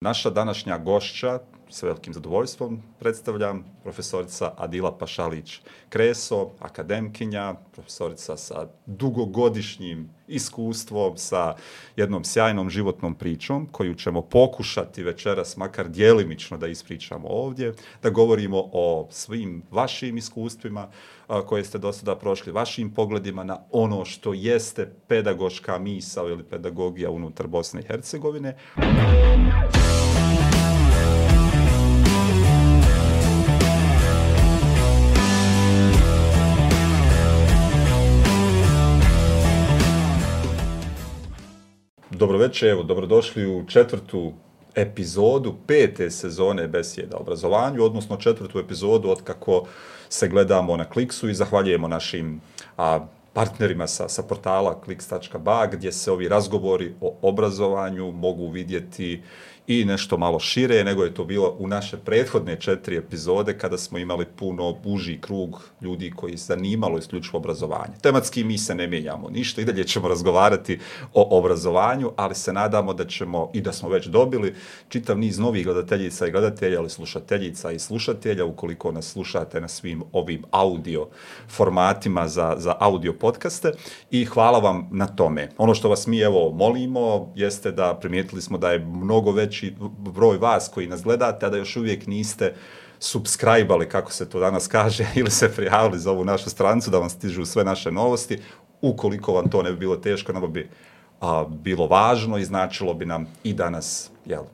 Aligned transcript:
Naša 0.00 0.30
današnja 0.30 0.78
gošća, 0.78 1.38
s 1.70 1.82
velikim 1.82 2.14
zadovoljstvom 2.14 2.82
predstavljam, 2.98 3.64
profesorica 3.82 4.52
Adila 4.56 4.98
Pašalić-Kreso, 5.00 6.48
akademkinja, 6.60 7.54
profesorica 7.72 8.36
sa 8.36 8.66
dugogodišnjim 8.86 10.10
iskustvom, 10.28 11.16
sa 11.16 11.54
jednom 11.96 12.24
sjajnom 12.24 12.70
životnom 12.70 13.14
pričom, 13.14 13.68
koju 13.72 13.94
ćemo 13.94 14.22
pokušati 14.22 15.02
večeras 15.02 15.56
makar 15.56 15.88
dijelimično 15.88 16.58
da 16.58 16.66
ispričamo 16.66 17.28
ovdje, 17.28 17.74
da 18.02 18.10
govorimo 18.10 18.70
o 18.72 19.08
svim 19.10 19.62
vašim 19.70 20.16
iskustvima 20.16 20.88
koje 21.46 21.64
ste 21.64 21.78
do 21.78 21.92
sada 21.92 22.16
prošli, 22.16 22.52
vašim 22.52 22.94
pogledima 22.94 23.44
na 23.44 23.58
ono 23.70 24.04
što 24.04 24.32
jeste 24.32 24.92
pedagoška 25.08 25.78
misao 25.78 26.28
ili 26.28 26.42
pedagogija 26.42 27.10
unutar 27.10 27.46
Bosne 27.46 27.80
i 27.80 27.86
Hercegovine. 27.86 28.56
Muzika 28.76 30.07
Dobroveče, 42.18 42.66
evo, 42.66 42.82
dobrodošli 42.82 43.46
u 43.46 43.64
četvrtu 43.66 44.32
epizodu 44.74 45.54
pete 45.66 46.10
sezone 46.10 46.68
Besjeda 46.68 47.16
o 47.16 47.20
obrazovanju, 47.20 47.84
odnosno 47.84 48.16
četvrtu 48.16 48.58
epizodu 48.58 49.10
od 49.10 49.22
kako 49.22 49.66
se 50.08 50.28
gledamo 50.28 50.76
na 50.76 50.84
Kliksu 50.84 51.28
i 51.28 51.34
zahvaljujemo 51.34 51.88
našim 51.88 52.40
a, 52.76 53.06
partnerima 53.32 53.86
sa, 53.86 54.08
sa 54.08 54.22
portala 54.22 54.80
kliks.ba 54.80 55.66
gdje 55.66 55.92
se 55.92 56.12
ovi 56.12 56.28
razgovori 56.28 56.94
o 57.00 57.14
obrazovanju 57.22 58.12
mogu 58.12 58.48
vidjeti 58.48 59.22
i 59.68 59.84
nešto 59.84 60.16
malo 60.16 60.38
šire 60.38 60.84
nego 60.84 61.04
je 61.04 61.14
to 61.14 61.24
bilo 61.24 61.56
u 61.58 61.68
naše 61.68 61.96
prethodne 61.96 62.56
četiri 62.60 62.96
epizode 62.96 63.58
kada 63.58 63.78
smo 63.78 63.98
imali 63.98 64.26
puno 64.36 64.72
buži 64.84 65.18
krug 65.20 65.62
ljudi 65.80 66.12
koji 66.16 66.36
se 66.36 66.44
zanimalo 66.44 66.98
isključivo 66.98 67.38
obrazovanje. 67.38 67.94
Tematski 68.02 68.44
mi 68.44 68.58
se 68.58 68.74
ne 68.74 68.86
mijenjamo 68.86 69.30
ništa 69.30 69.60
i 69.60 69.64
dalje 69.64 69.84
ćemo 69.84 70.08
razgovarati 70.08 70.78
o 71.14 71.38
obrazovanju, 71.38 72.12
ali 72.16 72.34
se 72.34 72.52
nadamo 72.52 72.94
da 72.94 73.04
ćemo 73.04 73.50
i 73.54 73.60
da 73.60 73.72
smo 73.72 73.88
već 73.88 74.06
dobili 74.06 74.54
čitav 74.88 75.18
niz 75.18 75.38
novih 75.38 75.64
gledateljica 75.64 76.26
i 76.26 76.30
gledatelja, 76.30 76.78
ali 76.78 76.90
slušateljica 76.90 77.72
i 77.72 77.78
slušatelja, 77.78 78.44
ukoliko 78.44 78.92
nas 78.92 79.12
slušate 79.12 79.60
na 79.60 79.68
svim 79.68 80.02
ovim 80.12 80.44
audio 80.50 81.06
formatima 81.48 82.28
za, 82.28 82.54
za 82.58 82.76
audio 82.80 83.12
podcaste 83.12 83.72
i 84.10 84.24
hvala 84.24 84.58
vam 84.58 84.88
na 84.92 85.06
tome. 85.06 85.48
Ono 85.58 85.74
što 85.74 85.88
vas 85.88 86.06
mi 86.06 86.20
evo 86.20 86.52
molimo 86.52 87.32
jeste 87.36 87.72
da 87.72 87.98
primijetili 88.00 88.42
smo 88.42 88.58
da 88.58 88.72
je 88.72 88.78
mnogo 88.78 89.32
već 89.32 89.57
veći 89.62 89.76
broj 89.98 90.38
vas 90.38 90.68
koji 90.74 90.86
nas 90.86 91.02
gledate, 91.02 91.46
a 91.46 91.50
da 91.50 91.56
još 91.56 91.76
uvijek 91.76 92.06
niste 92.06 92.54
subscribe-ali, 93.00 93.88
kako 93.88 94.12
se 94.12 94.28
to 94.28 94.40
danas 94.40 94.66
kaže, 94.66 95.06
ili 95.20 95.30
se 95.30 95.52
prijavili 95.52 95.98
za 95.98 96.10
ovu 96.10 96.24
našu 96.24 96.50
strancu, 96.50 96.90
da 96.90 96.98
vam 96.98 97.10
stižu 97.10 97.44
sve 97.44 97.64
naše 97.64 97.92
novosti. 97.92 98.38
Ukoliko 98.82 99.32
vam 99.32 99.50
to 99.50 99.62
ne 99.62 99.70
bi 99.72 99.78
bilo 99.78 99.96
teško, 99.96 100.32
nam 100.32 100.52
bi 100.52 100.68
a, 101.20 101.44
bilo 101.48 101.86
važno 101.86 102.38
i 102.38 102.44
značilo 102.44 102.94
bi 102.94 103.06
nam 103.06 103.26
i 103.44 103.52
danas, 103.52 104.10
jel, 104.26 104.44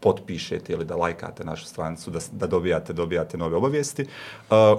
potpišete 0.00 0.72
ili 0.72 0.84
da 0.84 0.96
lajkate 0.96 1.44
našu 1.44 1.64
stranicu, 1.64 2.10
da, 2.10 2.18
da 2.32 2.46
dobijate, 2.46 2.92
dobijate 2.92 3.38
nove 3.38 3.56
obavijesti. 3.56 4.02
Uh, 4.02 4.08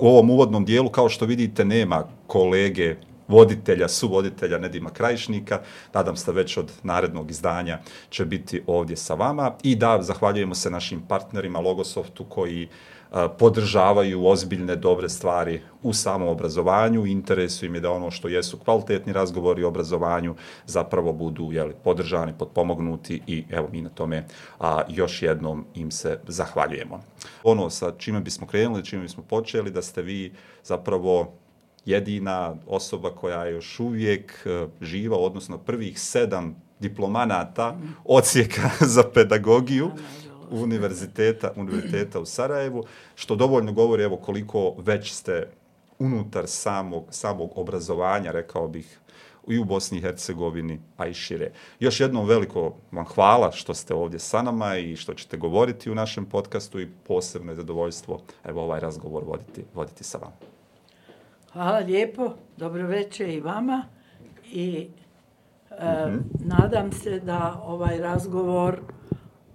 u 0.01 0.07
ovom 0.07 0.29
uvodnom 0.29 0.65
dijelu, 0.65 0.89
kao 0.89 1.09
što 1.09 1.25
vidite, 1.25 1.65
nema 1.65 2.07
kolege 2.27 2.95
voditelja, 3.33 3.87
suvoditelja 3.87 4.57
Nedima 4.57 4.89
Krajišnika. 4.89 5.61
Nadam 5.93 6.15
se 6.15 6.31
već 6.31 6.57
od 6.57 6.71
narednog 6.83 7.31
izdanja 7.31 7.79
će 8.09 8.25
biti 8.25 8.61
ovdje 8.67 8.97
sa 8.97 9.13
vama. 9.13 9.55
I 9.63 9.75
da, 9.75 10.01
zahvaljujemo 10.01 10.55
se 10.55 10.69
našim 10.69 11.01
partnerima 11.07 11.59
Logosoftu 11.59 12.25
koji 12.29 12.63
e, 12.63 12.67
podržavaju 13.39 14.25
ozbiljne, 14.25 14.75
dobre 14.75 15.09
stvari 15.09 15.61
u 15.83 15.93
samom 15.93 16.27
obrazovanju. 16.27 17.05
Interesu 17.05 17.65
im 17.65 17.75
je 17.75 17.81
da 17.81 17.91
ono 17.91 18.11
što 18.11 18.27
jesu 18.27 18.57
kvalitetni 18.57 19.13
razgovori 19.13 19.63
o 19.63 19.67
obrazovanju 19.67 20.35
zapravo 20.65 21.13
budu 21.13 21.49
jeli, 21.51 21.73
podržani, 21.83 22.33
potpomognuti 22.39 23.21
i 23.27 23.43
evo 23.49 23.69
mi 23.71 23.81
na 23.81 23.89
tome 23.89 24.25
a, 24.59 24.81
još 24.87 25.21
jednom 25.21 25.65
im 25.75 25.91
se 25.91 26.19
zahvaljujemo. 26.27 27.01
Ono 27.43 27.69
sa 27.69 27.91
čime 27.97 28.21
bismo 28.21 28.47
krenuli, 28.47 28.85
čime 28.85 29.01
bismo 29.01 29.23
počeli, 29.23 29.71
da 29.71 29.81
ste 29.81 30.01
vi 30.01 30.33
zapravo 30.63 31.42
jedina 31.85 32.55
osoba 32.67 33.09
koja 33.09 33.43
je 33.45 33.53
još 33.53 33.79
uvijek 33.79 34.45
e, 34.45 34.67
živa, 34.81 35.17
odnosno 35.17 35.57
prvih 35.57 35.99
sedam 35.99 36.55
diplomanata 36.79 37.77
ocijeka 38.05 38.69
za 38.95 39.03
pedagogiju 39.13 39.91
univerziteta, 40.51 41.51
univerziteta 41.55 42.19
u 42.19 42.25
Sarajevu, 42.25 42.83
što 43.15 43.35
dovoljno 43.35 43.71
govori 43.71 44.03
evo 44.03 44.17
koliko 44.17 44.75
već 44.77 45.11
ste 45.11 45.47
unutar 45.99 46.43
samog, 46.47 47.03
samog 47.09 47.51
obrazovanja, 47.55 48.31
rekao 48.31 48.67
bih, 48.67 48.99
i 49.47 49.59
u 49.59 49.63
Bosni 49.63 49.97
i 49.97 50.01
Hercegovini, 50.01 50.79
a 50.97 51.07
i 51.07 51.13
šire. 51.13 51.51
Još 51.79 51.99
jednom 51.99 52.27
veliko 52.27 52.75
vam 52.91 53.05
hvala 53.05 53.51
što 53.51 53.73
ste 53.73 53.93
ovdje 53.93 54.19
sa 54.19 54.41
nama 54.41 54.77
i 54.77 54.95
što 54.95 55.13
ćete 55.13 55.37
govoriti 55.37 55.91
u 55.91 55.95
našem 55.95 56.25
podcastu 56.25 56.79
i 56.79 56.87
posebno 57.07 57.51
je 57.51 57.55
zadovoljstvo 57.55 58.21
evo 58.43 58.63
ovaj 58.63 58.79
razgovor 58.79 59.23
voditi, 59.23 59.63
voditi 59.73 60.03
sa 60.03 60.17
vama. 60.17 60.52
Hvala 61.53 61.79
lijepo, 61.79 62.33
dobro 62.57 62.87
večer 62.87 63.29
i 63.29 63.39
vama 63.39 63.83
i 64.51 64.87
e, 65.71 65.75
-hmm. 65.79 66.19
nadam 66.39 66.91
se 66.91 67.19
da 67.19 67.61
ovaj 67.65 67.97
razgovor 67.97 68.79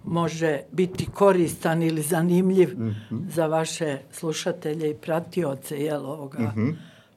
može 0.03 0.61
biti 0.71 1.07
koristan 1.13 1.83
ili 1.83 2.01
zanimljiv 2.01 2.69
-hmm. 2.69 3.29
za 3.29 3.47
vaše 3.47 3.97
slušatelje 4.11 4.89
i 4.89 4.95
pratioce 4.95 5.77
jel, 5.77 6.05
ovoga, 6.05 6.53
-hmm. 6.55 6.73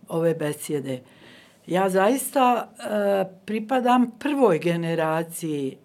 ove 0.09 0.35
besjede. 0.35 1.01
Ja 1.67 1.89
zaista 1.89 2.69
e, 2.69 3.25
pripadam 3.45 4.11
prvoj 4.19 4.59
generaciji 4.59 5.77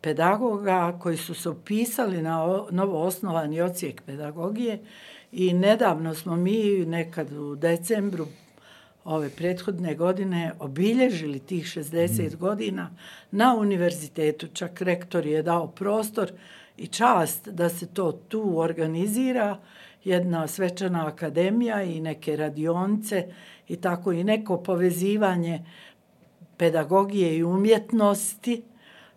pedagoga 0.00 0.98
koji 1.00 1.16
su 1.16 1.34
se 1.34 1.48
upisali 1.48 2.22
na 2.22 2.44
o, 2.44 2.68
novo 2.70 3.02
osnovani 3.02 3.60
ocijek 3.60 4.02
pedagogije 4.02 4.78
I 5.32 5.52
nedavno 5.52 6.14
smo 6.14 6.36
mi 6.36 6.86
nekad 6.86 7.32
u 7.32 7.56
decembru 7.56 8.26
ove 9.04 9.30
prethodne 9.30 9.94
godine 9.94 10.52
obilježili 10.58 11.38
tih 11.38 11.64
60 11.64 12.34
mm. 12.34 12.38
godina 12.38 12.90
na 13.30 13.56
univerzitetu. 13.56 14.46
Čak 14.46 14.82
rektor 14.82 15.26
je 15.26 15.42
dao 15.42 15.66
prostor 15.66 16.32
i 16.76 16.86
čast 16.86 17.48
da 17.48 17.68
se 17.68 17.86
to 17.86 18.12
tu 18.12 18.58
organizira, 18.58 19.58
jedna 20.04 20.46
svečana 20.46 21.06
akademija 21.06 21.82
i 21.82 22.00
neke 22.00 22.36
radionce 22.36 23.26
i 23.68 23.76
tako 23.76 24.12
i 24.12 24.24
neko 24.24 24.62
povezivanje 24.62 25.64
pedagogije 26.56 27.36
i 27.36 27.44
umjetnosti, 27.44 28.62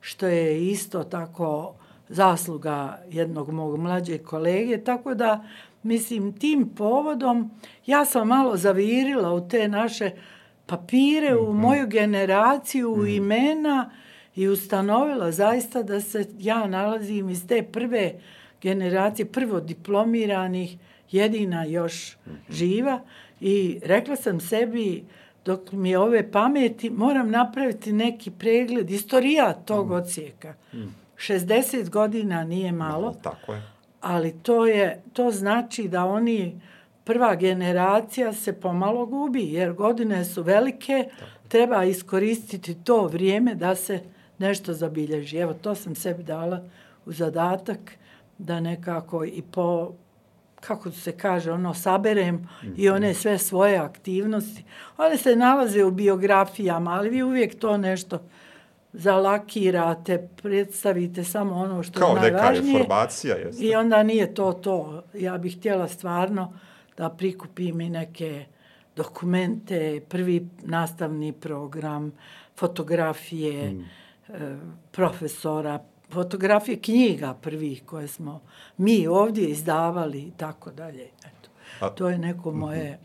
što 0.02 0.28
je 0.28 0.68
isto 0.68 1.04
tako 1.04 1.76
zasluga 2.10 3.00
jednog 3.10 3.52
mog 3.52 3.80
mlađeg 3.80 4.24
kolege, 4.24 4.84
tako 4.84 5.14
da 5.14 5.44
mislim, 5.86 6.34
tim 6.34 6.70
povodom 6.76 7.52
ja 7.86 8.06
sam 8.06 8.28
malo 8.28 8.58
zavirila 8.58 9.34
u 9.34 9.48
te 9.48 9.68
naše 9.68 10.12
papire, 10.66 11.34
mm 11.34 11.38
-hmm. 11.38 11.48
u 11.48 11.54
mhm. 11.54 11.62
moju 11.62 11.88
generaciju, 11.88 12.96
mm 12.96 13.02
-hmm. 13.02 13.18
imena 13.18 13.90
i 14.36 14.48
ustanovila 14.48 15.32
zaista 15.32 15.84
da 15.84 16.02
se 16.02 16.26
ja 16.40 16.68
nalazim 16.68 17.30
iz 17.30 17.48
te 17.48 17.64
prve 17.64 18.14
generacije, 18.62 19.26
prvo 19.26 19.60
diplomiranih, 19.60 20.78
jedina 21.12 21.66
još 21.66 22.18
mm 22.26 22.30
-hmm. 22.30 22.54
živa 22.54 23.02
i 23.40 23.80
rekla 23.84 24.16
sam 24.16 24.40
sebi 24.40 25.04
dok 25.46 25.72
mi 25.72 25.90
je 25.90 26.00
ove 26.00 26.32
pameti, 26.32 26.90
moram 26.90 27.32
napraviti 27.32 27.94
neki 27.94 28.32
pregled, 28.32 28.92
istorija 28.92 29.54
tog 29.54 29.90
mm. 29.90 29.92
ocijeka. 29.92 30.54
Mm. 30.74 30.96
60 31.18 31.90
godina 31.90 32.44
nije 32.44 32.72
malo. 32.72 33.08
No, 33.08 33.14
tako 33.24 33.54
je 33.54 33.75
ali 34.06 34.32
to 34.44 34.66
je 34.66 35.02
to 35.14 35.32
znači 35.32 35.88
da 35.88 36.06
oni 36.06 36.62
prva 37.04 37.36
generacija 37.36 38.34
se 38.34 38.54
pomalo 38.54 39.06
gubi 39.06 39.54
jer 39.54 39.74
godine 39.74 40.26
su 40.26 40.44
velike 40.44 41.10
treba 41.48 41.84
iskoristiti 41.84 42.84
to 42.84 43.08
vrijeme 43.08 43.56
da 43.56 43.76
se 43.76 44.00
nešto 44.38 44.74
zabilježi 44.74 45.38
evo 45.38 45.54
to 45.54 45.76
sam 45.76 45.96
sebi 45.96 46.24
dala 46.24 46.64
u 47.06 47.12
zadatak 47.12 47.80
da 48.38 48.60
nekako 48.60 49.26
i 49.26 49.42
po 49.52 49.92
kako 50.60 50.92
se 50.92 51.12
kaže, 51.12 51.52
ono, 51.52 51.74
saberem 51.74 52.36
mm 52.36 52.48
-hmm. 52.62 52.74
i 52.78 52.90
one 52.90 53.14
sve 53.14 53.38
svoje 53.38 53.78
aktivnosti. 53.78 54.64
One 54.98 55.18
se 55.18 55.36
nalaze 55.36 55.84
u 55.84 55.92
biografijama, 55.92 56.92
ali 56.92 57.10
vi 57.10 57.24
uvijek 57.24 57.60
to 57.60 57.78
nešto 57.78 58.20
zalakirate, 58.98 60.30
predstavite 60.42 61.24
samo 61.24 61.56
ono 61.56 61.84
što 61.84 62.00
Kao 62.00 62.10
je 62.10 62.16
najvažnije. 62.16 62.42
Kao 62.42 62.52
neka 62.52 62.68
informacija, 62.68 63.36
jeste. 63.36 63.66
I 63.66 63.76
onda 63.76 64.04
nije 64.04 64.34
to 64.34 64.54
to. 64.54 65.04
Ja 65.14 65.38
bih 65.38 65.58
htjela 65.58 65.88
stvarno 65.88 66.54
da 66.98 67.10
prikupim 67.10 67.82
i 67.82 67.90
neke 67.90 68.46
dokumente, 68.96 70.02
prvi 70.10 70.48
nastavni 70.64 71.34
program, 71.34 72.12
fotografije 72.58 73.72
mm. 73.72 73.86
e, 74.30 74.58
profesora, 74.92 75.84
fotografije 76.10 76.80
knjiga 76.80 77.34
prvih 77.34 77.84
koje 77.86 78.08
smo 78.08 78.42
mi 78.78 79.08
ovdje 79.08 79.50
izdavali 79.50 80.20
i 80.20 80.32
tako 80.38 80.72
dalje. 80.72 81.04
Eto, 81.04 81.50
A- 81.80 81.90
to 81.90 82.10
je 82.10 82.18
neko 82.18 82.52
moje... 82.52 83.00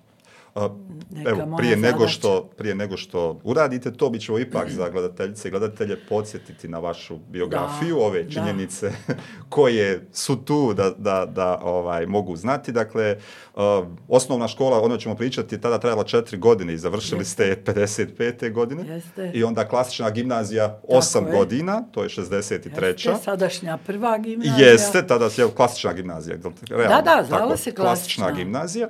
Neka 1.10 1.30
Evo, 1.30 1.56
prije 1.56 1.76
nego, 1.76 1.98
zadaća. 1.98 2.12
što, 2.12 2.50
prije 2.56 2.74
nego 2.74 2.96
što 2.96 3.40
uradite 3.44 3.92
to, 3.92 4.10
bit 4.10 4.22
ćemo 4.22 4.38
ipak 4.38 4.70
za 4.70 4.88
gledateljice 4.88 5.48
i 5.48 5.50
gledatelje 5.50 5.96
podsjetiti 6.08 6.68
na 6.68 6.78
vašu 6.78 7.16
biografiju, 7.28 7.96
Da, 7.96 8.04
ove 8.04 8.22
da. 8.22 8.30
činjenice 8.30 8.92
koje 9.48 10.06
su 10.12 10.36
tu 10.36 10.74
da, 10.74 10.90
da, 10.90 11.26
da 11.26 11.60
ovaj, 11.62 12.06
mogu 12.06 12.36
znati. 12.36 12.72
Dakle, 12.72 13.16
uh, 13.54 13.60
osnovna 14.08 14.48
škola, 14.48 14.80
ono 14.82 14.96
ćemo 14.96 15.14
pričati, 15.14 15.60
tada 15.60 15.78
trajala 15.78 16.04
četiri 16.04 16.38
godine 16.38 16.74
i 16.74 16.78
završili 16.78 17.24
ste 17.24 17.62
55. 17.66 18.52
godine. 18.52 18.84
Jeste. 18.86 19.30
I 19.34 19.44
onda 19.44 19.68
klasična 19.68 20.10
gimnazija 20.10 20.80
osam 20.84 21.26
je. 21.26 21.32
godina, 21.32 21.82
to 21.92 22.02
je 22.02 22.08
63. 22.08 22.84
Jeste, 22.84 23.14
sadašnja 23.24 23.78
prva 23.86 24.18
gimnazija. 24.18 24.68
Jeste, 24.68 25.06
tada 25.06 25.24
je 25.26 25.48
klasična 25.56 25.92
gimnazija. 25.92 26.36
Realno, 26.70 26.88
Da, 26.88 27.02
da, 27.02 27.24
zvala 27.28 27.44
tako, 27.44 27.56
se 27.56 27.70
klasična 27.70 27.84
klasična. 27.84 28.30
gimnazija. 28.32 28.88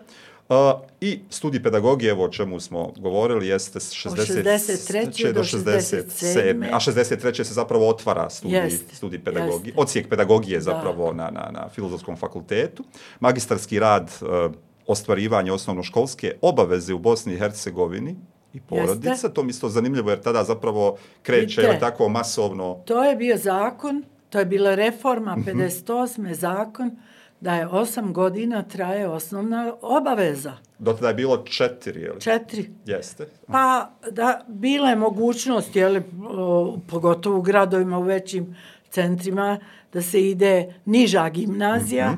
Uh, 0.51 0.57
I 1.01 1.21
studij 1.31 1.63
pedagogije, 1.63 2.11
evo 2.11 2.25
o 2.25 2.29
čemu 2.29 2.61
smo 2.61 2.93
govorili, 2.99 3.49
jeste 3.49 3.81
s 3.81 3.93
63. 3.95 5.33
do 5.33 5.43
67. 5.43 6.69
A 6.73 6.77
63. 6.77 7.45
se 7.45 7.55
zapravo 7.55 7.89
otvara 7.89 8.31
studij, 8.31 8.59
Jeste, 8.59 8.95
studij 8.95 9.19
pedagogije, 9.19 9.69
jeste. 9.69 9.81
ocijek 9.81 10.09
pedagogije 10.09 10.61
zapravo 10.61 11.13
na, 11.13 11.25
na, 11.25 11.51
na 11.53 11.69
filozofskom 11.69 12.17
fakultetu. 12.17 12.85
Magistarski 13.21 13.79
rad 13.79 14.11
uh, 14.21 14.53
ostvarivanje 14.87 15.53
osnovnoškolske 15.53 16.33
obaveze 16.43 16.95
u 16.95 16.99
Bosni 16.99 17.35
i 17.35 17.39
Hercegovini 17.39 18.17
i 18.53 18.61
porodica. 18.61 19.11
Jeste. 19.11 19.29
To 19.29 19.43
mi 19.43 19.51
isto 19.51 19.69
zanimljivo 19.69 20.11
jer 20.11 20.21
tada 20.21 20.45
zapravo 20.45 20.97
kreće 21.23 21.41
Vidite. 21.41 21.63
ili 21.65 21.81
tako 21.81 22.09
masovno 22.09 22.83
To 22.85 23.05
je 23.05 23.17
bio 23.17 23.37
zakon, 23.37 24.03
to 24.31 24.39
je 24.39 24.45
bila 24.45 24.75
reforma 24.75 25.37
Mhm. 25.37 25.51
58. 25.51 26.35
zakon, 26.35 26.91
da 27.41 27.55
je 27.55 27.67
osam 27.67 28.13
godina 28.13 28.63
traje 28.63 29.09
osnovna 29.09 29.73
obaveza. 29.83 30.53
Do 30.79 30.93
tada 30.93 31.09
je 31.09 31.15
bilo 31.15 31.37
četiri, 31.39 32.01
je 32.01 32.13
li? 32.13 32.21
Četiri. 32.21 32.71
Jeste. 32.87 33.29
Pa, 33.47 33.91
da, 34.11 34.41
bila 34.49 34.91
je 34.91 34.97
mogućnost, 34.97 35.77
jeli, 35.77 36.03
o, 36.29 36.79
pogotovo 36.89 37.39
u 37.39 37.43
gradovima, 37.43 37.99
u 37.99 38.03
većim 38.03 38.57
centrima, 38.91 39.59
da 39.93 40.03
se 40.03 40.29
ide 40.29 40.75
niža 40.85 41.29
gimnazija. 41.29 42.17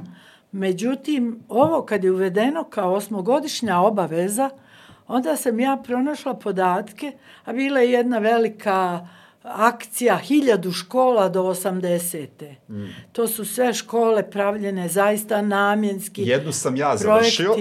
Međutim, 0.52 1.40
ovo 1.48 1.82
kad 1.82 2.04
je 2.04 2.12
uvedeno 2.12 2.64
kao 2.64 2.92
osmogodišnja 2.92 3.80
obaveza, 3.80 4.50
onda 5.08 5.36
sam 5.36 5.60
ja 5.60 5.82
pronašla 5.84 6.34
podatke, 6.34 7.12
a 7.44 7.52
bila 7.52 7.80
je 7.80 7.90
jedna 7.90 8.18
velika 8.18 9.08
akcija 9.42 10.16
hiljadu 10.16 10.72
škola 10.72 11.28
do 11.28 11.42
80. 11.42 12.54
To 13.12 13.28
su 13.28 13.44
sve 13.44 13.74
škole 13.74 14.30
pravljene 14.30 14.88
zaista 14.88 15.42
namjenski. 15.42 16.22
Jednu 16.22 16.52
sam 16.52 16.76
ja 16.76 16.96
završio, 16.96 17.54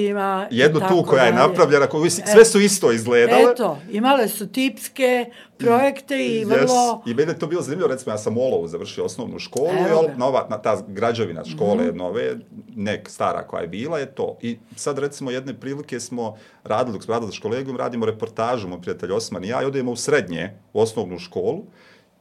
jednu 0.52 0.80
tu 0.90 1.04
koja 1.08 1.24
je 1.24 1.34
napravljena, 1.34 1.88
koju, 1.88 2.10
sve 2.10 2.46
su 2.46 2.60
isto 2.60 2.92
izgledale. 2.92 3.52
Eto, 3.52 3.80
imale 3.92 4.28
su 4.28 4.48
tipske 4.48 5.26
projekte 5.62 6.26
i 6.26 6.46
Yes. 6.46 6.50
vrlo... 6.50 7.04
I 7.06 7.14
meni 7.14 7.32
je 7.32 7.40
to 7.40 7.48
bilo 7.48 7.62
zanimljivo, 7.62 7.90
recimo 7.90 8.14
ja 8.14 8.18
sam 8.18 8.38
u 8.38 8.42
Olovu 8.42 8.68
završio 8.68 9.06
osnovnu 9.06 9.40
školu, 9.40 9.70
Evo 9.90 10.04
nova, 10.18 10.48
na, 10.50 10.58
ta 10.58 10.82
građevina 10.88 11.46
škole 11.46 11.92
mm 11.92 12.02
nove, 12.02 12.36
nek 12.76 13.10
stara 13.10 13.48
koja 13.48 13.62
je 13.62 13.68
bila, 13.68 14.00
je 14.00 14.16
to. 14.16 14.38
I 14.42 14.58
sad 14.76 15.00
recimo 15.00 15.32
jedne 15.32 15.60
prilike 15.60 16.00
smo 16.00 16.38
radili, 16.64 16.94
dok 16.94 17.04
smo 17.04 17.14
radili 17.14 17.32
s 17.32 17.40
kolegom, 17.40 17.78
radimo 17.78 18.06
reportažu, 18.06 18.68
moj 18.68 18.82
prijatelj 18.82 19.12
Osman 19.12 19.44
i 19.44 19.48
ja, 19.48 19.62
i 19.62 19.66
odemo 19.66 19.92
u 19.92 19.96
srednje, 19.96 20.58
u 20.74 20.82
osnovnu 20.82 21.20
školu, 21.20 21.64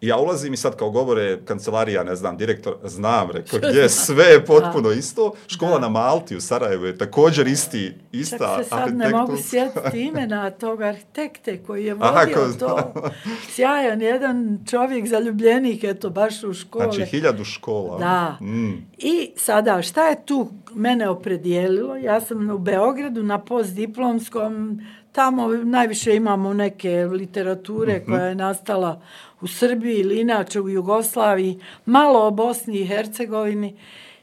ja 0.00 0.16
ulazim 0.16 0.52
i 0.52 0.56
sad 0.56 0.76
kao 0.76 0.90
govore 0.90 1.38
kancelarija, 1.44 2.04
ne 2.04 2.16
znam, 2.16 2.36
direktor, 2.36 2.76
znam, 2.84 3.30
rekao, 3.30 3.58
gdje 3.58 3.80
je 3.82 3.88
sve 3.88 4.44
potpuno 4.46 4.90
isto. 4.90 5.32
Škola 5.46 5.78
na 5.78 5.88
Malti 5.88 6.36
u 6.36 6.40
Sarajevu 6.40 6.86
je 6.86 6.98
također 6.98 7.46
isti, 7.46 7.94
ista 8.12 8.56
Čak 8.56 8.64
se 8.64 8.68
sad 8.68 8.96
ne 8.96 9.10
mogu 9.10 9.36
sjetiti 9.50 10.00
imena 10.00 10.50
tog 10.50 10.82
arhitekte 10.82 11.58
koji 11.66 11.84
je 11.84 11.96
Aha, 12.00 12.20
vodio 12.20 12.36
ko- 12.36 12.58
to. 12.58 12.92
Sjajan 13.54 14.02
jedan 14.02 14.58
čovjek 14.70 15.08
zaljubljenik, 15.08 15.84
eto, 15.84 16.10
baš 16.10 16.44
u 16.44 16.54
škole. 16.54 16.84
Znači, 16.84 17.10
hiljadu 17.10 17.44
škola. 17.44 17.98
Da. 17.98 18.46
Mm. 18.46 18.86
I 18.98 19.30
sada, 19.36 19.82
šta 19.82 20.08
je 20.08 20.26
tu 20.26 20.48
mene 20.74 21.08
opredijelilo? 21.08 21.96
Ja 21.96 22.20
sam 22.20 22.50
u 22.50 22.58
Beogradu 22.58 23.22
na 23.22 23.38
postdiplomskom, 23.38 24.80
tamo 25.12 25.48
najviše 25.48 26.16
imamo 26.16 26.54
neke 26.54 27.04
literature 27.04 28.04
koja 28.04 28.24
je 28.24 28.34
nastala 28.34 29.00
u 29.40 29.46
Srbiji 29.46 29.98
ili 29.98 30.20
inače 30.20 30.60
u 30.60 30.68
Jugoslaviji, 30.68 31.60
malo 31.86 32.26
o 32.26 32.30
Bosni 32.30 32.80
i 32.80 32.86
Hercegovini. 32.86 33.76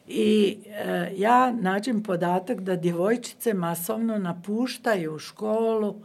I 0.08 0.58
e, 0.68 1.12
ja 1.16 1.52
nađem 1.52 2.04
podatak 2.04 2.62
da 2.62 2.76
djevojčice 2.76 3.54
masovno 3.54 4.18
napuštaju 4.18 5.20
školu 5.20 5.96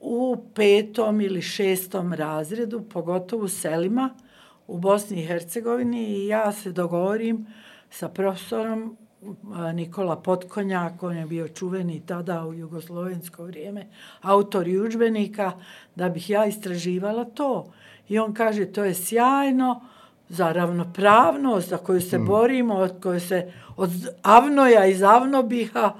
u 0.00 0.36
petom 0.54 1.20
ili 1.20 1.42
šestom 1.42 2.12
razredu, 2.12 2.82
pogotovo 2.82 3.44
u 3.44 3.48
selima 3.48 4.10
u 4.66 4.78
Bosni 4.78 5.22
i 5.22 5.26
Hercegovini 5.26 6.06
i 6.06 6.26
ja 6.26 6.52
se 6.52 6.72
dogovorim 6.72 7.46
sa 7.90 8.08
profesorom 8.08 8.96
e, 9.22 9.72
Nikola 9.72 10.16
Potkonjak, 10.16 11.02
on 11.02 11.16
je 11.16 11.26
bio 11.26 11.48
čuveni 11.48 12.02
tada 12.06 12.46
u 12.46 12.54
jugoslovensko 12.54 13.44
vrijeme, 13.44 13.86
autor 14.20 14.68
i 14.68 14.78
udžbenika, 14.78 15.52
da 15.94 16.08
bih 16.08 16.30
ja 16.30 16.46
istraživala 16.46 17.24
to. 17.24 17.72
I 18.08 18.18
on 18.18 18.34
kaže, 18.34 18.66
to 18.66 18.84
je 18.84 18.94
sjajno 18.94 19.80
za 20.28 20.52
ravnopravnost 20.52 21.68
za 21.68 21.76
koju 21.76 22.00
se 22.00 22.18
borimo, 22.18 22.74
od 22.74 23.00
koje 23.02 23.20
se 23.20 23.52
od 23.76 23.90
Avnoja 24.22 24.86
iz 24.86 25.02
Avnobiha 25.02 25.94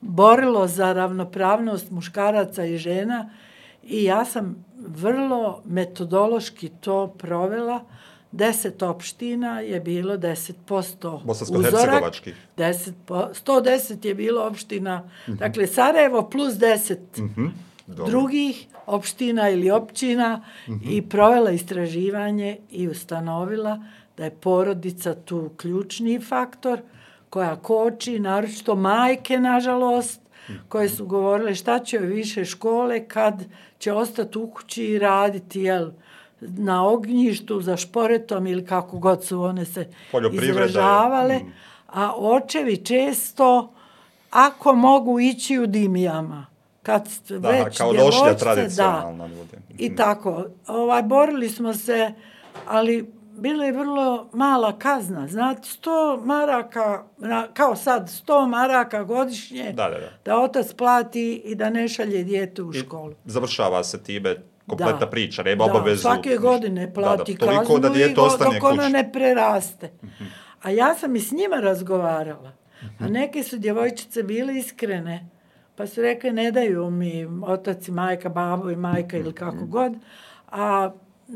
borilo 0.00 0.66
za 0.66 0.92
ravnopravnost 0.92 1.90
muškaraca 1.90 2.64
i 2.64 2.78
žena. 2.78 3.30
I 3.82 4.04
ja 4.04 4.24
sam 4.24 4.64
vrlo 4.78 5.62
metodološki 5.64 6.68
to 6.80 7.14
provela. 7.18 7.84
Deset 8.32 8.82
opština 8.82 9.60
je 9.60 9.80
bilo 9.80 10.16
10% 10.16 11.24
Bosansko-hercegovački. 11.24 12.34
10 12.56 12.92
po, 13.06 13.28
110 13.46 14.06
je 14.06 14.14
bilo 14.14 14.46
opština, 14.46 15.10
dakle 15.26 15.66
Sarajevo 15.66 16.28
plus 16.30 16.54
10 16.54 16.96
Dobro. 17.86 18.06
drugih 18.06 18.66
opština 18.88 19.50
ili 19.50 19.70
općina 19.70 20.42
i 20.84 21.02
provela 21.02 21.50
istraživanje 21.50 22.56
i 22.70 22.88
ustanovila 22.88 23.84
da 24.16 24.24
je 24.24 24.30
porodica 24.30 25.14
tu 25.14 25.50
ključni 25.56 26.20
faktor 26.20 26.80
koja 27.30 27.56
koči, 27.56 28.18
naročito 28.18 28.74
majke, 28.74 29.38
nažalost, 29.38 30.20
koje 30.68 30.88
su 30.88 31.06
govorile 31.06 31.54
šta 31.54 31.78
će 31.78 31.98
više 31.98 32.44
škole 32.44 33.08
kad 33.08 33.44
će 33.78 33.92
ostati 33.92 34.38
u 34.38 34.50
kući 34.50 34.84
i 34.84 34.98
raditi, 34.98 35.60
jel, 35.60 35.90
na 36.40 36.86
ognjištu, 36.88 37.60
za 37.60 37.76
šporetom 37.76 38.46
ili 38.46 38.66
kako 38.66 38.98
god 38.98 39.24
su 39.24 39.42
one 39.42 39.64
se 39.64 39.88
izražavale. 40.32 41.38
mm. 41.38 41.52
A 41.86 42.12
očevi 42.16 42.76
često, 42.76 43.72
ako 44.30 44.74
mogu 44.74 45.20
ići 45.20 45.58
u 45.58 45.66
dimijama, 45.66 46.46
kad 46.88 47.08
Da, 47.30 47.50
već 47.50 47.78
kao 47.78 47.92
djevojčice, 47.92 48.36
tradicionalna 48.36 49.26
ljudi. 49.26 49.56
I 49.78 49.96
tako. 49.96 50.44
Ovaj, 50.66 51.02
borili 51.02 51.48
smo 51.48 51.74
se, 51.74 52.12
ali 52.66 53.06
bila 53.32 53.64
je 53.64 53.72
vrlo 53.72 54.28
mala 54.32 54.78
kazna. 54.78 55.28
Znate, 55.28 55.60
100 55.62 55.90
maraka, 56.18 57.04
na- 57.18 57.48
kao 57.48 57.76
sad, 57.76 58.08
100 58.08 58.46
maraka 58.46 59.04
godišnje 59.04 59.64
Da, 59.64 59.82
da, 59.84 59.98
da. 59.98 60.08
da 60.24 60.38
otac 60.38 60.72
plati 60.72 61.32
i 61.34 61.54
da 61.54 61.70
ne 61.70 61.88
šalje 61.88 62.24
dijete 62.24 62.62
u 62.62 62.72
školu. 62.74 63.12
Završava 63.24 63.84
se 63.84 64.02
time 64.02 64.36
kompletna 64.66 64.98
Da. 64.98 65.06
priča, 65.06 65.42
nema 65.42 65.64
Da, 65.64 65.70
obavezu. 65.70 66.00
svake 66.00 66.36
godine 66.36 66.94
plati 66.94 67.32
da, 67.32 67.36
da, 67.36 67.46
toliko 67.46 67.62
kaznu 67.62 67.78
da 67.78 67.88
dijete 67.88 68.12
i 68.12 68.14
go- 68.14 68.22
ostane 68.22 68.54
dok 68.54 68.64
ona 68.64 68.88
ne 68.88 69.12
preraste. 69.12 69.90
A 70.62 70.70
ja 70.70 70.94
sam 70.94 71.16
i 71.16 71.20
s 71.20 71.32
njima 71.32 71.56
razgovarala. 71.56 72.52
A 72.98 73.08
neke 73.08 73.42
su 73.42 73.58
djevojčice 73.58 74.22
bile 74.22 74.54
iskrene. 74.54 75.28
Pa 75.78 75.86
su 75.86 76.02
rekli, 76.02 76.32
ne 76.32 76.50
daju 76.50 76.90
mi 76.90 77.26
otac 77.46 77.88
i 77.88 77.92
majka, 77.92 78.28
babo 78.28 78.70
i 78.70 78.76
majka 78.76 79.16
ili 79.16 79.32
kako 79.32 79.64
god. 79.64 79.92
A 80.50 80.90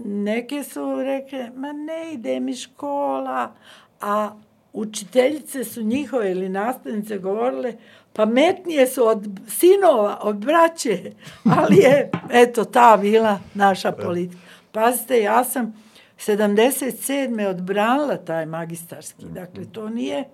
neke 0.04 0.62
su 0.62 1.02
rekli, 1.02 1.50
ma 1.56 1.72
ne 1.72 2.12
ide 2.12 2.40
mi 2.40 2.54
škola. 2.54 3.54
A 4.00 4.30
učiteljice 4.72 5.64
su 5.64 5.82
njihove 5.82 6.30
ili 6.30 6.48
nastavnice 6.48 7.18
govorile, 7.18 7.72
pametnije 8.12 8.86
su 8.86 9.06
od 9.06 9.26
sinova, 9.48 10.18
od 10.22 10.36
braće. 10.36 11.12
Ali 11.58 11.76
je, 11.76 12.10
eto, 12.30 12.64
ta 12.64 12.98
bila 13.00 13.38
naša 13.54 13.92
politika. 13.92 14.42
Pazite, 14.72 15.20
ja 15.20 15.44
sam 15.44 15.74
77. 16.18 17.46
odbranila 17.46 18.16
taj 18.16 18.46
magistarski. 18.46 19.24
Dakle, 19.24 19.64
to 19.72 19.88
nije... 19.88 20.24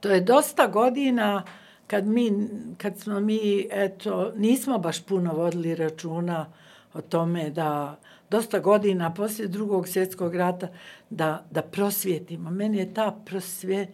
To 0.00 0.08
je 0.08 0.20
dosta 0.20 0.66
godina 0.66 1.44
kad, 1.90 2.06
mi, 2.06 2.32
kad 2.78 2.98
smo 2.98 3.20
mi, 3.20 3.66
eto, 3.70 4.32
nismo 4.36 4.78
baš 4.78 5.02
puno 5.02 5.32
vodili 5.32 5.74
računa 5.74 6.52
o 6.94 7.00
tome 7.00 7.50
da 7.50 7.96
dosta 8.30 8.58
godina 8.58 9.14
poslije 9.14 9.48
drugog 9.48 9.88
svjetskog 9.88 10.34
rata 10.34 10.68
da, 11.10 11.46
da 11.50 11.62
prosvjetimo. 11.62 12.50
Meni 12.50 12.78
je 12.78 12.94
ta 12.94 13.16
prosvje, 13.26 13.88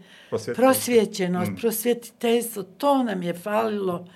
prosvjećenost, 0.56 1.50
mm. 1.50 1.56
prosvjetiteljstvo, 1.56 2.62
to 2.62 3.02
nam 3.02 3.22
je 3.22 3.34
falilo. 3.34 4.06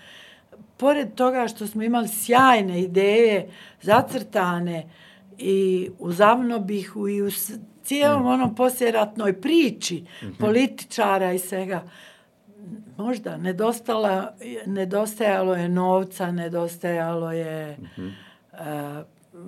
Pored 0.76 1.14
toga 1.14 1.48
što 1.48 1.66
smo 1.66 1.82
imali 1.82 2.08
sjajne 2.08 2.82
ideje, 2.82 3.50
zacrtane 3.82 4.90
i 5.38 5.90
u 5.98 6.12
Zavnobihu 6.12 7.08
i 7.08 7.22
u 7.22 7.30
cijelom 7.84 8.22
mm. 8.22 8.26
onom 8.26 8.54
posljeratnoj 8.54 9.40
priči 9.40 9.96
mm 9.96 10.26
-hmm. 10.26 10.38
političara 10.38 11.32
i 11.32 11.38
svega, 11.38 11.82
možda 12.96 13.36
nedostala, 13.36 14.32
nedostajalo 14.66 15.54
je 15.54 15.68
novca, 15.68 16.32
nedostajalo 16.32 17.32
je 17.32 17.78
mm 17.78 17.86
-hmm. 17.96 18.12
uh, 18.52 19.06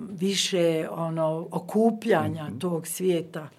više 0.09 0.87
ono 0.91 1.47
okupljanja 1.51 2.43
mm 2.43 2.53
-hmm. 2.53 2.61
tog 2.61 2.87
svijeta 2.87 3.49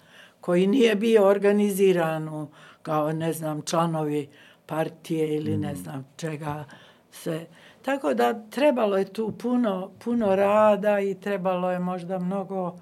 koji 0.41 0.67
nije 0.67 0.95
bio 0.95 1.27
organiziran 1.27 2.47
kao 2.81 3.11
ne 3.11 3.33
znam 3.33 3.61
članovi 3.61 4.29
partije 4.65 5.35
ili 5.35 5.51
mm 5.51 5.59
-hmm. 5.59 5.67
ne 5.67 5.75
znam 5.75 6.07
čega 6.17 6.65
se 7.11 7.45
tako 7.81 8.13
da 8.13 8.33
trebalo 8.49 8.97
je 8.97 9.13
tu 9.13 9.31
puno 9.31 9.91
puno 10.03 10.35
rada 10.35 10.99
i 10.99 11.15
trebalo 11.15 11.71
je 11.71 11.79
možda 11.79 12.19
mnogo 12.19 12.75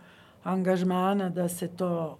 angažmana 0.43 1.29
da 1.29 1.49
se 1.49 1.67
to 1.67 2.17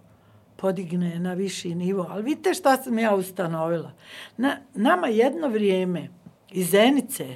podigne 0.64 1.18
na 1.18 1.34
viši 1.34 1.74
nivo. 1.74 2.06
Ali 2.10 2.22
vidite 2.22 2.54
šta 2.54 2.76
sam 2.76 2.98
ja 2.98 3.14
ustanovila. 3.14 3.92
Na, 4.36 4.56
nama 4.74 5.08
jedno 5.08 5.48
vrijeme 5.48 6.08
iz 6.50 6.70
Zenice 6.70 7.26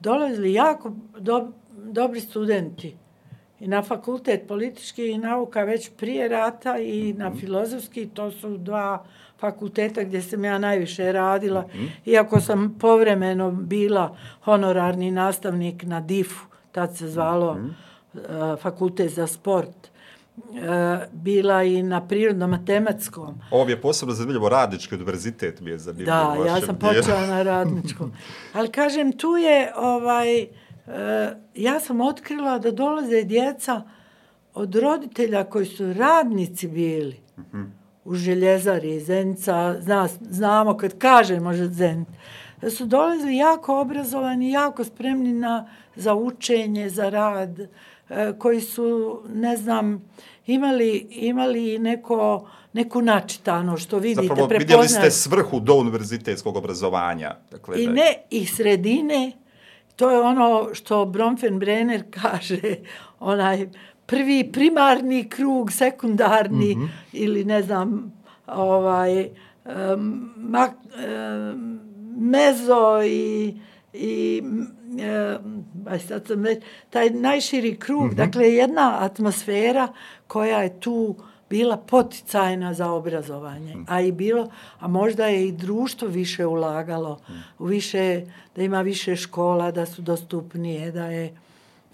dolazili 0.00 0.52
jako 0.52 0.92
do, 1.18 1.52
dobri 1.70 2.20
studenti 2.20 2.96
i 3.60 3.68
na 3.68 3.82
fakultet 3.82 4.48
politički 4.48 5.10
i 5.10 5.18
nauka 5.18 5.62
već 5.64 5.90
prije 5.96 6.28
rata 6.28 6.78
i 6.78 7.12
na 7.12 7.28
mhm. 7.28 7.38
filozofski. 7.38 8.08
To 8.14 8.30
su 8.30 8.56
dva 8.56 9.04
fakulteta 9.38 10.02
gdje 10.02 10.22
sam 10.22 10.44
ja 10.44 10.58
najviše 10.58 11.12
radila. 11.12 11.60
Mm 11.60 11.78
-hmm. 11.78 11.88
Iako 12.04 12.40
sam 12.40 12.76
povremeno 12.80 13.50
bila 13.50 14.16
honorarni 14.44 15.10
nastavnik 15.10 15.82
na 15.82 16.00
DIF-u, 16.00 16.46
tad 16.72 16.96
se 16.96 17.08
zvalo 17.08 17.54
mm 17.54 17.76
-hmm. 18.14 18.52
uh, 18.52 18.60
fakultet 18.60 19.10
za 19.10 19.26
sport. 19.26 19.89
E, 20.54 21.08
bila 21.12 21.62
i 21.62 21.82
na 21.82 22.06
prirodno-matematskom. 22.06 23.34
Ovo 23.50 23.70
je 23.70 23.80
posebno 23.80 24.14
zanimljivo, 24.14 24.48
radnički 24.48 24.94
univerzitet 24.94 25.60
mi 25.60 25.70
je 25.70 25.78
zanimljivo. 25.78 26.10
Da, 26.10 26.44
ja 26.46 26.60
sam 26.60 26.78
počela 26.78 27.26
na 27.26 27.42
radničkom. 27.42 28.12
Ali 28.54 28.72
kažem, 28.72 29.12
tu 29.12 29.36
je, 29.36 29.72
ovaj, 29.76 30.42
e, 30.42 30.48
ja 31.54 31.80
sam 31.80 32.00
otkrila 32.00 32.58
da 32.58 32.70
dolaze 32.70 33.22
djeca 33.22 33.82
od 34.54 34.74
roditelja 34.74 35.44
koji 35.44 35.66
su 35.66 35.92
radnici 35.92 36.68
bili 36.68 37.20
uh 37.36 37.44
-huh. 37.44 37.66
u 38.04 38.14
željezari, 38.14 39.00
Zenica, 39.00 39.76
zna, 39.80 40.08
znamo 40.20 40.76
kad 40.76 40.98
kaže 40.98 41.40
može 41.40 41.68
da 42.62 42.70
su 42.70 42.86
dolazili 42.86 43.36
jako 43.36 43.80
obrazovani, 43.80 44.50
jako 44.50 44.84
spremni 44.84 45.32
na, 45.32 45.68
za 45.96 46.14
učenje, 46.14 46.88
za 46.88 47.08
rad, 47.08 47.60
e, 47.60 47.68
koji 48.38 48.60
su, 48.60 49.20
ne 49.34 49.56
znam, 49.56 50.10
imali, 50.46 51.06
imali 51.10 51.78
neko, 51.78 52.48
neku 52.72 53.02
načitano 53.02 53.76
što 53.76 53.98
vidite, 53.98 54.26
Zapravo, 54.26 54.48
prepoznat. 54.48 54.68
vidjeli 54.68 54.88
ste 54.88 55.10
svrhu 55.10 55.60
do 55.60 55.74
univerzitetskog 55.74 56.56
obrazovanja. 56.56 57.36
Dakle, 57.50 57.82
I 57.82 57.86
ne, 57.86 58.14
i 58.30 58.46
sredine, 58.46 59.32
to 59.96 60.10
je 60.10 60.20
ono 60.20 60.68
što 60.72 61.04
Bromfenbrenner 61.04 62.04
kaže, 62.22 62.60
onaj 63.20 63.68
prvi 64.06 64.50
primarni 64.52 65.28
krug, 65.28 65.72
sekundarni, 65.72 66.74
mm 66.74 66.80
-hmm. 66.80 66.88
ili 67.12 67.44
ne 67.44 67.62
znam, 67.62 68.12
ovaj, 68.46 69.28
um, 69.64 70.32
mak, 70.36 70.70
um, 70.72 71.80
mezo 72.16 73.02
i, 73.02 73.54
i 73.92 74.42
aj 75.86 75.98
sad 75.98 76.26
sam 76.26 76.42
već, 76.42 76.64
taj 76.90 77.10
najširi 77.10 77.76
krug, 77.76 78.04
mm 78.04 78.10
-hmm. 78.10 78.14
dakle 78.14 78.54
jedna 78.54 78.96
atmosfera 79.00 79.88
koja 80.26 80.62
je 80.62 80.80
tu 80.80 81.16
bila 81.50 81.76
poticajna 81.76 82.74
za 82.74 82.90
obrazovanje, 82.90 83.76
mm. 83.76 83.84
a 83.88 84.00
i 84.00 84.12
bilo, 84.12 84.50
a 84.78 84.88
možda 84.88 85.26
je 85.26 85.48
i 85.48 85.52
društvo 85.52 86.08
više 86.08 86.46
ulagalo, 86.46 87.18
mm. 87.28 87.32
u 87.58 87.66
više, 87.66 88.22
da 88.56 88.62
ima 88.62 88.82
više 88.82 89.16
škola, 89.16 89.70
da 89.70 89.86
su 89.86 90.02
dostupnije, 90.02 90.92
da 90.92 91.06
je, 91.06 91.36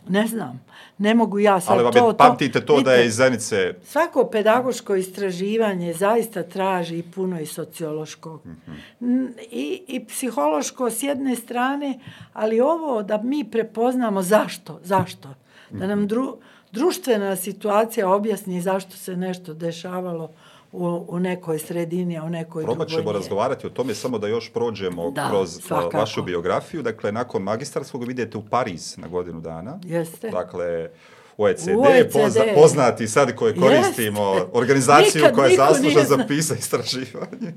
ne 0.09 0.27
znam, 0.27 0.65
ne 0.99 1.15
mogu 1.15 1.39
ja 1.39 1.61
sad 1.61 1.79
Ali, 1.79 1.93
to... 1.93 2.05
Ali 2.05 2.15
pamtite 2.17 2.61
to, 2.61 2.77
to 2.77 2.83
da 2.83 2.93
je 2.93 3.07
iz 3.07 3.15
Zenice... 3.15 3.75
Svako 3.85 4.25
pedagoško 4.25 4.95
istraživanje 4.95 5.95
zaista 5.95 6.43
traži 6.43 6.99
i 6.99 7.03
puno 7.03 7.41
i 7.41 7.47
sociološko. 7.47 8.41
Mm 8.45 8.77
-hmm. 9.01 9.29
I, 9.51 9.83
I 9.89 10.05
psihološko 10.05 10.91
s 10.91 11.03
jedne 11.03 11.37
strane, 11.37 11.99
ali 12.33 12.61
ovo 12.61 13.03
da 13.03 13.23
mi 13.23 13.51
prepoznamo 13.51 14.23
zašto, 14.23 14.81
zašto. 14.83 15.35
Da 15.71 15.87
nam 15.87 16.07
dru, 16.07 16.39
društvena 16.73 17.37
situacija 17.37 18.11
objasni 18.11 18.61
zašto 18.61 18.97
se 18.97 19.17
nešto 19.17 19.55
dešavalo 19.55 20.31
u, 20.73 21.05
u 21.09 21.19
nekoj 21.21 21.59
sredini, 21.59 22.19
a 22.19 22.23
u 22.23 22.31
nekoj 22.31 22.65
Probat 22.65 22.89
drugoj. 22.89 23.03
Ćemo 23.03 23.13
razgovarati 23.13 23.67
o 23.67 23.71
tome, 23.71 23.95
samo 23.95 24.19
da 24.19 24.29
još 24.29 24.53
prođemo 24.53 25.11
da, 25.11 25.29
kroz 25.29 25.61
svakako. 25.61 25.99
vašu 25.99 26.23
biografiju. 26.23 26.83
Dakle, 26.83 27.13
nakon 27.13 27.43
magistarskog 27.43 28.05
vidite 28.05 28.39
u 28.39 28.43
Pariz 28.51 28.97
na 28.99 29.09
godinu 29.09 29.41
dana. 29.41 29.79
Jeste. 29.85 30.31
Dakle, 30.31 30.89
OECD, 31.37 31.69
OECD. 31.69 32.13
Pozna, 32.13 32.43
poznati 32.55 33.09
sad 33.09 33.35
koje 33.35 33.55
koristimo, 33.55 34.35
Jeste. 34.35 34.51
organizaciju 34.53 35.23
Nikad 35.23 35.35
koja 35.35 35.49
je 35.49 35.57
zasluža 35.57 36.05
za 36.05 36.25
pisa 36.29 36.55
istraživanje. 36.55 37.55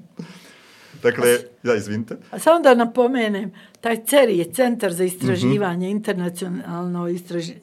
Dakle, 1.03 1.37
ja 1.63 1.75
izvinite. 1.75 2.17
A 2.31 2.39
samo 2.39 2.59
da 2.59 2.75
napomenem, 2.75 3.51
taj 3.81 4.03
CERI 4.05 4.37
je 4.37 4.53
Centar 4.53 4.93
za 4.93 5.03
istraživanje, 5.03 5.87
mm 5.87 5.91
-hmm. 5.91 5.95
internacionalno 5.95 7.07
istraži, 7.07 7.53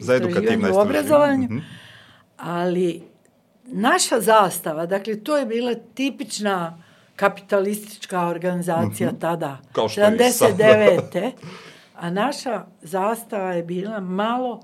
za 0.00 0.16
istraživanje 0.16 0.72
u 0.72 0.78
obrazovanju, 0.78 1.48
mm 1.50 1.56
-hmm. 1.56 1.62
ali 2.36 3.11
naša 3.64 4.20
zastava, 4.20 4.86
dakle, 4.86 5.20
to 5.20 5.36
je 5.36 5.46
bila 5.46 5.74
tipična 5.94 6.78
kapitalistička 7.16 8.26
organizacija 8.26 9.10
mm 9.10 9.14
-hmm. 9.14 9.20
tada, 9.20 9.58
Kao 9.72 9.88
što 9.88 10.00
79. 10.00 11.30
a 11.94 12.10
naša 12.10 12.64
zastava 12.82 13.52
je 13.52 13.62
bila 13.62 14.00
malo 14.00 14.62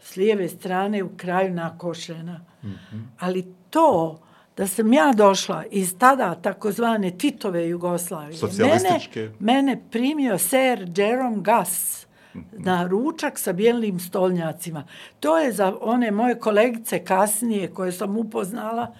s 0.00 0.16
lijeve 0.16 0.48
strane 0.48 1.02
u 1.02 1.10
kraju 1.16 1.54
nakošena. 1.54 2.40
Mm 2.62 2.68
-hmm. 2.68 3.02
Ali 3.18 3.54
to 3.70 4.20
da 4.56 4.66
sam 4.66 4.92
ja 4.92 5.12
došla 5.16 5.64
iz 5.70 5.98
tada 5.98 6.34
takozvane 6.34 7.10
Titove 7.18 7.68
Jugoslavije. 7.68 8.38
Mene, 8.58 9.00
mene 9.38 9.82
primio 9.90 10.38
ser 10.38 10.90
Jerome 10.96 11.42
Gass 11.42 12.06
na 12.52 12.86
ručak 12.86 13.38
sa 13.38 13.52
bijelim 13.52 14.00
stolnjacima. 14.00 14.84
To 15.20 15.38
je 15.38 15.52
za 15.52 15.76
one 15.80 16.10
moje 16.10 16.38
kolegice 16.38 17.04
kasnije 17.04 17.70
koje 17.70 17.92
sam 17.92 18.16
upoznala 18.16 18.94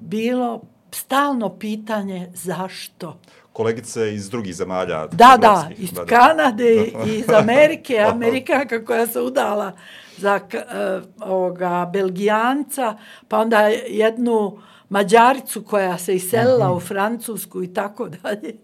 bilo 0.00 0.62
stalno 0.90 1.48
pitanje 1.48 2.30
zašto. 2.34 3.20
Kolegice 3.52 4.14
iz 4.14 4.30
drugih 4.30 4.54
zemalja. 4.54 5.06
Da, 5.06 5.36
da, 5.40 5.70
iz 5.76 5.92
da, 5.92 6.04
Kanade 6.04 6.74
i 7.06 7.14
iz 7.18 7.28
Amerike. 7.28 7.98
Amerikanka 8.12 8.84
koja 8.84 9.06
se 9.06 9.20
udala 9.20 9.72
za 10.16 10.40
uh, 10.44 11.28
ovoga 11.28 11.90
Belgijanca, 11.92 12.96
pa 13.28 13.38
onda 13.38 13.60
jednu 13.88 14.58
Mađaricu 14.88 15.62
koja 15.62 15.98
se 15.98 16.14
iselila 16.14 16.70
uh 16.70 16.72
-huh. 16.72 16.76
u 16.76 16.80
Francusku 16.80 17.62
i 17.62 17.74
tako 17.74 18.08
dalje. 18.08 18.56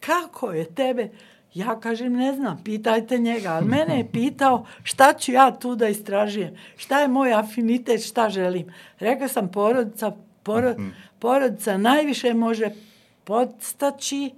Kako 0.00 0.52
je 0.52 0.74
tebe? 0.74 1.08
Ja 1.58 1.80
kažem, 1.80 2.12
ne 2.12 2.32
znam, 2.32 2.60
pitajte 2.64 3.18
njega. 3.18 3.48
Ali 3.52 3.66
mene 3.66 3.98
je 3.98 4.12
pitao 4.12 4.66
šta 4.82 5.12
ću 5.12 5.32
ja 5.32 5.50
tu 5.50 5.74
da 5.74 5.88
istražujem. 5.88 6.54
Šta 6.76 7.00
je 7.00 7.08
moj 7.08 7.34
afinitet, 7.34 8.06
šta 8.06 8.30
želim. 8.30 8.72
Rekao 8.98 9.28
sam, 9.28 9.48
porodica, 9.52 10.12
porod, 10.42 10.76
-huh. 10.76 10.90
porodica 11.18 11.78
najviše 11.78 12.34
može 12.34 12.70
podstaći 13.24 14.30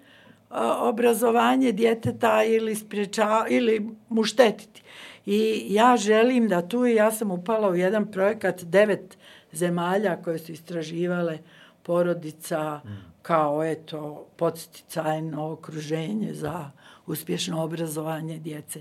uh, 0.51 0.57
obrazovanje 0.81 1.73
djeteta 1.73 2.45
ili, 2.45 2.75
spriječa, 2.75 3.45
ili 3.49 3.89
mu 4.09 4.25
štetiti. 4.25 4.83
I 5.27 5.67
ja 5.69 5.97
želim 5.97 6.49
da 6.49 6.69
tu, 6.69 6.87
ja 6.87 7.11
sam 7.13 7.31
upala 7.31 7.69
u 7.69 7.77
jedan 7.77 8.11
projekat 8.11 8.65
devet 8.65 9.19
zemalja 9.53 10.17
koje 10.23 10.39
su 10.39 10.53
istraživale 10.53 11.39
porodica 11.83 12.81
mm. 12.85 12.89
kao 13.23 13.65
eto 13.65 14.27
podsticajno 14.37 15.53
okruženje 15.53 16.35
za 16.35 16.71
uspješno 17.07 17.63
obrazovanje 17.63 18.39
djece. 18.39 18.81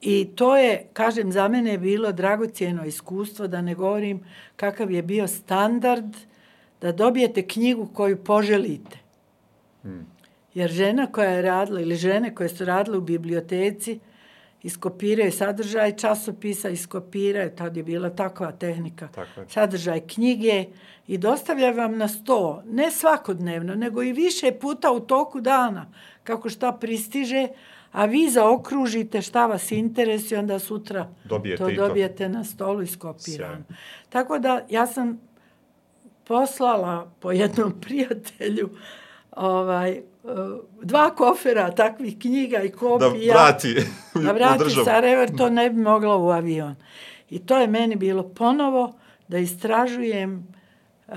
I 0.00 0.28
to 0.36 0.56
je, 0.56 0.86
kažem, 0.92 1.32
za 1.32 1.48
mene 1.48 1.70
je 1.70 1.78
bilo 1.78 2.12
dragocijeno 2.12 2.84
iskustvo, 2.84 3.46
da 3.46 3.62
ne 3.62 3.74
govorim 3.74 4.20
kakav 4.56 4.90
je 4.90 5.02
bio 5.02 5.28
standard 5.28 6.16
da 6.80 6.92
dobijete 6.92 7.46
knjigu 7.46 7.88
koju 7.94 8.24
poželite. 8.24 8.98
Mm. 9.84 10.06
Jer 10.54 10.70
žena 10.70 11.06
koja 11.06 11.30
je 11.30 11.42
radila, 11.42 11.80
ili 11.80 11.96
žene 11.96 12.34
koje 12.34 12.48
su 12.48 12.64
radile 12.64 12.98
u 12.98 13.00
biblioteci, 13.00 14.00
iskopiraju 14.62 15.32
sadržaj 15.32 15.96
časopisa, 15.96 16.68
iskopiraju, 16.68 17.50
tad 17.56 17.76
je 17.76 17.82
bila 17.82 18.10
takva 18.10 18.52
tehnika, 18.52 19.08
Tako 19.08 19.44
sadržaj 19.48 20.00
knjige 20.00 20.64
i 21.06 21.18
dostavljaju 21.18 21.76
vam 21.76 21.98
na 21.98 22.08
sto, 22.08 22.62
ne 22.66 22.90
svakodnevno, 22.90 23.74
nego 23.74 24.02
i 24.02 24.12
više 24.12 24.52
puta 24.60 24.92
u 24.92 25.00
toku 25.00 25.40
dana, 25.40 25.86
kako 26.24 26.48
šta 26.48 26.72
pristiže, 26.72 27.48
a 27.92 28.04
vi 28.04 28.30
zaokružite 28.30 29.22
šta 29.22 29.46
vas 29.46 29.72
interesuje, 29.72 30.38
onda 30.38 30.58
sutra 30.58 31.08
Dobijete 31.24 31.64
to 31.64 31.70
i 31.70 31.76
to. 31.76 31.88
dobijete 31.88 32.28
na 32.28 32.44
stolu 32.44 32.82
iskopirano. 32.82 33.64
Tako 34.08 34.38
da 34.38 34.66
ja 34.70 34.86
sam 34.86 35.20
poslala 36.24 37.12
po 37.20 37.32
jednom 37.32 37.72
prijatelju 37.82 38.70
ovaj, 39.30 39.90
eh, 39.92 40.02
dva 40.82 41.10
kofera 41.10 41.70
takvih 41.70 42.18
knjiga 42.18 42.62
i 42.62 42.68
Da 42.68 42.76
kopija. 42.76 43.34
vrati 43.34 43.76
Da 44.14 44.32
vrati. 44.32 44.64
Sarajevo, 44.84 45.26
to 45.38 45.50
ne 45.50 45.70
bi 45.70 45.80
moglo 45.80 46.18
u 46.18 46.30
avion. 46.30 46.74
I 47.30 47.38
to 47.38 47.58
je 47.58 47.66
meni 47.66 47.96
bilo 47.96 48.22
ponovo 48.28 48.92
da 49.28 49.38
istražujem 49.38 50.46
e, 51.08 51.14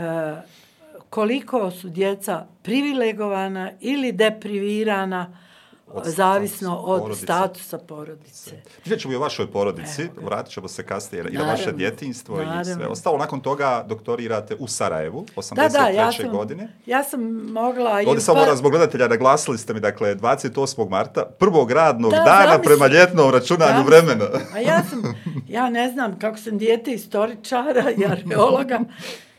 koliko 1.15 1.71
su 1.71 1.89
djeca 1.89 2.45
privilegovana 2.63 3.71
ili 3.81 4.11
deprivirana 4.11 5.37
Od 5.87 6.03
zavisno 6.05 6.77
od 6.77 6.99
porodice. 6.99 7.23
statusa 7.23 7.77
porodice. 7.79 8.51
Vidjet 8.83 9.01
ćemo 9.01 9.13
i 9.13 9.17
o 9.17 9.19
vašoj 9.19 9.47
porodici, 9.47 10.01
Evo 10.01 10.11
vratit 10.21 10.53
ćemo 10.53 10.67
se 10.67 10.83
kasnije 10.83 11.21
i 11.21 11.33
na 11.33 11.41
vaše 11.41 11.61
Naravno, 11.61 11.77
djetinstvo 11.77 12.35
i 12.35 12.45
sve 12.45 12.45
naravno. 12.47 12.89
ostalo. 12.89 13.17
Nakon 13.17 13.39
toga 13.39 13.85
doktorirate 13.87 14.55
u 14.55 14.67
Sarajevu, 14.67 15.25
83. 15.35 15.55
Da, 15.55 15.79
da, 15.79 15.87
ja 15.89 16.11
sam, 16.11 16.29
godine. 16.29 16.67
ja 16.85 17.03
sam 17.03 17.21
mogla... 17.43 17.91
Ovdje 17.97 18.21
samo 18.21 18.35
pa- 18.35 18.41
moram 18.41 18.57
zbog 18.57 18.71
gledatelja, 18.71 19.07
naglasili 19.07 19.57
ste 19.57 19.73
mi, 19.73 19.79
dakle, 19.79 20.15
28. 20.15 20.89
marta, 20.89 21.25
prvog 21.29 21.71
radnog 21.71 22.11
Da, 22.11 22.17
dana 22.17 22.45
zamisli. 22.45 22.63
prema 22.65 22.87
ljetnom 22.89 23.31
računanju 23.31 23.73
Zamisli. 23.73 23.89
vremena. 23.91 24.25
A 24.53 24.59
ja 24.59 24.83
sam, 24.83 25.15
ja 25.49 25.69
ne 25.69 25.91
znam 25.91 26.19
kako 26.19 26.37
sam 26.37 26.57
dijete 26.57 26.91
istoričara 26.91 27.91
i 27.91 28.05
arheologa, 28.11 28.79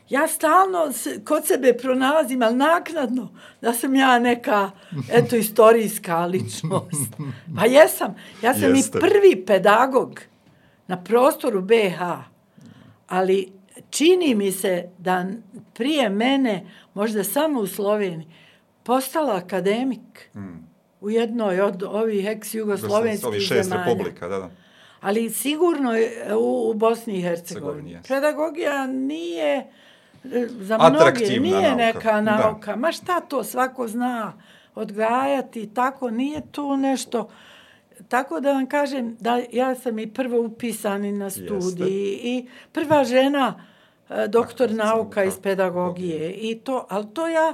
ja 0.09 0.29
stalno 0.29 0.93
se, 0.93 1.25
kod 1.25 1.47
sebe 1.47 1.73
pronalazim, 1.73 2.43
ali 2.43 2.57
naknadno, 2.57 3.29
da 3.61 3.73
sam 3.73 3.95
ja 3.95 4.19
neka, 4.19 4.71
eto, 5.13 5.37
istorijska 5.37 6.27
ličnost. 6.27 7.13
Pa 7.57 7.67
jesam. 7.67 8.15
Ja 8.43 8.55
sam 8.55 8.75
Jeste. 8.75 8.99
i 8.99 9.01
prvi 9.01 9.45
pedagog 9.47 10.21
na 10.87 11.03
prostoru 11.03 11.63
BH, 11.63 12.01
ali 13.09 13.53
čini 13.91 14.35
mi 14.35 14.53
se 14.53 14.89
da 14.99 15.27
prije 15.75 16.09
mene, 16.09 16.67
možda 16.95 17.25
samo 17.25 17.61
u 17.61 17.67
Sloveniji, 17.67 18.29
postala 18.83 19.37
akademik 19.37 20.31
u 21.01 21.11
jednoj 21.11 21.61
od 21.61 21.83
ovih 21.83 22.27
ex-jugoslovenskih 22.27 23.27
Ovi 23.27 23.41
šest 23.41 23.69
zemalja. 23.69 23.85
republika, 23.85 24.29
da, 24.29 24.39
da. 24.39 24.51
Ali 25.01 25.31
sigurno 25.31 25.93
je 25.93 26.37
u, 26.37 26.71
u 26.71 26.75
Bosni 26.75 27.19
i 27.19 27.23
Hercegovini. 27.23 27.99
Pedagogija 28.09 28.87
nije 28.87 29.67
za 30.51 30.79
mnoge 30.81 31.41
nije 31.41 31.63
nauka. 31.63 31.77
neka 31.77 32.13
Da. 32.13 32.21
nauka. 32.21 32.77
Ma 32.77 32.93
šta 32.93 33.21
to 33.21 33.45
svako 33.45 33.89
zna 33.89 34.33
odgajati, 34.75 35.67
tako 35.67 36.11
nije 36.11 36.41
tu 36.43 36.77
nešto. 36.77 37.29
Tako 38.09 38.41
da 38.41 38.53
vam 38.53 38.67
kažem 38.67 39.17
da 39.21 39.41
ja 39.53 39.75
sam 39.75 39.99
i 39.99 40.07
prvo 40.07 40.41
upisani 40.41 41.13
na 41.13 41.31
studiji 41.31 41.81
i 42.15 42.47
prva 42.73 43.05
žena 43.05 43.55
e, 44.11 44.29
doktor 44.29 44.29
Doktorica 44.29 44.85
nauka 44.85 45.25
iz 45.25 45.35
pedagogije 45.37 46.33
i 46.33 46.55
to, 46.57 46.87
ali 46.89 47.07
to 47.07 47.29
ja 47.29 47.53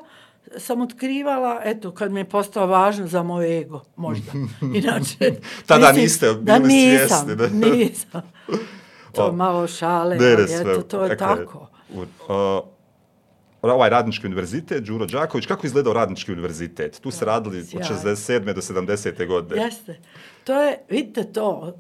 sam 0.56 0.80
otkrivala, 0.80 1.60
eto, 1.64 1.90
kad 1.90 2.12
mi 2.12 2.20
je 2.20 2.24
postao 2.24 2.66
važno 2.66 3.06
za 3.06 3.22
moj 3.22 3.58
ego, 3.58 3.80
možda. 3.96 4.32
Inače, 4.74 5.32
Tada 5.66 5.92
niste 5.92 6.34
da 6.34 6.58
bili 6.58 6.68
nisam, 6.68 7.08
svjesni, 7.08 7.36
da. 7.36 7.48
nisam. 7.68 8.22
To 9.12 9.24
O, 9.24 9.32
malo 9.32 9.66
šale, 9.66 10.16
Ne, 10.16 10.26
ne, 10.26 10.32
ali 10.32 10.72
eto, 10.72 10.82
to 10.82 11.02
je 11.02 11.08
Dakle, 11.08 11.36
tako. 11.36 11.58
u- 11.58 11.71
uh, 11.94 12.68
ovaj 13.62 13.90
radnički 13.90 14.26
univerzitet, 14.26 14.84
Đuro 14.84 15.06
Đaković, 15.06 15.46
kako 15.46 15.66
je 15.66 15.68
izgledao 15.68 15.92
radnički 15.92 16.32
univerzitet? 16.32 17.00
Tu 17.00 17.10
se 17.10 17.24
radili 17.24 17.58
od 17.58 17.66
Sjajno. 17.66 17.86
67. 17.88 18.52
do 18.54 18.60
70. 18.60 19.26
godine. 19.26 19.62
Jeste. 19.62 20.00
To 20.44 20.62
je, 20.62 20.78
vidite 20.88 21.32
to, 21.32 21.76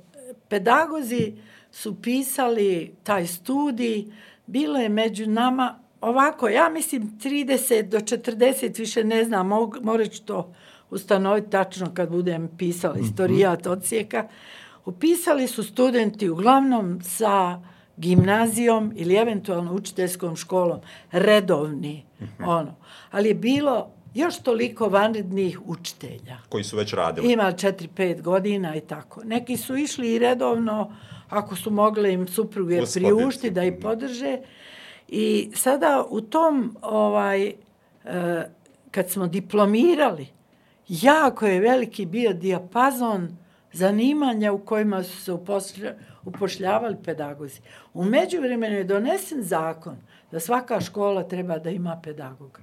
pedagozi 0.48 1.32
su 1.72 2.02
pisali 2.02 2.94
taj 3.02 3.26
studij, 3.26 4.04
bilo 4.46 4.78
je 4.78 4.88
među 4.88 5.26
nama 5.26 5.78
ovako, 6.00 6.48
ja 6.48 6.68
mislim 6.68 7.18
30 7.22 7.82
do 7.82 7.98
40, 7.98 8.78
više 8.78 9.04
ne 9.04 9.24
znam, 9.24 9.48
morat 9.82 10.10
ću 10.10 10.22
to 10.22 10.54
ustanoviti 10.90 11.50
tačno 11.50 11.94
kad 11.94 12.10
budem 12.10 12.50
pisala 12.58 12.98
istorijat 12.98 13.66
odsjeka. 13.66 14.28
Upisali 14.84 15.46
su 15.46 15.62
studenti 15.62 16.28
uglavnom 16.28 17.00
sa 17.02 17.60
gimnazijom 17.96 18.92
ili 18.96 19.14
eventualno 19.14 19.74
učiteljskom 19.74 20.36
školom, 20.36 20.80
redovni, 21.12 22.04
ono. 22.46 22.74
Ali 23.10 23.28
je 23.28 23.34
bilo 23.34 23.90
još 24.14 24.38
toliko 24.38 24.88
vanrednih 24.88 25.60
učitelja. 25.66 26.38
Koji 26.48 26.64
su 26.64 26.76
već 26.76 26.92
radili. 26.92 27.32
Ima 27.32 27.52
4-5 27.52 28.22
godina 28.22 28.76
i 28.76 28.80
tako. 28.80 29.24
Neki 29.24 29.56
su 29.56 29.76
išli 29.76 30.14
i 30.14 30.18
redovno, 30.18 30.92
ako 31.28 31.56
su 31.56 31.70
mogli 31.70 32.12
im 32.12 32.28
supruge 32.28 32.82
priušti 32.94 33.50
da 33.50 33.64
ih 33.64 33.74
podrže. 33.82 34.38
I 35.08 35.50
sada 35.54 36.04
u 36.08 36.20
tom, 36.20 36.76
ovaj, 36.82 37.46
e, 37.46 37.54
kad 38.90 39.10
smo 39.10 39.26
diplomirali, 39.26 40.26
jako 40.88 41.46
je 41.46 41.60
veliki 41.60 42.06
bio 42.06 42.32
dijapazon 42.32 43.36
zanimanja 43.72 44.52
u 44.52 44.58
kojima 44.58 45.02
su 45.02 45.22
se 45.22 45.32
upošlja, 45.32 45.94
upošljavali 46.24 46.96
pedagozi. 47.04 47.60
U 47.94 48.04
međuvremenu 48.04 48.76
je 48.76 48.84
donesen 48.84 49.42
zakon 49.42 49.96
da 50.30 50.40
svaka 50.40 50.80
škola 50.80 51.22
treba 51.22 51.58
da 51.58 51.70
ima 51.70 52.00
pedagoga. 52.04 52.60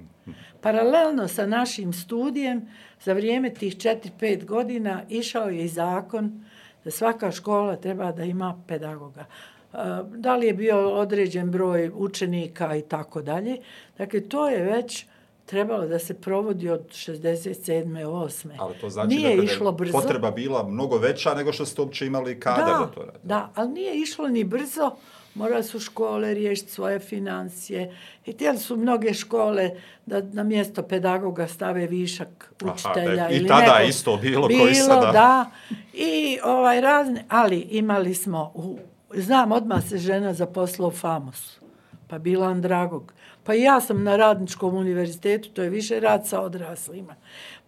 Paralelno 0.61 1.27
sa 1.27 1.45
našim 1.45 1.93
studijem, 1.93 2.67
za 3.01 3.13
vrijeme 3.13 3.53
tih 3.53 3.75
4-5 3.75 4.45
godina 4.45 5.03
išao 5.09 5.49
je 5.49 5.65
i 5.65 5.67
zakon 5.67 6.45
da 6.83 6.91
svaka 6.91 7.31
škola 7.31 7.75
treba 7.75 8.11
da 8.11 8.23
ima 8.23 8.61
pedagoga. 8.67 9.25
E, 9.73 9.77
da 10.15 10.35
li 10.35 10.47
je 10.47 10.53
bio 10.53 10.89
određen 10.89 11.51
broj 11.51 11.91
učenika 11.93 12.75
i 12.75 12.81
tako 12.81 13.21
dalje. 13.21 13.57
Dakle, 13.97 14.21
to 14.21 14.49
je 14.49 14.63
već 14.63 15.05
trebalo 15.49 15.87
da 15.87 15.99
se 15.99 16.13
provodi 16.13 16.69
od 16.69 16.87
67. 16.89 18.05
8. 18.05 18.49
Ali 18.59 18.75
to 18.81 18.89
znači 18.89 19.07
nije 19.07 19.29
dakle, 19.29 19.35
da 19.35 19.41
je 19.41 19.45
išlo 19.45 19.71
brzo. 19.71 19.91
potreba 19.91 20.31
bila 20.31 20.63
mnogo 20.63 20.97
veća 20.97 21.33
nego 21.33 21.53
što 21.53 21.65
ste 21.65 21.81
uopće 21.81 22.05
imali 22.05 22.39
kadar 22.39 22.65
da, 22.65 22.91
to 22.95 23.01
radi. 23.01 23.19
Da, 23.23 23.49
ali 23.55 23.69
nije 23.69 24.01
išlo 24.01 24.27
ni 24.27 24.43
brzo. 24.43 24.91
Morali 25.35 25.63
su 25.63 25.79
škole 25.79 26.33
riješiti 26.33 26.71
svoje 26.71 26.99
financije. 26.99 27.97
I 28.25 28.31
htjeli 28.31 28.57
su 28.57 28.77
mnoge 28.77 29.13
škole 29.13 29.71
da 30.05 30.21
na 30.21 30.43
mjesto 30.43 30.83
pedagoga 30.83 31.47
stave 31.47 31.87
višak 31.87 32.53
Aha, 32.63 32.73
učitelja. 32.73 33.15
da 33.15 33.27
je 33.27 33.33
i 33.33 33.37
ili 33.37 33.47
tada 33.47 33.73
nekog. 33.73 33.89
isto 33.89 34.17
bilo 34.17 34.47
bilo 34.47 34.63
koji 34.63 34.75
sada. 34.75 35.11
da. 35.11 35.51
I 35.93 36.39
ovaj 36.43 36.81
razne, 36.81 37.25
ali 37.29 37.59
imali 37.59 38.13
smo, 38.13 38.51
u, 38.55 38.77
znam, 39.13 39.51
odmah 39.51 39.83
se 39.89 39.97
žena 39.97 40.33
zaposla 40.33 40.87
u 40.87 40.91
Famosu. 40.91 41.59
Pa 42.07 42.17
bila 42.17 42.47
Andragog. 42.47 43.13
Pa 43.43 43.53
ja 43.53 43.81
sam 43.81 44.03
na 44.03 44.15
radničkom 44.15 44.75
univerzitetu, 44.75 45.49
to 45.49 45.61
je 45.61 45.69
više 45.69 45.99
rad 45.99 46.27
sa 46.27 46.41
odraslima. 46.41 47.15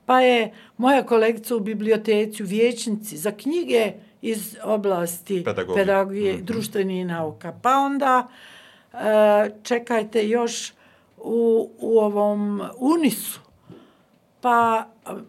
Pa 0.05 0.19
je 0.19 0.51
moja 0.77 1.03
kolegica 1.03 1.55
u 1.55 1.59
biblioteci, 1.59 2.43
u 2.43 2.47
vječnici, 2.47 3.17
za 3.17 3.31
knjige 3.31 3.91
iz 4.21 4.57
oblasti 4.63 5.43
Pedagogije. 5.45 5.75
pedagogije, 5.75 6.37
društvenih 6.37 7.05
nauka. 7.05 7.53
Pa 7.61 7.69
onda, 7.71 8.27
e, 8.93 8.97
čekajte 9.63 10.27
još 10.27 10.73
u, 11.17 11.69
u 11.79 11.99
ovom 11.99 12.61
Unisu, 12.77 13.39
pa 14.41 14.87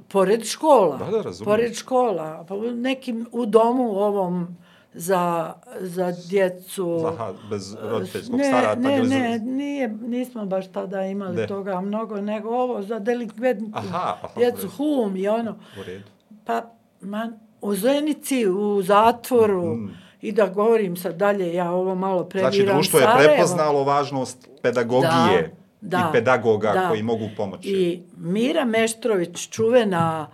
pored 0.09 0.45
škola, 0.45 0.97
Da, 0.97 1.05
da, 1.07 1.23
razumijem. 1.23 1.45
pored 1.47 1.75
škola, 1.75 2.45
pa 2.49 2.55
u 2.55 2.63
nekim 2.63 3.27
u 3.33 3.47
domu 3.47 3.91
ovom 3.93 4.57
za, 4.95 5.53
za 5.73 6.13
djecu. 6.23 7.05
Aha, 7.07 7.33
bez 7.51 7.77
roditeljskog 7.83 8.37
ne, 8.37 8.45
starata. 8.45 8.81
ne, 8.81 8.97
ili 8.97 9.09
za- 9.09 9.15
ne, 9.15 9.39
nije, 9.39 9.89
nismo 9.89 10.47
baš 10.47 10.69
tada 10.69 11.03
imali 11.03 11.37
Ne. 11.37 11.47
toga 11.47 11.81
mnogo, 11.81 12.17
nego 12.17 12.49
ovo 12.51 12.83
za 12.83 12.99
delikventnu 12.99 13.71
Aha, 13.75 13.87
aha, 14.15 14.29
djecu, 14.37 14.69
hum 14.69 15.17
i 15.17 15.29
ono. 15.29 15.51
U 15.81 15.83
redu. 15.83 16.05
Pa, 16.45 16.63
man, 17.01 17.33
u 17.61 17.75
Zenici, 17.75 18.47
u 18.49 18.83
zatvoru, 18.83 19.77
i 20.21 20.33
da 20.33 20.47
govorim 20.47 20.97
sad 20.97 21.15
dalje, 21.15 21.55
ja 21.55 21.73
ovo 21.73 21.95
malo 21.95 22.25
previram 22.25 22.53
Znači, 22.53 22.67
društvo 22.67 22.99
je 22.99 23.05
Sarajevo. 23.05 23.29
prepoznalo 23.29 23.85
važnost 23.85 24.49
pedagogije 24.63 25.55
Da, 25.81 25.99
da, 25.99 26.09
i 26.09 26.13
pedagoga 26.13 26.73
da. 26.73 26.89
koji 26.89 27.03
mogu 27.03 27.29
pomoći. 27.37 27.69
I 27.71 28.03
Mira 28.17 28.65
Meštrović, 28.65 29.49
čuvena, 29.49 30.27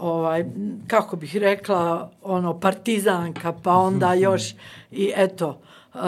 ovaj, 0.00 0.44
kako 0.86 1.16
bih 1.16 1.36
rekla, 1.36 2.10
ono, 2.22 2.60
partizanka, 2.60 3.52
pa 3.62 3.72
onda 3.72 4.14
još 4.26 4.54
i 4.90 5.12
eto, 5.16 5.60
uh, 5.94 6.00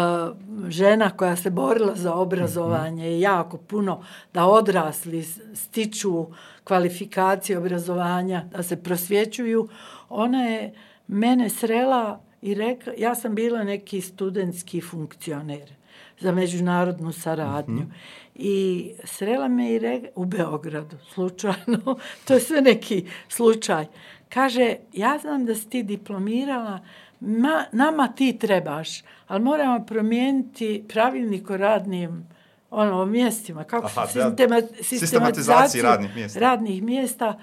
žena 0.69 1.11
koja 1.11 1.37
se 1.37 1.51
borila 1.51 1.95
za 1.95 2.15
obrazovanje 2.15 3.11
i 3.11 3.21
jako 3.21 3.57
puno 3.57 4.05
da 4.35 4.47
odrasli 4.47 5.23
stiču 5.55 6.27
kvalifikacije 6.65 7.59
obrazovanja, 7.59 8.45
da 8.57 8.63
se 8.63 8.83
prosvjećuju, 8.83 9.69
ona 10.09 10.43
je 10.43 10.75
mene 11.07 11.49
srela 11.49 12.21
i 12.43 12.55
rekla, 12.55 12.93
ja 12.99 13.15
sam 13.15 13.35
bila 13.35 13.65
neki 13.65 14.01
studentski 14.01 14.81
funkcioner 14.81 15.73
za 16.21 16.33
međunarodnu 16.33 17.13
saradnju. 17.13 17.75
Mm 17.75 17.91
-hmm. 17.91 18.22
I 18.35 18.93
srela 19.05 19.49
me 19.49 19.73
i 19.73 19.79
rekla, 19.79 20.09
u 20.15 20.25
Beogradu, 20.25 20.97
slučajno, 21.15 21.99
to 22.25 22.35
je 22.35 22.41
sve 22.41 22.61
neki 22.61 23.07
slučaj. 23.29 23.87
Kaže, 24.29 24.77
ja 24.93 25.19
znam 25.19 25.47
da 25.47 25.55
si 25.55 25.71
ti 25.71 25.83
diplomirala, 25.83 26.81
ma, 27.21 27.65
nama 27.73 28.09
ti 28.09 28.39
trebaš, 28.39 29.03
ali 29.27 29.41
moramo 29.41 29.87
promijeniti 29.87 30.85
pravilnik 30.89 31.51
o 31.51 31.57
radnim 31.57 32.27
ono, 32.71 33.07
mjestima, 33.07 33.65
kako 33.65 33.87
Aha, 33.87 34.07
sistema, 34.07 34.63
sistematizaciju 34.83 35.83
radnih 35.83 36.15
mjesta. 36.15 36.41
radnih 36.41 36.83
mjesta, 36.83 37.39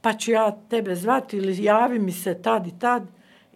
pa 0.00 0.12
ću 0.12 0.30
ja 0.30 0.56
tebe 0.70 0.94
zvati 0.94 1.36
ili 1.36 1.64
javi 1.64 1.98
mi 1.98 2.12
se 2.12 2.42
tad 2.42 2.66
i 2.66 2.78
tad. 2.78 3.02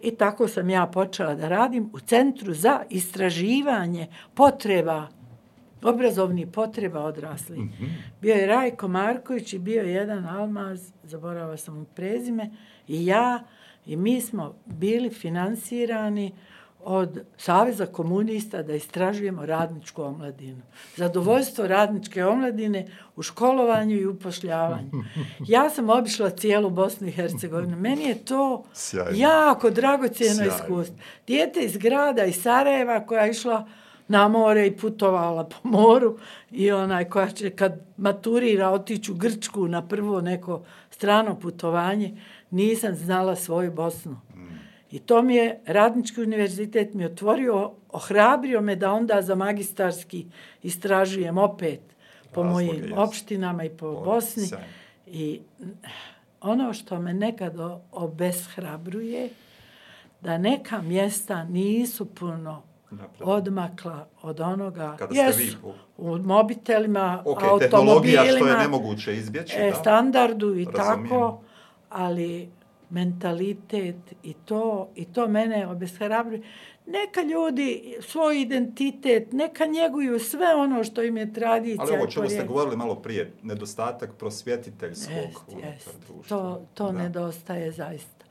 I 0.01 0.15
tako 0.15 0.47
sam 0.47 0.69
ja 0.69 0.87
počela 0.87 1.35
da 1.35 1.49
radim 1.49 1.89
u 1.93 1.99
Centru 1.99 2.53
za 2.53 2.83
istraživanje 2.89 4.07
potreba, 4.33 5.07
obrazovnih 5.85 6.47
potreba 6.47 6.99
odrasli. 6.99 7.57
Mm 7.57 7.73
-hmm. 7.79 7.89
Bio 8.21 8.35
je 8.35 8.47
Rajko 8.47 8.87
Marković 8.87 9.53
i 9.53 9.59
bio 9.59 9.83
je 9.83 9.93
jedan 9.93 10.25
almaz, 10.25 10.91
zaborava 11.03 11.57
sam 11.57 11.79
mu 11.79 11.85
prezime, 11.85 12.49
i 12.87 13.05
ja, 13.05 13.43
i 13.85 13.95
mi 13.95 14.21
smo 14.21 14.55
bili 14.65 15.09
finansirani 15.09 16.31
od 16.85 17.19
Saveza 17.37 17.85
komunista 17.85 18.63
da 18.63 18.73
istražujemo 18.73 19.45
radničku 19.45 20.03
omladinu. 20.03 20.61
Zadovoljstvo 20.95 21.67
radničke 21.67 22.25
omladine 22.25 22.87
u 23.15 23.21
školovanju 23.21 23.95
i 23.95 24.05
upošljavanju. 24.05 24.91
Ja 25.47 25.69
sam 25.69 25.89
obišla 25.89 26.29
cijelu 26.29 26.69
Bosnu 26.69 27.07
i 27.07 27.11
Hercegovinu. 27.11 27.77
Meni 27.77 28.03
je 28.03 28.25
to 28.25 28.63
Sjajno. 28.73 29.11
jako 29.13 29.69
dragocijeno 29.69 30.35
Sjajno. 30.35 30.53
iskustvo. 30.55 30.95
Dijete 31.27 31.59
iz 31.59 31.77
grada, 31.77 32.25
iz 32.25 32.41
Sarajeva 32.41 33.05
koja 33.05 33.23
je 33.23 33.31
išla 33.31 33.67
na 34.07 34.27
more 34.27 34.67
i 34.67 34.77
putovala 34.77 35.43
po 35.43 35.69
moru 35.69 36.17
i 36.51 36.71
onaj 36.71 37.09
koja 37.09 37.27
će 37.27 37.49
kad 37.49 37.81
maturira 37.97 38.69
otići 38.69 39.11
u 39.11 39.15
Grčku 39.15 39.67
na 39.67 39.87
prvo 39.87 40.21
neko 40.21 40.65
strano 40.89 41.39
putovanje, 41.39 42.21
nisam 42.51 42.95
znala 42.95 43.35
svoju 43.35 43.71
Bosnu. 43.71 44.19
I 44.91 44.99
to 44.99 45.21
mi 45.21 45.35
je 45.35 45.59
Radnički 45.65 46.21
univerzitet 46.21 46.93
mi 46.93 47.05
otvorio, 47.05 47.71
ohrabrio 47.89 48.61
me 48.61 48.75
da 48.75 48.91
onda 48.91 49.21
za 49.21 49.35
magistarski 49.35 50.25
istražujem 50.63 51.37
opet 51.37 51.79
po 52.31 52.43
Razloga, 52.43 52.65
mojim 52.65 52.83
jes. 52.83 52.93
opštinama 52.95 53.63
i 53.63 53.69
po 53.69 53.87
Ovo, 53.87 54.05
Bosni. 54.05 54.45
Sam. 54.45 54.59
I 55.07 55.41
ono 56.41 56.73
što 56.73 56.99
me 56.99 57.13
nekad 57.13 57.55
obeshrabruje, 57.91 59.29
da 60.21 60.37
neka 60.37 60.81
mjesta 60.81 61.43
nisu 61.43 62.05
puno 62.05 62.63
Napravno. 62.91 63.33
odmakla 63.33 64.07
od 64.21 64.39
onoga. 64.39 64.95
Kada 64.99 65.21
jesu, 65.21 65.39
vi 65.39 65.53
u... 65.63 65.73
u 65.97 66.17
mobitelima, 66.17 67.23
okay, 67.25 67.49
automobilima. 67.49 67.59
tehnologija 67.59 68.23
što 68.23 68.47
je 68.47 68.57
nemoguće 68.57 69.15
izbjeći. 69.15 69.55
E, 69.57 69.69
da. 69.69 69.75
Standardu 69.75 70.55
i 70.55 70.65
Razumijem. 70.65 71.09
tako, 71.09 71.41
ali 71.89 72.49
mentalitet 72.89 74.13
i 74.23 74.33
to 74.33 74.89
i 74.95 75.05
to 75.05 75.27
mene 75.27 75.67
obeshrabruje. 75.67 76.41
Neka 76.85 77.21
ljudi 77.21 77.95
svoj 78.01 78.41
identitet, 78.41 79.31
neka 79.31 79.65
njeguju 79.65 80.19
sve 80.19 80.55
ono 80.55 80.83
što 80.83 81.03
im 81.03 81.17
je 81.17 81.33
tradicija. 81.33 81.85
Ali 81.89 81.97
ovo 81.97 82.07
čemu 82.07 82.29
ste 82.29 82.45
govorili 82.45 82.77
malo 82.77 82.95
prije, 82.95 83.31
nedostatak 83.43 84.13
prosvjetiteljskog 84.13 85.15
jest, 85.15 85.87
jest. 85.87 85.99
društva. 86.07 86.37
To, 86.37 86.65
to 86.73 86.91
da. 86.91 86.91
nedostaje 86.91 87.71
zaista. 87.71 88.24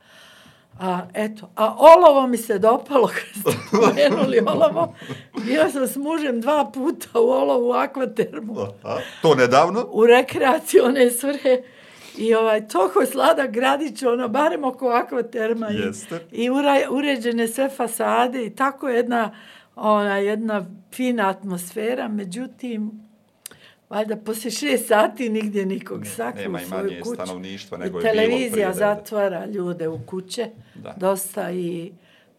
A 0.79 1.01
eto, 1.13 1.49
a 1.55 1.75
olovo 1.77 2.27
mi 2.27 2.37
se 2.37 2.59
dopalo 2.59 3.07
kad 3.07 3.41
ste 3.41 3.59
pomenuli 3.77 4.39
olovo. 4.39 4.95
Bio 5.45 5.69
sam 5.71 5.87
s 5.87 5.95
mužem 5.95 6.41
dva 6.41 6.71
puta 6.73 7.19
u 7.19 7.29
olovu 7.29 7.71
akvatermu. 7.71 8.55
Aha, 8.83 8.99
to 9.21 9.35
nedavno? 9.35 9.87
U 9.91 10.05
rekreacione 10.05 11.11
svrhe. 11.11 11.61
I 12.17 12.35
ovaj, 12.35 12.67
toko 12.67 13.05
slada 13.05 13.47
gradić, 13.47 14.03
ono, 14.03 14.27
barem 14.27 14.63
oko 14.63 14.87
akvaterma. 14.87 15.67
Jeste. 15.67 16.25
I, 16.31 16.43
i 16.43 16.49
uređene 16.89 17.47
sve 17.47 17.69
fasade 17.69 18.45
i 18.45 18.55
tako 18.55 18.89
jedna, 18.89 19.35
ona, 19.75 20.17
jedna 20.17 20.65
fina 20.93 21.29
atmosfera. 21.29 22.07
Međutim, 22.07 23.04
valjda 23.89 24.15
poslije 24.15 24.51
šest 24.51 24.87
sati 24.87 25.29
nigdje 25.29 25.65
nikog 25.65 25.99
ne, 25.99 26.05
sakru 26.05 26.41
nema 26.41 26.61
i 26.61 26.65
manje 26.65 27.01
stanovništva 27.13 27.77
nego 27.77 27.99
I 27.99 28.03
je 28.03 28.11
televizija 28.11 28.73
zatvara 28.73 29.45
ljude 29.45 29.87
u 29.87 29.99
kuće. 30.05 30.49
Da. 30.75 30.93
Dosta 30.97 31.51
i 31.51 31.91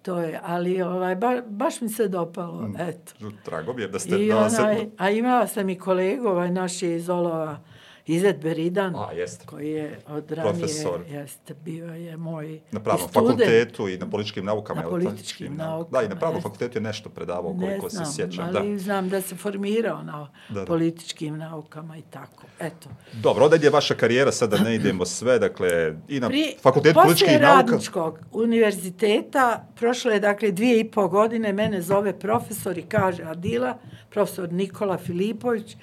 to 0.02 0.18
je, 0.18 0.40
ali 0.42 0.82
ovaj, 0.82 1.14
ba, 1.14 1.42
baš 1.46 1.80
mi 1.80 1.88
se 1.88 2.08
dopalo, 2.08 2.68
mm. 2.68 2.74
eto. 2.78 3.12
Drago 3.44 3.72
mi 3.72 3.82
je 3.82 3.88
da 3.88 3.98
ste... 3.98 4.18
I 4.18 4.32
onaj, 4.32 4.86
a 4.98 5.10
imala 5.10 5.46
sam 5.46 5.68
i 5.68 5.78
kolegu, 5.78 6.28
ovaj 6.28 6.50
naš 6.50 6.82
je 6.82 6.96
iz 6.96 7.08
Olova, 7.08 7.58
Izet 8.06 8.42
Beridan, 8.42 8.94
A, 8.96 9.12
jest. 9.12 9.46
koji 9.46 9.70
je 9.70 9.98
od 10.08 10.30
ranije, 10.30 10.52
Profesor. 10.52 11.00
jeste, 11.08 11.54
bio 11.64 11.86
je 11.86 12.16
moj 12.16 12.60
Na 12.72 12.80
pravnom 12.80 13.08
fakultetu 13.08 13.88
i 13.88 13.98
na 13.98 14.10
političkim 14.10 14.44
naukama. 14.44 14.82
Na 14.82 14.88
političkim 14.88 15.56
naukama. 15.56 16.00
Da, 16.00 16.06
i 16.06 16.08
na 16.08 16.16
pravnom 16.16 16.42
fakultetu 16.42 16.78
je 16.78 16.82
nešto 16.82 17.08
predavao 17.08 17.56
koliko 17.60 17.88
znam, 17.88 18.06
se 18.06 18.12
sjećam. 18.12 18.44
Ali 18.44 18.72
da. 18.72 18.78
znam 18.78 19.08
da 19.08 19.20
se 19.20 19.36
formirao 19.36 20.02
na 20.02 20.28
da, 20.48 20.60
da. 20.60 20.66
političkim 20.66 21.38
naukama 21.38 21.96
i 21.96 22.02
tako. 22.02 22.42
Eto. 22.60 22.88
Dobro, 23.12 23.44
onda 23.44 23.56
je 23.56 23.70
vaša 23.70 23.94
karijera, 23.94 24.32
sada 24.32 24.58
ne 24.58 24.74
idemo 24.74 25.04
sve, 25.04 25.38
dakle, 25.38 25.94
i 26.08 26.20
na 26.20 26.28
Pri, 26.28 26.54
fakultetu 26.62 27.00
političkih 27.02 27.40
nauka. 27.40 27.46
Poslije 27.46 27.72
radničkog 27.72 28.18
univerziteta, 28.32 29.66
prošlo 29.76 30.10
je, 30.10 30.20
dakle, 30.20 30.50
dvije 30.50 30.80
i 30.80 30.90
pol 30.90 31.08
godine, 31.08 31.52
mene 31.52 31.82
zove 31.82 32.18
profesor 32.18 32.78
i 32.78 32.82
kaže 32.82 33.22
Adila, 33.22 33.78
profesor 34.10 34.52
Nikola 34.52 34.98
Filipović, 34.98 35.76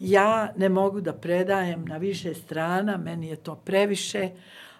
ja 0.00 0.52
ne 0.56 0.68
mogu 0.68 1.00
da 1.00 1.12
predajem 1.12 1.84
na 1.84 1.96
više 1.96 2.34
strana, 2.34 2.96
meni 2.96 3.28
je 3.28 3.36
to 3.36 3.54
previše. 3.54 4.30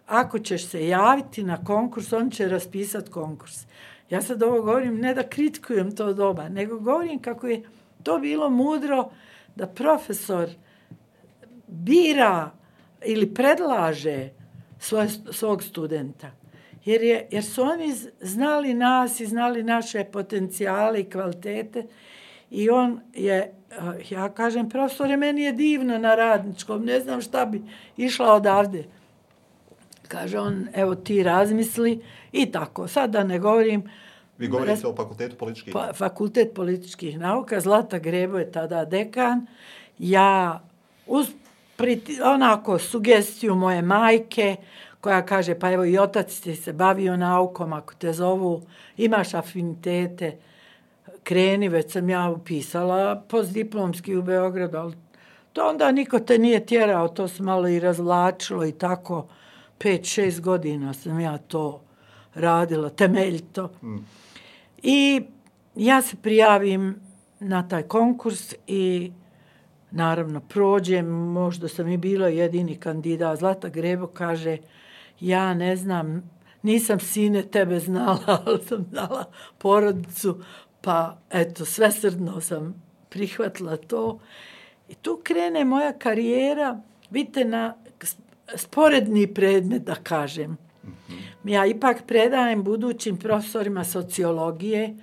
Ako 0.06 0.38
ćeš 0.38 0.66
se 0.66 0.88
javiti 0.88 1.42
na 1.42 1.64
konkurs, 1.64 2.12
on 2.12 2.30
će 2.30 2.48
raspisati 2.48 3.10
konkurs. 3.10 3.66
Ja 4.10 4.22
sad 4.22 4.42
ovo 4.42 4.62
govorim 4.62 5.00
ne 5.00 5.14
da 5.14 5.28
kritikujem 5.28 5.96
to 5.96 6.12
doba, 6.12 6.48
nego 6.48 6.78
govorim 6.78 7.22
kako 7.22 7.46
je 7.46 7.62
to 8.02 8.18
bilo 8.18 8.50
mudro 8.50 9.10
da 9.56 9.66
profesor 9.66 10.48
bira 11.66 12.50
ili 13.04 13.34
predlaže 13.34 14.28
svoje, 14.78 15.08
svog 15.32 15.62
studenta. 15.62 16.30
Jer, 16.84 17.02
je, 17.02 17.28
jer 17.30 17.44
su 17.44 17.62
oni 17.62 17.94
znali 18.20 18.74
nas 18.74 19.20
i 19.20 19.26
znali 19.26 19.62
naše 19.62 20.04
potencijale 20.04 21.00
i 21.00 21.10
kvalitete 21.10 21.86
i 22.50 22.70
on 22.70 23.00
je 23.14 23.57
ja 24.10 24.28
kažem, 24.28 24.68
profesore, 24.68 25.16
meni 25.16 25.42
je 25.42 25.52
divno 25.52 25.98
na 25.98 26.14
radničkom, 26.14 26.84
ne 26.84 27.00
znam 27.00 27.20
šta 27.20 27.44
bi 27.44 27.62
išla 27.96 28.34
odavde. 28.34 28.84
Kaže 30.08 30.38
on, 30.38 30.68
evo 30.74 30.94
ti 30.94 31.22
razmisli 31.22 32.00
i 32.32 32.46
tako. 32.46 32.88
Sad 32.88 33.10
da 33.10 33.24
ne 33.24 33.38
govorim... 33.38 33.82
Vi 34.38 34.48
govorite 34.48 34.86
o 34.86 34.96
fakultetu 34.96 35.36
političkih 35.36 35.72
pa, 35.72 35.92
Fakultet 35.92 36.54
političkih 36.54 37.18
nauka. 37.18 37.60
Zlata 37.60 37.98
Grebo 37.98 38.38
je 38.38 38.52
tada 38.52 38.84
dekan. 38.84 39.46
Ja 39.98 40.62
uz 41.06 41.28
priti, 41.76 42.22
onako 42.22 42.78
sugestiju 42.78 43.54
moje 43.54 43.82
majke 43.82 44.56
koja 45.00 45.26
kaže, 45.26 45.58
pa 45.58 45.72
evo 45.72 45.84
i 45.84 45.98
otac 45.98 46.40
ti 46.40 46.56
se 46.56 46.72
bavio 46.72 47.16
naukom, 47.16 47.72
ako 47.72 47.94
te 47.94 48.12
zovu, 48.12 48.62
imaš 48.96 49.34
afinitete 49.34 50.36
kreni, 51.28 51.68
već 51.68 51.92
sam 51.92 52.10
ja 52.10 52.30
upisala 52.30 53.24
postdiplomski 53.28 54.16
u 54.16 54.22
Beogradu, 54.22 54.76
ali 54.76 54.94
to 55.52 55.68
onda 55.68 55.92
niko 55.92 56.18
te 56.18 56.38
nije 56.38 56.66
tjerao, 56.66 57.08
to 57.08 57.28
se 57.28 57.42
malo 57.42 57.68
i 57.68 57.80
razvlačilo 57.80 58.66
i 58.66 58.72
tako, 58.72 59.28
pet, 59.78 60.04
šest 60.04 60.40
godina 60.40 60.94
sam 60.94 61.20
ja 61.20 61.38
to 61.38 61.80
radila, 62.34 62.90
temeljito. 62.90 63.70
Mm. 63.82 63.96
I 64.82 65.22
ja 65.74 66.02
se 66.02 66.16
prijavim 66.16 67.00
na 67.40 67.68
taj 67.68 67.82
konkurs 67.82 68.54
i 68.66 69.12
naravno 69.90 70.40
prođem, 70.40 71.06
možda 71.08 71.68
sam 71.68 71.88
i 71.88 71.96
bila 71.96 72.28
jedini 72.28 72.76
kandidat. 72.76 73.38
Zlata 73.38 73.68
Grebo 73.68 74.06
kaže, 74.06 74.58
ja 75.20 75.54
ne 75.54 75.76
znam, 75.76 76.30
nisam 76.62 77.00
sine 77.00 77.42
tebe 77.42 77.80
znala, 77.80 78.18
ali 78.46 78.64
sam 78.64 78.86
znala 78.90 79.24
porodicu, 79.58 80.42
Pa, 80.88 81.18
eto, 81.30 81.64
sve 81.64 81.90
srdno 81.92 82.40
sam 82.40 82.82
prihvatila 83.08 83.76
to. 83.76 84.18
I 84.88 84.94
tu 84.94 85.20
krene 85.24 85.64
moja 85.64 85.92
karijera, 85.98 86.80
vidite, 87.10 87.44
na 87.44 87.74
sporedni 88.54 89.26
predmet, 89.34 89.82
da 89.82 89.94
kažem. 89.94 90.56
Ja 91.44 91.66
ipak 91.66 92.06
predajem 92.06 92.62
budućim 92.64 93.16
profesorima 93.16 93.84
sociologije, 93.84 94.96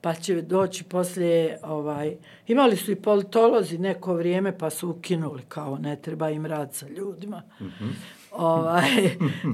pa 0.00 0.14
će 0.14 0.42
doći 0.42 0.84
poslije, 0.84 1.58
ovaj, 1.62 2.16
imali 2.46 2.76
su 2.76 2.90
i 2.92 2.96
politolozi 2.96 3.78
neko 3.78 4.14
vrijeme, 4.14 4.58
pa 4.58 4.70
su 4.70 4.90
ukinuli 4.90 5.42
kao 5.48 5.78
ne 5.78 5.96
treba 5.96 6.30
im 6.30 6.46
rad 6.46 6.74
sa 6.74 6.86
ljudima. 6.88 7.42
Mm 7.60 7.64
-hmm. 7.64 7.90
ovaj, 8.32 8.88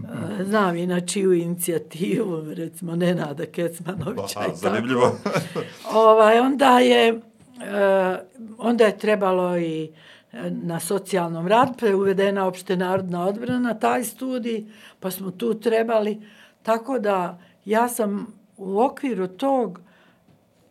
znam 0.48 0.76
i 0.76 0.86
na 0.86 1.00
čiju 1.00 1.32
inicijativu, 1.32 2.54
recimo 2.54 2.96
Nenada 2.96 3.46
Kecmanovića 3.46 4.40
Aha, 4.40 4.48
i 4.52 4.56
zanimljivo. 4.56 5.12
ovaj, 5.94 6.38
onda 6.38 6.78
je, 6.78 7.08
eh, 7.08 8.18
onda 8.58 8.84
je 8.84 8.98
trebalo 8.98 9.58
i 9.58 9.92
eh, 10.32 10.50
na 10.50 10.80
socijalnom 10.80 11.48
radu, 11.48 11.72
preuvedena 11.78 12.46
opšte 12.46 12.76
narodna 12.76 13.26
odbrana, 13.26 13.74
taj 13.74 14.04
studij, 14.04 14.64
pa 15.00 15.10
smo 15.10 15.30
tu 15.30 15.54
trebali, 15.54 16.22
tako 16.62 16.98
da 16.98 17.38
ja 17.64 17.88
sam 17.88 18.26
u 18.56 18.80
okviru 18.80 19.28
tog 19.28 19.80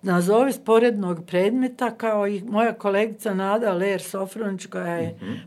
nazovi 0.04 0.54
sporednog 0.54 1.26
predmeta, 1.28 1.92
kao 1.92 2.28
i 2.28 2.42
moja 2.42 2.74
kolegica 2.74 3.34
Nada 3.34 3.74
Ler 3.74 4.02
Sofronić, 4.02 4.66
koja 4.66 4.96
je 4.96 5.10
mm 5.10 5.26
-hmm. 5.26 5.38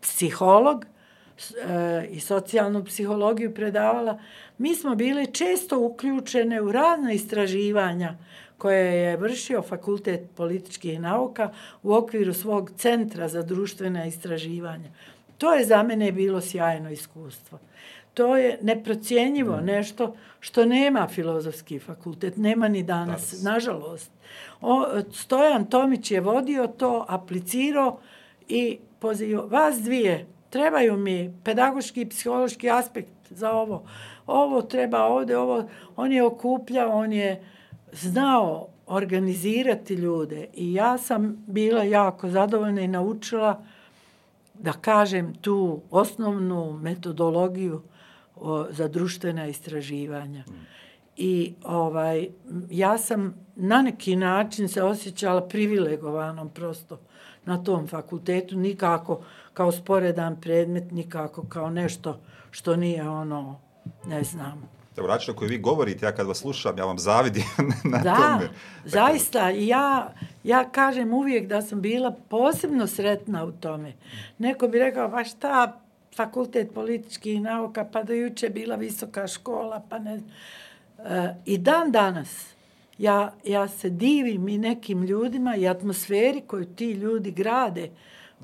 psiholog 0.00 0.84
e, 0.84 2.06
i 2.10 2.20
socijalnu 2.20 2.84
psihologiju 2.84 3.54
predavala, 3.54 4.18
mi 4.58 4.74
smo 4.74 4.94
bili 4.94 5.32
često 5.32 5.78
uključene 5.78 6.62
u 6.62 6.72
razna 6.72 7.12
istraživanja 7.12 8.14
koje 8.58 8.94
je 8.94 9.16
vršio 9.16 9.62
Fakultet 9.62 10.30
političkih 10.36 11.00
nauka 11.00 11.50
u 11.82 11.94
okviru 11.94 12.34
svog 12.34 12.70
centra 12.76 13.28
za 13.28 13.42
društvene 13.42 14.08
istraživanja. 14.08 14.88
To 15.38 15.54
je 15.54 15.64
za 15.64 15.82
mene 15.82 16.12
bilo 16.12 16.40
sjajno 16.40 16.90
iskustvo 16.90 17.58
to 18.14 18.36
je 18.36 18.58
neprocijenjivo 18.62 19.56
mm. 19.56 19.64
nešto 19.64 20.14
što 20.40 20.64
nema 20.64 21.08
filozofski 21.08 21.78
fakultet, 21.78 22.36
nema 22.36 22.68
ni 22.68 22.82
danas, 22.82 23.30
danas. 23.30 23.42
nažalost. 23.42 24.10
O, 24.60 24.86
Stojan 25.12 25.64
Tomić 25.64 26.10
je 26.10 26.20
vodio 26.20 26.66
to, 26.66 27.04
aplicirao 27.08 27.98
i 28.48 28.78
pozivio 28.98 29.46
vas 29.46 29.82
dvije, 29.82 30.26
trebaju 30.50 30.96
mi 30.96 31.34
pedagoški 31.44 32.00
i 32.00 32.08
psihološki 32.08 32.70
aspekt 32.70 33.08
za 33.30 33.52
ovo. 33.52 33.84
Ovo 34.26 34.62
treba 34.62 35.04
ovde, 35.04 35.36
ovo, 35.36 35.68
on 35.96 36.12
je 36.12 36.24
okupljao, 36.24 36.90
on 36.90 37.12
je 37.12 37.42
znao 37.92 38.68
organizirati 38.86 39.94
ljude 39.94 40.46
i 40.54 40.74
ja 40.74 40.98
sam 40.98 41.44
bila 41.46 41.82
jako 41.82 42.28
zadovoljna 42.28 42.80
i 42.80 42.88
naučila 42.88 43.64
da 44.54 44.72
kažem 44.72 45.34
tu 45.34 45.80
osnovnu 45.90 46.78
metodologiju 46.82 47.82
o, 48.36 48.66
za 48.70 48.88
društvena 48.88 49.46
istraživanja. 49.46 50.44
I 51.16 51.54
ovaj 51.64 52.28
ja 52.70 52.98
sam 52.98 53.34
na 53.56 53.82
neki 53.82 54.16
način 54.16 54.68
se 54.68 54.82
osjećala 54.82 55.48
privilegovanom 55.48 56.48
prosto 56.48 57.00
na 57.44 57.64
tom 57.64 57.88
fakultetu, 57.88 58.56
nikako 58.56 59.20
kao 59.54 59.72
sporedan 59.72 60.40
predmet, 60.40 60.90
nikako 60.90 61.44
kao 61.48 61.70
nešto 61.70 62.20
što 62.50 62.76
nije 62.76 63.08
ono, 63.08 63.60
ne 64.06 64.22
znam. 64.22 64.68
Evo, 64.96 65.08
način 65.08 65.34
koji 65.34 65.48
vi 65.48 65.58
govorite, 65.58 66.06
ja 66.06 66.12
kad 66.12 66.26
vas 66.26 66.38
slušam, 66.38 66.78
ja 66.78 66.84
vam 66.84 66.98
zavidim 66.98 67.44
na 67.92 67.98
da, 67.98 68.14
tome. 68.14 68.48
Da, 68.48 68.50
zaista. 68.84 69.48
Ja, 69.50 70.14
ja 70.44 70.68
kažem 70.70 71.14
uvijek 71.14 71.48
da 71.48 71.62
sam 71.62 71.80
bila 71.80 72.14
posebno 72.28 72.86
sretna 72.86 73.44
u 73.44 73.52
tome. 73.52 73.92
Neko 74.38 74.68
bi 74.68 74.78
rekao, 74.78 75.10
pa 75.10 75.24
šta, 75.24 75.80
fakultet 76.16 76.74
političkih 76.74 77.42
nauka, 77.42 77.84
pa 77.92 78.02
do 78.02 78.12
juče 78.12 78.50
bila 78.50 78.76
visoka 78.76 79.26
škola, 79.26 79.82
pa 79.88 79.98
ne... 79.98 80.20
E, 80.98 81.34
I 81.44 81.58
dan 81.58 81.92
danas 81.92 82.54
ja, 82.98 83.32
ja 83.44 83.68
se 83.68 83.90
divim 83.90 84.48
i 84.48 84.58
nekim 84.58 85.02
ljudima 85.02 85.56
i 85.56 85.68
atmosferi 85.68 86.40
koju 86.40 86.64
ti 86.64 86.92
ljudi 86.92 87.30
grade 87.30 87.90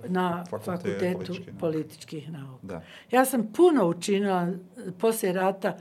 na 0.09 0.45
fakultetu 0.51 1.15
političkih, 1.15 1.55
političkih 1.61 2.33
nauka. 2.33 2.67
Da. 2.67 2.83
Ja 3.11 3.25
sam 3.25 3.53
puno 3.53 3.87
učinila 3.89 4.49
poslije 4.99 5.33
rata 5.33 5.77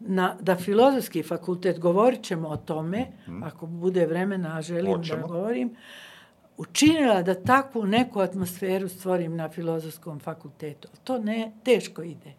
na, 0.00 0.36
da 0.40 0.56
filozofski 0.56 1.22
fakultet, 1.22 1.78
govorit 1.78 2.22
ćemo 2.22 2.48
o 2.48 2.56
tome, 2.56 3.06
hmm. 3.24 3.42
ako 3.42 3.66
bude 3.66 4.06
vremena, 4.06 4.62
želim 4.62 4.96
Hoćemo. 4.96 5.20
da 5.20 5.26
govorim, 5.26 5.76
učinila 6.56 7.22
da 7.22 7.34
takvu 7.34 7.86
neku 7.86 8.20
atmosferu 8.20 8.88
stvorim 8.88 9.36
na 9.36 9.48
filozofskom 9.48 10.20
fakultetu. 10.20 10.88
To 11.04 11.18
ne, 11.18 11.52
teško 11.64 12.02
ide. 12.02 12.34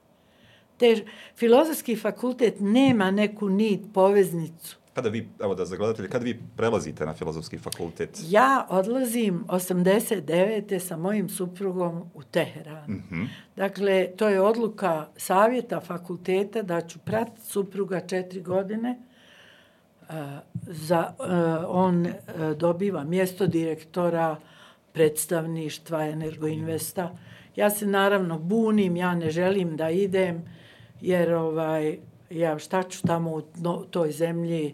Tež, 0.77 1.01
filozofski 1.35 1.95
fakultet 1.95 2.55
nema 2.59 3.11
neku 3.11 3.49
nit, 3.49 3.81
poveznicu. 3.93 4.77
Kada 4.93 5.09
vi, 5.09 5.29
evo 5.43 5.55
da 5.55 5.65
zagledatelji, 5.65 6.09
kada 6.09 6.25
vi 6.25 6.39
prelazite 6.57 7.05
na 7.05 7.13
filozofski 7.13 7.57
fakultet? 7.57 8.19
Ja 8.29 8.67
odlazim 8.69 9.43
89. 9.47 10.79
sa 10.79 10.97
mojim 10.97 11.29
suprugom 11.29 12.03
u 12.13 12.23
Teheran. 12.23 12.91
Mm 12.91 13.03
-hmm. 13.11 13.27
Dakle, 13.55 14.07
to 14.17 14.29
je 14.29 14.41
odluka 14.41 15.07
savjeta 15.17 15.79
fakulteta 15.79 16.61
da 16.61 16.81
ću 16.81 16.99
pratiti 16.99 17.41
supruga 17.41 17.99
četiri 17.99 18.41
godine 18.41 18.99
za, 20.67 21.13
eh, 21.19 21.65
on 21.67 22.05
eh, 22.05 22.13
dobiva 22.57 23.03
mjesto 23.03 23.47
direktora 23.47 24.35
predstavništva 24.93 26.05
Energoinvesta. 26.05 27.15
Ja 27.55 27.69
se 27.69 27.85
naravno 27.85 28.39
bunim, 28.39 28.95
ja 28.95 29.15
ne 29.15 29.31
želim 29.31 29.77
da 29.77 29.89
idem, 29.89 30.43
jer 31.01 31.33
ovaj, 31.33 31.97
ja 32.29 32.59
šta 32.59 32.83
ću 32.83 33.01
tamo 33.07 33.31
u 33.31 33.41
no, 33.55 33.85
toj 33.91 34.11
zemlji 34.11 34.73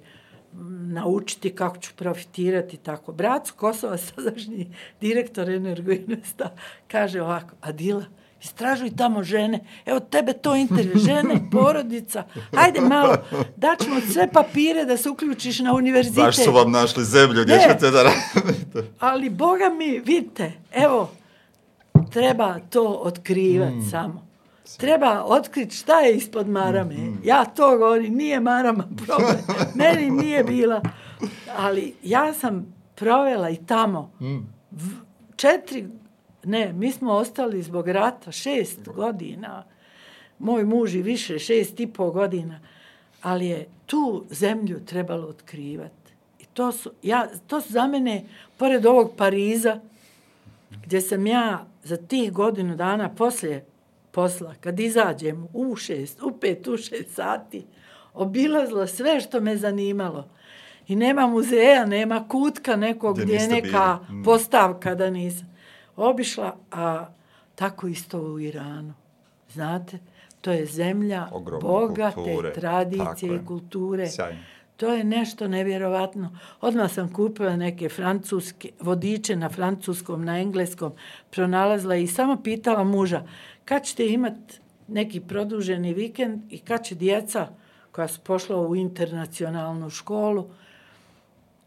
mm, 0.54 0.94
naučiti 0.94 1.56
kako 1.56 1.78
ću 1.78 1.92
profitirati 1.96 2.78
tako. 2.78 3.12
Brat 3.12 3.52
Kosova, 3.52 3.98
sadašnji 4.08 4.76
direktor 5.02 5.50
Energoinvesta, 5.50 6.52
kaže 6.88 7.22
ovako, 7.22 7.56
Adila, 7.62 8.06
istražuj 8.42 8.96
tamo 8.96 9.24
žene, 9.24 9.60
evo 9.86 10.00
tebe 10.00 10.34
to 10.34 10.56
interes, 10.56 11.04
žene, 11.04 11.42
porodica, 11.52 12.24
hajde 12.56 12.82
malo, 12.82 13.16
daćemo 13.56 14.02
sve 14.14 14.32
papire 14.32 14.86
da 14.86 14.98
se 14.98 15.10
uključiš 15.10 15.60
na 15.60 15.74
univerzitet. 15.74 16.24
Zašto 16.24 16.44
su 16.44 16.52
vam 16.52 16.72
našli 16.72 17.06
zemlju, 17.06 17.44
gdje 17.44 17.60
ćete 17.60 17.92
da 17.92 18.04
radite? 18.04 18.92
Ali, 19.00 19.30
boga 19.30 19.70
mi, 19.78 20.00
vidite, 20.00 20.52
evo, 20.74 21.12
treba 22.12 22.60
to 22.70 22.88
otkrivati 22.88 23.76
mm. 23.76 23.90
samo. 23.90 24.30
Treba 24.78 25.24
otkriti 25.26 25.76
šta 25.76 26.00
je 26.00 26.16
ispod 26.16 26.48
marame. 26.48 26.96
Mm, 26.96 27.02
mm. 27.02 27.22
Ja 27.24 27.46
to 27.46 27.78
govorim, 27.78 28.14
nije 28.14 28.40
marama 28.40 28.84
problem. 29.06 29.38
Meni 29.76 30.10
nije 30.10 30.44
bila. 30.44 30.82
Ali 31.58 31.96
ja 32.04 32.34
sam 32.34 32.76
provela 32.96 33.50
i 33.50 33.58
tamo 33.66 34.12
mm. 34.22 34.38
četiri 35.36 35.88
Ne, 36.44 36.74
mi 36.74 36.92
smo 36.92 37.14
ostali 37.14 37.62
zbog 37.62 37.88
rata 37.88 38.32
šest 38.32 38.80
godina. 38.96 39.64
Moj 40.40 40.64
muž 40.66 40.96
i 40.96 41.02
više, 41.02 41.40
šest 41.40 41.80
i 41.80 41.88
pol 41.88 42.12
godina. 42.12 42.60
Ali 43.22 43.48
je 43.48 43.68
tu 43.86 44.26
zemlju 44.30 44.86
trebalo 44.86 45.28
otkrivati. 45.28 46.14
I 46.40 46.46
to 46.54 46.72
su, 46.72 46.92
ja, 47.04 47.28
to 47.48 47.62
su 47.62 47.72
za 47.72 47.88
mene, 47.88 48.24
pored 48.58 48.86
ovog 48.86 49.12
Pariza, 49.18 49.80
gdje 50.86 51.02
sam 51.02 51.28
ja 51.28 51.66
za 51.84 51.98
tih 51.98 52.32
godinu 52.32 52.76
dana 52.76 53.10
poslije 53.10 53.66
posla, 54.12 54.56
kad 54.60 54.80
izađem 54.80 55.48
u 55.54 55.76
šest, 55.76 56.22
u 56.22 56.32
pet, 56.32 56.68
u 56.68 56.78
šest 56.78 57.16
sati, 57.16 57.66
obilazila 58.14 58.88
sve 58.88 59.22
što 59.22 59.40
me 59.40 59.58
zanimalo. 59.58 60.30
I 60.88 60.96
nema 60.96 61.28
muzeja, 61.28 61.86
nema 61.86 62.28
kutka 62.28 62.76
nekog 62.76 63.14
gdje, 63.14 63.26
gdje 63.26 63.36
je 63.36 63.48
neka 63.48 64.00
bili. 64.08 64.20
Mm. 64.20 64.24
postavka 64.24 64.96
da 64.96 65.10
nisam 65.10 65.59
obišla, 66.00 66.56
a 66.72 67.06
tako 67.56 67.88
isto 67.88 68.22
u 68.22 68.40
Iranu. 68.40 68.94
Znate, 69.50 70.00
to 70.42 70.52
je 70.52 70.66
zemlja 70.66 71.28
Ogromne 71.32 71.62
bogate 71.62 72.16
kulture. 72.16 72.54
tradicije 72.54 73.36
i 73.36 73.46
kulture. 73.46 74.08
Sjajno. 74.10 74.40
To 74.78 74.94
je 74.94 75.04
nešto 75.04 75.48
nevjerovatno. 75.48 76.38
Odmah 76.62 76.92
sam 76.92 77.14
kupila 77.14 77.56
neke 77.56 77.90
francuske 77.90 78.70
vodiče 78.80 79.36
na 79.36 79.50
francuskom, 79.50 80.26
na 80.26 80.40
engleskom, 80.40 80.92
pronalazila 81.30 81.96
i 81.96 82.08
samo 82.08 82.42
pitala 82.44 82.84
muža 82.84 83.24
kad 83.66 83.84
ćete 83.84 84.08
imati 84.08 84.60
neki 84.88 85.20
produženi 85.20 85.94
vikend 85.94 86.42
i 86.50 86.58
kad 86.60 86.86
će 86.86 86.96
djeca 86.96 87.48
koja 87.92 88.08
su 88.08 88.20
pošla 88.20 88.62
u 88.62 88.76
internacionalnu 88.76 89.90
školu, 89.90 90.50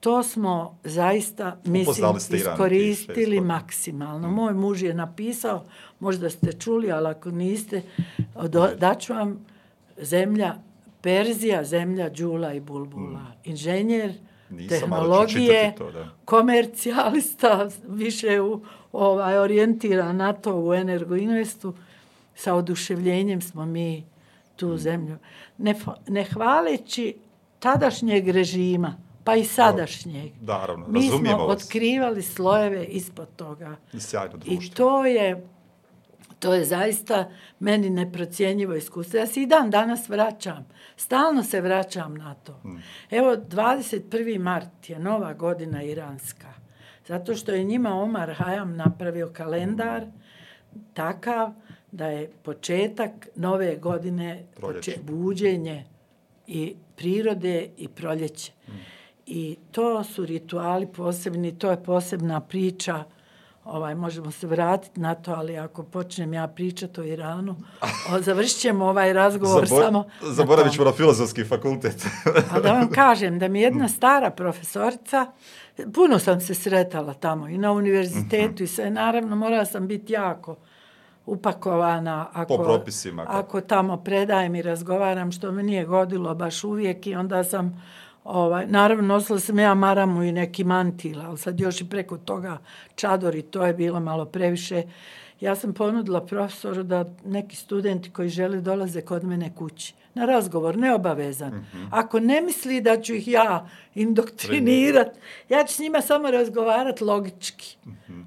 to 0.02 0.22
smo 0.22 0.78
zaista, 0.84 1.60
mislim, 1.64 2.16
iskoristili 2.30 3.40
maksimalno. 3.40 4.28
Mm. 4.28 4.34
Moj 4.34 4.54
muž 4.54 4.82
je 4.82 4.94
napisao, 4.94 5.64
možda 6.00 6.30
ste 6.30 6.52
čuli, 6.52 6.92
ali 6.92 7.08
ako 7.08 7.30
niste, 7.30 7.82
daću 8.78 9.12
vam 9.12 9.46
zemlja 9.96 10.54
Perzija, 11.02 11.64
zemlja 11.64 12.08
Đula 12.08 12.52
i 12.52 12.60
Bulbula. 12.60 13.20
Mm. 13.20 13.34
Inženjer 13.44 14.12
Nisam 14.50 14.78
tehnologije, 14.80 15.74
to, 15.78 15.92
da. 15.92 16.08
komercijalista, 16.24 17.68
više 17.88 18.40
u, 18.40 18.60
ovaj, 18.92 19.38
orijentira 19.38 20.12
na 20.12 20.32
to 20.32 20.60
u 20.60 20.74
Energoinvestu. 20.74 21.74
Sa 22.34 22.54
oduševljenjem 22.54 23.40
smo 23.40 23.66
mi 23.66 24.04
tu 24.56 24.68
mm. 24.68 24.78
zemlju. 24.78 25.16
Ne, 25.58 25.74
ne 26.08 26.24
hvaleći 26.24 27.14
tadašnjeg 27.58 28.28
režima, 28.28 28.96
pa 29.24 29.36
i 29.36 29.44
sadašnjeg. 29.46 30.32
Naravno, 30.40 30.86
Mi 30.88 31.02
smo 31.02 31.36
vas. 31.38 31.56
otkrivali 31.56 32.22
slojeve 32.22 32.84
ispod 32.84 33.36
toga. 33.36 33.76
Sjajno 33.94 34.36
I 34.36 34.50
društvo. 34.50 34.74
to 34.76 35.06
je, 35.06 35.46
to 36.38 36.54
je 36.54 36.64
zaista 36.64 37.30
meni 37.58 37.90
neprocjenjivo 37.90 38.74
iskustvo. 38.74 39.18
Ja 39.18 39.26
se 39.26 39.42
i 39.42 39.46
dan 39.46 39.70
danas 39.70 40.08
vraćam. 40.08 40.66
Stalno 40.96 41.42
se 41.42 41.60
vraćam 41.60 42.14
na 42.14 42.34
to. 42.36 42.60
Evo, 43.10 43.32
21. 43.32 44.38
mart 44.38 44.90
je 44.90 44.98
nova 44.98 45.32
godina 45.32 45.82
iranska. 45.82 46.52
Zato 47.06 47.34
što 47.34 47.52
je 47.52 47.64
njima 47.64 47.94
Omar 47.94 48.34
Hayam 48.34 48.64
napravio 48.66 49.28
kalendar 49.28 50.04
takav 50.94 51.52
da 51.90 52.06
je 52.06 52.30
početak 52.34 53.10
nove 53.36 53.76
godine 53.76 54.44
poče- 54.56 55.02
buđenje 55.02 55.84
i 56.46 56.74
prirode 56.96 57.68
i 57.76 57.88
proljeće. 57.88 58.52
I 59.26 59.56
to 59.70 60.04
su 60.04 60.26
rituali 60.26 60.86
posebni, 60.86 61.58
to 61.58 61.70
je 61.70 61.82
posebna 61.82 62.40
priča. 62.40 63.04
Ovaj, 63.64 63.94
možemo 63.94 64.30
se 64.30 64.46
vratiti 64.46 65.00
na 65.00 65.14
to, 65.14 65.32
ali 65.32 65.58
ako 65.58 65.82
počnem 65.82 66.34
ja 66.34 66.46
pričati 66.46 67.00
o 67.00 67.04
Iranu, 67.04 67.56
o, 68.12 68.20
završit 68.20 68.58
ćemo 68.58 68.84
ovaj 68.86 69.12
razgovor 69.12 69.64
Zabor- 69.64 69.84
samo... 69.84 70.04
Zaboravit 70.22 70.72
ćemo 70.72 70.84
na 70.84 70.92
filozofski 70.92 71.44
fakultet. 71.44 72.06
A 72.50 72.60
da 72.60 72.72
vam 72.72 72.90
kažem 72.90 73.38
da 73.38 73.48
mi 73.48 73.60
jedna 73.60 73.88
stara 73.88 74.30
profesorica, 74.30 75.26
puno 75.94 76.18
sam 76.18 76.40
se 76.40 76.54
sretala 76.54 77.14
tamo 77.14 77.48
i 77.48 77.58
na 77.58 77.72
univerzitetu 77.72 78.62
i 78.62 78.66
sve, 78.66 78.90
naravno 78.90 79.36
morala 79.36 79.64
sam 79.64 79.88
biti 79.88 80.12
jako 80.12 80.56
upakovana 81.26 82.28
ako, 82.32 82.56
Po 82.56 82.64
propisima, 82.64 83.24
kako? 83.26 83.38
ako 83.38 83.60
tamo 83.60 83.96
predajem 83.96 84.54
i 84.54 84.62
razgovaram, 84.62 85.32
što 85.32 85.52
me 85.52 85.62
nije 85.62 85.84
godilo 85.84 86.34
baš 86.34 86.64
uvijek 86.64 87.06
i 87.06 87.14
onda 87.14 87.44
sam, 87.44 87.82
ovaj, 88.24 88.66
naravno 88.66 89.06
nosila 89.06 89.38
sam 89.38 89.58
ja 89.58 89.74
maramu 89.74 90.22
i 90.22 90.32
neki 90.32 90.64
mantil, 90.64 91.20
ali 91.20 91.38
sad 91.38 91.60
još 91.60 91.80
i 91.80 91.88
preko 91.88 92.18
toga 92.18 92.58
čador 92.94 93.34
i 93.34 93.42
to 93.42 93.66
je 93.66 93.74
bilo 93.74 94.00
malo 94.00 94.24
previše. 94.24 94.82
Ja 95.40 95.56
sam 95.56 95.74
ponudila 95.74 96.20
profesoru 96.20 96.82
da 96.82 97.04
neki 97.24 97.56
studenti 97.56 98.10
koji 98.10 98.28
žele 98.28 98.60
dolaze 98.60 99.00
kod 99.00 99.24
mene 99.24 99.54
kući 99.54 99.94
na 100.14 100.24
razgovor, 100.24 100.76
neobavezan. 100.76 101.54
Mhm. 101.54 101.84
Ako 101.90 102.20
ne 102.20 102.40
misli 102.40 102.80
da 102.80 103.00
ću 103.00 103.14
ih 103.14 103.28
ja 103.28 103.68
indoktrinirat, 103.94 105.08
ja 105.48 105.64
ću 105.64 105.74
s 105.74 105.78
njima 105.78 106.00
samo 106.00 106.30
razgovarat 106.30 107.00
logički. 107.00 107.76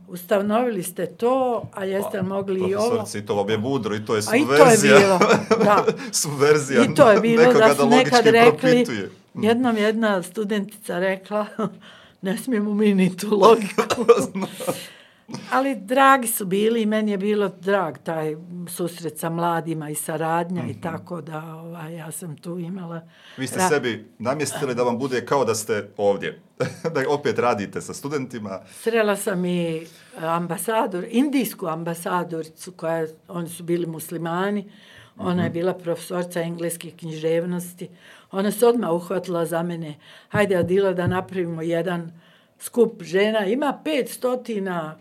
Ustanovili 0.07 0.83
ste 0.83 1.05
to, 1.05 1.63
a 1.73 1.85
jeste 1.85 2.21
li 2.21 2.27
mogli 2.27 2.59
i 2.59 2.75
ovo? 2.75 2.89
Profesorice, 2.89 3.19
i 3.19 3.25
to 3.25 3.35
vam 3.35 3.49
je 3.49 3.57
mudro 3.57 3.95
i 3.95 4.05
to 4.05 4.15
je 4.15 4.21
A 4.31 4.35
i 4.35 4.45
to 4.45 4.53
je 4.53 4.57
subverzija. 4.57 4.99
bilo, 4.99 5.19
da. 5.65 5.85
subverzija 6.21 6.83
I 6.83 6.95
to 6.95 7.11
je 7.11 7.19
bilo 7.19 7.53
da 7.53 7.75
su 7.75 7.89
nekad 7.89 8.25
rekli, 8.25 8.59
propituje. 8.59 9.09
Jednom 9.41 9.77
jedna 9.77 10.23
studentica 10.23 10.99
rekla, 10.99 11.47
ne 12.21 12.37
smijemo 12.37 12.73
mi 12.73 12.93
ni 12.93 13.17
tu 13.17 13.39
logiku. 13.39 14.05
Ali 15.51 15.75
dragi 15.75 16.27
su 16.27 16.45
bili 16.45 16.81
i 16.81 16.85
meni 16.85 17.11
je 17.11 17.17
bilo 17.17 17.49
drag 17.49 17.97
taj 17.97 18.35
susret 18.67 19.19
sa 19.19 19.29
mladima 19.29 19.89
i 19.89 19.95
saradnja 19.95 20.63
i 20.69 20.81
tako 20.81 21.21
da 21.21 21.55
ovaj, 21.55 21.95
ja 21.95 22.11
sam 22.11 22.37
tu 22.37 22.59
imala... 22.59 23.01
Vi 23.37 23.47
ste 23.47 23.59
ra- 23.59 23.69
sebi 23.69 24.07
namjestili 24.19 24.75
da 24.75 24.83
vam 24.83 24.99
bude 24.99 25.25
kao 25.25 25.45
da 25.45 25.55
ste 25.55 25.89
ovdje. 25.97 26.41
da 26.95 27.09
opet 27.09 27.39
radite 27.39 27.81
sa 27.81 27.93
studentima. 27.93 28.59
Srela 28.71 29.15
sam 29.15 29.45
i 29.45 29.87
ambasador, 30.17 31.05
indijsku 31.09 31.67
ambasadoricu, 31.67 32.71
koja, 32.71 33.07
oni 33.27 33.49
su 33.49 33.63
bili 33.63 33.85
muslimani, 33.85 34.71
ona 35.17 35.43
je 35.43 35.49
bila 35.49 35.73
profesorca 35.73 36.41
engleske 36.41 36.91
književnosti. 36.91 37.89
Ona 38.35 38.51
se 38.51 38.67
odmah 38.67 38.91
uhvatila 38.91 39.45
za 39.45 39.63
mene. 39.63 39.95
Hajde, 40.29 40.55
Adila, 40.55 40.93
da 40.93 41.07
napravimo 41.07 41.61
jedan 41.61 42.11
skup 42.59 43.03
žena. 43.03 43.45
Ima 43.45 43.79
500 43.85 44.95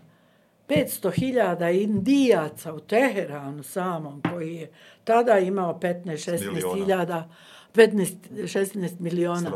500 0.68 1.12
hiljada 1.12 1.70
indijaca 1.70 2.74
u 2.74 2.80
Teheranu 2.80 3.62
samom, 3.62 4.22
koji 4.30 4.54
je 4.54 4.70
tada 5.04 5.38
imao 5.38 5.78
15-16 5.82 6.52
Miliona. 6.52 6.74
hiljada, 6.74 7.28
15-16 7.74 8.90
miliona. 8.98 9.50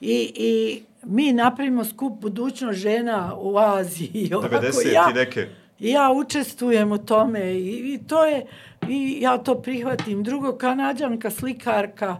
I, 0.00 0.32
I 0.36 0.82
mi 1.02 1.32
napravimo 1.32 1.84
skup 1.84 2.20
budućnost 2.20 2.78
žena 2.78 3.34
u 3.36 3.58
Aziji. 3.58 4.10
I 4.30 4.34
ovako 4.34 4.54
90 4.54 4.92
ja, 4.92 5.06
i 5.10 5.14
neke. 5.14 5.48
ja 5.78 6.12
učestvujem 6.12 6.92
u 6.92 6.98
tome 6.98 7.54
i, 7.54 7.94
i 7.94 8.00
to 8.08 8.24
je, 8.24 8.46
i 8.88 9.18
ja 9.20 9.38
to 9.38 9.54
prihvatim. 9.62 10.22
Drugo, 10.22 10.52
kanadžanka, 10.52 11.30
slikarka, 11.30 12.16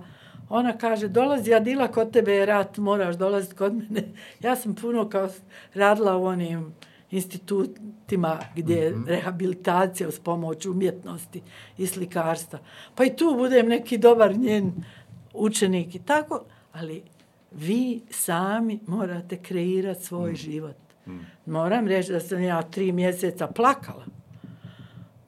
ona 0.49 0.79
kaže, 0.79 1.09
dolazi 1.09 1.55
Adila, 1.55 1.89
kod 1.89 2.11
tebe 2.13 2.33
je 2.33 2.47
rat, 2.47 2.79
moraš 2.79 3.17
dolaziti 3.17 3.55
kod 3.55 3.75
mene. 3.75 4.05
Ja 4.41 4.57
sam 4.57 4.75
puno 4.75 5.09
kao 5.09 5.29
radila 5.75 6.17
u 6.17 6.25
onim 6.25 6.75
institutima 7.11 8.39
gdje 8.57 8.75
je 8.75 8.95
rehabilitacija 9.07 10.09
uz 10.09 10.19
pomoć 10.19 10.67
umjetnosti 10.67 11.43
i 11.79 11.87
slikarstva. 11.87 12.59
Pa 12.95 13.05
i 13.05 13.17
tu 13.17 13.35
budem 13.37 13.69
neki 13.69 13.99
dobar 13.99 14.37
njen 14.37 14.73
učenik 15.33 15.95
i 15.95 15.99
tako, 15.99 16.45
ali 16.73 17.03
vi 17.51 18.01
sami 18.11 18.81
morate 18.87 19.37
kreirati 19.37 20.05
svoj 20.05 20.35
život. 20.35 20.77
Moram 21.47 21.89
reći 21.89 22.13
da 22.13 22.21
sam 22.21 22.43
ja 22.43 22.63
tri 22.63 22.93
mjeseca 22.93 23.47
plakala. 23.47 24.05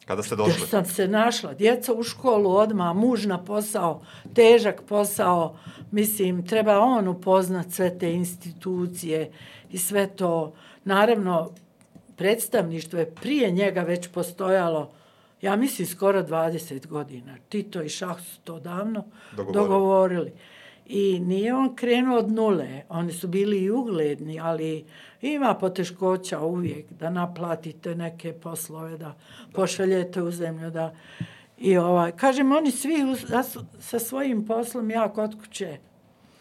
Kada 0.06 0.22
ste 0.22 0.36
došli? 0.36 0.66
sam 0.66 0.84
se 0.84 1.08
našla. 1.08 1.54
Djeca 1.54 1.92
u 1.94 2.02
školu 2.02 2.50
odmah, 2.50 2.96
muž 2.96 3.26
na 3.26 3.44
posao, 3.44 4.02
težak 4.34 4.82
posao. 4.88 5.56
Mislim, 5.90 6.46
treba 6.46 6.78
on 6.78 7.08
upoznat 7.08 7.70
sve 7.70 7.98
te 7.98 8.12
institucije 8.12 9.30
i 9.70 9.78
sve 9.78 10.06
to. 10.06 10.52
Naravno, 10.84 11.50
predstavništvo 12.16 12.98
je 12.98 13.10
prije 13.14 13.50
njega 13.50 13.80
već 13.80 14.08
postojalo, 14.08 14.90
ja 15.42 15.56
mislim, 15.56 15.88
skoro 15.88 16.22
20 16.22 16.86
godina. 16.86 17.36
Tito 17.48 17.82
i 17.82 17.88
Šah 17.88 18.20
su 18.20 18.40
to 18.44 18.60
davno 18.60 19.04
Dogovorili. 19.36 19.52
dogovorili. 19.54 20.32
I 20.86 21.20
nije 21.20 21.54
on 21.54 21.76
krenuo 21.76 22.18
od 22.18 22.32
nule. 22.32 22.82
Oni 22.88 23.12
su 23.12 23.28
bili 23.28 23.58
i 23.58 23.70
ugledni, 23.70 24.40
ali 24.40 24.84
ima 25.20 25.54
poteškoća 25.54 26.40
uvijek 26.40 26.92
da 26.92 27.10
naplatite 27.10 27.94
neke 27.94 28.32
poslove, 28.32 28.98
da 28.98 29.14
pošaljete 29.52 30.22
u 30.22 30.30
zemlju. 30.30 30.70
Da... 30.70 30.94
I 31.58 31.76
ovaj, 31.76 32.12
kažem, 32.12 32.52
oni 32.52 32.70
svi 32.70 33.04
uz- 33.12 33.24
da 33.28 33.42
su 33.42 33.64
sa 33.80 33.98
svojim 33.98 34.46
poslom 34.46 34.90
ja 34.90 35.08
kod 35.08 35.40
kuće 35.40 35.78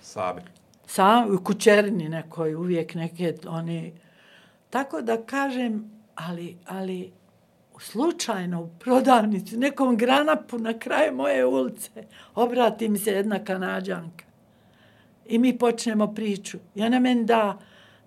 Sami. 0.02 0.42
sam 0.88 1.36
u 1.36 1.44
kućerini 1.44 2.10
nekoj 2.10 2.56
uvijek 2.56 2.96
neke 2.96 3.34
oni 3.48 3.94
tako 4.70 5.02
da 5.02 5.26
kažem 5.26 5.92
ali 6.16 6.58
ali 6.66 7.12
slučajno 7.80 8.62
u 8.62 8.70
prodavnici 8.80 9.58
nekom 9.58 9.98
granapu 9.98 10.58
na 10.58 10.80
kraju 10.80 11.16
moje 11.16 11.46
ulice 11.46 12.04
obrati 12.36 12.90
mi 12.90 12.98
se 12.98 13.12
jedna 13.12 13.44
kanadžanka 13.44 14.26
i 15.26 15.38
mi 15.38 15.58
počnemo 15.58 16.14
priču 16.14 16.58
i 16.76 16.84
ona 16.84 17.00
meni 17.00 17.26
da 17.26 17.58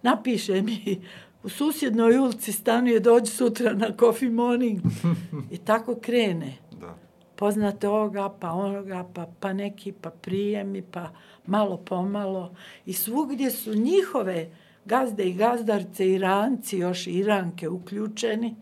napiše 0.03 0.63
mi 0.63 1.01
u 1.43 1.49
susjednoj 1.49 2.19
ulici 2.19 2.53
stanuje 2.53 3.01
dođi 3.01 3.31
sutra 3.31 3.73
na 3.73 3.91
coffee 4.01 4.31
morning 4.31 4.81
i 5.55 5.59
tako 5.59 5.95
krene 5.95 6.57
Da. 6.81 6.95
poznate 7.37 7.89
ovoga, 7.89 8.29
pa 8.41 8.53
onoga, 8.53 9.09
pa, 9.15 9.27
pa 9.41 9.53
neki, 9.53 9.93
pa 9.93 10.11
prijemi, 10.11 10.83
pa 10.83 11.11
malo 11.47 11.77
pomalo. 11.77 12.55
I 12.87 12.93
svugdje 12.93 13.51
su 13.51 13.75
njihove 13.75 14.51
gazde 14.85 15.25
i 15.25 15.35
gazdarce, 15.35 16.09
Iranci, 16.09 16.79
još 16.79 17.07
Iranke 17.07 17.69
uključeni. 17.69 18.57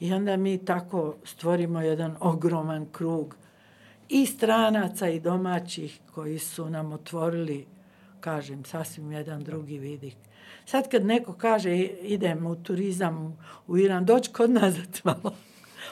I 0.00 0.12
onda 0.12 0.36
mi 0.36 0.64
tako 0.64 1.14
stvorimo 1.24 1.80
jedan 1.80 2.16
ogroman 2.20 2.86
krug 2.92 3.36
i 4.08 4.26
stranaca 4.26 5.08
i 5.08 5.20
domaćih 5.20 6.00
koji 6.14 6.38
su 6.38 6.70
nam 6.70 6.92
otvorili, 6.92 7.66
kažem, 8.20 8.64
sasvim 8.64 9.12
jedan 9.12 9.44
drugi 9.44 9.78
vidik. 9.78 10.16
Sad 10.66 10.90
kad 10.90 11.04
neko 11.04 11.32
kaže 11.32 11.76
idem 12.02 12.46
u 12.46 12.56
turizam 12.56 13.38
u 13.66 13.78
Iran, 13.78 14.04
doći 14.04 14.32
kod 14.32 14.50
nas 14.50 14.74
da 14.74 14.80
malo 15.04 15.34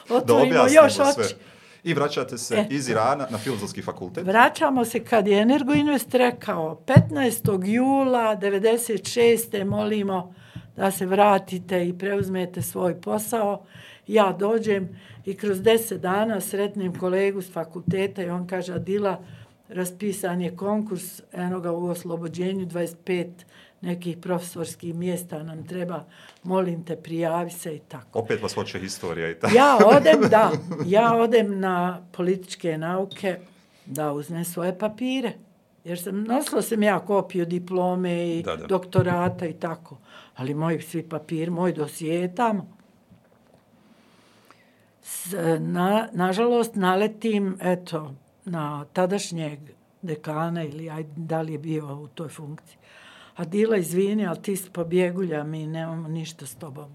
otvorimo 0.19 0.59
još 0.73 0.93
sve. 0.93 1.05
oči. 1.05 1.35
I 1.83 1.93
vraćate 1.93 2.37
se 2.37 2.55
E. 2.55 2.67
iz 2.69 2.89
Irana 2.89 3.27
na 3.29 3.37
filozofski 3.37 3.81
fakultet. 3.81 4.25
Vraćamo 4.25 4.85
se 4.85 5.03
kad 5.03 5.27
je 5.27 5.41
Energoinvest 5.41 6.13
rekao 6.15 6.81
15. 6.85 7.65
jula 7.65 8.35
96. 8.35 9.65
molimo 9.65 10.33
da 10.75 10.91
se 10.91 11.05
vratite 11.05 11.87
i 11.87 11.97
preuzmete 11.97 12.61
svoj 12.61 13.01
posao. 13.01 13.65
Ja 14.07 14.35
dođem 14.39 14.99
i 15.25 15.33
kroz 15.33 15.57
10 15.57 15.97
dana 15.97 16.41
sretnem 16.41 16.99
kolegu 16.99 17.41
s 17.41 17.51
fakulteta 17.53 18.23
i 18.23 18.29
on 18.29 18.47
kaže 18.47 18.73
Adila, 18.73 19.23
raspisan 19.69 20.41
je 20.41 20.55
konkurs 20.55 21.21
enoga 21.33 21.71
u 21.71 21.87
oslobođenju 21.87 22.65
25 22.65 23.27
nekih 23.85 24.17
profesorskih 24.17 24.95
mjesta 24.95 25.43
nam 25.43 25.67
treba, 25.67 26.03
molim 26.43 26.83
te, 26.85 26.95
prijavi 26.95 27.49
se 27.49 27.75
i 27.75 27.79
tako. 27.79 28.19
Opet 28.19 28.41
vas 28.41 28.53
hoće 28.53 28.79
historija 28.79 29.31
i 29.31 29.39
tako. 29.39 29.55
Ja 29.55 29.77
odem, 29.97 30.21
da, 30.29 30.51
ja 30.85 31.13
odem 31.15 31.59
na 31.59 32.01
političke 32.11 32.77
nauke 32.77 33.37
da 33.85 34.11
uzmem 34.13 34.45
svoje 34.45 34.79
papire. 34.79 35.33
Jer 35.83 35.99
sam, 36.01 36.23
nosila 36.23 36.61
sam 36.61 36.83
ja 36.83 36.99
kopiju 36.99 37.45
diplome 37.45 38.37
i 38.37 38.43
Da, 38.43 38.55
da. 38.55 38.67
doktorata 38.67 39.45
i 39.45 39.53
tako. 39.53 39.97
Ali 40.35 40.53
moji 40.53 40.81
svi 40.81 41.09
papir, 41.09 41.51
moj 41.51 41.73
dosije 41.73 42.21
je 42.21 42.35
tamo. 42.35 42.67
S, 45.01 45.33
na, 45.59 46.07
nažalost, 46.13 46.75
naletim, 46.75 47.57
eto, 47.61 48.15
na 48.45 48.85
tadašnjeg 48.93 49.59
dekana 50.01 50.63
ili 50.63 50.89
aj, 50.89 51.03
da 51.15 51.41
li 51.41 51.51
je 51.51 51.59
bio 51.59 51.95
u 51.95 52.07
toj 52.07 52.29
funkciji. 52.29 52.77
Adila, 53.35 53.77
izvini, 53.77 54.27
ali 54.27 54.41
ti 54.41 54.55
si 54.55 54.69
pobjegulja, 54.69 55.43
mi 55.43 55.67
nemamo 55.67 56.07
ništa 56.07 56.45
s 56.45 56.55
tobom. 56.55 56.91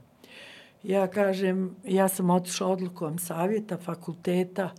Ja 0.82 1.06
kažem, 1.06 1.76
ja 1.84 2.08
sam 2.08 2.30
otišla 2.30 2.66
odlukom 2.66 3.18
savjeta, 3.18 3.76
fakulteta, 3.76 4.70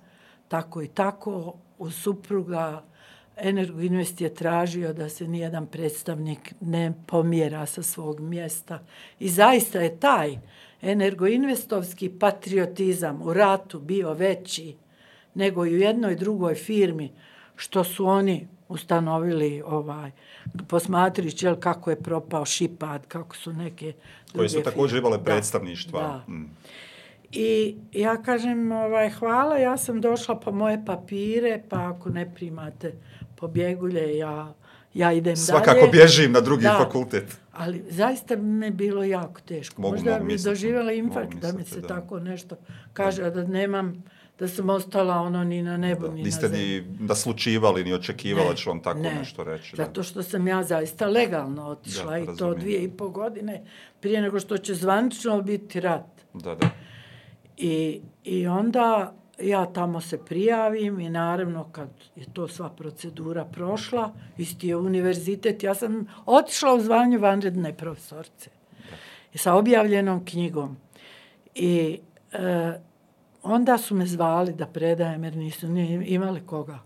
tako 0.47 0.82
i 0.82 0.88
tako, 0.88 1.53
u 1.78 1.91
supruga 1.91 2.84
Energoinvest 3.38 4.22
je 4.22 4.34
tražio 4.34 4.93
da 4.93 5.09
se 5.09 5.28
nijedan 5.28 5.68
predstavnik 5.68 6.53
ne 6.62 6.93
pomjera 7.07 7.66
sa 7.66 7.84
svog 7.84 8.20
mjesta. 8.20 8.80
I 9.20 9.30
zaista 9.30 9.80
je 9.80 9.99
taj 9.99 10.38
energoinvestovski 10.82 12.09
patriotizam 12.09 13.22
u 13.22 13.34
ratu 13.34 13.80
bio 13.80 14.14
veći 14.14 14.76
nego 15.34 15.66
i 15.66 15.76
u 15.76 15.78
jednoj 15.78 16.16
drugoj 16.16 16.55
firmi 16.55 17.12
što 17.55 17.84
su 17.84 18.05
oni 18.05 18.47
ustanovili 18.72 19.63
ovaj 19.63 20.11
posmatrić 20.65 21.43
jel 21.43 21.55
kako 21.57 21.89
je 21.89 21.95
propao 21.97 22.45
Šipad, 22.45 23.07
kako 23.07 23.36
su 23.36 23.53
neke 23.53 23.93
Koje 24.34 24.49
su 24.49 24.61
također 24.61 24.99
imale 24.99 25.17
Da, 25.17 25.24
predstavništva. 25.24 26.01
Da. 26.01 26.34
Mm. 26.34 26.49
I 27.34 27.76
ja 27.93 28.17
kažem, 28.17 28.72
ovaj, 28.74 29.09
hvala, 29.11 29.57
ja 29.57 29.78
sam 29.78 30.01
došla 30.01 30.36
po 30.36 30.51
moje 30.53 30.86
papire, 30.86 31.63
pa 31.69 31.89
ako 31.89 32.09
ne 32.09 32.34
primate 32.36 32.93
pobjegulje, 33.36 34.17
ja, 34.17 34.53
ja 34.93 35.13
idem 35.13 35.36
Svakako 35.38 35.80
dalje. 35.80 35.91
bježim 35.91 36.32
na 36.32 36.41
drugi 36.41 36.63
Da. 36.63 36.78
fakultet. 36.78 37.38
Ali 37.53 37.84
zaista 37.89 38.36
mi 38.36 38.65
je 38.65 38.72
bilo 38.72 39.03
jako 39.03 39.41
teško. 39.41 39.82
Mogu- 39.82 39.91
Možda 39.91 40.11
mogu 40.11 40.24
bi 40.24 40.28
misliti. 40.28 40.49
doživjela 40.49 40.84
Mogu 40.86 40.95
infarkt 40.97 41.34
da 41.36 41.53
mi 41.53 41.63
se 41.65 41.82
da. 41.82 41.88
tako 41.88 42.19
nešto 42.19 42.55
kaže, 42.93 43.24
a 43.24 43.30
da 43.30 43.43
nemam, 43.43 44.03
da 44.41 44.47
sam 44.47 44.69
ostala 44.69 45.15
ono 45.15 45.43
ni 45.43 45.63
na 45.63 45.77
nebu, 45.77 46.07
ni 46.07 46.23
Niste 46.23 46.41
na 46.43 46.49
zemlji. 46.49 46.81
ni 46.81 46.97
naslučivali, 46.99 47.83
ni 47.83 47.93
očekivali 47.93 48.45
da 48.45 48.51
Ne, 48.51 48.57
će 48.57 48.69
vam 48.69 48.79
tako 48.79 48.99
ne. 48.99 49.15
nešto 49.15 49.43
reći. 49.43 49.75
da. 49.75 49.83
Zato 49.83 50.03
što 50.03 50.23
sam 50.23 50.47
ja 50.47 50.63
zaista 50.63 51.07
legalno 51.07 51.67
otišla 51.67 52.11
Da, 52.11 52.17
i 52.17 52.37
to 52.37 52.53
dvije 52.53 52.83
i 52.83 52.89
po 52.89 53.09
godine 53.09 53.63
prije 53.99 54.21
nego 54.21 54.39
što 54.39 54.57
će 54.57 54.73
zvanično 54.75 55.41
biti 55.41 55.79
rat. 55.79 56.05
Da, 56.33 56.55
da. 56.55 56.69
I, 57.57 58.01
I 58.23 58.47
onda 58.47 59.13
ja 59.39 59.65
tamo 59.65 60.01
se 60.01 60.17
prijavim 60.19 60.99
i 60.99 61.09
naravno 61.09 61.63
kad 61.63 61.89
je 62.15 62.25
to 62.33 62.47
sva 62.47 62.69
procedura 62.69 63.45
prošla, 63.45 64.13
isti 64.37 64.67
je 64.67 64.75
univerzitet, 64.77 65.63
ja 65.63 65.75
sam 65.75 66.07
otišla 66.25 66.73
u 66.73 66.79
zvanju 66.79 67.19
vanredne 67.19 67.73
profesorce 67.73 68.49
i 69.33 69.37
sa 69.37 69.53
objavljenom 69.53 70.25
knjigom. 70.25 70.77
I 71.55 71.99
e, 72.31 72.73
onda 73.43 73.77
su 73.77 73.95
me 73.95 74.05
zvali 74.05 74.53
da 74.53 74.65
predajem 74.65 75.23
jer 75.23 75.35
nisu 75.35 75.67
ni 75.67 76.05
imali 76.07 76.41
koga 76.45 76.79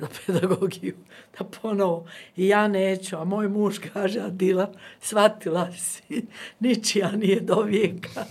za 0.00 0.06
pedagogiju, 0.26 0.94
da 1.38 1.44
ponovo. 1.44 2.06
I 2.36 2.48
ja 2.48 2.68
neću, 2.68 3.16
a 3.16 3.24
moj 3.24 3.48
muž 3.48 3.78
kaže, 3.92 4.20
Adila, 4.20 4.70
shvatila 5.00 5.72
si, 5.72 6.26
ničija 6.60 7.10
nije 7.12 7.40
do 7.40 7.62
vijeka, 7.62 8.24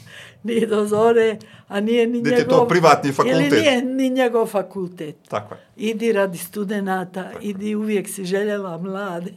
nije 0.43 0.67
do 0.67 0.85
zore, 0.85 1.37
a 1.67 1.79
nije 1.79 2.07
ni 2.07 2.17
Niti 2.17 2.29
je 2.29 2.37
njegov... 2.37 2.59
to 2.59 2.67
privatni 2.67 3.11
fakultet. 3.11 3.51
Ili 3.51 3.61
nije 3.61 3.81
ni 3.81 4.09
njegov 4.09 4.47
fakultet. 4.47 5.15
Tako 5.27 5.53
je. 5.53 5.61
Idi 5.75 6.11
radi 6.11 6.37
studenta, 6.37 7.31
idi 7.41 7.75
uvijek 7.75 8.09
si 8.09 8.25
željela 8.25 8.77
mlade 8.77 9.31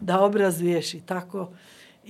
da 0.00 0.20
obrazuješ 0.20 0.94
i 0.94 1.00
tako. 1.00 1.48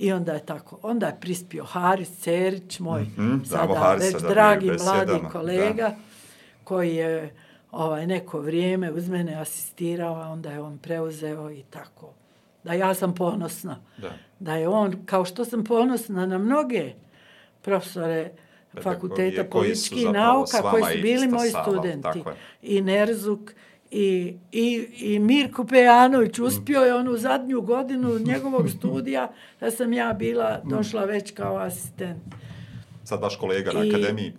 I 0.01 0.11
onda 0.11 0.33
je 0.33 0.45
tako. 0.45 0.79
Onda 0.81 1.07
je 1.07 1.17
prispio 1.21 1.63
Haris 1.63 2.19
Cerić, 2.19 2.79
moj 2.79 3.01
Mhm, 3.01 3.43
znamo 3.43 3.73
sada 3.73 3.79
Harisa, 3.79 4.05
već 4.05 4.23
da, 4.23 4.29
dragi 4.29 4.71
mladi 4.85 5.19
kolega, 5.31 5.95
koji 6.63 6.95
je 6.95 7.35
ovaj 7.71 8.07
neko 8.07 8.39
vrijeme 8.39 8.91
uz 8.91 9.09
mene 9.09 9.35
asistirao, 9.35 10.15
a 10.15 10.27
onda 10.27 10.51
je 10.51 10.61
on 10.61 10.77
preuzeo 10.77 11.51
i 11.51 11.63
tako. 11.69 12.13
Da 12.63 12.73
ja 12.73 12.93
sam 12.93 13.15
ponosna. 13.15 13.79
Da. 13.97 14.11
Da 14.39 14.55
je 14.55 14.67
on, 14.67 15.05
kao 15.05 15.25
što 15.25 15.45
sam 15.45 15.63
ponosna 15.63 16.25
na 16.25 16.37
mnoge 16.37 16.93
profesore 17.61 18.31
fakulteta 18.83 19.43
političkih 19.43 20.11
nauka 20.11 20.61
koji 20.71 20.83
su 20.83 21.01
bili 21.01 21.27
moji 21.27 21.49
studenti. 21.49 22.23
I 22.61 22.81
Nerzuk 22.81 23.53
i, 23.91 24.33
i, 24.51 24.65
i 24.93 25.19
Mirko 25.19 25.65
Pejanović 25.65 26.39
uspio 26.39 26.79
je 26.79 26.95
onu 26.95 27.17
zadnju 27.17 27.61
godinu 27.61 28.19
njegovog 28.19 28.69
studija 28.77 29.31
da 29.59 29.71
sam 29.71 29.93
ja 29.93 30.13
bila 30.13 30.61
došla 30.63 31.05
već 31.05 31.31
kao 31.31 31.57
asistent. 31.57 32.23
Sad 33.03 33.21
vaš 33.21 33.35
kolega 33.35 33.71
na 33.71 33.85
I- 33.85 33.89
akademiji. 33.89 34.33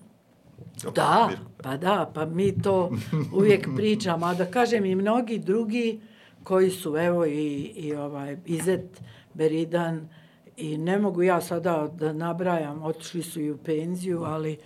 Jel 0.83 0.93
Da, 0.93 1.27
Mirko? 1.29 1.45
pa 1.63 1.77
da, 1.77 2.11
pa 2.15 2.27
mi 2.27 2.63
to 2.63 2.91
uvijek 3.33 3.69
pričamo, 3.77 4.27
a 4.27 4.35
da 4.35 4.45
kažem 4.47 4.85
i 4.85 4.95
mnogi 4.95 5.39
drugi 5.39 6.01
koji 6.43 6.71
su, 6.71 6.97
evo 6.97 7.27
i, 7.27 7.33
i 7.77 7.95
ovaj 7.95 8.37
Izet 8.47 9.01
Beridan 9.35 10.09
i 10.57 10.79
ne 10.79 10.99
mogu 10.99 11.23
ja 11.23 11.41
sada 11.41 11.89
da 11.91 12.13
nabrajam, 12.13 12.83
otišli 12.83 13.23
su 13.23 13.41
i 13.41 13.51
u 13.51 13.57
penziju, 13.57 14.23
ali 14.23 14.57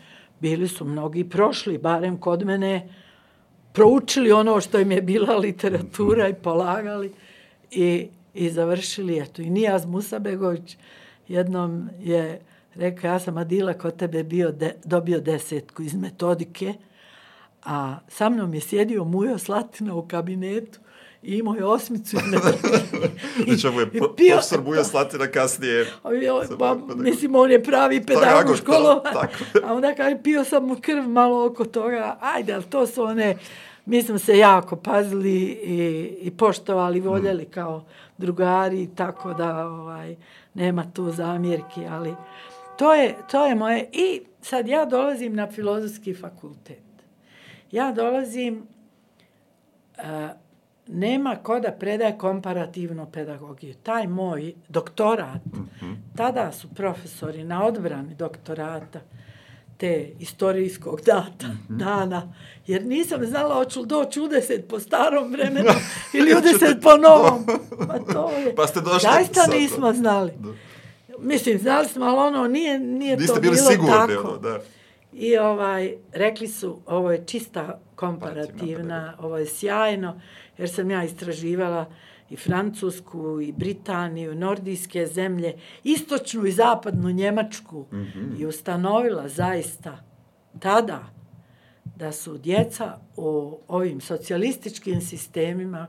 bili 0.40 0.68
su 0.68 0.84
mnogi 0.84 1.24
prošli, 1.24 1.78
barem 1.78 2.16
kod 2.18 2.44
mene, 2.44 2.88
proučili 3.76 4.32
ono 4.32 4.60
što 4.60 4.78
im 4.78 4.92
je 4.92 5.02
bila 5.02 5.36
literatura 5.36 6.28
i 6.28 6.34
polagali 6.34 7.12
i, 7.70 8.08
i 8.34 8.50
završili. 8.50 9.18
Eto, 9.18 9.42
i 9.42 9.50
Nijaz 9.50 9.86
Musabegović 9.86 10.76
jednom 11.28 11.88
je 12.00 12.40
rekao, 12.74 13.08
ja 13.10 13.18
sam 13.18 13.36
Adila 13.36 13.72
kod 13.74 13.96
tebe 13.96 14.22
bio 14.22 14.52
de, 14.52 14.74
dobio 14.84 15.20
desetku 15.20 15.82
iz 15.82 15.94
metodike, 15.94 16.74
a 17.64 17.98
sa 18.08 18.28
mnom 18.28 18.54
je 18.54 18.60
sjedio 18.60 19.04
Mujo 19.04 19.38
Slatina 19.38 19.94
u 19.94 20.08
kabinetu 20.08 20.78
i 21.22 21.36
imao 21.38 21.54
je 21.54 21.64
osmicu 21.64 22.16
iz 22.16 22.32
metodike. 22.32 22.68
Znači, 23.46 23.66
ovo 23.66 23.80
je 23.80 23.86
I 23.92 23.98
pro- 23.98 24.14
pio- 24.16 24.32
profesor 24.32 24.60
Buja 24.60 24.84
Slatina 24.84 25.26
kasnije. 25.26 25.86
A 26.02 26.08
bavi 26.58 26.80
pedagog. 26.80 27.00
mislim, 27.00 27.34
on 27.34 27.50
je 27.50 27.62
pravi 27.62 28.06
pedagog 28.06 28.56
školovan. 28.56 29.12
A 29.64 29.74
onda 29.74 29.94
kaže, 29.94 30.16
pio 30.22 30.44
sam 30.44 30.64
mu 30.66 30.76
krv 30.80 31.08
malo 31.08 31.46
oko 31.46 31.64
toga. 31.64 32.18
Ajde, 32.20 32.52
ali 32.52 32.64
to 32.64 32.86
su 32.86 33.02
one, 33.02 33.36
mi 33.86 34.02
smo 34.02 34.18
se 34.18 34.38
jako 34.38 34.76
pazili 34.76 35.42
i, 35.44 36.08
i 36.20 36.30
poštovali, 36.30 37.00
voljeli 37.00 37.44
kao 37.44 37.84
drugari, 38.18 38.88
tako 38.94 39.34
da 39.34 39.66
ovaj, 39.66 40.16
nema 40.54 40.84
tu 40.92 41.10
zamjerki, 41.10 41.86
ali 41.90 42.14
to 42.78 42.94
je, 42.94 43.14
to 43.30 43.46
je 43.46 43.54
moje. 43.54 43.88
I 43.92 44.22
sad 44.40 44.68
ja 44.68 44.84
dolazim 44.84 45.34
na 45.34 45.46
filozofski 45.46 46.14
fakultet. 46.14 46.82
Ja 47.72 47.92
dolazim, 47.92 48.62
a, 49.98 50.28
nema 50.88 51.36
ko 51.36 51.60
da 51.60 51.72
predaje 51.72 52.18
komparativnu 52.18 53.06
pedagogiju. 53.12 53.74
Taj 53.74 54.06
moj 54.06 54.54
doktorat, 54.68 55.42
tada 56.16 56.52
su 56.52 56.68
profesori 56.74 57.44
na 57.44 57.64
odbrani 57.64 58.14
doktorata 58.14 59.00
te 59.76 60.10
istorijskog 60.20 61.00
data, 61.00 61.46
dana, 61.68 62.32
jer 62.66 62.84
nisam 62.84 63.26
znala 63.26 63.54
hoću 63.54 63.80
li 63.80 63.86
doći 63.86 64.20
u 64.20 64.28
deset 64.28 64.68
po 64.68 64.80
starom 64.80 65.32
vremenu 65.32 65.70
ili 66.18 66.34
u 66.34 66.40
deset 66.40 66.82
po 66.82 66.96
novom. 66.96 67.46
Pa 67.88 68.12
to 68.12 68.30
je. 68.30 68.54
Pa 68.54 68.66
ste 68.66 68.80
došli 68.80 69.08
Zaista 69.12 69.46
nismo 69.46 69.92
znali. 69.92 70.32
Mislim, 71.18 71.58
znali 71.58 71.88
smo, 71.88 72.04
ali 72.04 72.18
ono, 72.18 72.48
nije, 72.48 72.78
nije 72.78 73.16
Niste 73.16 73.34
to 73.34 73.40
bili 73.40 73.56
bilo 73.56 73.70
sigurni, 73.70 74.14
tako. 74.14 74.28
ono, 74.28 74.38
da. 74.38 74.60
I 75.12 75.36
ovaj, 75.36 75.94
rekli 76.12 76.48
su, 76.48 76.80
ovo 76.86 77.12
je 77.12 77.24
čista 77.26 77.80
komparativna, 77.94 79.14
ovo 79.18 79.38
je 79.38 79.46
sjajno, 79.46 80.20
jer 80.58 80.70
sam 80.70 80.90
ja 80.90 81.04
istraživala 81.04 81.86
i 82.30 82.36
Francusku, 82.36 83.40
i 83.40 83.52
Britaniju, 83.52 84.34
nordijske 84.34 85.06
zemlje, 85.06 85.54
istočnu 85.84 86.46
i 86.46 86.52
zapadnu 86.52 87.10
Njemačku. 87.10 87.86
I 88.38 88.46
ustanovila 88.46 89.28
zaista 89.28 90.04
tada 90.58 91.04
da 91.96 92.12
su 92.12 92.38
djeca 92.38 92.98
u 93.16 93.58
ovim 93.68 94.00
socijalističkim 94.00 95.00
sistemima 95.00 95.86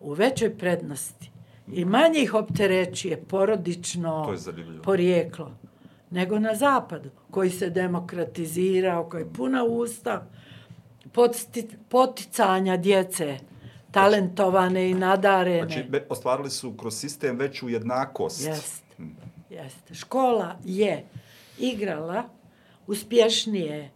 u 0.00 0.12
većoj 0.12 0.58
prednosti. 0.58 1.30
I 1.72 1.84
manje 1.84 2.20
ih 2.20 2.34
opterećuje 2.34 3.22
porodično 3.28 4.36
porijeklo 4.84 5.52
nego 6.10 6.38
na 6.38 6.54
zapadu, 6.54 7.10
koji 7.30 7.50
se 7.50 7.70
demokratizirao, 7.70 9.04
koji 9.04 9.22
je 9.22 9.32
puna 9.32 9.64
usta 9.64 10.26
posti- 11.12 11.76
poticanja 11.88 12.76
djece, 12.76 13.38
talentovane 13.92 14.90
i 14.90 14.94
nadarene. 14.94 15.66
Znači, 15.66 15.82
be- 15.84 16.06
ostvarili 16.08 16.50
su 16.50 16.72
kroz 16.72 16.94
sistem 16.94 17.36
veću 17.38 17.68
jednakost. 17.68 18.46
Jeste, 18.46 19.02
jeste. 19.50 19.94
Škola 19.94 20.56
je 20.64 21.04
igrala 21.58 22.24
uspješnije 22.86 23.90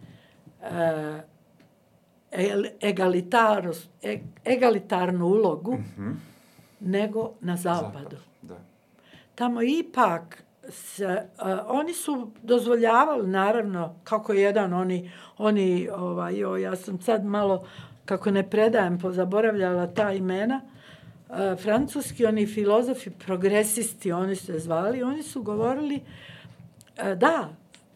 e, 0.63 1.21
egalitarus- 2.83 3.87
e- 4.03 4.21
egalitarnu 4.47 5.27
ulogu 5.27 5.79
nego 6.81 7.33
na 7.41 7.57
zapadu. 7.57 7.93
Zapad, 7.93 8.15
Da. 8.43 8.57
Tamo 9.35 9.63
ipak 9.63 10.43
se, 10.69 11.07
a, 11.39 11.65
oni 11.69 11.95
su 11.95 12.31
dozvoljavali, 12.43 13.29
naravno, 13.29 13.95
kako 14.05 14.33
jedan, 14.33 14.73
oni, 14.73 15.11
oni 15.39 15.89
ovaj, 15.89 16.37
jo, 16.37 16.57
ja 16.57 16.77
sam 16.77 17.01
sad 17.01 17.25
malo, 17.25 17.67
kako 18.07 18.31
ne 18.31 18.51
predajem, 18.51 18.99
pozaboravljala 18.99 19.87
ta 19.87 20.13
imena, 20.13 20.61
a, 21.29 21.57
francuski, 21.63 22.27
oni 22.27 22.47
filozofi, 22.47 23.11
progresisti, 23.11 24.13
oni 24.13 24.37
su 24.37 24.47
se 24.47 24.59
zvali, 24.59 25.03
oni 25.03 25.23
su 25.23 25.43
govorili, 25.43 26.01
a, 26.99 27.15
da, 27.15 27.49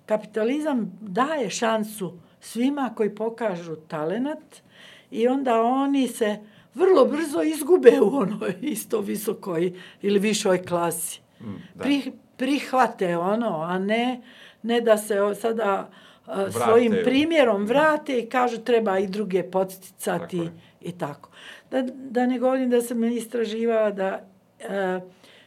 kapitalizam 0.06 0.98
daje 1.00 1.50
šansu 1.50 2.18
svima 2.40 2.92
koji 2.96 3.14
pokažu 3.14 3.76
talenat 3.76 4.62
i 5.10 5.28
onda 5.28 5.62
oni 5.62 6.08
se 6.08 6.38
vrlo 6.74 7.04
brzo 7.04 7.42
izgube 7.42 8.00
u 8.00 8.16
onoj 8.16 8.54
isto 8.74 9.00
visokoj 9.00 9.72
ili 10.02 10.18
višoj 10.18 10.62
klasi. 10.62 11.20
Mm, 11.40 11.54
da. 11.74 11.82
Pri, 11.82 12.12
prihvate 12.36 13.16
ono, 13.16 13.62
a 13.62 13.78
ne, 13.78 14.20
ne 14.62 14.80
da 14.80 14.98
se 14.98 15.16
sada 15.40 15.90
Vrate. 16.34 16.50
svojim 16.50 16.94
primjerom 17.04 17.66
vrate 17.66 18.18
i 18.18 18.26
kažu 18.26 18.58
treba 18.58 18.98
i 18.98 19.06
druge 19.06 19.42
podsticati 19.42 20.38
Tako 20.38 20.50
i 20.80 20.92
tako. 20.92 21.30
Da, 21.70 21.82
da 21.94 22.26
ne 22.26 22.38
govorim 22.38 22.70
da 22.70 22.80
sam 22.82 23.04
istraživala 23.04 23.90
da 23.90 24.20
e, 24.58 25.00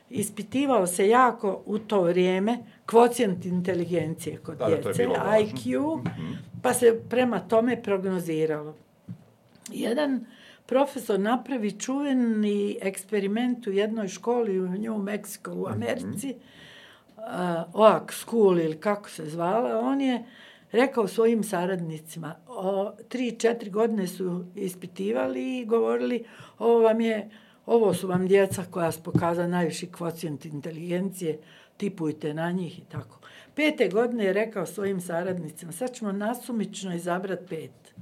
ispitivao 0.09 0.87
se 0.87 1.09
jako 1.09 1.61
u 1.65 1.79
to 1.79 2.01
vrijeme 2.01 2.57
kvocijent 2.85 3.45
inteligencije 3.45 4.37
kod 4.37 4.57
Da, 4.57 4.69
da, 4.69 4.75
djece, 4.75 5.07
važno. 5.07 5.23
IQ, 5.23 5.99
pa 6.61 6.73
se 6.73 7.01
prema 7.09 7.39
tome 7.39 7.83
prognoziralo. 7.83 8.75
Jedan 9.71 10.25
profesor 10.65 11.19
napravi 11.19 11.71
čuveni 11.71 12.77
eksperiment 12.81 13.67
u 13.67 13.71
jednoj 13.71 14.07
školi 14.07 14.59
u 14.59 14.67
New 14.67 14.97
Mexico 14.97 15.53
u 15.53 15.67
Americi, 15.67 16.35
uh, 17.17 17.23
OAK 17.73 18.11
School 18.11 18.59
ili 18.59 18.79
kako 18.79 19.09
se 19.09 19.25
zvala, 19.25 19.79
on 19.79 20.01
je 20.01 20.23
rekao 20.73 21.07
svojim 21.07 21.43
saradnicima, 21.43 22.35
o, 22.47 22.91
tri, 23.09 23.31
četiri 23.31 23.69
godine 23.69 24.07
su 24.07 24.45
ispitivali 24.55 25.59
i 25.59 25.65
govorili, 25.65 26.25
ovo 26.59 26.79
vam 26.79 27.01
je, 27.01 27.29
ovo 27.65 27.93
su 27.93 28.07
vam 28.07 28.27
djeca 28.27 28.63
koja 28.71 28.91
su 28.91 29.03
pokazala 29.03 29.47
najviši 29.47 29.91
kvocijent 29.91 30.45
inteligencije, 30.45 31.39
tipujte 31.77 32.33
na 32.33 32.51
njih 32.51 32.79
i 32.79 32.83
tako. 32.91 33.19
Pete 33.55 33.89
godine 33.89 34.25
je 34.25 34.33
rekao 34.33 34.65
svojim 34.65 35.01
saradnicima, 35.01 35.71
sad 35.71 35.93
ćemo 35.93 36.11
nasumično 36.11 36.95
izabrati 36.95 37.45
pet 37.49 37.93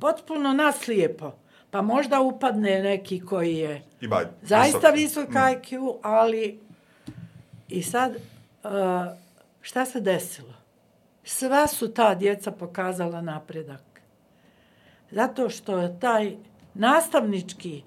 potpuno 0.00 0.52
naslijepo. 0.52 1.32
Pa 1.70 1.82
možda 1.82 2.20
upadne 2.20 2.82
neki 2.82 3.20
koji 3.20 3.56
je 3.56 3.82
Ima 4.00 4.20
zaista 4.42 4.78
visok- 4.78 4.94
visok 4.94 5.28
IQ, 5.28 5.98
ali 6.02 6.60
i 7.68 7.82
sad 7.82 8.12
uh, 8.12 8.70
šta 9.60 9.84
se 9.84 10.00
desilo? 10.00 10.53
Sva 11.24 11.66
su 11.66 11.88
ta 11.88 12.14
djeca 12.14 12.50
pokazala 12.50 13.20
napredak. 13.20 13.82
Zato 15.10 15.50
što 15.50 15.78
je 15.78 16.00
taj 16.00 16.36
nastavnički 16.74 17.82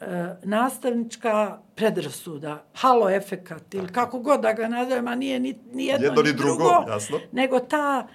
uh, 0.00 0.06
nastavnička 0.42 1.58
predrasuda, 1.74 2.64
halo 2.74 3.10
efekat 3.10 3.74
ili 3.74 3.88
kako 3.88 4.18
god 4.18 4.40
da 4.40 4.52
ga 4.52 4.68
nazovem, 4.68 5.08
a 5.08 5.14
nije 5.14 5.40
ni, 5.40 5.54
ni 5.72 5.86
jedno, 5.86 6.06
Jedno 6.06 6.22
ni 6.22 6.28
ni 6.28 6.34
drugo, 6.36 6.56
drugo, 6.56 6.90
jasno. 6.90 7.20
nego 7.32 7.60
ta, 7.60 8.06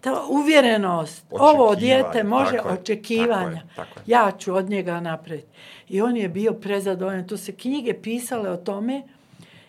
ta 0.00 0.24
uvjerenost, 0.28 1.24
ovo 1.30 1.74
dijete 1.74 2.22
može 2.22 2.56
tako 2.56 2.68
je, 2.68 2.74
očekivanja, 2.74 3.36
tako 3.36 3.70
je, 3.70 3.76
tako 3.76 4.00
je. 4.00 4.04
ja 4.06 4.32
ću 4.38 4.54
od 4.54 4.68
njega 4.70 5.00
napraviti. 5.00 5.48
I 5.88 6.00
on 6.00 6.16
je 6.16 6.28
bio 6.28 6.52
prezadovoljan, 6.52 7.26
to 7.26 7.36
se 7.36 7.52
knjige 7.52 7.94
pisale 8.02 8.50
o 8.50 8.56
tome 8.56 9.02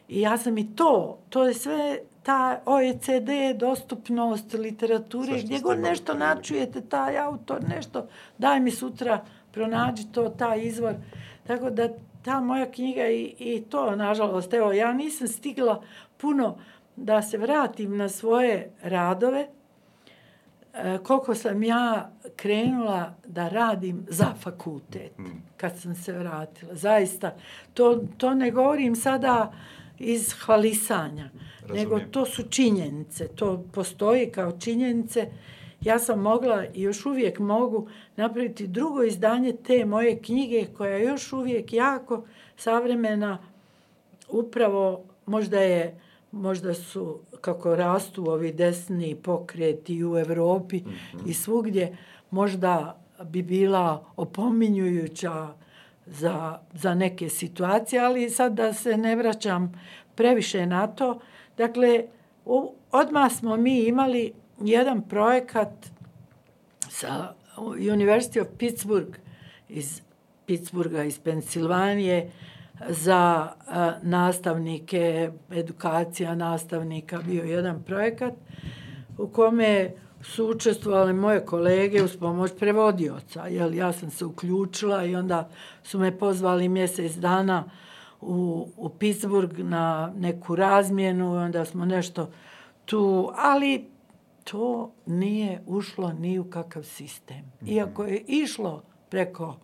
i 0.07 0.21
ja 0.21 0.37
sam 0.37 0.57
i 0.57 0.75
to, 0.75 1.19
to 1.29 1.43
je 1.43 1.53
sve 1.53 1.99
ta 2.25 2.61
OECD 2.65 3.29
dostupnost 3.55 4.53
literature, 4.53 5.41
gdje 5.43 5.59
god 5.59 5.79
nešto 5.79 6.13
načujete, 6.13 6.81
taj 6.81 7.17
autor, 7.17 7.63
nešto, 7.69 8.07
daj 8.37 8.59
mi 8.59 8.71
sutra, 8.71 9.25
pronađi 9.51 10.03
to, 10.11 10.29
taj 10.29 10.61
izvor. 10.61 10.93
Tako 11.47 11.69
da 11.69 11.89
ta 12.21 12.39
moja 12.39 12.71
knjiga 12.71 13.07
i, 13.07 13.35
i 13.39 13.63
to, 13.69 13.95
nažalost, 13.95 14.53
evo, 14.53 14.71
ja 14.71 14.93
nisam 14.93 15.27
stigla 15.27 15.83
puno 16.17 16.57
da 16.95 17.21
se 17.21 17.37
vratim 17.37 17.97
na 17.97 18.09
svoje 18.09 18.71
radove, 18.83 19.47
e, 20.73 20.97
koliko 21.03 21.35
sam 21.35 21.63
ja 21.63 22.11
krenula 22.35 23.15
da 23.27 23.49
radim 23.49 24.05
za 24.09 24.33
fakultet 24.39 25.11
kad 25.57 25.79
sam 25.79 25.95
se 25.95 26.13
vratila. 26.13 26.75
Zaista, 26.75 27.35
to, 27.73 28.03
to 28.17 28.33
ne 28.33 28.51
govorim 28.51 28.95
sada 28.95 29.53
iz 29.99 30.33
hvalisanja, 30.33 31.29
nego 31.73 31.91
Razumijem. 31.91 32.11
to 32.11 32.25
su 32.25 32.43
činjenice. 32.49 33.27
To 33.27 33.63
postoji 33.71 34.31
kao 34.31 34.51
činjenice. 34.59 35.27
Ja 35.81 35.99
sam 35.99 36.21
mogla 36.21 36.65
i 36.73 36.81
još 36.81 37.05
uvijek 37.05 37.39
mogu 37.39 37.87
napraviti 38.15 38.67
drugo 38.67 39.03
izdanje 39.03 39.53
te 39.53 39.85
moje 39.85 40.19
knjige 40.19 40.65
koja 40.77 40.95
je 40.95 41.05
još 41.05 41.33
uvijek 41.33 41.73
jako 41.73 42.23
savremena 42.57 43.37
upravo 44.29 45.03
možda 45.25 45.59
je 45.59 45.99
možda 46.31 46.73
su 46.73 47.19
kako 47.41 47.75
rastu 47.75 48.29
ovi 48.29 48.51
desni 48.51 49.15
pokreti 49.15 50.05
u 50.05 50.17
Evropi 50.17 50.83
i 51.25 51.33
svugdje 51.33 51.97
možda 52.31 53.01
bi 53.23 53.41
bila 53.41 54.05
opominjujuća 54.15 55.47
za, 56.05 56.59
za 56.73 56.93
neke 56.93 57.29
situacije, 57.29 58.01
ali 58.01 58.29
sad 58.29 58.53
da 58.53 58.73
se 58.73 58.97
ne 58.97 59.15
vraćam 59.15 59.81
previše 60.15 60.65
na 60.65 60.87
to. 60.87 61.19
Dakle, 61.57 62.05
u, 62.45 62.73
odmah 62.91 63.31
smo 63.31 63.57
mi 63.57 63.79
imali 63.79 64.33
jedan 64.61 65.01
projekat 65.01 65.85
sa 66.89 67.33
University 67.79 68.41
of 68.41 68.47
Pittsburgh 68.57 69.17
iz 69.69 70.01
Pittsburgha, 70.45 71.03
iz 71.03 71.19
Pensilvanije, 71.19 72.31
za 72.89 73.47
a, 73.67 73.93
nastavnike, 74.01 75.31
edukacija 75.51 76.35
nastavnika, 76.35 77.19
bio 77.27 77.43
jedan 77.43 77.83
projekat 77.83 78.33
u 79.17 79.27
kome 79.27 79.91
su 80.21 80.49
učestvovali 80.49 81.13
moje 81.13 81.45
kolege 81.45 82.03
uz 82.03 82.17
pomoć 82.17 82.51
prevodioca. 82.59 83.47
Jel, 83.47 83.73
ja 83.73 83.93
sam 83.93 84.09
se 84.11 84.25
uključila 84.25 85.05
i 85.05 85.15
onda 85.15 85.49
su 85.83 85.99
me 85.99 86.17
pozvali 86.17 86.69
mjesec 86.69 87.13
dana 87.15 87.63
u, 88.25 88.67
u 88.77 88.89
Pittsburgh 88.89 89.59
na 89.59 90.13
neku 90.17 90.55
razmjenu, 90.55 91.35
onda 91.35 91.65
smo 91.65 91.85
nešto 91.85 92.29
tu, 92.85 93.31
ali 93.35 93.85
to 94.43 94.91
nije 95.05 95.61
ušlo 95.65 96.13
ni 96.13 96.39
u 96.39 96.49
kakav 96.49 96.83
sistem. 96.83 97.51
Iako 97.67 98.03
je 98.03 98.23
išlo 98.27 98.83
preko, 99.09 99.55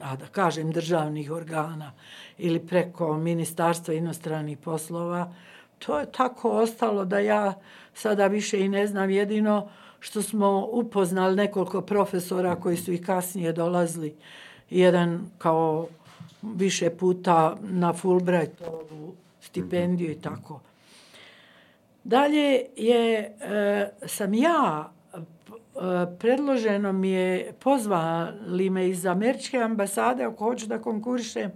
a 0.00 0.16
da 0.16 0.26
kažem, 0.26 0.72
državnih 0.72 1.30
organa 1.30 1.92
ili 2.38 2.66
preko 2.66 3.16
Ministarstva 3.16 3.94
inostranih 3.94 4.58
poslova, 4.58 5.32
to 5.78 5.98
je 5.98 6.12
tako 6.12 6.50
ostalo 6.50 7.04
da 7.04 7.18
ja 7.18 7.54
sada 7.94 8.26
više 8.26 8.60
i 8.60 8.68
ne 8.68 8.86
znam 8.86 9.10
jedino 9.10 9.68
što 10.00 10.22
smo 10.22 10.68
upoznali 10.72 11.36
nekoliko 11.36 11.80
profesora 11.80 12.56
koji 12.56 12.76
su 12.76 12.92
i 12.92 13.02
kasnije 13.02 13.52
dolazili. 13.52 14.16
Jedan 14.70 15.30
kao 15.38 15.88
više 16.42 16.90
puta 16.90 17.56
na 17.62 17.92
Fulbrightovu 17.92 19.14
stipendiju 19.40 20.10
i 20.10 20.20
tako. 20.20 20.60
Dalje 22.04 22.62
je, 22.76 23.18
e, 23.40 23.90
sam 24.06 24.34
ja, 24.34 24.92
e, 25.14 25.20
predloženo 26.18 26.92
mi 26.92 27.10
je, 27.10 27.52
pozvali 27.60 28.70
me 28.70 28.88
iz 28.88 29.06
američke 29.06 29.58
ambasade 29.58 30.24
ako 30.24 30.44
hoću 30.44 30.66
da 30.66 30.78
konkurišem 30.78 31.50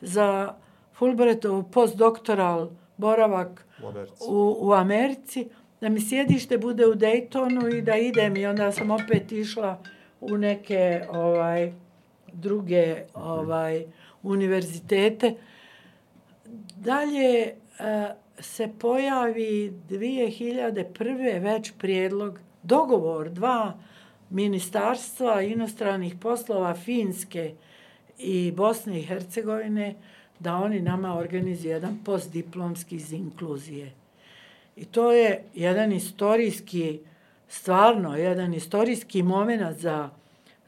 za 0.00 0.54
Fulbrightov 0.94 1.62
postdoktoral 1.62 2.68
boravak 2.96 3.66
U 3.82 3.86
Americi. 3.88 4.24
u, 4.28 4.56
u 4.60 4.72
Americi, 4.72 5.48
da 5.80 5.88
mi 5.88 6.00
sjedište 6.00 6.58
bude 6.58 6.86
u 6.86 6.94
Daytonu 6.94 7.78
i 7.78 7.82
da 7.82 7.96
idem 7.96 8.36
i 8.36 8.46
onda 8.46 8.72
sam 8.72 8.90
opet 8.90 9.32
išla 9.32 9.78
u 10.20 10.38
neke 10.38 11.02
ovaj 11.10 11.72
druge 12.32 13.04
ovaj 13.14 13.84
univerzitete. 14.26 15.34
Dalje 16.76 17.40
e, 17.40 17.54
se 18.38 18.68
pojavi 18.78 19.72
2001. 19.90 21.42
već 21.42 21.72
prijedlog, 21.78 22.38
dogovor 22.62 23.30
dva 23.30 23.74
ministarstva 24.30 25.42
inostranih 25.42 26.14
poslova 26.20 26.74
Finske 26.74 27.54
i 28.18 28.52
Bosne 28.56 28.98
i 28.98 29.02
Hercegovine 29.02 29.94
da 30.38 30.56
oni 30.56 30.80
nama 30.80 31.18
organizuju 31.18 31.72
jedan 31.72 31.98
postdiplomski 32.04 32.96
iz 32.96 33.12
inkluzije. 33.12 33.92
I 34.76 34.84
to 34.84 35.12
je 35.12 35.42
jedan 35.54 35.92
istorijski, 35.92 37.00
stvarno 37.48 38.16
jedan 38.16 38.54
istorijski 38.54 39.22
moment 39.22 39.78
za, 39.78 40.10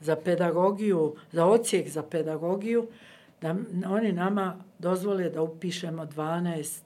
za 0.01 0.17
pedagogiju, 0.17 1.15
za 1.33 1.47
ocijek 1.47 1.89
za 1.89 2.03
pedagogiju, 2.03 2.87
da 3.41 3.57
oni 3.89 4.13
nama 4.13 4.65
dozvole 4.79 5.31
da 5.31 5.43
upišemo 5.43 6.07
12 6.07 6.81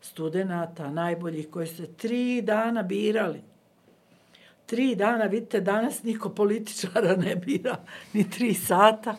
studenta 0.00 0.90
najboljih 0.90 1.50
koji 1.50 1.66
su 1.66 1.86
tri 1.86 2.42
dana 2.42 2.82
birali. 2.82 3.42
Tri 4.66 4.94
dana, 4.94 5.24
vidite, 5.24 5.60
danas 5.60 6.02
niko 6.02 6.28
političara 6.28 7.16
ne 7.16 7.36
bira, 7.36 7.76
ni 8.12 8.30
tri 8.30 8.54
sata. 8.54 9.16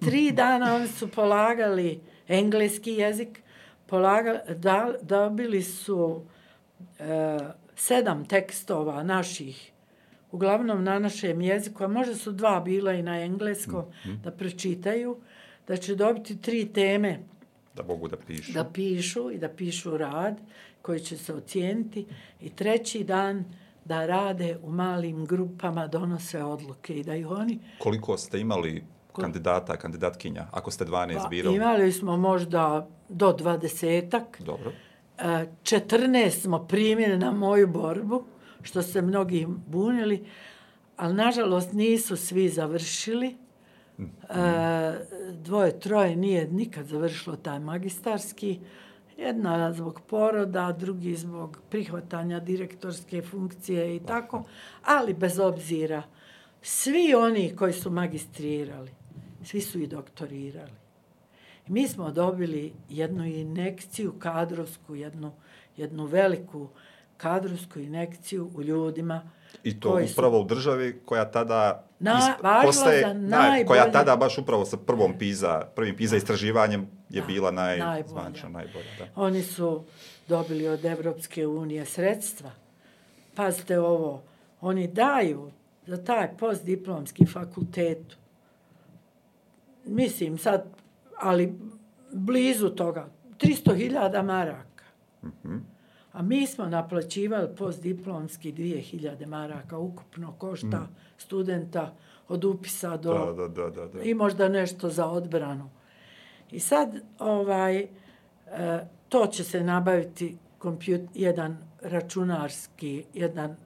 Tri 0.00 0.32
dana 0.32 0.74
oni 0.74 0.88
su 0.88 1.08
polagali 1.08 2.00
engleski 2.28 2.92
jezik, 2.92 3.42
polagali, 3.86 4.38
da, 4.56 4.94
dobili 5.02 5.62
su 5.62 6.22
e, 6.98 7.38
sedam 7.76 8.24
tekstova 8.24 9.02
naših, 9.02 9.72
uglavnom 10.30 10.84
na 10.84 10.98
našem 10.98 11.40
jeziku, 11.40 11.84
a 11.84 11.88
možda 11.88 12.14
su 12.14 12.32
dva 12.32 12.60
bila 12.60 12.92
i 12.92 13.02
na 13.02 13.20
engleskom, 13.20 13.84
-hmm. 13.84 14.20
da 14.20 14.30
pročitaju, 14.30 15.16
da 15.68 15.76
će 15.76 15.94
dobiti 15.94 16.42
tri 16.42 16.72
teme 16.72 17.18
da 17.78 17.82
mogu 17.82 18.08
da 18.08 18.16
pišu. 18.16 18.52
Da 18.52 18.64
pišu 18.64 19.30
i 19.30 19.38
da 19.38 19.48
pišu 19.48 19.96
rad 19.96 20.40
koji 20.82 21.00
će 21.00 21.16
se 21.16 21.34
ocijeniti 21.34 22.06
i 22.40 22.50
treći 22.50 23.04
dan 23.04 23.44
da 23.84 24.06
rade 24.06 24.58
u 24.62 24.70
malim 24.70 25.26
grupama, 25.26 25.86
donose 25.86 26.42
odluke 26.42 26.94
i 26.94 27.04
da 27.04 27.14
ih 27.14 27.26
oni... 27.30 27.58
Koliko 27.78 28.16
ste 28.16 28.40
imali 28.40 28.84
kandidata, 29.12 29.76
kandidatkinja, 29.76 30.46
ako 30.50 30.70
ste 30.70 30.84
12 30.84 31.22
pa, 31.22 31.28
birali? 31.28 31.56
Imali 31.56 31.92
smo 31.92 32.16
možda 32.16 32.88
do 33.08 33.32
20-ak. 33.32 34.44
Dobro. 34.44 34.72
14 35.18 36.26
e, 36.26 36.30
smo 36.30 36.66
primjeli 36.66 37.18
na 37.18 37.30
moju 37.30 37.68
borbu, 37.68 38.24
što 38.62 38.82
se 38.82 39.02
mnogi 39.02 39.46
bunili, 39.66 40.26
ali 40.96 41.14
nažalost 41.14 41.72
nisu 41.72 42.16
svi 42.16 42.48
završili. 42.48 43.36
E, 43.98 44.04
dvoje, 45.32 45.80
troje 45.80 46.16
nije 46.16 46.48
nikad 46.48 46.86
završilo 46.86 47.36
taj 47.36 47.60
magistarski. 47.60 48.60
Jedna 49.16 49.72
zbog 49.72 50.00
poroda, 50.06 50.72
drugi 50.72 51.14
zbog 51.16 51.58
prihvatanja 51.70 52.40
direktorske 52.40 53.22
funkcije 53.22 53.96
i 53.96 54.00
tako. 54.00 54.44
Ali 54.84 55.14
bez 55.14 55.38
obzira, 55.38 56.02
svi 56.62 57.14
oni 57.14 57.56
koji 57.56 57.72
su 57.72 57.90
magistrirali, 57.90 58.90
svi 59.44 59.60
su 59.60 59.80
i 59.80 59.86
doktorirali. 59.86 60.72
Mi 61.68 61.88
smo 61.88 62.10
dobili 62.10 62.72
jednu 62.88 63.26
inekciju 63.26 64.12
kadrovsku, 64.18 64.94
jednu, 64.94 65.32
jednu 65.76 66.06
veliku 66.06 66.68
kadrovsku 67.18 67.80
inekciju 67.80 68.50
u 68.54 68.62
ljudima 68.62 69.30
I 69.64 69.80
to 69.80 70.00
upravo 70.12 70.38
su... 70.38 70.44
u 70.44 70.44
državi 70.44 71.00
koja 71.04 71.30
tada 71.30 71.84
Na, 71.98 72.36
postaje, 72.64 73.00
za 73.00 73.12
najbolje... 73.12 73.66
koja 73.66 73.92
tada 73.92 74.16
baš 74.16 74.38
upravo 74.38 74.64
sa 74.64 74.76
prvom 74.76 75.18
PISA, 75.18 75.68
prvim 75.76 75.96
PISA 75.96 76.16
istraživanjem 76.16 76.86
je 77.10 77.20
da, 77.20 77.26
bila 77.26 77.50
naj, 77.50 77.78
najbolja. 77.78 78.48
najbolja 78.48 78.86
da. 78.98 79.06
Oni 79.16 79.42
su 79.42 79.84
dobili 80.28 80.68
od 80.68 80.84
Evropske 80.84 81.46
unije 81.46 81.84
sredstva. 81.84 82.50
Pazite 83.34 83.78
ovo, 83.78 84.22
oni 84.60 84.86
daju 84.88 85.50
za 85.86 86.04
taj 86.04 86.36
postdiplomski 86.36 87.26
fakultet, 87.26 88.16
mislim 89.84 90.38
sad, 90.38 90.64
ali 91.20 91.58
blizu 92.12 92.68
toga, 92.68 93.08
300.000 93.38 94.22
maraka. 94.22 94.84
Mm 95.22 95.32
-hmm. 95.44 95.60
A 96.18 96.22
mi 96.22 96.46
smo 96.46 96.66
naplaćivali 96.66 97.48
postdiplomski 97.56 98.52
2000 98.52 99.26
maraka, 99.26 99.78
ukupno 99.78 100.32
košta 100.38 100.78
mm. 100.80 100.88
studenta 101.18 101.94
od 102.28 102.44
upisa 102.44 102.96
do... 102.96 103.12
Da, 103.12 103.32
da, 103.32 103.48
da, 103.48 103.70
da, 103.70 103.86
da. 103.86 104.02
I 104.02 104.14
možda 104.14 104.48
nešto 104.48 104.90
za 104.90 105.06
odbranu. 105.06 105.70
I 106.50 106.60
sad, 106.60 107.00
ovaj, 107.18 107.78
e, 107.78 107.88
to 109.08 109.26
će 109.26 109.44
se 109.44 109.64
nabaviti 109.64 110.36
kompjut, 110.58 111.00
jedan 111.14 111.56
računarski, 111.82 113.04
jedan, 113.14 113.50
e, 113.50 113.56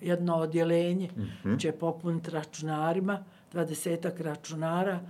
jedno 0.00 0.36
odjelenje 0.36 1.10
mm 1.16 1.22
-hmm. 1.44 1.60
će 1.60 1.72
popuniti 1.72 2.30
računarima, 2.30 3.24
dvadesetak 3.52 4.20
računara, 4.20 5.00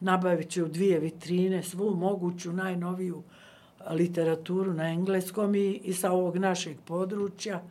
nabavit 0.00 0.48
će 0.48 0.64
u 0.64 0.68
dvije 0.68 0.98
vitrine 1.00 1.62
svu 1.62 1.94
moguću 1.94 2.52
najnoviju 2.52 3.22
literaturu 3.90 4.74
na 4.74 4.88
engleskom 4.88 5.54
i, 5.54 5.80
i 5.84 5.92
sa 5.92 6.12
ovog 6.12 6.36
našeg 6.36 6.76
područja. 6.84 7.62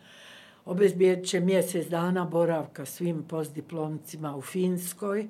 Obezbijet 0.66 1.26
će 1.26 1.40
mjesec 1.40 1.88
dana 1.88 2.26
boravka 2.26 2.86
svim 2.86 3.24
postdiplomcima 3.24 4.36
u 4.36 4.42
Finskoj. 4.42 5.28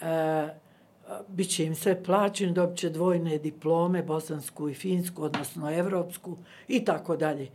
E, 0.00 0.48
Biće 1.28 1.64
im 1.64 1.74
sve 1.74 2.02
plaćeno, 2.04 2.52
dobit 2.52 2.78
će 2.78 2.90
dvojne 2.90 3.38
diplome, 3.38 4.02
bosansku 4.02 4.68
i 4.68 4.74
finsku, 4.74 5.22
odnosno 5.22 5.70
evropsku 5.70 6.36
i 6.68 6.84
tako 6.84 7.16
dalje. 7.16 7.48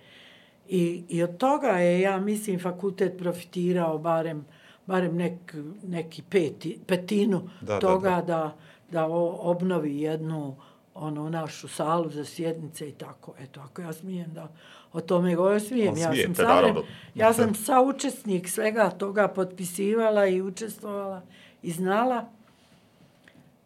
I, 0.70 1.04
I 1.10 1.24
od 1.24 1.38
toga 1.38 1.68
je, 1.68 2.02
ja 2.02 2.20
mislim, 2.20 2.60
fakultet 2.60 3.18
profitirao 3.18 3.98
barem, 3.98 4.46
barem 4.86 5.16
nek, 5.16 5.56
neki 5.84 6.22
peti, 6.30 6.80
petinu 6.88 7.50
da, 7.62 7.80
toga 7.80 8.10
da, 8.10 8.16
da. 8.16 8.22
da, 8.22 8.56
da 8.92 9.06
obnovi 9.08 10.02
jednu 10.02 10.56
ono 10.96 11.30
našu 11.30 11.68
salu 11.68 12.10
za 12.10 12.26
sjednice 12.26 12.90
i 12.90 12.92
tako. 12.92 13.34
Eto, 13.40 13.62
ako 13.62 13.82
ja 13.82 13.94
smijem 13.94 14.34
da 14.34 14.48
o 14.94 15.02
tome 15.02 15.36
govorim, 15.36 15.60
smijem. 15.60 15.98
Ja 15.98 16.16
sam, 16.16 16.36
sam, 16.36 16.76
ja 17.16 17.34
sam 17.34 17.56
saučesnik 17.56 18.50
svega 18.50 18.90
toga 18.90 19.28
potpisivala 19.28 20.28
i 20.28 20.42
učestvovala 20.42 21.22
i 21.62 21.72
znala 21.72 22.26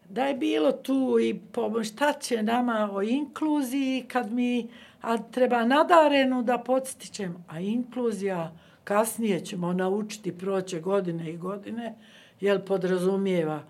da 0.08 0.24
je 0.24 0.34
bilo 0.34 0.72
tu 0.72 1.16
i 1.20 1.40
pomoć, 1.52 1.88
šta 1.88 2.12
će 2.12 2.42
nama 2.42 2.90
o 2.92 3.02
inkluziji 3.02 4.04
kad 4.08 4.32
mi 4.32 4.68
a 5.00 5.18
treba 5.18 5.64
nadarenu 5.64 6.42
da 6.42 6.58
podstičem, 6.58 7.44
a 7.48 7.60
inkluzija 7.60 8.52
kasnije 8.84 9.44
ćemo 9.44 9.72
naučiti 9.72 10.38
proće 10.38 10.80
godine 10.80 11.30
i 11.30 11.36
godine, 11.36 11.94
jel 12.40 12.60
podrazumijeva 12.60 13.62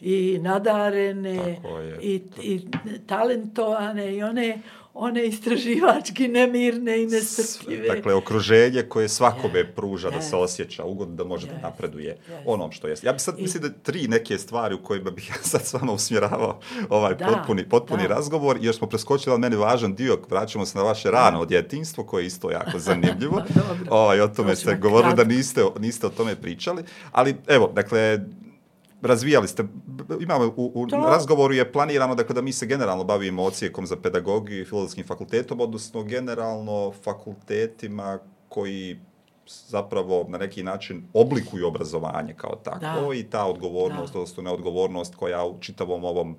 i 0.00 0.38
nadarene 0.42 1.60
i, 2.02 2.22
i 2.42 2.60
talentovane 3.06 4.16
i 4.16 4.22
one 4.22 4.58
one 4.98 5.26
istraživački 5.26 6.28
nemirne 6.28 7.02
i 7.02 7.06
nestrpljive. 7.06 7.88
Dakle, 7.88 8.14
okruženje 8.14 8.82
koje 8.82 9.08
svakome 9.08 9.54
yeah. 9.54 9.74
pruža 9.76 10.08
yeah. 10.08 10.14
da 10.14 10.20
se 10.20 10.36
osjeća 10.36 10.84
ugodno, 10.84 11.14
da 11.14 11.24
može 11.24 11.46
yes. 11.46 11.50
da 11.50 11.68
napreduje 11.68 12.16
yes. 12.28 12.42
onom 12.46 12.72
što 12.72 12.88
jest. 12.88 13.04
Ja 13.04 13.12
bih 13.12 13.22
sad 13.22 13.38
I... 13.38 13.42
mislim 13.42 13.62
da 13.62 13.68
tri 13.68 14.08
neke 14.08 14.38
stvari 14.38 14.74
u 14.74 14.82
kojima 14.82 15.10
bih 15.10 15.28
ja 15.36 15.42
sad 15.42 15.66
s 15.66 15.72
vama 15.72 15.92
usmjeravao 15.92 16.60
ovaj 16.88 17.14
da, 17.14 17.26
potpuni, 17.26 17.68
potpuni 17.68 18.02
da. 18.02 18.14
razgovor, 18.14 18.58
jer 18.60 18.74
smo 18.74 18.86
preskočili 18.86 19.34
od 19.34 19.40
meni 19.40 19.56
važan 19.56 19.94
dio, 19.94 20.18
vraćamo 20.30 20.66
se 20.66 20.78
na 20.78 20.84
vaše 20.84 21.10
rano 21.10 21.40
od 21.40 21.48
djetinstvo, 21.48 22.04
koje 22.04 22.22
je 22.22 22.26
isto 22.26 22.50
jako 22.50 22.78
zanimljivo. 22.78 23.42
ovaj, 23.90 24.20
o 24.20 24.28
tome 24.28 24.56
ste 24.56 24.76
govorili 24.76 25.14
da 25.14 25.24
niste, 25.24 25.64
niste 25.78 26.06
o 26.06 26.10
tome 26.10 26.36
pričali. 26.36 26.82
Ali, 27.12 27.36
evo, 27.46 27.72
dakle, 27.74 28.20
razvijali 29.02 29.48
ste, 29.48 29.64
imamo 30.20 30.46
u, 30.56 30.72
u 30.74 30.86
to... 30.86 30.96
razgovoru 30.96 31.54
je 31.54 31.72
planirano 31.72 32.14
dakle, 32.14 32.34
da 32.34 32.42
mi 32.42 32.52
se 32.52 32.66
generalno 32.66 33.04
bavimo 33.04 33.44
ocijekom 33.44 33.86
za 33.86 33.96
pedagogiju 33.96 34.62
i 34.62 34.64
filozofskim 34.64 35.06
fakultetom, 35.06 35.60
odnosno 35.60 36.02
generalno 36.02 36.92
fakultetima 37.04 38.18
koji 38.48 39.00
zapravo 39.68 40.26
na 40.28 40.38
neki 40.38 40.62
način 40.62 41.08
oblikuju 41.14 41.66
obrazovanje 41.66 42.34
kao 42.36 42.56
tako 42.56 43.08
da. 43.08 43.14
i 43.14 43.22
ta 43.22 43.44
odgovornost, 43.44 44.12
da. 44.12 44.18
odnosno 44.18 44.42
neodgovornost 44.42 45.14
koja 45.14 45.44
u 45.44 45.60
čitavom 45.60 46.04
ovom 46.04 46.30
uh, 46.30 46.36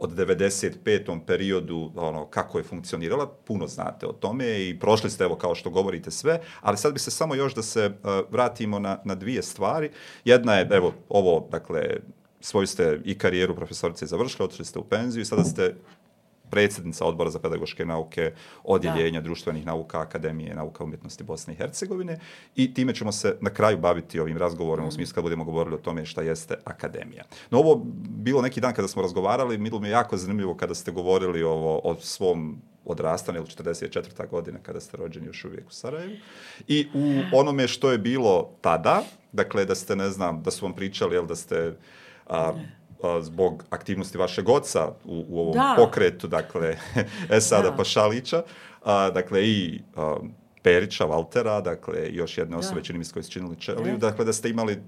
od 0.00 0.10
95. 0.10 1.20
periodu 1.26 1.92
ono 1.96 2.26
kako 2.26 2.58
je 2.58 2.64
funkcionirala, 2.64 3.26
puno 3.26 3.66
znate 3.66 4.06
o 4.06 4.12
tome 4.12 4.68
i 4.68 4.78
prošli 4.78 5.10
ste 5.10 5.24
evo 5.24 5.36
kao 5.36 5.54
što 5.54 5.70
govorite 5.70 6.10
sve, 6.10 6.40
ali 6.60 6.76
sad 6.76 6.92
bi 6.92 6.98
se 6.98 7.10
samo 7.10 7.34
još 7.34 7.54
da 7.54 7.62
se 7.62 7.86
uh, 7.86 8.10
vratimo 8.30 8.78
na, 8.78 8.98
na 9.04 9.14
dvije 9.14 9.42
stvari. 9.42 9.90
Jedna 10.24 10.54
je, 10.54 10.68
evo, 10.70 10.94
ovo, 11.08 11.48
dakle, 11.50 11.96
svoju 12.40 12.66
ste 12.66 13.00
i 13.04 13.18
karijeru 13.18 13.56
profesorice 13.56 14.06
završili, 14.06 14.44
otišli 14.44 14.64
ste 14.64 14.78
u 14.78 14.84
penziju 14.84 15.22
i 15.22 15.24
sada 15.24 15.44
ste 15.44 15.74
predsjednica 16.50 17.04
odbora 17.04 17.30
za 17.30 17.38
pedagoške 17.38 17.84
nauke, 17.84 18.32
odjeljenja 18.64 19.20
da. 19.20 19.24
društvenih 19.24 19.66
nauka 19.66 20.00
Akademije 20.00 20.54
nauka 20.54 20.84
umjetnosti 20.84 21.24
Bosne 21.24 21.54
i 21.54 21.56
Hercegovine 21.56 22.18
i 22.56 22.74
time 22.74 22.94
ćemo 22.94 23.12
se 23.12 23.36
na 23.40 23.50
kraju 23.50 23.78
baviti 23.78 24.20
ovim 24.20 24.36
razgovorom 24.36 24.84
mm. 24.84 24.88
u 24.88 24.92
smislu 24.92 25.14
kad 25.14 25.24
budemo 25.24 25.44
govorili 25.44 25.74
o 25.74 25.78
tome 25.78 26.04
šta 26.06 26.22
jeste 26.22 26.54
Akademija. 26.64 27.24
No 27.50 27.58
ovo 27.58 27.82
bilo 28.08 28.42
neki 28.42 28.60
dan 28.60 28.74
kada 28.74 28.88
smo 28.88 29.02
razgovarali, 29.02 29.58
bilo 29.58 29.80
mi 29.80 29.88
je 29.88 29.92
jako 29.92 30.16
zanimljivo 30.16 30.54
kada 30.54 30.74
ste 30.74 30.92
govorili 30.92 31.42
ovo, 31.42 31.80
o 31.84 31.96
svom 32.00 32.62
odrastanju, 32.84 33.38
ili 33.38 33.46
44. 33.46 34.28
godina 34.30 34.58
kada 34.62 34.80
ste 34.80 34.96
rođeni 34.96 35.26
još 35.26 35.44
uvijek 35.44 35.68
u 35.68 35.72
Sarajevu. 35.72 36.12
I 36.68 36.86
u 36.94 37.36
onome 37.36 37.68
što 37.68 37.92
je 37.92 37.98
bilo 37.98 38.50
tada, 38.60 39.02
dakle 39.32 39.64
da 39.64 39.74
ste, 39.74 39.96
ne 39.96 40.10
znam, 40.10 40.42
da 40.42 40.50
su 40.50 40.66
vam 40.66 40.74
pričali, 40.74 41.14
jel, 41.14 41.26
da 41.26 41.36
ste 41.36 41.76
a, 42.26 42.52
zbog 43.22 43.64
aktivnosti 43.70 44.18
vašeg 44.18 44.48
oca 44.48 44.88
u, 45.04 45.24
u 45.28 45.40
ovom 45.40 45.52
da. 45.54 45.74
pokretu, 45.76 46.26
dakle, 46.28 46.76
Esada 47.36 47.70
da. 47.70 47.76
Pašalića, 47.76 48.42
a, 48.84 49.10
dakle, 49.10 49.46
i 49.46 49.80
a, 49.96 50.16
Perića, 50.62 51.04
Valtera, 51.04 51.60
dakle, 51.60 52.08
još 52.10 52.38
jedne 52.38 52.56
osobe, 52.56 52.82
čini 52.84 52.98
mi 52.98 53.04
se 53.04 53.12
koji 53.12 53.22
su 53.22 53.30
činili 53.32 53.56
Čeliju, 53.56 53.96
dakle, 53.98 54.24
da 54.24 54.32
ste 54.32 54.48
imali 54.48 54.78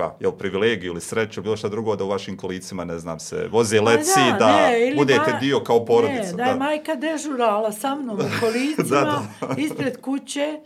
nekakva 0.00 0.16
jel, 0.20 0.32
privilegiju 0.32 0.92
ili 0.92 1.00
sreću, 1.00 1.42
bilo 1.42 1.56
šta 1.56 1.68
drugo 1.68 1.96
da 1.96 2.04
u 2.04 2.08
vašim 2.08 2.36
kolicima, 2.36 2.84
ne 2.84 2.98
znam 2.98 3.20
se, 3.20 3.48
voze 3.50 3.80
leci, 3.80 4.20
da, 4.32 4.38
da, 4.38 4.68
ne, 4.68 4.94
budete 4.96 5.30
ma- 5.30 5.40
dio 5.40 5.60
kao 5.60 5.84
porodica. 5.84 6.30
Ne, 6.30 6.32
da 6.32 6.44
je 6.44 6.54
majka 6.54 6.94
dežurala 6.94 7.72
sa 7.72 7.94
mnom 7.94 8.18
u 8.18 8.22
kolicima, 8.40 9.00
Da, 9.00 9.22
ispred 9.56 10.00
kuće, 10.00 10.60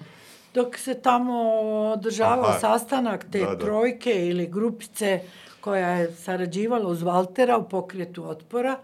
dok 0.55 0.79
se 0.79 0.95
tamo 0.95 1.51
održavao 1.93 2.59
sastanak 2.61 3.25
te 3.33 3.39
Da, 3.39 3.47
da. 3.47 3.59
trojke 3.59 4.27
ili 4.27 4.47
grupice 4.47 5.21
koja 5.65 5.89
je 5.89 6.13
sarađivala 6.13 6.89
uz 6.89 7.03
Valtera 7.03 7.59
u 7.59 7.69
pokretu 7.69 8.29
otpora 8.29 8.77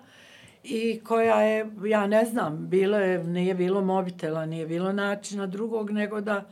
i 0.65 1.01
koja 1.05 1.43
je, 1.43 1.71
ja 1.85 2.07
ne 2.07 2.25
znam, 2.25 2.69
bilo 2.69 2.99
je, 2.99 3.25
nije 3.25 3.55
bilo 3.55 3.81
mobitela, 3.81 4.47
nije 4.47 4.67
bilo 4.67 4.93
načina 4.93 5.47
drugog 5.47 5.91
nego 5.91 6.21
da, 6.21 6.45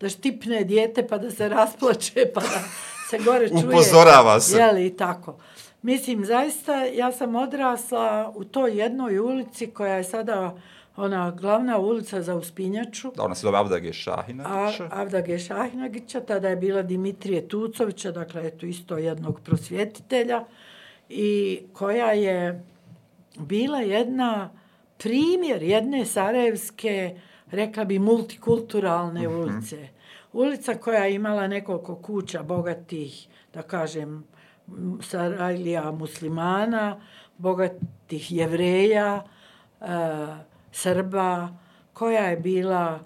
da 0.00 0.08
štipne 0.08 0.64
dijete 0.64 1.06
pa 1.06 1.18
da 1.18 1.30
se 1.30 1.48
rasplače 1.58 2.30
pa 2.34 2.40
da 2.40 2.62
se 3.10 3.18
gore 3.18 3.48
čuje. 3.48 3.68
Upozorava 3.68 4.40
se. 4.40 4.58
Jeli, 4.58 4.86
i 4.86 4.96
tako. 4.96 5.36
Mislim, 5.82 6.24
zaista, 6.24 6.84
ja 6.84 7.12
sam 7.12 7.36
odrasla 7.36 8.32
u 8.34 8.44
toj 8.44 8.78
jednoj 8.78 9.18
ulici 9.18 9.66
koja 9.66 9.94
je 9.94 10.04
sada 10.04 10.56
ona 10.96 11.30
glavna 11.30 11.78
ulica 11.78 12.22
za 12.22 12.34
Uspinjaču. 12.34 13.12
Da, 13.16 13.22
ona 13.22 13.34
se 13.34 13.40
zove 13.40 13.58
Avdage 13.58 13.92
Šahina. 13.92 14.44
A, 14.46 14.72
Avdage 14.90 15.38
Šahinagića, 15.38 16.20
tada 16.20 16.48
je 16.48 16.56
bila 16.56 16.82
Dimitrije 16.82 17.48
Tucovića, 17.48 18.12
dakle, 18.12 18.46
eto 18.46 18.66
isto 18.66 18.98
jednog 18.98 19.40
prosvjetitelja, 19.40 20.44
i 21.08 21.60
koja 21.72 22.12
je 22.12 22.64
bila 23.38 23.80
jedna 23.80 24.50
primjer 24.98 25.62
jedne 25.62 26.04
sarajevske, 26.04 27.20
rekla 27.50 27.84
bi, 27.84 27.98
multikulturalne 27.98 29.28
ulice. 29.28 29.88
Ulica 30.32 30.74
koja 30.74 31.04
je 31.04 31.14
imala 31.14 31.46
nekoliko 31.46 31.94
kuća 31.94 32.42
bogatih, 32.42 33.28
da 33.54 33.62
kažem, 33.62 34.24
Sarajlija 35.02 35.90
muslimana, 35.90 37.00
bogatih 37.38 38.32
jevreja, 38.32 39.22
e, 39.80 39.86
Srba, 40.72 41.48
koja 41.92 42.26
je 42.26 42.36
bila 42.36 43.00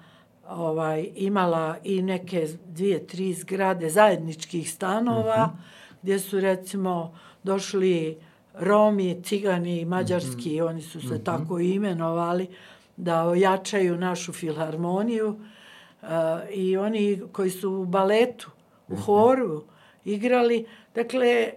ovaj 0.49 1.09
imala 1.15 1.77
i 1.85 2.03
neke 2.03 2.49
dvije, 2.67 3.07
tri 3.07 3.35
zgrade 3.35 3.91
zajedničkih 3.91 4.73
stanova, 4.73 5.51
gdje 6.03 6.19
su 6.19 6.41
recimo 6.41 7.15
došli 7.43 8.19
Romi, 8.55 9.23
Cigani, 9.23 9.85
Mađarski, 9.85 10.61
oni 10.61 10.83
su 10.83 11.09
se 11.09 11.25
tako 11.25 11.61
i 11.61 11.71
imenovali, 11.71 12.47
da 12.97 13.25
ojačaju 13.25 13.97
našu 13.97 14.33
filharmoniju 14.33 15.29
uh, 15.29 16.09
i 16.55 16.77
oni 16.77 17.21
koji 17.33 17.51
su 17.51 17.73
u 17.73 17.85
baletu, 17.85 18.51
u 18.89 18.97
horu 18.97 19.65
igrali. 20.05 20.67
Dakle, 20.95 21.53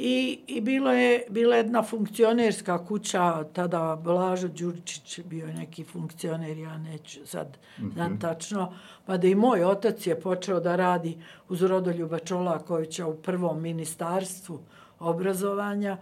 i, 0.00 0.40
i 0.46 0.60
bilo 0.60 0.92
je 0.92 1.24
bila 1.28 1.56
jedna 1.56 1.82
funkcionerska 1.82 2.84
kuća, 2.84 3.44
tada 3.52 3.96
Blažo 4.04 4.48
Đuričić 4.48 5.20
bio 5.20 5.46
je 5.46 5.54
neki 5.54 5.84
funkcioner, 5.84 6.58
ja 6.58 6.78
neću 6.78 7.26
sad 7.26 7.58
znam 7.92 8.20
tačno, 8.20 8.72
pa 9.06 9.16
da 9.16 9.26
i 9.26 9.34
moj 9.34 9.64
otac 9.64 10.06
je 10.06 10.20
počeo 10.20 10.60
da 10.60 10.76
radi 10.76 11.18
uz 11.48 11.62
Rodoljuba 11.62 12.18
Čolakovića 12.18 13.06
u 13.06 13.14
prvom 13.14 13.62
ministarstvu 13.62 14.60
obrazovanja, 14.98 15.96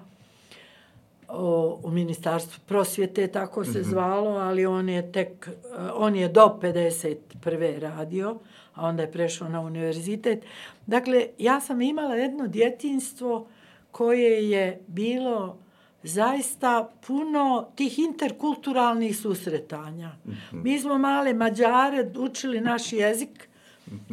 o, 1.29 1.81
u 1.85 1.91
ministarstvu 1.91 2.61
prosvjete, 2.67 3.27
tako 3.27 3.65
se 3.65 3.83
zvalo, 3.83 4.31
ali 4.31 4.67
on 4.67 4.89
je 4.89 5.13
tek, 5.13 5.49
eh, 5.49 5.91
on 5.95 6.17
je 6.17 6.29
do 6.29 6.59
51. 6.63 7.79
radio, 7.79 8.39
a 8.75 8.87
onda 8.87 9.03
je 9.03 9.13
prešao 9.13 9.49
na 9.49 9.61
univerzitet. 9.61 10.45
Dakle, 10.87 11.27
ja 11.39 11.61
sam 11.61 11.83
imala 11.83 12.15
jedno 12.15 12.47
djetinstvo 12.47 13.49
koje 13.97 14.51
je 14.51 14.81
bilo 14.87 15.59
zaista 16.03 16.91
puno 17.07 17.69
tih 17.77 17.99
interkulturalnih 17.99 19.19
susretanja. 19.19 20.11
Mi 20.53 20.79
smo 20.79 20.99
male 20.99 21.35
Mađare 21.35 22.11
učili 22.19 22.61
naš 22.61 22.93
jezik, 22.93 23.49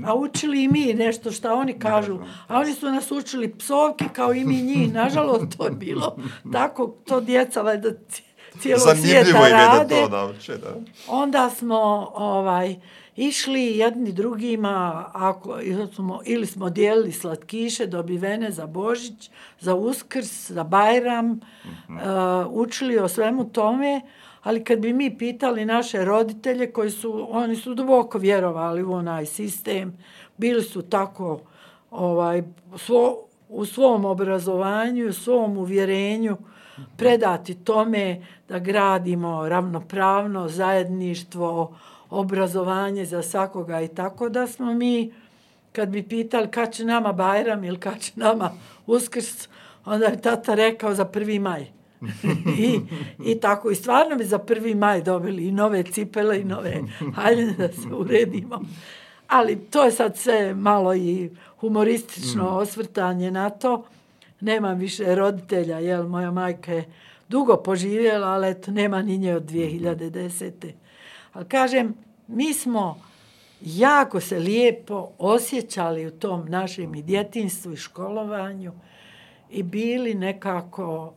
a 0.05 0.15
učili 0.15 0.63
i 0.63 0.67
mi 0.67 0.93
nešto 0.93 1.31
što 1.31 1.53
oni 1.55 1.79
kažu. 1.79 2.17
A 2.47 2.59
oni 2.59 2.73
su 2.73 2.91
nas 2.91 3.11
učili 3.11 3.57
psovke 3.57 4.05
kao 4.13 4.33
i 4.33 4.45
mi 4.45 4.61
njih. 4.61 4.93
Nažalost, 4.93 5.57
to 5.57 5.65
je 5.65 5.71
bilo 5.71 6.17
tako. 6.53 6.95
To 7.05 7.21
djeca 7.21 7.61
valjda 7.61 7.89
ci- 7.89 8.23
cijelog 8.59 8.81
svijeta 8.81 9.31
Zanimljivo 9.31 9.39
im 9.39 9.45
je 9.45 9.49
da 9.49 9.77
rade 9.77 9.95
to 9.95 10.09
nauče, 10.09 10.57
da. 10.57 10.75
onda 11.07 11.49
smo 11.49 12.11
ovaj 12.15 12.75
išli 13.15 13.77
jedni 13.77 14.11
drugima 14.11 15.05
ako 15.13 15.59
ili 15.61 15.87
smo, 15.87 16.19
ili 16.25 16.45
smo 16.45 16.69
dijelili 16.69 17.11
slatkiše 17.11 17.87
dobivene 17.87 18.51
za 18.51 18.67
Božić, 18.67 19.29
za 19.59 19.75
Uskrs, 19.75 20.51
za 20.51 20.63
Bajram, 20.63 21.31
uh, 21.31 21.95
učili 22.49 22.99
o 22.99 23.07
svemu 23.07 23.49
tome, 23.49 24.01
ali 24.43 24.63
kad 24.63 24.79
bi 24.79 24.93
mi 24.93 25.17
pitali 25.17 25.65
naše 25.65 26.05
roditelje 26.05 26.71
koji 26.71 26.91
su 26.91 27.27
oni 27.29 27.55
su 27.55 27.73
duboko 27.73 28.17
vjerovali 28.17 28.83
u 28.83 28.93
onaj 28.93 29.25
sistem, 29.25 29.97
bili 30.37 30.63
su 30.63 30.81
tako 30.81 31.39
ovaj 31.91 32.43
svo, 32.77 33.17
u 33.49 33.65
svom 33.65 34.05
obrazovanju, 34.05 35.09
u 35.09 35.13
svom 35.13 35.57
uvjerenju 35.57 36.37
predati 36.97 37.55
tome 37.55 38.25
da 38.49 38.59
gradimo 38.59 39.49
ravnopravno 39.49 40.47
zajedništvo, 40.47 41.77
obrazovanje 42.13 43.05
za 43.05 43.21
svakoga 43.21 43.81
i 43.81 43.87
tako 43.87 44.29
da 44.29 44.47
smo 44.47 44.73
mi 44.73 45.13
kad 45.71 45.89
bi 45.89 46.03
pitali 46.03 46.51
kad 46.51 46.73
će 46.73 46.85
nama 46.85 47.13
Bajram 47.13 47.63
ili 47.63 47.79
kad 47.79 47.99
će 47.99 48.11
nama 48.15 48.51
Uskrs, 48.87 49.47
onda 49.85 50.05
je 50.05 50.21
tata 50.21 50.53
rekao 50.53 50.95
za 50.95 51.05
prvi 51.05 51.39
maj. 51.39 51.65
I, 52.67 52.79
I 53.25 53.39
tako, 53.39 53.71
i 53.71 53.75
stvarno 53.75 54.15
bi 54.15 54.23
za 54.23 54.37
prvi 54.37 54.75
maj 54.75 55.01
dobili 55.01 55.47
i 55.47 55.51
nove 55.51 55.83
cipele 55.83 56.41
i 56.41 56.43
nove 56.43 56.81
haljine 57.15 57.53
da 57.53 57.67
se 57.67 57.87
uredimo. 57.97 58.61
Ali 59.27 59.55
to 59.55 59.83
je 59.83 59.91
sad 59.91 60.17
sve 60.17 60.53
malo 60.53 60.95
i 60.95 61.29
humoristično 61.59 62.49
osvrtanje 62.49 63.31
na 63.31 63.49
to. 63.49 63.85
Nemam 64.39 64.77
više 64.77 65.15
roditelja, 65.15 65.79
jel, 65.79 66.07
moja 66.07 66.31
majka 66.31 66.73
je 66.73 66.85
dugo 67.29 67.57
poživjela, 67.57 68.27
ali 68.27 68.49
eto, 68.49 68.71
nema 68.71 69.01
ni 69.01 69.17
nje 69.17 69.35
od 69.35 69.43
2010. 69.43 70.82
Ali 71.33 71.45
kažem, 71.45 71.95
mi 72.27 72.53
smo 72.53 73.01
jako 73.61 74.19
se 74.19 74.39
lijepo 74.39 75.09
osjećali 75.17 76.07
u 76.07 76.11
tom 76.11 76.45
našem 76.49 76.95
i 76.95 77.01
djetinstvu 77.01 77.73
i 77.73 77.77
školovanju 77.77 78.73
i 79.49 79.63
bili 79.63 80.13
nekako 80.13 81.13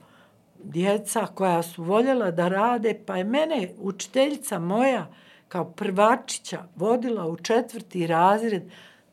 djeca 0.65 1.27
koja 1.27 1.63
su 1.63 1.83
voljela 1.83 2.31
da 2.31 2.49
rade, 2.49 3.01
pa 3.07 3.17
je 3.17 3.25
mene 3.25 3.69
učiteljica 3.79 4.59
moja 4.59 5.07
kao 5.49 5.65
prvačića 5.65 6.65
vodila 6.77 7.27
u 7.27 7.37
četvrti 7.37 8.07
razred 8.07 8.63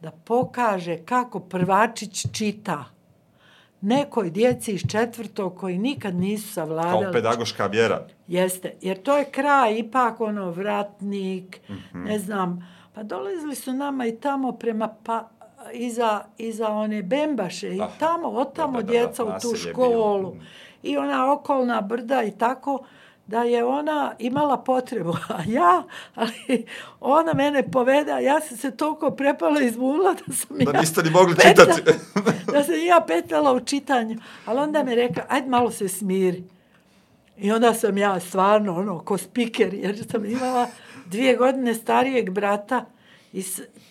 da 0.01 0.11
pokaže 0.11 0.97
kako 1.05 1.39
prvačić 1.39 2.25
čita 2.31 2.92
nekoj 3.83 4.29
djeci 4.29 4.71
iz 4.71 4.81
četvrtog 4.91 5.57
koji 5.57 5.77
nikad 5.77 6.15
nisu 6.15 6.45
Kao 6.45 6.53
savladali. 6.53 7.13
pedagoška 7.13 7.65
vjera. 7.65 8.07
Jeste, 8.27 8.73
jer 8.81 9.01
to 9.01 9.17
je 9.17 9.25
kraj, 9.25 9.79
ipak 9.79 10.21
ono, 10.21 10.51
vratnik, 10.51 11.61
mm 11.69 11.73
-hmm. 11.73 12.05
ne 12.05 12.19
znam, 12.19 12.69
pa 12.93 13.03
dolazili 13.03 13.55
su 13.55 13.73
nama 13.73 14.05
i 14.05 14.19
tamo 14.19 14.51
prema 14.51 14.95
pa, 15.03 15.29
iza, 15.73 16.21
iza 16.37 16.67
one 16.67 17.03
Bembaše 17.03 17.75
i 17.75 17.81
tamo, 17.99 18.27
od 18.27 18.55
tamo 18.55 18.81
da, 18.81 18.81
da, 18.81 18.85
da, 18.85 18.91
djeca 18.91 19.23
u 19.23 19.27
tu 19.27 19.31
naselje 19.31 19.69
je 19.69 19.73
bilo. 19.73 19.87
školu 19.87 20.35
i 20.83 20.97
ona 20.97 21.33
okolna 21.33 21.81
brda 21.81 22.23
i 22.23 22.31
tako, 22.31 22.85
da 23.27 23.43
je 23.43 23.63
ona 23.65 24.15
imala 24.19 24.57
potrebu, 24.57 25.11
a 25.29 25.39
ja, 25.47 25.83
ali 26.15 26.65
ona 26.99 27.33
mene 27.33 27.71
poveda, 27.71 28.19
ja 28.19 28.39
sam 28.39 28.57
se 28.57 28.71
toliko 28.71 29.11
prepala 29.11 29.61
iz 29.61 29.77
mula 29.77 30.13
da 30.27 30.33
sam 30.33 30.57
Da 30.57 30.71
ja 30.71 30.79
niste 30.79 31.03
ni 31.03 31.09
mogli 31.09 31.35
petla- 31.35 31.75
čitati. 31.77 31.99
da 32.53 32.63
sam 32.63 32.75
ja 32.85 33.03
petala 33.07 33.53
u 33.53 33.59
čitanju, 33.59 34.19
ali 34.45 34.59
onda 34.59 34.83
mi 34.83 34.95
rekla, 34.95 35.23
ajde 35.29 35.49
malo 35.49 35.71
se 35.71 35.87
smiri. 35.89 36.43
I 37.37 37.51
onda 37.51 37.73
sam 37.73 37.97
ja 37.97 38.19
stvarno, 38.19 38.75
ono, 38.75 38.99
ko 38.99 39.17
spiker, 39.17 39.73
jer 39.73 40.05
sam 40.11 40.25
imala 40.25 40.67
dvije 41.05 41.35
godine 41.35 41.73
starijeg 41.73 42.29
brata 42.29 42.85
i 43.33 43.43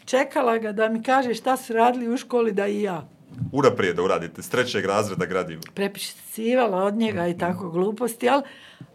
čekala 0.04 0.58
ga 0.58 0.72
da 0.72 0.88
mi 0.88 1.02
kaže 1.02 1.34
šta 1.34 1.56
su 1.56 1.72
radili 1.72 2.08
u 2.08 2.16
školi 2.16 2.52
da 2.52 2.66
i 2.66 2.82
ja. 2.82 3.08
Unaprijed 3.52 3.96
da 3.96 4.02
uradite, 4.02 4.42
s 4.42 4.48
trećeg 4.48 4.84
razreda 4.84 5.26
gradivo. 5.26 5.62
Prepisivala 5.74 6.84
od 6.84 6.94
njega 6.94 7.26
i 7.26 7.38
tako 7.38 7.70
gluposti, 7.70 8.28
ali, 8.28 8.42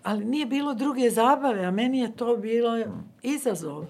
ali 0.03 0.25
nije 0.25 0.45
bilo 0.45 0.73
druge 0.73 1.09
zabave, 1.09 1.65
a 1.65 1.71
meni 1.71 1.99
je 1.99 2.15
to 2.15 2.37
bilo 2.37 2.77
izazov. 3.23 3.85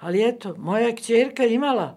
Ali 0.00 0.28
eto, 0.28 0.54
moja 0.58 0.94
kćerka 0.94 1.44
imala 1.44 1.96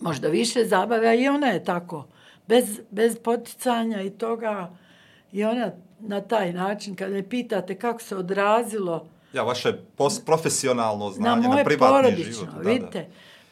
možda 0.00 0.28
više 0.28 0.64
zabave, 0.64 1.08
a 1.08 1.14
i 1.14 1.28
ona 1.28 1.46
je 1.46 1.64
tako. 1.64 2.06
Bez, 2.46 2.80
bez 2.90 3.18
poticanja 3.18 4.02
i 4.02 4.10
toga, 4.10 4.76
i 5.32 5.44
ona 5.44 5.70
na 6.00 6.20
taj 6.20 6.52
način, 6.52 6.94
kad 6.96 7.12
me 7.12 7.28
pitate 7.28 7.78
kako 7.78 8.02
se 8.02 8.16
odrazilo 8.16 9.08
Ja, 9.34 9.42
vaše 9.42 9.72
profesionalno 10.26 11.04
na 11.04 11.12
znanje, 11.12 11.42
na, 11.42 11.48
moje 11.48 11.64
privatni 11.64 11.96
porodično, 11.96 12.32
život. 12.32 12.64
Da, 12.64 12.70
vidite. 12.70 13.06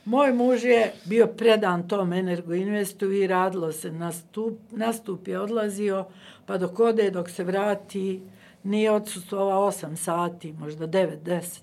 Moj 0.04 0.32
muž 0.32 0.64
je 0.64 0.92
bio 1.04 1.26
predan 1.26 1.88
tom 1.88 2.12
Energoinvestu 2.12 3.12
i 3.12 3.26
radilo 3.26 3.72
se. 3.72 3.92
Nastup, 3.92 4.58
nastup 4.70 5.28
je 5.28 5.40
odlazio, 5.40 6.04
pa 6.46 6.58
dok 6.58 6.80
ode, 6.80 7.10
dok 7.10 7.30
se 7.30 7.44
vrati, 7.44 8.20
nije 8.62 8.90
odsustovao 8.90 9.70
8 9.70 9.96
sati, 9.96 10.52
možda 10.52 10.86
9-10. 10.86 11.60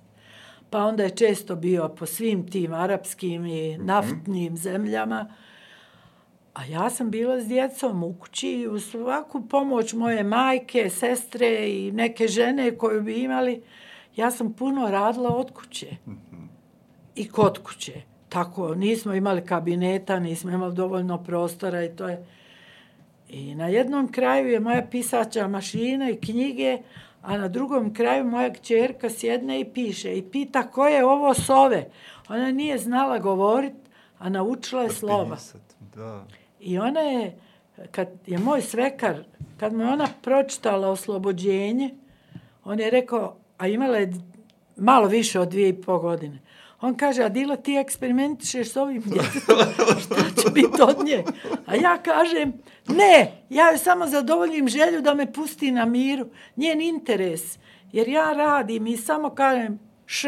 Pa 0.69 0.83
onda 0.83 1.03
je 1.03 1.09
često 1.09 1.55
bio 1.55 1.89
po 1.89 2.05
svim 2.05 2.51
tim 2.51 2.73
arapskim 2.73 3.45
i 3.45 3.77
naftnim 3.77 4.57
zemljama. 4.57 5.33
A 6.53 6.65
ja 6.65 6.89
sam 6.89 7.11
bila 7.11 7.41
s 7.41 7.47
djecom 7.47 8.03
u 8.03 8.13
kući 8.13 8.67
u 8.71 8.79
svaku 8.79 9.47
pomoć 9.47 9.93
moje 9.93 10.23
majke, 10.23 10.89
sestre 10.89 11.69
i 11.69 11.91
neke 11.91 12.27
žene 12.27 12.77
koje 12.77 13.01
bi 13.01 13.23
imali. 13.23 13.61
Ja 14.15 14.31
sam 14.31 14.53
puno 14.53 14.87
radila 14.91 15.29
od 15.29 15.51
kuće 15.51 15.87
i 17.15 17.29
kod 17.29 17.63
kuće. 17.63 18.01
Tako, 18.29 18.75
nismo 18.75 19.13
imali 19.13 19.45
kabineta, 19.45 20.19
nismo 20.19 20.51
imali 20.51 20.75
dovoljno 20.75 21.23
prostora 21.23 21.83
i 21.83 21.95
to 21.95 22.07
je... 22.07 22.25
I 23.29 23.55
na 23.55 23.67
jednom 23.67 24.11
kraju 24.11 24.47
je 24.47 24.59
moja 24.59 24.87
pisača 24.91 25.47
mašina 25.47 26.09
i 26.09 26.17
knjige, 26.17 26.77
a 27.21 27.37
na 27.37 27.47
drugom 27.47 27.93
kraju 27.93 28.25
moja 28.25 28.53
kćerka 28.53 29.09
sjedne 29.09 29.59
i 29.59 29.65
piše 29.65 30.17
i 30.17 30.21
pita 30.21 30.63
ko 30.63 30.87
je 30.87 31.05
ovo 31.05 31.33
sove. 31.33 31.89
Ona 32.29 32.51
nije 32.51 32.77
znala 32.77 33.19
govorit, 33.19 33.73
a 34.19 34.29
naučila 34.29 34.83
je 34.83 34.89
slova. 34.89 35.37
Da. 35.95 36.25
I 36.59 36.79
ona 36.79 36.99
je, 36.99 37.39
kad 37.91 38.07
je 38.25 38.37
moj 38.37 38.61
svekar, 38.61 39.23
kad 39.57 39.73
mu 39.73 39.83
je 39.83 39.89
ona 39.89 40.07
pročitala 40.21 40.89
oslobođenje, 40.89 41.95
on 42.63 42.79
je 42.79 42.89
rekao, 42.89 43.35
a 43.57 43.67
imala 43.67 43.97
je 43.97 44.13
malo 44.75 45.07
više 45.07 45.39
od 45.39 45.49
dvije 45.49 45.69
i 45.69 45.81
pol 45.81 45.99
godine. 45.99 46.39
On 46.81 46.95
kaže, 46.95 47.23
a 47.23 47.29
Dila, 47.29 47.55
ti 47.55 47.75
eksperimentišeš 47.75 48.71
s 48.71 48.75
ovim 48.77 49.01
djetetom, 49.11 49.57
šta 49.99 50.41
će 50.41 50.49
biti 50.53 50.81
od 50.81 51.05
nje? 51.05 51.23
A 51.65 51.75
ja 51.75 51.97
kažem, 51.97 52.53
ne, 52.87 53.31
ja 53.49 53.69
joj 53.69 53.77
samo 53.77 54.07
zadovoljim 54.07 54.67
želju 54.67 55.01
da 55.01 55.13
me 55.13 55.33
pusti 55.33 55.71
na 55.71 55.85
miru, 55.85 56.25
njen 56.55 56.81
interes. 56.81 57.57
Jer 57.91 58.07
ja 58.07 58.33
radim 58.33 58.87
i 58.87 58.97
samo 58.97 59.29
kažem 59.29 59.79
š 60.05 60.27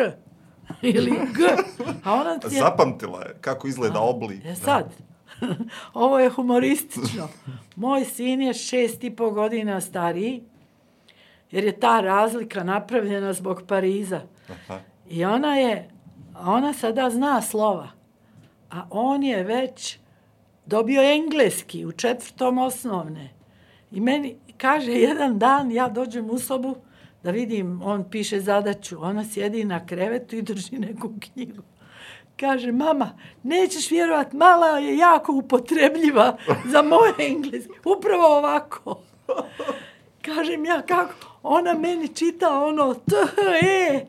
ili 0.82 1.12
g. 1.12 1.44
A 2.04 2.14
ona 2.14 2.30
je... 2.30 2.60
Zapamtila 2.60 3.22
je 3.22 3.36
kako 3.42 3.68
izgleda 3.68 4.00
oblik. 4.00 4.46
Je 4.46 4.56
sad. 4.56 4.94
Ovo 5.94 6.20
je 6.20 6.30
humoristično. 6.30 7.30
Moj 7.76 8.06
sin 8.06 8.42
je 8.42 8.54
šest 8.54 9.04
i 9.04 9.16
po 9.16 9.32
godina 9.32 9.82
stariji, 9.82 10.44
jer 11.52 11.64
je 11.64 11.80
ta 11.80 12.02
razlika 12.02 12.64
napravljena 12.64 13.34
zbog 13.34 13.64
Pariza. 13.68 14.22
Aha. 14.50 14.80
I 15.10 15.26
ona 15.26 15.56
je 15.56 15.90
a 16.34 16.52
ona 16.52 16.74
sada 16.74 17.10
zna 17.10 17.42
slova. 17.42 17.88
A 18.72 18.88
on 18.90 19.24
je 19.24 19.44
već 19.44 20.00
dobio 20.66 21.02
engleski 21.02 21.86
u 21.86 21.92
četvrtom 21.92 22.58
osnovne. 22.58 23.30
I 23.92 24.00
meni 24.00 24.36
kaže 24.58 24.92
jedan 24.92 25.40
dan, 25.40 25.72
ja 25.72 25.90
dođem 25.90 26.30
u 26.30 26.40
sobu 26.40 26.76
da 27.24 27.32
vidim, 27.32 27.82
on 27.84 28.10
piše 28.10 28.40
zadaću. 28.40 29.04
Ona 29.04 29.26
sjedi 29.26 29.64
na 29.64 29.86
krevetu 29.86 30.36
i 30.36 30.42
drži 30.42 30.80
neku 30.80 31.14
knjigu. 31.20 31.64
Kaže, 32.40 32.72
mama, 32.72 33.18
nećeš 33.44 33.92
vjerovat, 33.92 34.34
mala 34.34 34.68
je 34.68 34.98
jako 34.98 35.34
upotrebljiva 35.34 36.38
za 36.66 36.82
moje 36.82 37.14
engleski. 37.18 37.74
Upravo 37.98 38.38
ovako. 38.38 39.02
Kažem 40.22 40.66
ja, 40.66 40.82
kako? 40.82 41.14
Ona 41.44 41.74
meni 41.74 42.08
čita 42.08 42.64
ono, 42.64 42.94
t, 42.94 43.16
e, 43.62 44.06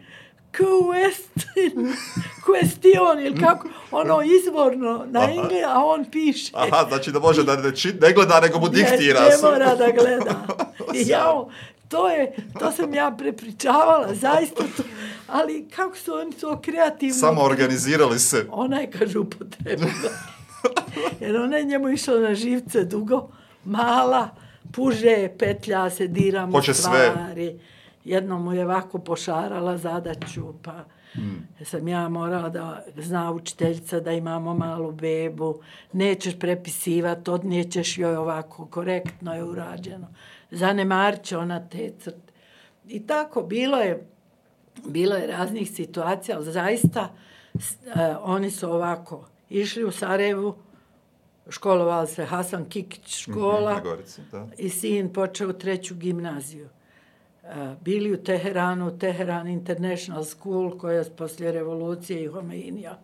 question, 0.53 1.93
question, 2.47 3.27
ili 3.27 3.41
kako, 3.41 3.69
ono 3.91 4.23
izvorno 4.23 5.05
na 5.09 5.31
engle, 5.31 5.63
a 5.67 5.85
on 5.85 6.11
piše. 6.11 6.53
Aha, 6.55 6.87
znači 6.89 7.13
da 7.13 7.19
može 7.19 7.45
da 7.45 7.57
ne, 7.57 7.77
či, 7.77 7.93
ne 8.01 8.13
gleda, 8.13 8.41
nego 8.41 8.59
mu 8.59 8.69
diktira. 8.69 9.21
Ne, 9.21 9.29
ne 9.29 9.37
mora 9.43 9.75
da 9.75 9.91
gleda. 9.91 10.47
I 10.99 11.09
ja, 11.09 11.45
to 11.89 12.09
je, 12.09 12.37
to 12.59 12.73
sam 12.73 12.95
ja 12.95 13.15
prepričavala, 13.19 14.15
zaista 14.15 14.65
to, 14.77 14.83
ali 15.29 15.69
kako 15.77 15.97
su 15.97 16.15
oni 16.15 16.33
to 16.33 16.61
kreativno... 16.61 17.15
Samo 17.15 17.43
organizirali 17.43 18.19
se. 18.19 18.47
Ona 18.51 18.81
je, 18.81 18.91
kaže, 18.91 19.19
upotrebila. 19.19 19.91
Jer 21.21 21.37
ona 21.37 21.57
je 21.57 21.65
njemu 21.65 21.89
išla 21.89 22.21
na 22.21 22.35
živce 22.35 22.85
dugo, 22.85 23.29
mala, 23.65 24.29
puže, 24.73 25.29
petlja 25.39 25.91
se, 25.91 26.07
dira 26.07 26.47
mu 26.47 26.63
stvari. 26.63 26.75
Sve 26.75 27.73
jednom 28.05 28.45
mu 28.45 28.53
je 28.53 28.65
ovako 28.65 28.99
pošarala 28.99 29.79
zadaću, 29.79 30.55
pa 30.63 30.85
mm. 31.17 31.65
sam 31.65 31.89
ja 31.89 32.09
morala 32.09 32.49
da 32.49 32.85
zna 32.97 33.33
učiteljica 33.33 34.01
da 34.01 34.13
imamo 34.13 34.55
malu 34.55 34.93
bebu, 34.93 35.61
nećeš 35.93 36.39
prepisivati, 36.39 37.31
odnijećeš 37.31 37.99
joj 37.99 38.17
ovako, 38.17 38.67
korektno 38.67 39.35
je 39.35 39.45
urađeno. 39.45 40.07
Zanemarit 40.51 41.23
će 41.23 41.39
ona 41.39 41.69
te 41.69 41.93
crte. 41.99 42.33
I 42.89 43.07
tako, 43.07 43.43
bilo 43.43 43.77
je, 43.77 44.07
bilo 44.87 45.17
je 45.17 45.27
raznih 45.27 45.71
situacija, 45.71 46.37
ali 46.37 46.53
zaista 46.53 47.09
uh, 47.55 47.63
oni 48.23 48.51
su 48.51 48.71
ovako 48.71 49.29
išli 49.51 49.85
u 49.85 49.91
Sarajevu, 49.91 50.55
školovali 51.49 52.07
se 52.07 52.25
Hasan 52.25 52.65
Kikić 52.69 53.17
škola 53.17 53.75
mm 53.75 53.83
-hmm, 53.83 54.47
i 54.59 54.69
sin 54.69 55.13
počeo 55.13 55.53
treću 55.53 55.95
gimnaziju 55.95 56.69
bili 57.81 58.13
u 58.13 58.17
Teheranu, 58.17 58.99
Teheran 58.99 59.49
International 59.49 60.25
School, 60.25 60.79
koja 60.79 60.99
je 60.99 61.17
poslije 61.17 61.53
revolucije 61.53 62.25
i 62.25 62.27
Homeinija 62.27 62.99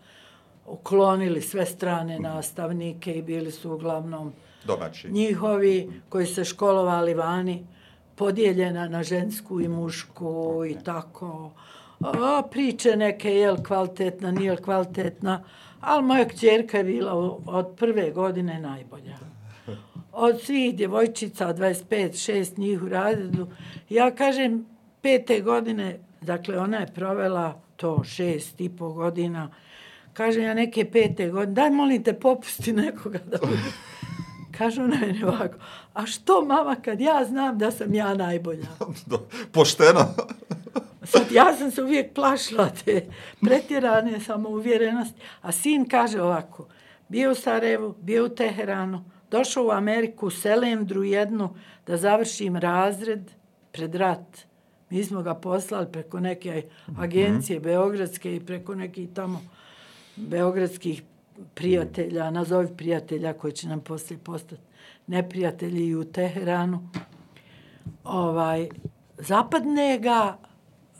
uklonili 0.66 1.42
sve 1.42 1.66
strane 1.66 2.18
nastavnike 2.18 3.14
i 3.14 3.22
bili 3.22 3.52
su 3.52 3.72
uglavnom 3.72 4.32
Domaći. 4.64 5.10
njihovi 5.10 6.02
koji 6.08 6.26
se 6.26 6.44
školovali 6.44 7.14
vani, 7.14 7.66
podijeljena 8.16 8.88
na 8.88 9.02
žensku 9.02 9.60
i 9.60 9.68
mušku 9.68 10.24
okay. 10.24 10.80
i 10.80 10.84
tako. 10.84 11.50
A, 12.00 12.42
priče 12.50 12.96
neke, 12.96 13.34
je 13.34 13.52
li 13.52 13.64
kvalitetna, 13.64 14.30
nije 14.30 14.50
li 14.50 14.62
kvalitetna, 14.62 15.44
ali 15.80 16.02
moja 16.02 16.28
kćerka 16.28 16.78
je 16.78 16.84
bila 16.84 17.12
od 17.46 17.76
prve 17.76 18.10
godine 18.10 18.60
najbolja 18.60 19.16
od 20.18 20.40
svih 20.40 20.76
djevojčica, 20.76 21.54
25, 21.54 22.24
šest 22.24 22.56
njih 22.56 22.82
u 22.82 22.88
razredu, 22.88 23.46
ja 23.88 24.10
kažem, 24.10 24.66
pete 25.02 25.40
godine, 25.40 25.98
dakle, 26.20 26.58
ona 26.58 26.76
je 26.76 26.86
provela 26.94 27.60
to 27.76 28.04
šest 28.04 28.60
i 28.60 28.68
po 28.68 28.92
godina, 28.92 29.50
kažem 30.12 30.44
ja 30.44 30.54
neke 30.54 30.90
pete 30.90 31.28
godine, 31.28 31.52
daj 31.52 31.70
molim 31.70 32.02
te 32.02 32.12
popusti 32.12 32.72
nekoga 32.72 33.18
da 33.18 33.38
bude. 33.38 33.72
Kaže 34.58 34.82
ona 34.82 34.96
meni 35.00 35.24
ovako, 35.24 35.58
a 35.94 36.06
što 36.06 36.44
mama 36.44 36.74
kad 36.74 37.00
ja 37.00 37.24
znam 37.28 37.58
da 37.58 37.70
sam 37.70 37.94
ja 37.94 38.14
najbolja? 38.14 38.66
Pošteno. 39.52 40.14
Sad, 41.12 41.32
ja 41.32 41.56
sam 41.56 41.70
se 41.70 41.82
uvijek 41.82 42.14
plašila 42.14 42.70
te 42.84 43.06
pretjerane 43.40 44.20
samouvjerenosti, 44.20 45.20
a 45.42 45.52
sin 45.52 45.88
kaže 45.88 46.22
ovako, 46.22 46.66
bio 47.08 47.30
u 47.30 47.34
Sarajevu, 47.34 47.94
bio 48.00 48.24
u 48.24 48.28
Teheranu, 48.28 49.04
došao 49.30 49.66
u 49.66 49.70
Ameriku, 49.70 50.26
u 50.26 50.30
Selendru 50.30 51.04
jednu, 51.04 51.54
da 51.86 51.96
završim 51.96 52.56
razred 52.56 53.30
pred 53.72 53.94
rat. 53.94 54.38
Mi 54.90 55.04
smo 55.04 55.22
ga 55.22 55.34
poslali 55.34 55.86
preko 55.92 56.20
neke 56.20 56.62
agencije 56.98 57.58
mm 57.58 57.62
-hmm. 57.62 57.64
beogradske 57.64 58.36
i 58.36 58.40
preko 58.40 58.74
nekih 58.74 59.08
tamo 59.14 59.40
beogradskih 60.16 61.02
prijatelja, 61.54 62.30
nazovi 62.30 62.68
prijatelja 62.76 63.32
koji 63.32 63.52
će 63.52 63.68
nam 63.68 63.80
poslije 63.80 64.18
postati 64.18 64.62
neprijatelji 65.06 65.94
u 65.94 66.04
Teheranu. 66.04 66.88
Ovaj, 68.04 68.68
zapadne 69.18 69.98
ga 69.98 70.36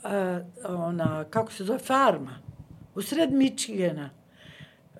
uh, 0.03 0.79
ona, 0.79 1.23
kako 1.23 1.51
se 1.51 1.63
zove, 1.63 1.79
farma, 1.79 2.39
u 2.95 3.01
sred 3.01 3.33
Michigana. 3.33 4.09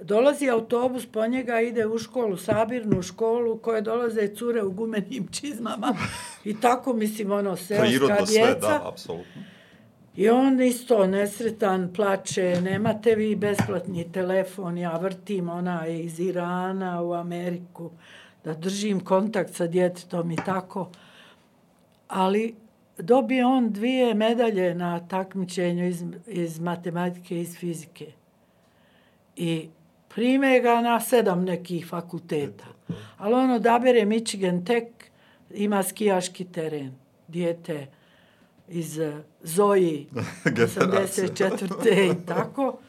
Dolazi 0.02 0.50
autobus 0.50 1.06
po 1.06 1.28
njega, 1.28 1.62
ide 1.62 1.88
u 1.88 1.97
školu, 1.97 2.38
sabirnu 2.38 3.02
školu, 3.02 3.58
koje 3.58 3.82
dolaze 3.82 4.28
cure 4.36 4.64
u 4.64 4.72
gumenim 4.72 5.28
čizmama. 5.32 5.95
I 6.45 6.60
tako, 6.62 6.93
mislim, 6.93 7.32
ono, 7.32 7.56
seoska 7.56 8.16
djeca. 8.16 8.26
sve, 8.26 8.56
da, 8.62 8.82
apsolutno. 8.84 9.41
I 10.16 10.30
on 10.30 10.62
isto 10.62 11.08
nesretan, 11.08 11.93
plače, 11.95 12.62
nemate 12.62 13.16
vi 13.16 13.36
besplatni 13.36 14.12
telefon, 14.12 14.78
ja 14.78 14.97
vrtim 14.97 15.50
ona 15.50 15.88
iz 15.88 16.20
Irana 16.20 17.02
u 17.02 17.14
Ameriku, 17.14 17.91
da 18.43 18.54
držim 18.54 19.00
kontakt 19.00 19.54
sa 19.54 19.68
djetetom 19.68 20.32
i 20.32 20.36
tako. 20.36 20.89
Ali 22.08 22.56
dobije 22.97 23.45
on 23.45 23.72
dvije 23.72 24.14
medalje 24.14 24.76
na 24.76 25.08
takmičenju 25.08 25.88
iz, 25.88 26.04
iz 26.28 26.60
matematike 26.60 27.38
i 27.38 27.41
iz 27.41 27.58
fizike. 27.58 28.12
I 29.36 29.70
prime 30.10 30.60
ga 30.60 30.82
na 30.82 30.99
sedam 30.99 31.43
nekih 31.43 31.88
fakulteta. 31.88 32.66
Ali 33.18 33.34
ono 33.34 33.60
da 33.60 33.80
bere 33.80 34.05
Michigan 34.05 34.66
Tech, 34.66 34.88
ima 35.53 35.84
skijaški 35.84 36.45
teren, 36.45 36.91
dijete 37.28 37.88
iz 38.68 38.99
eh, 38.99 39.18
Zoji, 39.43 40.07
84. 40.45 42.12
i 42.12 42.26
tako. 42.26 42.80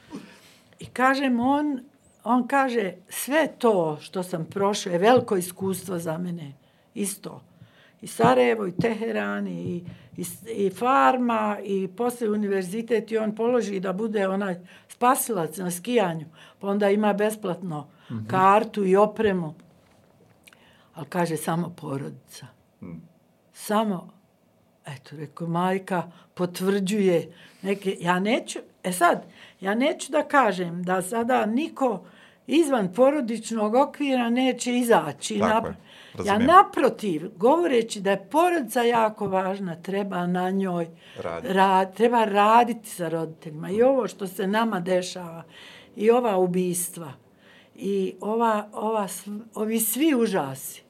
I 0.81 0.87
kažem, 0.87 1.41
on 1.41 1.81
on 2.25 2.49
kaže, 2.49 2.93
sve 3.09 3.49
to 3.59 3.99
što 4.01 4.23
sam 4.23 4.45
prošao 4.45 4.93
je 4.93 4.99
veliko 4.99 5.37
iskustvo 5.37 5.99
za 5.99 6.19
mene. 6.19 6.53
Isto. 6.95 7.43
I 8.03 8.07
Sarajevo, 8.07 8.67
i 8.67 8.73
Teheran, 8.73 9.49
i, 9.49 9.85
i, 10.17 10.25
i 10.47 10.71
farma, 10.71 11.59
i 11.65 11.89
posle 11.97 12.31
univerzitet, 12.31 13.13
i 13.13 13.19
on 13.19 13.35
položi 13.35 13.81
da 13.81 13.93
bude 13.93 14.29
onaj 14.29 14.57
spasilac 15.01 15.57
na 15.57 15.71
skijanju. 15.71 16.27
Pa 16.59 16.69
onda 16.69 16.91
ima 16.91 17.13
besplatno 17.13 17.81
mm 18.11 18.15
-hmm. 18.15 18.27
kartu 18.27 18.85
i 18.85 18.97
opremu. 18.97 19.55
Ali 20.95 21.07
kaže, 21.09 21.37
samo 21.37 21.75
porodica. 21.77 22.47
Mm. 22.83 23.01
Samo, 23.53 24.11
eto, 24.87 25.17
rekao, 25.17 25.49
majka 25.49 26.11
potvrđuje 26.35 27.33
neke, 27.63 27.97
ja 28.01 28.21
neću, 28.21 28.59
e 28.83 28.93
sad, 28.93 29.27
ja 29.61 29.75
neću 29.75 30.13
da 30.13 30.29
kažem 30.29 30.83
da 30.83 31.03
sada 31.03 31.47
niko 31.47 32.05
izvan 32.51 32.93
porodičnog 32.93 33.75
okvira 33.75 34.31
neće 34.31 34.79
izaći. 34.79 35.39
Tako 35.39 35.67
je. 35.67 35.77
Ja 36.25 36.39
naprotiv, 36.39 37.31
govoreći 37.37 38.01
da 38.01 38.11
je 38.11 38.29
porodica 38.31 38.83
jako 38.83 39.29
važna, 39.29 39.77
treba 39.83 40.27
na 40.27 40.51
njoj 40.51 40.89
Radi. 41.23 41.49
rad, 41.49 41.95
treba 41.95 42.25
raditi 42.25 42.89
sa 42.89 43.09
roditeljima. 43.09 43.71
I 43.71 43.83
ovo 43.83 44.09
što 44.09 44.27
se 44.27 44.47
nama 44.47 44.81
dešava, 44.81 45.43
i 45.97 46.11
ova 46.11 46.39
ubistva, 46.39 47.13
i 47.75 48.15
ova, 48.21 48.69
ova, 48.73 49.09
ovi 49.55 49.81
svi 49.81 50.15
užasi 50.15 50.83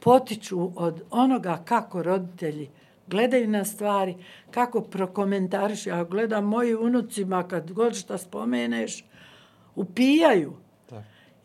potiču 0.00 0.70
od 0.76 1.02
onoga 1.10 1.62
kako 1.64 2.02
roditelji 2.02 2.70
gledaju 3.06 3.48
na 3.48 3.64
stvari, 3.64 4.14
kako 4.50 4.80
prokomentariš. 4.80 5.86
Ja 5.86 6.04
gledam 6.04 6.44
moji 6.44 6.74
unucima, 6.74 7.48
kad 7.48 7.72
god 7.72 7.94
šta 7.94 8.18
spomeneš, 8.18 9.04
upijaju. 9.74 10.52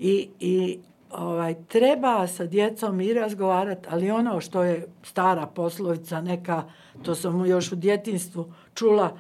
I, 0.04 0.30
i 0.40 0.80
ovaj, 1.12 1.56
treba 1.68 2.28
sa 2.28 2.46
djecom 2.46 3.02
i 3.02 3.14
razgovarati, 3.14 3.88
ali 3.92 4.12
ono 4.12 4.42
što 4.42 4.64
je 4.64 4.88
stara 5.04 5.46
poslovica 5.46 6.22
neka, 6.22 6.64
to 7.04 7.16
sam 7.16 7.46
još 7.46 7.72
u 7.72 7.76
djetinstvu 7.76 8.54
čula, 8.74 9.18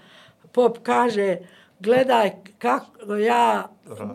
pop 0.51 0.77
kaže, 0.83 1.37
gledaj 1.79 2.31
kako 2.57 3.15
ja, 3.15 3.69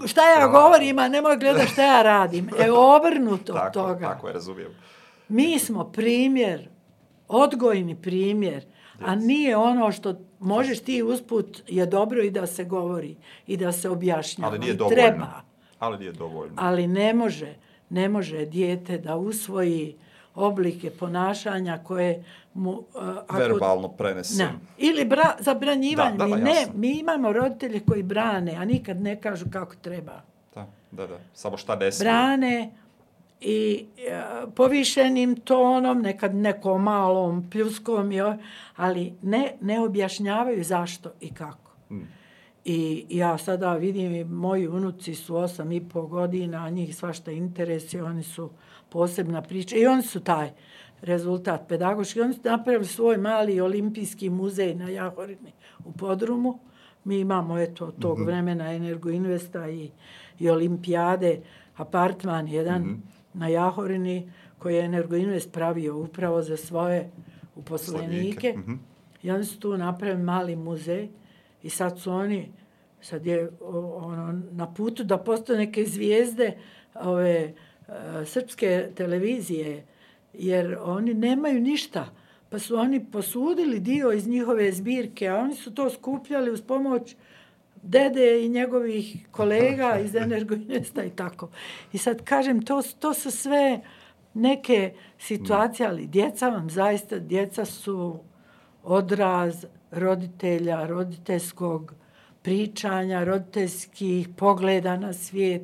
šta 0.06 0.30
ja 0.30 0.48
govorim, 0.48 0.98
a 0.98 1.08
nemoj 1.08 1.36
gledati 1.36 1.70
šta 1.70 1.82
ja 1.82 2.02
radim. 2.02 2.50
E, 2.58 2.70
obrnuto 2.70 3.52
tako, 3.52 3.72
toga. 3.72 4.08
Tako 4.08 4.26
je, 4.26 4.32
razumijem. 4.32 4.70
Mi 5.28 5.58
smo 5.58 5.84
primjer, 5.84 6.68
odgojni 7.28 8.02
primjer, 8.02 8.64
a 9.00 9.14
nije 9.14 9.56
ono 9.56 9.92
što 9.92 10.14
možeš 10.38 10.80
ti 10.80 11.02
usput 11.02 11.62
je 11.66 11.86
dobro 11.86 12.22
i 12.22 12.30
da 12.30 12.46
se 12.46 12.64
govori 12.64 13.16
i 13.46 13.56
da 13.56 13.72
se 13.72 13.90
objašnjava. 13.90 14.50
Ali 14.50 14.58
nije 14.58 14.74
dovoljno. 14.74 15.02
Treba. 15.02 15.47
Ali 15.78 15.98
nije 15.98 16.12
dovoljno. 16.12 16.54
Ali 16.56 16.86
ne 16.86 17.14
može, 17.14 17.54
ne 17.90 18.08
može 18.08 18.44
dijete 18.44 18.98
da 18.98 19.16
usvoji 19.16 19.96
oblike 20.34 20.90
ponašanja 20.90 21.78
koje 21.84 22.24
mu... 22.54 22.70
Uh, 22.70 22.84
ako, 23.28 23.36
Verbalno 23.36 23.88
prenese. 23.88 24.42
Ne. 24.42 24.52
Ili 24.78 25.04
bra, 25.04 25.36
zabranjivanje. 25.38 26.16
Da, 26.16 26.26
da, 26.26 26.36
da, 26.36 26.42
ne, 26.42 26.66
mi 26.74 26.98
imamo 26.98 27.32
roditelje 27.32 27.80
koji 27.80 28.02
brane, 28.02 28.54
a 28.54 28.64
nikad 28.64 29.00
ne 29.00 29.20
kažu 29.20 29.46
kako 29.52 29.74
treba. 29.74 30.22
Da, 30.54 30.66
da, 30.90 31.06
da. 31.06 31.18
Samo 31.34 31.56
šta 31.56 31.76
ne 31.76 31.92
smije. 31.92 32.04
Brane 32.04 32.70
i 33.40 33.86
uh, 33.96 34.52
povišenim 34.54 35.36
tonom, 35.36 36.02
nekad 36.02 36.34
nekom 36.34 36.82
malom 36.82 37.50
pljuskom, 37.50 38.12
jo, 38.12 38.36
ali 38.76 39.14
ne, 39.22 39.52
ne 39.60 39.80
objašnjavaju 39.80 40.64
zašto 40.64 41.12
i 41.20 41.34
kako. 41.34 41.72
Mm. 41.90 42.17
I 42.70 43.06
ja 43.08 43.38
sada 43.38 43.74
vidim, 43.74 44.14
i 44.14 44.24
moji 44.24 44.68
unuci 44.68 45.14
su 45.14 45.36
osam 45.36 45.72
i 45.72 45.88
pol 45.88 46.06
godina, 46.06 46.64
a 46.64 46.70
njih 46.70 46.96
svašta 46.96 47.30
interesi, 47.30 48.00
oni 48.00 48.22
su 48.22 48.50
posebna 48.88 49.42
priča. 49.42 49.76
I 49.76 49.86
oni 49.86 50.02
su 50.02 50.20
taj 50.20 50.50
rezultat 51.02 51.68
pedagoški. 51.68 52.20
Oni 52.20 52.34
su 52.34 52.40
napravili 52.44 52.86
svoj 52.86 53.16
mali 53.16 53.60
olimpijski 53.60 54.30
muzej 54.30 54.74
na 54.74 54.88
Jahorini 54.88 55.52
u 55.84 55.92
Podrumu. 55.92 56.58
Mi 57.04 57.20
imamo 57.20 57.58
eto 57.58 57.86
od 57.86 57.98
tog 57.98 58.18
mm 58.18 58.22
-hmm. 58.22 58.26
vremena 58.26 58.72
Energoinvesta 58.72 59.68
i, 59.68 59.90
i 60.38 60.50
olimpijade, 60.50 61.40
apartman 61.76 62.48
jedan 62.48 62.82
mm 62.82 62.88
-hmm. 62.88 63.38
na 63.38 63.48
Jahorini 63.48 64.30
koji 64.58 64.74
je 64.74 64.84
Energoinvest 64.84 65.52
pravio 65.52 65.98
upravo 65.98 66.42
za 66.42 66.56
svoje 66.56 67.10
uposlenike. 67.56 68.54
Mm 68.56 68.64
-hmm. 68.66 68.78
I 69.22 69.30
oni 69.30 69.44
su 69.44 69.60
tu 69.60 69.76
napravili 69.76 70.22
mali 70.22 70.56
muzej 70.56 71.08
i 71.62 71.70
sad 71.70 71.98
su 71.98 72.12
oni 72.12 72.57
sad 73.00 73.26
je 73.26 73.50
ono, 73.60 74.42
na 74.52 74.74
putu 74.74 75.04
da 75.04 75.18
postane 75.18 75.58
neke 75.58 75.84
zvijezde 75.84 76.58
ove 76.94 77.52
uh, 77.88 77.94
srpske 78.26 78.90
televizije 78.94 79.86
jer 80.34 80.78
oni 80.82 81.14
nemaju 81.14 81.60
ništa 81.60 82.08
pa 82.50 82.58
su 82.58 82.76
oni 82.76 83.04
posudili 83.10 83.80
dio 83.80 84.12
iz 84.12 84.28
njihove 84.28 84.72
zbirke 84.72 85.28
a 85.28 85.36
oni 85.36 85.54
su 85.54 85.74
to 85.74 85.90
skupljali 85.90 86.50
uz 86.50 86.62
pomoć 86.62 87.16
dede 87.82 88.44
i 88.44 88.48
njegovih 88.48 89.26
kolega 89.30 89.98
iz 90.04 90.14
Energoinvesta 90.14 91.04
i 91.04 91.10
tako. 91.10 91.50
I 91.92 91.98
sad 91.98 92.24
kažem, 92.24 92.62
to, 92.62 92.82
to 92.98 93.14
su 93.14 93.30
sve 93.30 93.80
neke 94.34 94.92
situacije, 95.18 95.88
ali 95.88 96.06
djeca 96.06 96.48
vam 96.48 96.70
zaista, 96.70 97.18
djeca 97.18 97.64
su 97.64 98.18
odraz 98.82 99.64
roditelja, 99.90 100.86
roditeljskog 100.86 101.94
pričanja, 102.42 103.24
roditeljskih 103.24 104.28
pogleda 104.36 104.96
na 104.96 105.12
svijet 105.12 105.62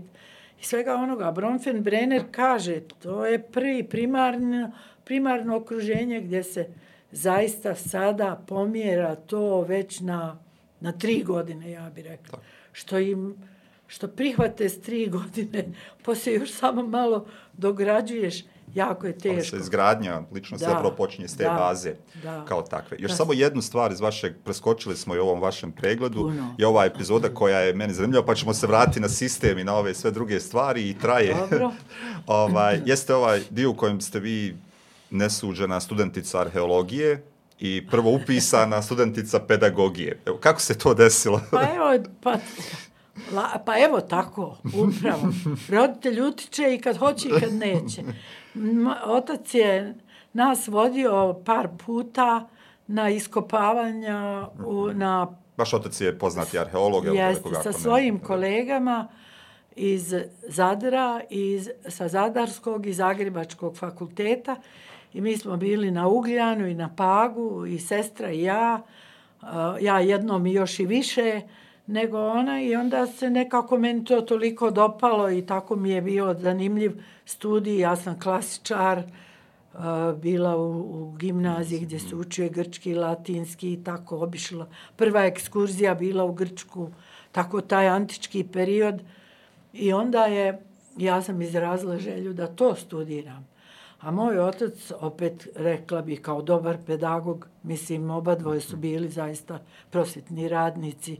i 0.61 0.64
svega 0.64 0.95
onoga. 0.95 1.31
Bronfenbrenner 1.31 2.25
kaže, 2.31 2.81
to 2.81 3.27
je 3.27 3.43
prvi 3.43 3.83
primarno, 3.83 4.72
primarno 5.05 5.57
okruženje 5.57 6.20
gdje 6.20 6.43
se 6.43 6.68
zaista 7.12 7.75
sada 7.75 8.43
pomjera 8.47 9.14
to 9.14 9.61
već 9.61 10.01
na, 10.01 10.39
na 10.81 10.93
tri 10.93 11.22
godine, 11.22 11.70
ja 11.70 11.91
bih 11.95 12.05
rekla. 12.05 12.39
Što 12.72 12.99
im 12.99 13.37
što 13.87 14.09
prihvate 14.09 14.68
s 14.68 14.81
tri 14.81 15.07
godine, 15.16 15.64
poslije 16.03 16.35
još 16.35 16.53
samo 16.53 16.83
malo 16.83 17.27
dograđuješ, 17.53 18.45
jako 18.75 19.07
je 19.07 19.18
teško. 19.18 19.35
Ali 19.35 19.45
se 19.45 19.57
izgradnja 19.57 20.22
ličnosti 20.33 20.64
Da, 20.66 20.70
zapravo 20.70 20.95
počinje 20.95 21.29
s 21.29 21.37
te 21.37 21.45
da, 21.45 21.51
baze 21.51 21.95
da. 22.22 22.45
kao 22.45 22.62
takve. 22.62 22.97
Još 23.01 23.11
Da. 23.11 23.16
samo 23.16 23.33
jednu 23.33 23.62
stvar 23.62 23.93
iz 23.93 24.01
vašeg, 24.01 24.35
preskočili 24.45 24.97
smo 24.97 25.14
i 25.14 25.18
u 25.18 25.22
ovom 25.22 25.41
vašem 25.41 25.72
pregledu, 25.72 26.20
Puno. 26.20 26.55
je 26.59 26.66
ova 26.66 26.85
epizoda 26.85 27.29
koja 27.29 27.59
je 27.59 27.75
meni 27.75 27.95
zanimljiva, 27.95 28.25
pa 28.25 28.35
ćemo 28.35 28.55
se 28.55 28.66
vratiti 28.66 29.01
na 29.01 29.09
sistem 29.09 29.59
i 29.59 29.64
na 29.64 29.75
ove 29.75 29.95
sve 29.95 30.11
druge 30.11 30.41
stvari 30.41 30.91
i 30.91 30.99
traje. 30.99 31.35
Dobro. 31.35 31.70
ovaj, 32.27 32.81
jeste 32.87 33.14
ovaj 33.14 33.41
dio 33.51 33.70
u 33.70 33.75
kojem 33.75 34.01
ste 34.01 34.20
vi 34.20 34.57
nesuđena 35.11 35.81
studentica 35.81 36.41
arheologije 36.41 37.22
i 37.61 37.87
prvo 37.91 38.11
upisana 38.11 38.83
studentica 38.83 39.41
pedagogije. 39.41 40.18
Evo, 40.27 40.37
kako 40.37 40.61
se 40.61 40.79
to 40.79 40.95
desilo? 40.95 41.41
Pa 41.51 41.62
evo, 41.62 42.05
pa, 42.22 42.37
la, 43.33 43.62
pa 43.67 43.79
evo 43.79 44.01
tako, 44.01 44.57
upravo. 44.65 45.33
Roditelj 45.69 46.21
utiče 46.21 46.75
i 46.75 46.81
kad 46.81 46.97
hoće 46.97 47.29
i 47.29 47.41
kad 47.41 47.53
neće. 47.53 48.03
Otac 49.07 49.55
je 49.55 49.95
nas 50.33 50.69
vodio 50.69 51.37
par 51.47 51.69
puta 51.87 52.49
na 52.87 53.11
iskopavanja, 53.11 54.49
u, 54.67 54.89
na 54.93 55.37
Vaš 55.57 55.75
otac 55.75 56.01
je 56.01 56.19
poznati 56.19 56.59
arheolog? 56.59 57.05
Jeste, 57.05 57.49
sa 57.49 57.59
ako 57.59 57.69
ne- 57.69 57.73
svojim 57.73 58.19
kolegama 58.19 59.09
iz 59.77 60.15
Zadra, 60.49 61.21
iz, 61.31 61.71
sa 61.89 62.09
Zadarskog 62.09 62.87
i 62.87 62.93
Zagrebačkog 62.93 63.77
fakulteta 63.77 64.57
i 65.12 65.21
mi 65.21 65.37
smo 65.37 65.57
bili 65.57 65.91
na 65.91 66.09
Ugljanu 66.09 66.67
i 66.67 66.75
na 66.75 66.95
Pagu 66.97 67.67
i 67.67 67.79
sestra 67.79 68.31
i 68.31 68.43
ja, 68.43 68.83
uh, 69.43 69.49
ja 69.81 70.01
jednom 70.01 70.47
i 70.47 70.53
još 70.53 70.81
i 70.81 70.87
više 70.87 71.41
nego 71.87 72.18
ona 72.18 72.62
i 72.62 72.76
onda 72.76 73.07
se 73.07 73.30
nekako 73.30 73.78
meni 73.78 74.05
to 74.05 74.20
toliko 74.20 74.70
dopalo 74.70 75.30
i 75.30 75.47
tako 75.47 75.76
mi 75.76 75.91
je 75.91 76.03
bio 76.03 76.35
zanimljiv 76.35 77.03
studij, 77.24 77.78
ja 77.78 77.97
sam 77.97 78.20
klasičar, 78.20 78.99
uh, 78.99 79.80
bila 80.22 80.57
u, 80.57 80.70
u 80.80 81.12
gimnaziji 81.18 81.80
gdje 81.80 81.99
se 81.99 82.16
učio 82.16 82.49
grčki, 82.49 82.95
latinski 82.95 83.72
i 83.72 83.85
tako 83.85 84.18
obišla. 84.18 84.66
Prva 84.97 85.24
ekskurzija 85.24 85.95
bila 85.95 86.24
u 86.24 86.32
Grčku, 86.32 86.91
tako 87.32 87.61
taj 87.61 87.89
antički 87.89 88.45
period. 88.45 89.03
I 89.72 89.93
onda 89.93 90.24
je, 90.24 90.62
ja 90.97 91.22
sam 91.22 91.43
izrazila 91.43 91.99
želju 91.99 92.32
da 92.32 92.47
to 92.47 92.74
studiram. 92.74 93.49
A 94.01 94.11
moj 94.11 94.39
otac, 94.39 94.93
opet 95.01 95.49
rekla 95.57 96.03
bi 96.03 96.16
kao 96.16 96.43
dobar 96.43 96.76
pedagog, 96.87 97.49
mislim, 97.62 98.11
oba 98.11 98.35
dvoje 98.35 98.61
su 98.61 98.76
bili 98.76 99.09
zaista 99.09 99.59
prosvjetni 99.91 100.49
radnici, 100.49 101.16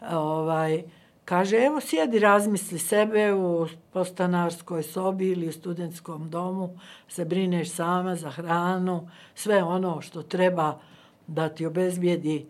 ovaj, 0.00 0.82
kaže, 1.24 1.56
evo 1.56 1.80
sjedi, 1.80 2.18
razmisli 2.18 2.78
sebe 2.78 3.32
u 3.32 3.66
postanarskoj 3.92 4.82
sobi 4.82 5.28
ili 5.28 5.48
u 5.48 5.52
studentskom 5.52 6.30
domu, 6.30 6.78
se 7.08 7.24
brineš 7.24 7.70
sama 7.70 8.16
za 8.16 8.30
hranu, 8.30 9.08
sve 9.34 9.62
ono 9.62 10.00
što 10.00 10.22
treba 10.22 10.78
da 11.26 11.48
ti 11.48 11.66
obezbijedi 11.66 12.46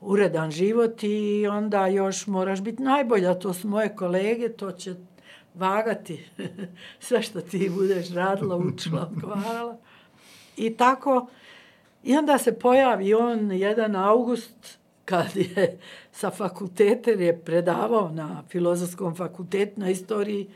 uredan 0.00 0.50
život 0.50 1.02
i 1.02 1.46
onda 1.46 1.86
još 1.86 2.26
moraš 2.26 2.60
biti 2.60 2.82
najbolja, 2.82 3.34
to 3.34 3.52
su 3.52 3.68
moje 3.68 3.96
kolege, 3.96 4.48
to 4.48 4.72
će 4.72 4.94
vagati 5.54 6.30
sve 7.00 7.22
što 7.22 7.40
ti 7.40 7.70
budeš 7.74 8.10
radila, 8.10 8.56
učila, 8.56 9.02
odgovarala. 9.12 9.76
I 10.56 10.76
tako, 10.76 11.26
i 12.02 12.16
onda 12.16 12.38
se 12.38 12.58
pojavi 12.58 13.14
on 13.14 13.52
jedan 13.52 13.96
august, 13.96 14.79
kad 15.10 15.36
je 15.36 15.78
sa 16.12 16.30
fakulteta, 16.30 17.10
je 17.10 17.44
predavao 17.44 18.10
na 18.12 18.42
filozofskom 18.48 19.14
fakultetu, 19.16 19.80
na 19.80 19.90
istoriji, 19.90 20.48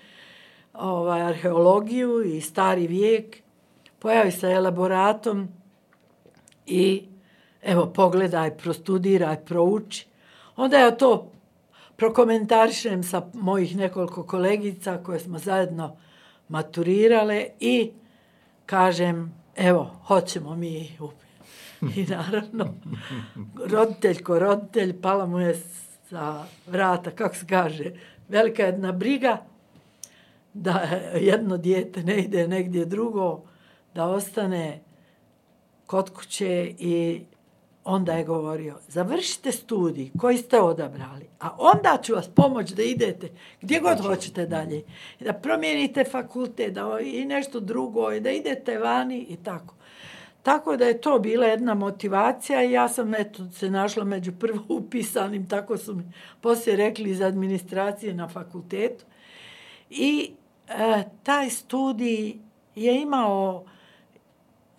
ovaj, 0.74 1.22
arheologiju 1.22 2.22
i 2.22 2.40
stari 2.40 2.86
vijek, 2.86 3.36
pojavi 3.98 4.32
sa 4.32 4.50
elaboratom 4.50 5.48
i 6.66 7.04
evo, 7.62 7.86
pogledaj, 7.86 8.56
prostudiraj, 8.56 9.44
prouči. 9.44 10.06
Onda 10.56 10.78
ja 10.78 10.90
to 10.90 11.32
prokomentarišem 11.96 13.02
sa 13.02 13.26
mojih 13.32 13.76
nekoliko 13.76 14.22
kolegica 14.22 14.98
koje 15.04 15.20
smo 15.20 15.38
zajedno 15.38 15.96
maturirale 16.48 17.46
i 17.60 17.90
kažem, 18.66 19.34
evo, 19.56 19.90
hoćemo 20.06 20.56
mi 20.56 20.96
u 21.00 21.10
I 21.96 22.06
naravno, 22.06 22.74
roditelj 23.66 24.22
ko 24.22 24.38
roditelj, 24.38 25.00
pala 25.00 25.26
mu 25.26 25.40
je 25.40 25.62
sa 26.10 26.44
vrata, 26.66 27.10
kako 27.10 27.34
se 27.34 27.46
kaže, 27.46 27.92
velika 28.28 28.62
jedna 28.62 28.92
briga 28.92 29.38
da 30.54 30.72
jedno 31.20 31.56
dijete 31.56 32.02
ne 32.02 32.18
ide 32.18 32.48
negdje 32.48 32.84
drugo, 32.84 33.42
da 33.94 34.06
ostane 34.06 34.80
kod 35.86 36.10
kuće 36.10 36.74
i 36.78 37.20
onda 37.84 38.12
je 38.12 38.24
govorio, 38.24 38.78
završite 38.88 39.52
studij 39.52 40.10
koji 40.18 40.38
ste 40.38 40.60
odabrali, 40.60 41.26
a 41.40 41.56
onda 41.58 41.98
ću 42.02 42.14
vas 42.14 42.28
pomoć 42.28 42.70
da 42.70 42.82
idete 42.82 43.30
gdje 43.60 43.80
god 43.80 44.00
hoćete 44.00 44.46
dalje. 44.46 44.82
Da 45.20 45.32
promijenite 45.32 46.04
fakultet 46.04 46.72
da, 46.72 47.00
i 47.00 47.24
nešto 47.24 47.60
drugo, 47.60 48.12
i 48.12 48.20
da 48.20 48.30
idete 48.30 48.78
vani 48.78 49.26
i 49.28 49.36
tako. 49.36 49.73
Tako 50.44 50.76
da 50.76 50.84
je 50.84 51.00
to 51.00 51.18
bila 51.18 51.46
jedna 51.46 51.74
motivacija 51.74 52.64
i 52.64 52.72
ja 52.72 52.88
sam 52.88 53.14
eto, 53.14 53.50
se 53.52 53.70
našla 53.70 54.04
među 54.04 54.32
prvo 54.40 54.60
upisanim, 54.68 55.48
tako 55.48 55.76
su 55.76 55.94
mi 55.94 56.12
poslije 56.40 56.76
rekli 56.76 57.10
iz 57.10 57.20
administracije 57.20 58.14
na 58.14 58.28
fakultetu. 58.28 59.04
I 59.90 60.30
e, 60.68 61.04
taj 61.22 61.50
studij 61.50 62.36
je 62.74 63.02
imao 63.02 63.64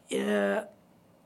e, 0.09 0.61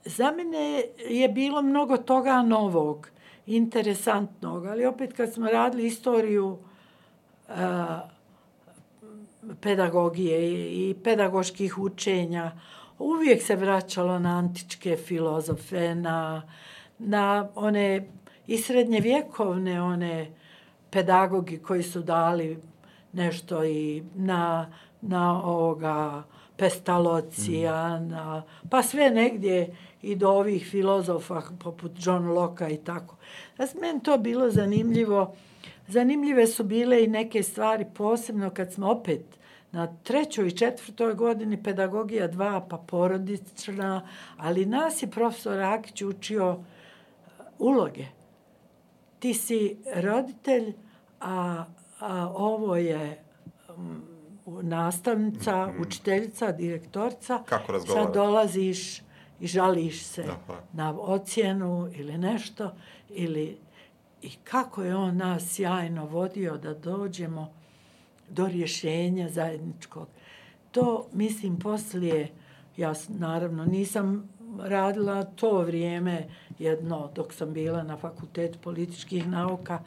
za 0.06 0.32
mene 0.32 0.84
je 1.10 1.30
bilo 1.30 1.62
mnogo 1.62 1.98
toga 1.98 2.42
novog, 2.42 3.10
interesantnog, 3.46 4.66
ali 4.66 4.86
opet 4.86 5.14
kad 5.14 5.34
smo 5.34 5.48
radili 5.48 5.86
istoriju 5.86 6.58
e, 7.50 7.54
pedagogije 9.62 10.72
i 10.72 10.96
pedagoških 11.04 11.78
učenja, 11.78 12.52
uvijek 13.00 13.42
se 13.42 13.56
vraćalo 13.56 14.20
na 14.20 14.38
antičke 14.38 14.98
filozofe, 14.98 15.96
na, 15.96 16.42
na 17.00 17.50
one 17.56 18.08
i 18.48 18.58
srednjevjekovne 18.58 19.82
one 19.82 20.32
pedagogi 20.90 21.58
koji 21.58 21.84
su 21.84 22.02
dali 22.02 22.60
nešto 23.14 23.64
i 23.64 24.04
na, 24.16 24.72
na 25.02 25.44
ovoga 25.44 26.24
Pestalocija, 26.58 28.00
mm. 28.00 28.08
na, 28.08 28.44
pa 28.70 28.84
sve 28.84 29.10
negdje 29.10 29.76
i 30.02 30.16
do 30.16 30.30
ovih 30.30 30.68
filozofa 30.72 31.42
poput 31.64 31.92
John 32.06 32.28
Locke 32.28 32.68
i 32.70 32.78
tako. 32.78 33.16
Se 33.58 33.80
meni 33.82 34.04
to 34.04 34.18
bilo 34.18 34.50
zanimljivo. 34.50 35.36
Zanimljive 35.88 36.48
su 36.48 36.64
bile 36.64 37.04
i 37.04 37.08
neke 37.08 37.44
stvari, 37.44 37.86
posebno 37.96 38.50
kad 38.50 38.74
smo 38.74 38.92
opet 38.92 39.39
na 39.72 39.88
trećoj 40.04 40.48
i 40.48 40.58
četvrtoj 40.58 41.14
godini 41.14 41.64
pedagogija 41.64 42.28
dva, 42.28 42.66
pa 42.70 42.78
porodična, 42.78 44.08
ali 44.38 44.66
nas 44.66 45.04
je 45.04 45.12
profesor 45.12 45.58
Rakić 45.58 46.02
učio 46.02 46.52
uh, 46.52 46.64
uloge. 47.60 48.06
Ti 49.20 49.34
si 49.34 49.78
roditelj, 49.96 50.74
a, 51.20 51.66
a 52.00 52.32
ovo 52.36 52.76
je 52.76 53.24
nastavnica, 54.46 55.68
mm 55.68 55.72
-hmm. 55.72 55.82
učiteljica, 55.82 56.52
direktorca. 56.52 57.44
Kako 57.46 57.72
razgovarati? 57.72 58.06
Sad 58.06 58.14
dolaziš 58.14 59.02
i 59.40 59.48
žališ 59.48 60.04
se 60.04 60.24
da, 60.24 60.38
pa. 60.48 60.60
na 60.74 61.00
ocjenu 61.00 61.90
ili 61.96 62.18
nešto 62.18 62.72
ili 63.10 63.58
i 64.22 64.32
kako 64.44 64.84
je 64.84 64.96
on 64.96 65.18
nas 65.18 65.44
sjajno 65.44 66.06
vodio 66.06 66.58
da 66.58 66.74
dođemo 66.74 67.54
do 68.30 68.48
rješenja 68.48 69.30
zajedničkog. 69.30 70.08
To, 70.72 71.08
mislim, 71.14 71.60
poslije, 71.60 72.30
ja 72.78 72.94
naravno 73.08 73.66
nisam 73.66 74.30
radila 74.60 75.24
to 75.24 75.62
vrijeme 75.62 76.28
jedno 76.60 77.12
dok 77.16 77.34
sam 77.34 77.54
bila 77.54 77.84
na 77.84 77.98
fakultetu 77.98 78.60
političkih 78.64 79.28
nauka, 79.28 79.80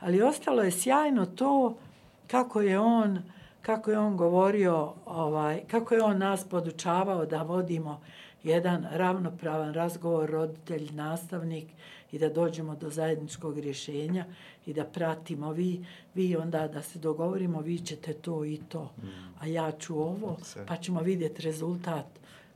ali 0.00 0.22
ostalo 0.22 0.62
je 0.62 0.70
sjajno 0.70 1.26
to 1.26 1.76
kako 2.26 2.60
je 2.60 2.78
on 2.78 3.22
kako 3.64 3.90
je 3.90 3.98
on 3.98 4.16
govorio, 4.16 4.92
ovaj, 5.06 5.60
kako 5.70 5.94
je 5.94 6.02
on 6.02 6.18
nas 6.18 6.44
podučavao 6.44 7.26
da 7.26 7.42
vodimo 7.42 8.00
jedan 8.42 8.86
ravnopravan 8.92 9.74
razgovor 9.74 10.30
roditelj, 10.30 10.88
nastavnik 10.92 11.64
i 12.14 12.18
da 12.18 12.28
dođemo 12.28 12.76
do 12.76 12.90
zajedničkog 12.90 13.58
rješenja 13.58 14.24
i 14.66 14.72
da 14.72 14.84
pratimo 14.84 15.52
vi, 15.52 15.84
vi 16.14 16.36
onda 16.36 16.68
da 16.68 16.82
se 16.82 16.98
dogovorimo, 16.98 17.60
vi 17.60 17.78
ćete 17.78 18.12
to 18.12 18.44
i 18.44 18.60
to, 18.68 18.94
mm. 19.02 19.08
a 19.40 19.46
ja 19.46 19.72
ću 19.72 19.98
ovo, 19.98 20.36
pa 20.66 20.76
ćemo 20.76 21.00
vidjeti 21.00 21.42
rezultat 21.42 22.06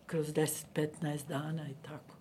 kroz 0.07 0.27
10-15 0.27 1.29
dana 1.29 1.69
i 1.69 1.75
tako. 1.83 2.15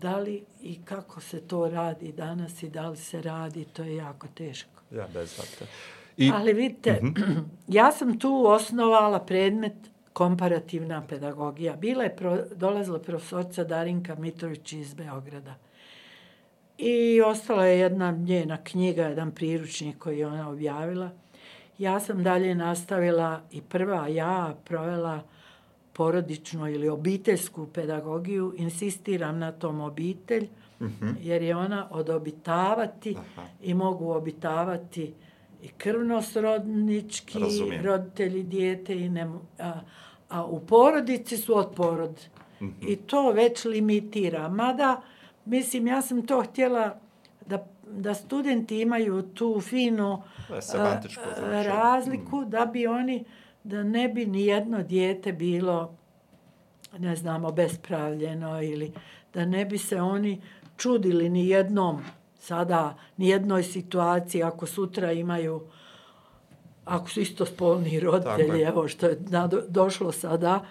Da 0.00 0.18
li 0.18 0.44
i 0.62 0.78
kako 0.84 1.20
se 1.20 1.40
to 1.40 1.68
radi 1.68 2.12
danas 2.12 2.62
i 2.62 2.68
da 2.68 2.88
li 2.88 2.96
se 2.96 3.22
radi, 3.22 3.64
to 3.64 3.82
je 3.82 3.96
jako 3.96 4.28
teško. 4.34 4.82
Ja, 4.90 5.08
bez 5.14 5.40
I... 6.16 6.30
Ali 6.34 6.52
vidite, 6.52 7.00
mm 7.02 7.14
-hmm. 7.14 7.44
ja 7.78 7.92
sam 7.92 8.18
tu 8.18 8.46
osnovala 8.46 9.20
predmet 9.20 9.74
komparativna 10.12 11.06
pedagogija. 11.08 11.76
Bila 11.76 12.04
je 12.04 12.16
pro, 12.16 12.38
dolazila 12.54 12.98
profesorca 12.98 13.64
Darinka 13.64 14.14
Mitrović 14.14 14.72
iz 14.72 14.94
Beograda. 14.94 15.54
I 16.78 17.22
ostala 17.26 17.66
je 17.66 17.78
jedna 17.78 18.10
njena 18.10 18.64
knjiga, 18.64 19.02
jedan 19.02 19.30
priručnik 19.30 19.98
koji 19.98 20.18
je 20.18 20.26
ona 20.26 20.50
objavila. 20.50 21.10
Ja 21.78 22.00
sam 22.00 22.22
dalje 22.22 22.54
nastavila 22.54 23.40
i 23.50 23.60
prva 23.60 24.08
ja 24.08 24.54
provela 24.64 25.22
porodičnu 25.92 26.68
ili 26.68 26.88
obiteljsku 26.88 27.66
pedagogiju. 27.66 28.54
Insistiram 28.56 29.38
na 29.38 29.52
tom 29.52 29.80
obitelj, 29.80 30.48
-hmm. 30.82 31.14
jer 31.20 31.42
je 31.42 31.56
ona 31.56 31.88
odobitavati 31.90 33.16
Aha. 33.18 33.48
i 33.62 33.74
mogu 33.74 34.10
obitavati 34.10 35.14
i 35.62 35.68
krvnosrodnički 35.68 37.38
Razumijem. 37.38 37.84
roditelji 37.84 38.42
dijete 38.42 38.96
i 38.96 39.08
ne, 39.08 39.30
a, 39.58 39.80
a 40.28 40.44
u 40.44 40.60
porodici 40.60 41.36
su 41.36 41.56
od 41.56 41.74
porod. 41.76 42.20
Mm 42.60 42.64
-hmm. 42.66 42.92
I 42.92 42.96
to 42.96 43.32
već 43.32 43.64
limitira. 43.64 44.48
Mada, 44.48 45.02
mislim, 45.44 45.86
ja 45.86 46.02
sam 46.02 46.26
to 46.26 46.42
htjela 46.42 47.00
da, 47.46 47.66
da 47.86 48.14
studenti 48.14 48.80
imaju 48.80 49.22
tu 49.22 49.60
finu 49.60 50.22
a, 50.50 50.78
a, 50.78 51.62
razliku, 51.62 52.40
mm. 52.40 52.50
da 52.50 52.66
bi 52.66 52.86
oni, 52.86 53.24
da 53.64 53.82
ne 53.82 54.08
bi 54.08 54.26
ni 54.26 54.46
jedno 54.46 54.82
dijete 54.82 55.32
bilo, 55.32 55.96
ne 56.98 57.16
znamo, 57.16 57.52
bespravljeno 57.52 58.62
ili 58.62 58.92
da 59.34 59.44
ne 59.44 59.64
bi 59.64 59.78
se 59.78 60.00
oni 60.00 60.42
čudili 60.76 61.28
ni 61.28 61.48
jednom 61.48 62.02
sada 62.38 62.96
ni 63.16 63.28
jednoj 63.28 63.62
situaciji 63.62 64.42
ako 64.42 64.66
sutra 64.66 65.12
imaju 65.12 65.62
ako 66.84 67.10
su 67.10 67.20
isto 67.20 67.46
spolni 67.46 68.00
roditelji, 68.00 68.62
evo 68.62 68.88
što 68.88 69.06
je 69.06 69.18
došlo 69.68 70.12
sada, 70.12 70.64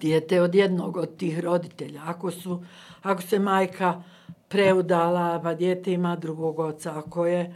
dijete 0.00 0.40
od 0.40 0.54
jednog 0.54 0.96
od 0.96 1.16
tih 1.16 1.40
roditelja. 1.40 2.02
Ako, 2.04 2.30
su, 2.30 2.64
ako 3.02 3.22
se 3.22 3.38
majka 3.38 4.02
preudala, 4.48 5.40
pa 5.42 5.54
dijete 5.54 5.92
ima 5.92 6.16
drugog 6.16 6.58
oca. 6.58 6.98
Ako 6.98 7.26
je 7.26 7.54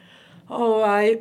ovaj, 0.48 1.16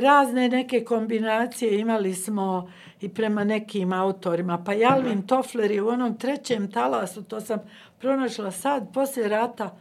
razne 0.00 0.48
neke 0.48 0.84
kombinacije 0.84 1.80
imali 1.80 2.14
smo 2.14 2.70
i 3.00 3.08
prema 3.08 3.44
nekim 3.44 3.92
autorima. 3.92 4.62
Pa 4.64 4.72
Jalvin 4.72 5.26
Toffler 5.26 5.70
je 5.70 5.82
u 5.82 5.88
onom 5.88 6.18
trećem 6.18 6.70
talasu, 6.70 7.22
to 7.22 7.40
sam 7.40 7.58
pronašla 7.98 8.50
sad, 8.50 8.92
poslije 8.94 9.28
rata, 9.28 9.76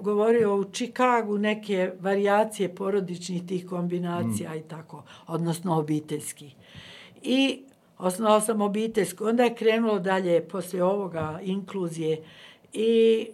govorio 0.00 0.56
u 0.56 0.64
Čikagu 0.64 1.38
neke 1.38 1.92
varijacije 2.00 2.74
porodičnih 2.74 3.46
tih 3.46 3.66
kombinacija 3.66 4.50
mm. 4.50 4.56
i 4.56 4.62
tako, 4.62 5.04
odnosno 5.26 5.78
obiteljski. 5.78 6.54
I 7.22 7.62
osnovao 7.98 8.40
sam 8.40 8.60
obiteljsku, 8.60 9.24
onda 9.24 9.44
je 9.44 9.54
krenulo 9.54 9.98
dalje 9.98 10.48
posle 10.48 10.82
ovoga 10.82 11.40
inkluzije 11.42 12.22
i 12.72 13.26
e, 13.28 13.32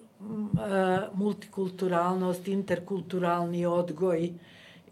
multikulturalnost, 1.14 2.48
interkulturalni 2.48 3.66
odgoj 3.66 4.32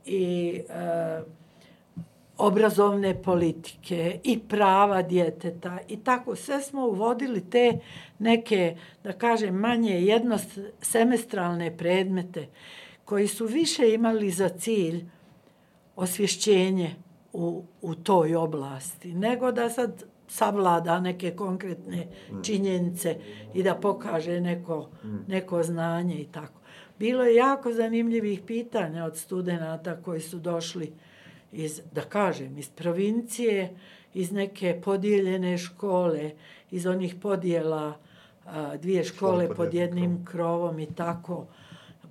i 0.05 0.61
e, 0.69 1.21
obrazovne 2.39 3.23
politike 3.23 4.21
i 4.25 4.39
prava 4.39 5.03
djeteta. 5.03 5.79
I 5.89 5.97
tako 5.97 6.37
sve 6.37 6.63
smo 6.63 6.87
uvodili 6.87 7.51
te 7.51 7.79
neke, 8.19 8.77
da 9.05 9.13
kažem, 9.13 9.55
manje 9.55 10.01
jednosemestralne 10.01 11.77
predmete 11.77 12.49
koji 13.05 13.29
su 13.29 13.47
više 13.47 13.95
imali 13.95 14.31
za 14.31 14.49
cilj 14.49 15.05
osvješćenje 15.97 16.95
u, 17.33 17.65
u 17.83 17.95
toj 17.95 18.35
oblasti, 18.35 19.15
nego 19.15 19.53
da 19.53 19.71
sad 19.71 20.05
savlada 20.29 21.01
neke 21.01 21.31
konkretne 21.31 22.07
činjenice 22.43 23.17
i 23.55 23.63
da 23.63 23.75
pokaže 23.75 24.41
neko, 24.41 24.89
neko 25.27 25.63
znanje 25.63 26.15
i 26.21 26.25
tako. 26.25 26.61
Bilo 26.99 27.25
je 27.25 27.35
jako 27.35 27.73
zanimljivih 27.73 28.41
pitanja 28.47 29.05
od 29.05 29.17
studenta 29.17 29.97
koji 30.05 30.21
su 30.21 30.39
došli 30.39 30.93
iz, 31.53 31.83
da 31.93 32.01
kažem, 32.01 32.59
iz 32.59 32.71
provincije, 32.71 33.77
iz 34.15 34.33
neke 34.33 34.81
podijeljene 34.85 35.59
škole, 35.59 36.31
iz 36.71 36.87
onih 36.87 37.15
podijela 37.23 37.95
a, 38.47 38.77
dvije 38.77 39.05
škole, 39.05 39.55
pod 39.55 39.75
jednim 39.75 40.25
krovom 40.25 40.79
i 40.79 40.95
tako. 40.95 41.47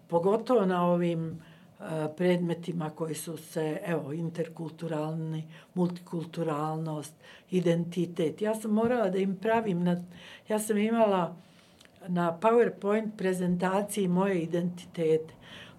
Pogotovo 0.08 0.66
na 0.66 0.86
ovim 0.86 1.42
E, 1.80 2.08
predmetima 2.18 2.90
koji 2.90 3.16
su 3.16 3.38
se, 3.38 3.80
evo, 3.86 4.14
interkulturalni, 4.14 5.44
multikulturalnost, 5.74 7.14
identitet. 7.52 8.42
Ja 8.42 8.56
sam 8.56 8.72
morala 8.72 9.10
da 9.10 9.18
im 9.18 9.36
pravim, 9.36 9.84
na, 9.84 10.04
ja 10.48 10.60
sam 10.60 10.78
imala 10.78 11.36
na 12.08 12.38
PowerPoint 12.42 13.18
prezentaciji 13.18 14.08
moje 14.08 14.42
identitete, 14.42 15.34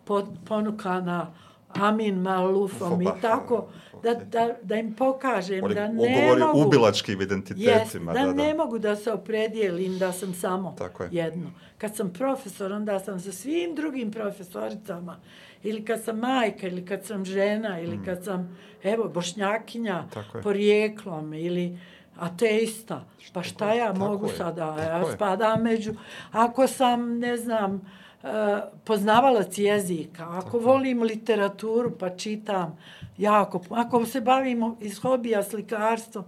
pod, 0.05 0.27
ponukana 0.45 1.35
Amin 1.81 2.21
Malufom 2.21 3.03
i 3.03 3.09
tako, 3.23 3.69
da, 4.03 4.15
da, 4.15 4.55
da 4.63 4.77
im 4.77 4.95
pokažem 4.95 5.65
Oni 5.65 5.75
da 5.75 5.89
ne 5.89 6.37
mogu... 6.39 6.67
ubilačkim 6.67 7.21
identitetima. 7.21 8.13
Yes, 8.13 8.15
da, 8.15 8.27
da, 8.27 8.33
ne 8.33 8.55
mogu 8.55 8.79
da 8.79 8.97
se 8.97 9.13
opredijelim 9.13 9.99
da 9.99 10.13
sam 10.13 10.35
samo 10.35 10.75
tako 10.79 11.03
je. 11.03 11.09
jedno. 11.13 11.51
Kad 11.79 11.97
sam 11.97 12.13
profesor, 12.13 12.73
onda 12.73 13.01
sam 13.01 13.21
sa 13.21 13.33
svim 13.33 13.75
drugim 13.75 14.13
profesoricama, 14.13 15.17
ili 15.63 15.85
kad 15.85 16.05
sam 16.05 16.19
majka, 16.19 16.67
ili 16.67 16.87
kad 16.87 17.05
sam 17.05 17.25
žena, 17.25 17.81
ili 17.81 17.97
mm. 17.97 18.05
kad 18.05 18.25
sam, 18.25 18.59
evo, 18.83 19.09
bošnjakinja 19.09 20.05
porijeklom, 20.43 21.35
ili 21.35 21.79
ateista. 22.19 23.05
Pa 23.33 23.43
šta 23.43 23.73
ja 23.73 23.93
tako 23.93 23.99
mogu 23.99 24.27
je. 24.27 24.37
sada? 24.37 24.77
Ja 24.79 25.13
spadam 25.15 25.63
među... 25.63 25.95
Ako 26.33 26.67
sam, 26.67 27.19
ne 27.19 27.37
znam, 27.37 27.81
poznavalac 28.85 29.59
jezika, 29.59 30.29
ako 30.39 30.59
volim 30.59 31.03
literaturu 31.03 31.91
pa 31.99 32.11
čitam 32.17 32.79
jako, 33.19 33.61
ako 33.71 34.07
se 34.07 34.21
bavim 34.21 34.77
iz 34.81 34.99
hobija 34.99 35.43
slikarstvom, 35.43 36.25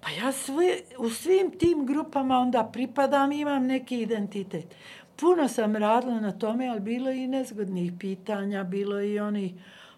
pa 0.00 0.10
ja 0.10 0.32
sve, 0.32 0.78
u 0.98 1.10
svim 1.10 1.50
tim 1.58 1.86
grupama 1.86 2.38
onda 2.38 2.70
pripadam 2.72 3.32
i 3.32 3.40
imam 3.40 3.66
neki 3.66 4.00
identitet. 4.00 4.74
Puno 5.16 5.48
sam 5.48 5.76
radila 5.76 6.20
na 6.20 6.32
tome, 6.32 6.68
ali 6.68 6.80
bilo 6.80 7.10
i 7.10 7.26
nezgodnih 7.26 7.92
pitanja, 7.98 8.64
bilo 8.64 9.00
i 9.00 9.18
oni 9.18 9.54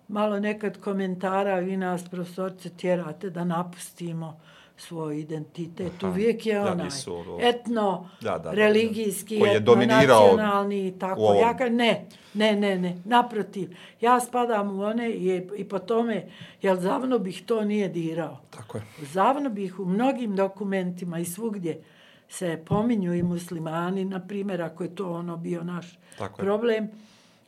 malo 0.09 0.41
nekad 0.41 0.81
komentara, 0.81 1.59
vi 1.59 1.77
nas 1.77 2.09
profesorce 2.11 2.71
tjerate 2.71 3.31
da 3.31 3.45
napustimo 3.45 4.41
svoj 4.81 5.21
identitet. 5.21 5.93
Aha, 6.03 6.09
Uvijek 6.13 6.47
je 6.47 6.61
onaj 6.61 6.89
da, 7.07 7.49
etno, 7.49 8.09
da, 8.21 8.39
da, 8.39 8.51
religijski, 8.51 9.39
da, 9.39 9.53
etno, 9.53 9.75
nacionalni 9.75 10.89
i 10.89 10.99
tako. 10.99 11.21
Ovom... 11.21 11.41
Ja 11.41 11.57
ka, 11.57 11.69
ne, 11.69 12.07
ne, 12.35 12.57
ne, 12.57 12.79
ne, 12.79 12.97
naprotiv. 13.05 13.77
Ja 14.01 14.21
spadam 14.21 14.79
u 14.79 14.83
one 14.83 15.11
i, 15.11 15.49
i 15.57 15.65
po 15.65 15.79
tome, 15.79 16.29
jel 16.63 16.77
zavno 16.77 17.19
bih 17.19 17.43
to 17.47 17.65
nije 17.65 17.89
dirao. 17.89 18.39
Tako 18.51 18.79
je. 18.79 18.85
Zavno 19.13 19.51
bih 19.51 19.81
u 19.81 19.85
mnogim 19.85 20.37
dokumentima 20.37 21.19
i 21.19 21.25
svugdje 21.25 21.83
se 22.29 22.63
pominju 22.67 23.15
i 23.15 23.23
muslimani, 23.23 24.05
na 24.05 24.21
primjer, 24.21 24.63
ako 24.63 24.83
je 24.83 24.95
to 24.95 25.13
ono 25.13 25.37
bio 25.37 25.65
naš 25.65 25.99
tako 26.19 26.43
problem. 26.43 26.85
Je. 26.85 26.91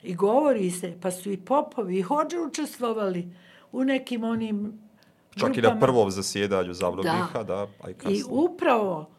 I 0.02 0.15
govori 0.15 0.70
se, 0.70 0.94
pa 1.02 1.11
su 1.11 1.32
i 1.32 1.36
popovi 1.36 1.98
i 1.98 2.02
hođe 2.02 2.39
učestvovali 2.39 3.28
u 3.73 3.85
nekim 3.85 4.24
onim 4.24 4.81
Čak 5.36 5.52
grupama. 5.52 5.69
i 5.69 5.74
na 5.74 5.81
prvom 5.81 6.11
zasjedanju 6.11 6.73
Zavnobiha, 6.73 7.43
da. 7.43 7.66
da, 7.82 7.90
i 7.90 7.94
kasnije. 7.94 8.19
I 8.19 8.23
upravo, 8.28 9.11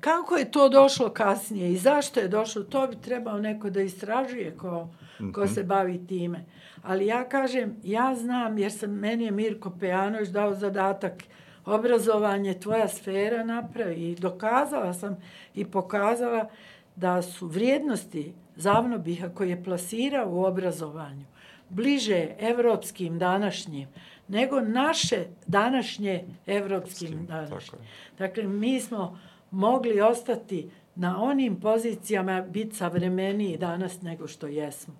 kako 0.00 0.36
je 0.36 0.50
to 0.50 0.68
došlo 0.68 1.10
kasnije 1.10 1.72
i 1.72 1.76
zašto 1.76 2.20
je 2.20 2.28
došlo, 2.28 2.62
to 2.62 2.86
bi 2.86 2.96
trebao 2.96 3.38
neko 3.38 3.70
da 3.70 3.80
istražuje 3.80 4.56
ko, 4.56 4.84
mm 5.20 5.24
-hmm. 5.24 5.32
ko 5.32 5.46
se 5.46 5.64
bavi 5.64 6.06
time. 6.06 6.44
Ali 6.82 7.06
ja 7.06 7.28
kažem, 7.28 7.76
ja 7.82 8.14
znam, 8.14 8.58
jer 8.58 8.72
sam, 8.72 8.90
meni 8.90 9.24
je 9.24 9.30
Mirko 9.30 9.70
Pejanović 9.80 10.28
dao 10.28 10.54
zadatak 10.54 11.22
obrazovanje, 11.64 12.54
tvoja 12.54 12.88
sfera 12.88 13.44
napravi 13.44 14.10
i 14.10 14.14
dokazala 14.14 14.94
sam 14.94 15.16
i 15.54 15.64
pokazala 15.64 16.48
da 16.96 17.22
su 17.22 17.46
vrijednosti 17.46 18.34
Zavnobiha 18.56 19.28
koje 19.28 19.48
je 19.48 19.64
plasirao 19.64 20.30
u 20.30 20.44
obrazovanju 20.44 21.24
bliže 21.68 22.28
evropskim 22.38 23.18
današnjim, 23.18 23.88
nego 24.28 24.60
naše 24.60 25.24
današnje 25.46 26.24
evropskim 26.46 27.26
današnjim. 27.26 27.80
Dakle, 28.18 28.42
mi 28.44 28.80
smo 28.80 29.18
mogli 29.50 30.00
ostati 30.00 30.70
na 30.94 31.22
onim 31.22 31.60
pozicijama 31.60 32.40
biti 32.40 32.76
savremeniji 32.76 33.56
danas 33.56 34.02
nego 34.02 34.28
što 34.28 34.46
jesmo. 34.46 34.94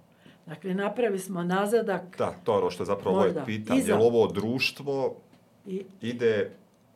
Dakle, 0.47 0.74
napravi 0.74 1.19
smo 1.19 1.43
nazadak. 1.43 2.19
Da, 2.19 2.35
to 2.44 2.53
je 2.53 2.59
ono 2.59 2.70
što 2.70 2.82
je 2.82 2.86
zapravo 2.86 3.16
ovo 3.16 3.44
pitanje. 3.47 3.82
Je 3.86 3.94
li 3.94 4.03
ovo 4.03 4.27
društvo 4.27 5.16
I, 5.66 5.82
ide 6.01 6.51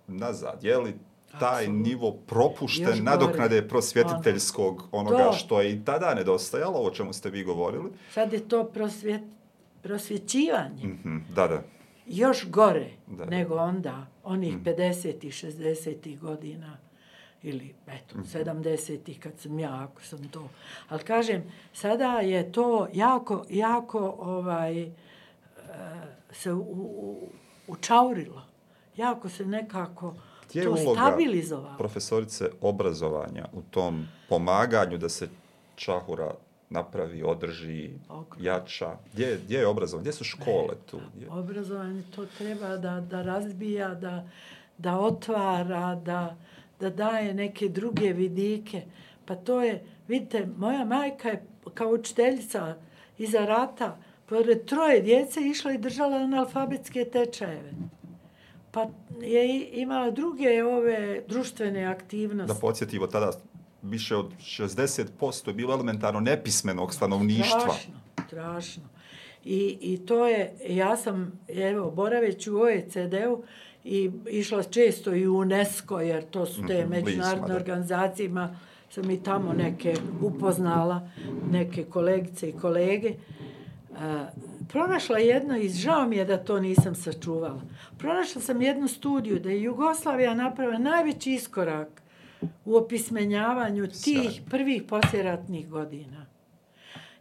nazad? 0.07 0.65
Je 0.65 0.78
li 0.78 0.94
taj 1.39 1.62
Absolut. 1.65 1.86
nivo 1.86 2.12
propušten 2.12 3.05
nadoknade 3.05 3.69
prosvjetiteljskog 3.69 4.89
ono, 4.93 5.09
onoga 5.09 5.24
to, 5.24 5.32
što 5.32 5.61
je 5.61 5.73
i 5.73 5.85
tada 5.85 6.15
nedostajalo, 6.15 6.81
o 6.81 6.90
čemu 6.90 7.12
ste 7.12 7.31
vi 7.31 7.44
govorili? 7.44 7.90
Sad 8.11 8.32
je 8.32 8.48
to 8.48 8.65
prosvjet, 8.65 9.23
prosvjećivanje. 9.82 10.85
Mm 10.85 10.98
-hmm, 11.05 11.20
da, 11.35 11.48
da 11.48 11.62
još 12.10 12.50
gore 12.50 12.90
da. 13.06 13.24
nego 13.24 13.56
onda, 13.56 14.06
onih 14.24 14.56
mm. 14.56 14.64
50. 14.64 15.26
i 15.26 15.30
60. 15.30 16.18
godina 16.18 16.76
ili 17.42 17.74
eto, 17.86 18.18
mm. 18.18 18.22
70. 18.22 19.18
kad 19.18 19.38
sam 19.38 19.58
ja, 19.58 19.82
ako 19.82 20.02
sam 20.02 20.28
to. 20.28 20.48
Ali 20.88 21.02
kažem, 21.02 21.52
sada 21.72 22.20
je 22.20 22.52
to 22.52 22.88
jako, 22.92 23.44
jako 23.50 24.16
ovaj, 24.18 24.86
uh, 24.86 24.92
se 26.32 26.52
u, 26.52 26.60
u, 26.60 27.28
učaurilo. 27.66 28.42
Jako 28.96 29.28
se 29.28 29.46
nekako 29.46 30.14
Gdje 30.48 30.64
to 30.64 30.76
stabilizovalo. 30.76 31.78
profesorice 31.78 32.50
obrazovanja 32.60 33.46
u 33.52 33.62
tom 33.62 34.08
pomaganju 34.28 34.98
da 34.98 35.08
se 35.08 35.28
čahura 35.74 36.34
napravi, 36.70 37.22
održi, 37.22 37.90
okay. 38.09 38.44
jača. 38.44 38.97
Gdje, 39.12 39.38
gdje 39.44 39.59
je 39.59 39.66
obrazovanje? 39.66 40.02
Gdje 40.02 40.12
su 40.12 40.24
škole 40.24 40.68
ne, 40.68 40.86
tu? 40.90 41.01
Gdje? 41.14 41.30
Obrazovanje 41.30 42.02
to 42.16 42.26
treba 42.38 42.76
da, 42.76 43.01
da 43.01 43.22
razbija, 43.22 43.94
da, 43.94 44.28
da 44.78 44.98
otvara, 44.98 45.94
da, 45.94 46.36
da 46.80 46.90
daje 46.90 47.34
neke 47.34 47.68
druge 47.68 48.12
vidike. 48.12 48.82
Pa 49.24 49.36
to 49.36 49.62
je, 49.62 49.84
vidite, 50.09 50.47
moja 50.56 50.84
majka 50.84 51.28
je 51.28 51.44
kao 51.74 51.88
učiteljica 51.88 52.74
iza 53.18 53.38
rata, 53.38 53.98
pored 54.26 54.64
troje 54.64 55.01
djece, 55.01 55.40
išla 55.40 55.72
i 55.72 55.78
držala 55.78 56.16
analfabetske 56.16 57.05
tečajeve. 57.05 57.72
Pa 58.70 58.86
je 59.20 59.70
imala 59.80 60.10
druge 60.10 60.64
ove 60.64 61.22
društvene 61.28 61.84
aktivnosti. 61.84 62.55
Da 62.55 62.60
podsjetimo, 62.60 63.06
tada 63.06 63.32
više 63.82 64.16
od 64.16 64.32
60% 64.39 65.48
je 65.48 65.55
bilo 65.55 65.74
elementarno 65.74 66.20
nepismenog 66.20 66.94
stanovništva. 66.94 67.61
Strašno, 67.61 67.94
strašno. 68.27 68.82
I, 69.44 69.78
I 69.81 70.07
to 70.07 70.27
je, 70.27 70.52
ja 70.69 70.97
sam, 70.97 71.32
evo, 71.48 71.90
boraveć 71.90 72.47
u 72.47 72.57
OECD-u 72.61 73.43
i 73.85 74.11
išla 74.31 74.62
često 74.62 75.15
i 75.15 75.27
u 75.27 75.36
UNESCO, 75.36 76.01
jer 76.01 76.24
to 76.31 76.47
su 76.47 76.66
te 76.66 76.85
mm 76.85 76.89
-hmm, 76.89 77.05
međunarodne 77.05 77.55
organizacije, 77.55 78.27
ima, 78.27 78.57
sam 78.90 79.11
i 79.11 79.23
tamo 79.23 79.52
neke 79.52 79.94
upoznala, 80.20 81.09
neke 81.51 81.85
kolegice 81.85 82.48
i 82.48 82.52
kolege. 82.52 83.15
Uh, 83.90 83.97
pronašla 84.69 85.19
jedno, 85.19 85.57
i 85.57 85.69
žao 85.69 86.09
mi 86.09 86.16
je 86.16 86.24
da 86.24 86.44
to 86.44 86.61
nisam 86.61 86.94
sačuvala, 86.94 87.62
pronašla 87.98 88.43
sam 88.43 88.62
jednu 88.62 88.89
studiju 88.89 89.39
da 89.39 89.51
je 89.51 89.62
Jugoslavija 89.62 90.35
napravila 90.35 90.78
najveći 90.78 91.32
iskorak 91.32 92.02
u 92.64 92.76
opismenjavanju 92.76 93.86
tih 94.04 94.42
prvih 94.50 94.82
posljeratnih 94.82 95.68
godina. 95.68 96.26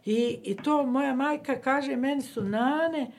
I, 0.04 0.38
I 0.42 0.56
to 0.56 0.86
moja 0.86 1.14
majka 1.14 1.60
kaže, 1.60 1.96
meni 1.96 2.22
su 2.22 2.44
nane 2.44 3.10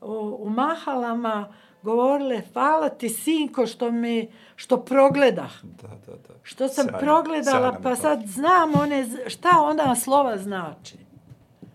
o, 0.00 0.36
u 0.40 0.50
mahalama 0.50 1.52
govorile, 1.82 2.42
hvala 2.52 2.88
ti 2.88 3.08
sinko 3.08 3.66
što 3.66 3.90
me, 3.90 4.26
što 4.56 4.84
progleda. 4.84 5.48
Da, 5.62 5.88
da, 5.88 6.12
da. 6.12 6.34
Što 6.42 6.68
sam 6.68 6.84
sjajno, 6.84 6.98
progledala, 6.98 7.70
sjajno 7.70 7.82
pa 7.82 7.96
sad 7.96 8.22
znam 8.26 8.74
one, 8.74 9.06
šta 9.26 9.48
onda 9.62 9.94
slova 9.94 10.38
znači. 10.38 10.96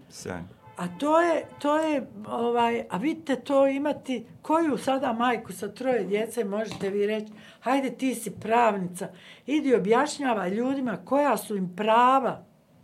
Sjajno. 0.09 0.56
A 0.77 0.87
to 0.99 1.21
je, 1.21 1.45
to 1.59 1.77
je, 1.77 2.07
ovaj, 2.27 2.83
a 2.89 2.97
vidite 2.97 3.35
to 3.35 3.67
imati, 3.67 4.25
koju 4.41 4.77
sada 4.77 5.13
majku 5.13 5.53
sa 5.53 5.67
troje 5.67 6.03
djece 6.03 6.43
možete 6.43 6.89
vi 6.89 7.07
reći, 7.07 7.31
hajde 7.59 7.91
ti 7.91 8.15
si 8.15 8.31
pravnica, 8.31 9.07
idi 9.45 9.75
objašnjava 9.75 10.47
ljudima 10.47 10.97
koja 11.05 11.37
su 11.37 11.55
im 11.55 11.75
prava. 11.75 12.43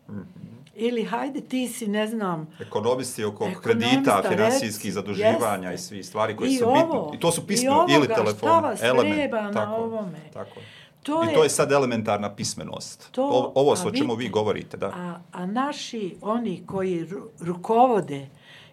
Mm 0.09 0.13
-hmm. 0.13 0.53
Ili 0.75 1.03
hajde 1.03 1.41
ti 1.41 1.67
si, 1.67 1.87
ne 1.87 2.07
znam... 2.07 2.47
Ekonomisti 2.59 3.23
oko 3.23 3.49
kredita, 3.63 4.23
finansijskih 4.29 4.93
zaduživanja 4.93 5.71
jeste. 5.71 5.95
i 5.95 5.97
svi 5.97 6.03
stvari 6.03 6.35
koji 6.35 6.49
I 6.49 6.57
su 6.57 6.65
bitni. 6.65 7.17
I 7.17 7.19
to 7.19 7.31
su 7.31 7.47
pismeno 7.47 7.85
ili 7.89 8.07
telefon. 8.07 8.49
I 8.49 8.51
ovoga, 8.51 8.75
šta 8.75 8.91
vas 8.91 9.03
treba 9.13 9.41
na 9.41 9.51
tako, 9.51 9.75
ovome. 9.75 10.19
Tako. 10.33 10.59
To 11.03 11.23
I 11.23 11.27
je, 11.27 11.33
to 11.33 11.43
je 11.43 11.49
sad 11.49 11.71
elementarna 11.71 12.35
pismenost. 12.35 13.11
To, 13.11 13.51
ovo 13.55 13.75
o 13.85 13.91
čemu 13.91 14.15
vi 14.15 14.29
govorite. 14.29 14.77
Da. 14.77 14.87
A, 14.87 15.19
a 15.31 15.45
naši, 15.45 16.15
oni 16.21 16.63
koji 16.65 17.09
rukovode 17.39 18.27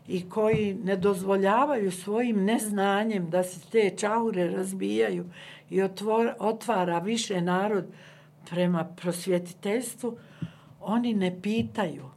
i 0.09 0.29
koji 0.29 0.75
ne 0.75 0.97
dozvoljavaju 0.97 1.93
svojim 1.93 2.45
neznanjem 2.45 3.31
da 3.31 3.43
se 3.43 3.61
te 3.71 3.91
čaure 3.97 4.51
razbijaju 4.51 5.25
i 5.71 5.83
otvor, 5.83 6.33
otvara 6.39 6.99
više 6.99 7.41
narod 7.41 7.85
prema 8.51 8.85
prosvjetiteljstvu, 8.85 10.17
oni 10.81 11.15
ne 11.15 11.43
pitaju. 11.43 12.11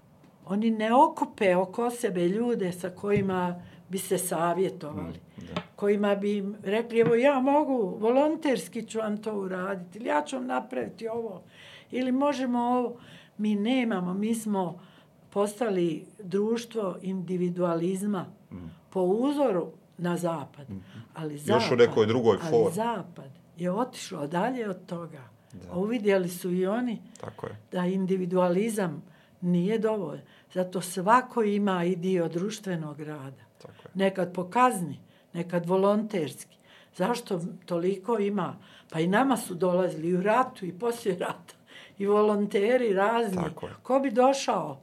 Oni 0.45 0.71
ne 0.71 0.93
okupe 0.93 1.55
oko 1.55 1.91
sebe 1.91 2.27
ljude 2.27 2.71
sa 2.71 2.89
kojima 2.89 3.61
bi 3.89 3.97
se 3.97 4.17
savjetovali. 4.17 5.17
Mm, 5.17 5.32
da. 5.43 5.61
Kojima 5.75 6.15
bi 6.15 6.37
im 6.37 6.55
rekli, 6.63 6.99
evo 6.99 7.15
ja 7.15 7.39
mogu, 7.39 7.97
volonterski 7.99 8.85
ću 8.85 8.99
vam 8.99 9.17
to 9.17 9.39
uraditi, 9.39 9.99
ili 9.99 10.09
ja 10.09 10.23
ću 10.25 10.35
vam 10.35 10.45
napraviti 10.45 11.07
ovo, 11.07 11.43
ili 11.91 12.11
možemo 12.11 12.59
ovo. 12.59 12.99
Mi 13.37 13.55
nemamo, 13.55 14.13
mi 14.13 14.35
smo 14.35 14.79
postali 15.29 16.05
društvo 16.19 16.97
individualizma 17.01 18.25
mm. 18.51 18.57
po 18.89 19.01
uzoru 19.01 19.71
na 19.97 20.17
zapad. 20.17 20.69
Mm. 20.69 20.83
Ali 21.13 21.37
zapad, 21.37 21.61
Još 21.61 21.71
u 21.71 21.75
nekoj 21.75 22.05
drugoj 22.05 22.37
formi. 22.37 22.57
Ali 22.57 22.73
zapad 22.73 23.31
je 23.57 23.71
otišao 23.71 24.27
dalje 24.27 24.69
od 24.69 24.85
toga. 24.85 25.29
Da. 25.53 25.73
Uvidjeli 25.73 26.29
su 26.29 26.51
i 26.51 26.65
oni 26.65 27.01
Tako 27.21 27.47
je. 27.47 27.57
da 27.71 27.85
individualizam 27.85 29.03
nije 29.41 29.79
dovoljno. 29.79 30.23
Zato 30.53 30.81
svako 30.81 31.43
ima 31.43 31.83
i 31.83 31.95
dio 31.95 32.27
društvenog 32.27 32.99
rada. 32.99 33.43
Tako 33.61 33.73
je. 33.73 33.91
Nekad 33.93 34.33
pokazni, 34.33 34.99
nekad 35.33 35.65
volonterski. 35.65 36.57
Zašto 36.95 37.41
toliko 37.65 38.19
ima? 38.19 38.55
Pa 38.91 38.99
i 38.99 39.07
nama 39.07 39.37
su 39.37 39.55
dolazili 39.55 40.15
u 40.15 40.21
ratu 40.21 40.65
i 40.65 40.79
poslije 40.79 41.17
rata. 41.17 41.55
I 41.97 42.05
volonteri 42.05 42.93
razni. 42.93 43.43
Tako 43.43 43.67
je. 43.67 43.73
Ko 43.83 43.99
bi 43.99 44.11
došao? 44.11 44.79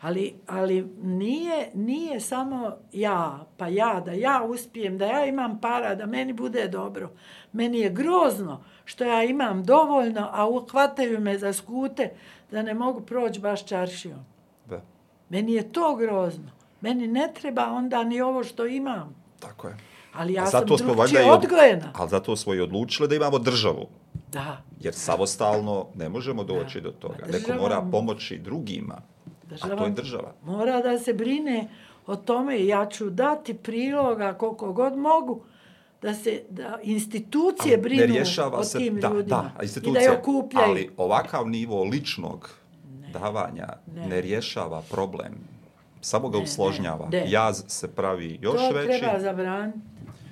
Ali, 0.00 0.34
ali 0.46 0.82
nije, 1.02 1.70
nije 1.74 2.20
samo 2.20 2.76
ja, 2.92 3.46
pa 3.56 3.68
ja, 3.68 4.02
da 4.04 4.12
ja 4.12 4.42
uspijem, 4.42 4.98
da 4.98 5.06
ja 5.06 5.26
imam 5.26 5.60
para, 5.60 5.94
da 5.94 6.06
meni 6.06 6.32
bude 6.32 6.68
dobro. 6.68 7.10
Meni 7.52 7.78
je 7.78 7.90
grozno 7.90 8.64
što 8.84 9.04
ja 9.04 9.24
imam 9.24 9.64
dovoljno, 9.64 10.28
a 10.32 10.48
uhvataju 10.48 11.20
me 11.20 11.38
za 11.38 11.52
skute 11.52 12.10
da 12.50 12.62
ne 12.62 12.74
mogu 12.74 13.00
proći 13.00 13.40
baš 13.40 13.66
čaršijom. 13.66 14.24
Da. 14.66 14.82
Meni 15.28 15.52
je 15.52 15.72
to 15.72 15.96
grozno. 15.96 16.50
Meni 16.80 17.06
ne 17.06 17.32
treba 17.34 17.64
onda 17.64 18.04
ni 18.04 18.20
ovo 18.20 18.44
što 18.44 18.66
imam. 18.66 19.19
Tako 19.40 19.68
je. 19.68 19.76
Ali 20.12 20.32
ja 20.32 20.46
zato 20.46 20.78
sam 20.78 20.86
drugčije 20.86 21.32
odgojena. 21.32 21.92
Ali 21.94 22.10
zato 22.10 22.36
smo 22.36 22.54
i 22.54 22.60
odlučili 22.60 23.08
da 23.08 23.14
imamo 23.14 23.38
državu. 23.38 23.86
Da. 24.32 24.62
Jer 24.80 24.94
samostalno 24.94 25.86
ne 25.94 26.08
možemo 26.08 26.44
doći 26.44 26.80
da. 26.80 26.88
do 26.88 26.90
toga. 26.90 27.26
Država, 27.26 27.38
Neko 27.38 27.62
mora 27.62 27.82
pomoći 27.90 28.38
drugima. 28.38 29.00
Država, 29.42 29.74
a 29.74 29.76
to 29.76 29.84
je 29.84 29.90
država. 29.90 30.32
Mora 30.42 30.82
da 30.82 30.98
se 30.98 31.12
brine 31.12 31.68
o 32.06 32.16
tome 32.16 32.58
i 32.58 32.66
ja 32.66 32.86
ću 32.86 33.10
dati 33.10 33.54
priloga 33.54 34.34
koliko 34.34 34.72
god 34.72 34.96
mogu 34.96 35.42
da 36.02 36.14
se 36.14 36.42
da 36.50 36.78
institucije 36.82 37.74
ali 37.74 37.82
brinu 37.82 38.14
o 38.52 38.64
se, 38.64 38.78
tim 38.78 39.00
da, 39.00 39.08
ljudima 39.08 39.52
da, 39.56 39.62
institucije, 39.62 39.90
i 39.90 40.06
da 40.06 40.12
je 40.12 40.18
okupljaju. 40.18 40.70
Ali 40.70 40.90
ovakav 40.96 41.48
nivo 41.48 41.84
ličnog 41.84 42.50
ne, 43.00 43.08
davanja 43.12 43.68
ne. 43.94 44.06
ne 44.06 44.20
rješava 44.20 44.82
problem. 44.90 45.32
Samo 46.00 46.28
ga 46.28 46.38
ne, 46.38 46.44
usložnjava. 46.44 47.08
Ne, 47.08 47.20
ne. 47.20 47.30
Jaz 47.30 47.62
se 47.68 47.88
pravi 47.88 48.38
još 48.42 48.60
to 48.60 48.70
veći. 48.74 48.92
To 48.92 48.98
treba 48.98 49.20
zabraniti. 49.20 49.78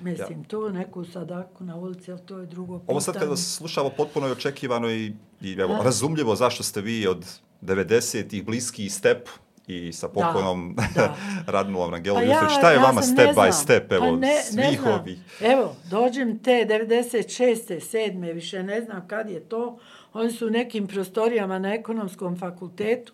Mislim, 0.01 0.39
ja. 0.39 0.47
to 0.47 0.69
neku 0.69 1.05
sadaku 1.05 1.63
na 1.63 1.75
ulici, 1.75 2.11
ali 2.11 2.21
to 2.21 2.37
je 2.37 2.45
drugo 2.45 2.79
pitanje. 2.79 2.91
Ovo 2.91 3.01
sad 3.01 3.19
kada 3.19 3.35
slušamo 3.35 3.89
potpuno 3.89 4.25
je 4.25 4.31
očekivano 4.31 4.89
i, 4.89 5.13
i 5.41 5.53
evo, 5.53 5.77
razumljivo 5.83 6.35
zašto 6.35 6.63
ste 6.63 6.81
vi 6.81 7.07
od 7.07 7.25
90-ih 7.61 8.45
bliski 8.45 8.89
step 8.89 9.29
i 9.67 9.93
sa 9.93 10.07
poklonom 10.07 10.75
Radmilom 11.53 11.91
na 11.91 11.99
Gelu. 11.99 12.15
Pa 12.15 12.23
ja, 12.23 12.49
šta 12.49 12.71
je 12.71 12.75
ja 12.75 12.81
vama 12.81 13.01
step 13.01 13.35
by 13.35 13.51
step, 13.51 13.91
evo, 13.91 14.05
pa 14.05 14.11
ne, 14.11 14.41
svih 14.43 14.85
ovih? 14.85 15.19
Evo, 15.41 15.75
dođem 15.89 16.39
te 16.39 16.65
96. 16.69 17.79
7. 17.79 18.33
više 18.33 18.63
ne 18.63 18.81
znam 18.81 19.07
kad 19.07 19.29
je 19.29 19.39
to. 19.39 19.79
Oni 20.13 20.31
su 20.31 20.47
u 20.47 20.49
nekim 20.49 20.87
prostorijama 20.87 21.59
na 21.59 21.73
ekonomskom 21.73 22.37
fakultetu. 22.37 23.13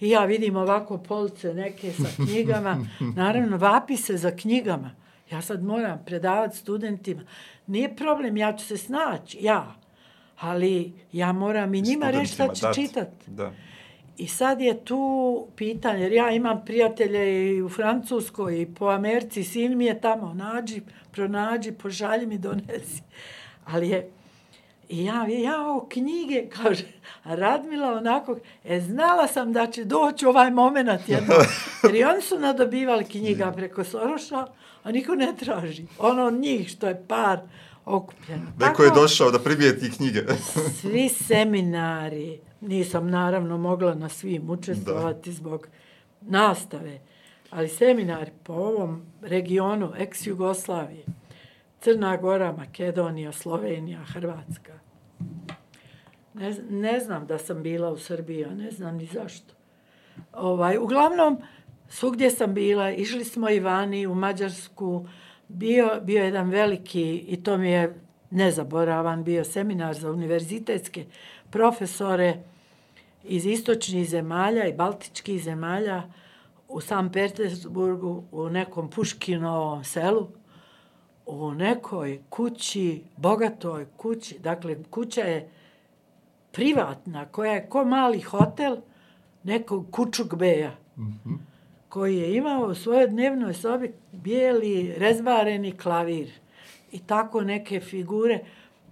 I 0.00 0.10
ja 0.10 0.24
vidim 0.24 0.56
ovako 0.56 0.98
police 0.98 1.54
neke 1.54 1.92
sa 1.92 2.08
knjigama. 2.24 2.86
Naravno, 3.16 3.56
vapi 3.56 3.96
se 3.96 4.16
za 4.16 4.30
knjigama. 4.30 4.90
Ja 5.30 5.42
sad 5.42 5.64
moram 5.64 6.02
predavati 6.06 6.56
studentima. 6.56 7.22
Nije 7.66 7.96
problem, 7.96 8.36
ja 8.36 8.56
ću 8.56 8.66
se 8.66 8.76
snaći, 8.76 9.38
ja. 9.40 9.74
Ali 10.40 10.92
ja 11.12 11.32
moram 11.32 11.74
i 11.74 11.82
njima 11.82 12.10
reći 12.10 12.32
šta 12.32 12.54
će 12.54 12.66
čitati. 12.74 13.30
Da. 13.30 13.52
I 14.18 14.26
sad 14.26 14.60
je 14.60 14.84
tu 14.84 15.46
pitanje, 15.56 16.02
jer 16.02 16.12
ja 16.12 16.30
imam 16.30 16.64
prijatelje 16.64 17.56
i 17.56 17.62
u 17.62 17.68
Francuskoj 17.68 18.60
i 18.60 18.74
po 18.74 18.86
Americi, 18.86 19.44
sin 19.44 19.78
mi 19.78 19.84
je 19.84 20.00
tamo, 20.00 20.34
nađi, 20.34 20.82
pronađi, 21.10 21.72
požalji 21.72 22.26
mi, 22.26 22.38
donesi. 22.38 23.02
Ali 23.64 23.88
je, 23.88 24.10
i 24.88 25.04
ja, 25.04 25.26
ja 25.26 25.70
o 25.70 25.86
knjige, 25.88 26.48
kaže, 26.56 26.84
Radmila 27.24 27.92
onako, 27.92 28.38
e, 28.64 28.80
znala 28.80 29.26
sam 29.26 29.52
da 29.52 29.66
će 29.66 29.84
doći 29.84 30.26
ovaj 30.26 30.50
moment 30.50 31.08
jedno, 31.08 31.34
jer 31.84 31.94
i 31.94 32.04
oni 32.04 32.22
su 32.22 32.38
nadobivali 32.38 33.04
knjiga 33.04 33.52
preko 33.52 33.84
Soroša, 33.84 34.46
a 34.82 34.92
niko 34.92 35.14
ne 35.14 35.34
traži. 35.36 35.84
Ono 35.98 36.24
od 36.24 36.34
njih 36.34 36.68
što 36.68 36.88
je 36.88 37.04
par 37.08 37.40
okupljeno. 37.84 38.42
Neko 38.58 38.82
je 38.82 38.90
došao 38.90 39.30
da 39.30 39.38
primijeti 39.38 39.90
knjige. 39.90 40.22
svi 40.80 41.08
seminari, 41.08 42.40
nisam 42.60 43.10
naravno 43.10 43.58
mogla 43.58 43.94
na 43.94 44.08
svim 44.08 44.50
učestvovati 44.50 45.30
da. 45.30 45.36
zbog 45.36 45.68
nastave, 46.20 47.00
ali 47.50 47.68
seminari 47.68 48.30
po 48.42 48.52
ovom 48.52 49.02
regionu, 49.22 49.92
ex-Jugoslavije, 49.98 51.04
Crna 51.80 52.16
Gora, 52.16 52.52
Makedonija, 52.52 53.32
Slovenija, 53.32 54.04
Hrvatska. 54.04 54.77
Ne, 56.38 56.54
ne 56.70 57.00
znam 57.00 57.26
da 57.26 57.38
sam 57.38 57.62
bila 57.62 57.90
u 57.90 57.98
Srbiji, 57.98 58.44
a 58.44 58.54
ne 58.54 58.70
znam 58.70 58.96
ni 58.96 59.06
zašto. 59.06 59.54
Ovaj, 60.32 60.78
uglavnom, 60.78 61.38
svugdje 61.88 62.30
sam 62.30 62.54
bila, 62.54 62.90
išli 62.90 63.24
smo 63.24 63.50
i 63.50 63.60
vani 63.60 64.06
u 64.06 64.14
Mađarsku, 64.14 65.06
bio, 65.48 66.00
bio 66.02 66.24
jedan 66.24 66.50
veliki, 66.50 67.16
i 67.16 67.42
to 67.42 67.56
mi 67.56 67.70
je 67.70 68.00
nezaboravan, 68.30 69.24
bio 69.24 69.44
seminar 69.44 69.94
za 69.94 70.10
univerzitetske 70.10 71.04
profesore 71.50 72.42
iz 73.24 73.46
istočnih 73.46 74.08
zemalja 74.08 74.66
i 74.66 74.72
baltičkih 74.72 75.42
zemalja 75.42 76.02
u 76.68 76.80
San 76.80 77.12
Petersburgu, 77.12 78.24
u 78.32 78.48
nekom 78.48 78.90
Puškinovom 78.90 79.84
selu, 79.84 80.28
u 81.26 81.50
nekoj 81.50 82.20
kući, 82.28 83.02
bogatoj 83.16 83.86
kući, 83.96 84.38
dakle 84.38 84.76
kuća 84.90 85.20
je 85.20 85.48
privatna, 86.58 87.26
koja 87.26 87.52
je 87.52 87.66
ko 87.68 87.84
mali 87.84 88.20
hotel 88.20 88.76
nekog 89.42 89.90
kučuk 89.90 90.34
beja, 90.34 90.72
mm 90.96 91.02
-hmm. 91.02 91.38
koji 91.88 92.16
je 92.16 92.36
imao 92.36 92.66
u 92.66 92.74
svojoj 92.74 93.06
dnevnoj 93.06 93.54
sobi 93.54 93.92
bijeli 94.12 94.94
rezbareni 94.96 95.72
klavir 95.72 96.30
i 96.92 96.98
tako 96.98 97.40
neke 97.40 97.80
figure. 97.80 98.40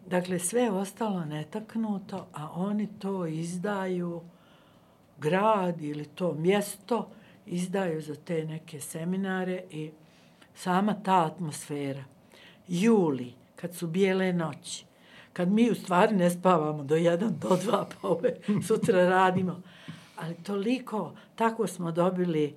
Dakle, 0.06 0.38
sve 0.38 0.62
je 0.62 0.70
ostalo 0.70 1.24
netaknuto, 1.24 2.26
a 2.32 2.50
oni 2.54 2.88
to 2.98 3.26
izdaju, 3.26 4.20
grad 5.18 5.82
ili 5.82 6.04
to 6.04 6.34
mjesto, 6.34 7.08
izdaju 7.46 8.00
za 8.00 8.14
te 8.14 8.44
neke 8.44 8.80
seminare 8.80 9.62
i 9.70 9.90
sama 10.54 10.94
ta 11.02 11.24
atmosfera. 11.24 12.04
Juli, 12.68 13.32
kad 13.56 13.74
su 13.74 13.86
bijele 13.86 14.32
noći, 14.32 14.85
kad 15.36 15.52
mi 15.52 15.70
u 15.70 15.74
stvari 15.74 16.16
ne 16.16 16.30
spavamo 16.30 16.84
do 16.84 16.96
jedan, 16.96 17.34
do 17.40 17.56
dva, 17.64 17.86
pa 17.92 18.08
ove 18.08 18.36
sutra 18.66 19.08
radimo. 19.08 19.62
Ali 20.16 20.34
toliko, 20.34 21.12
tako 21.34 21.66
smo 21.66 21.92
dobili 21.92 22.54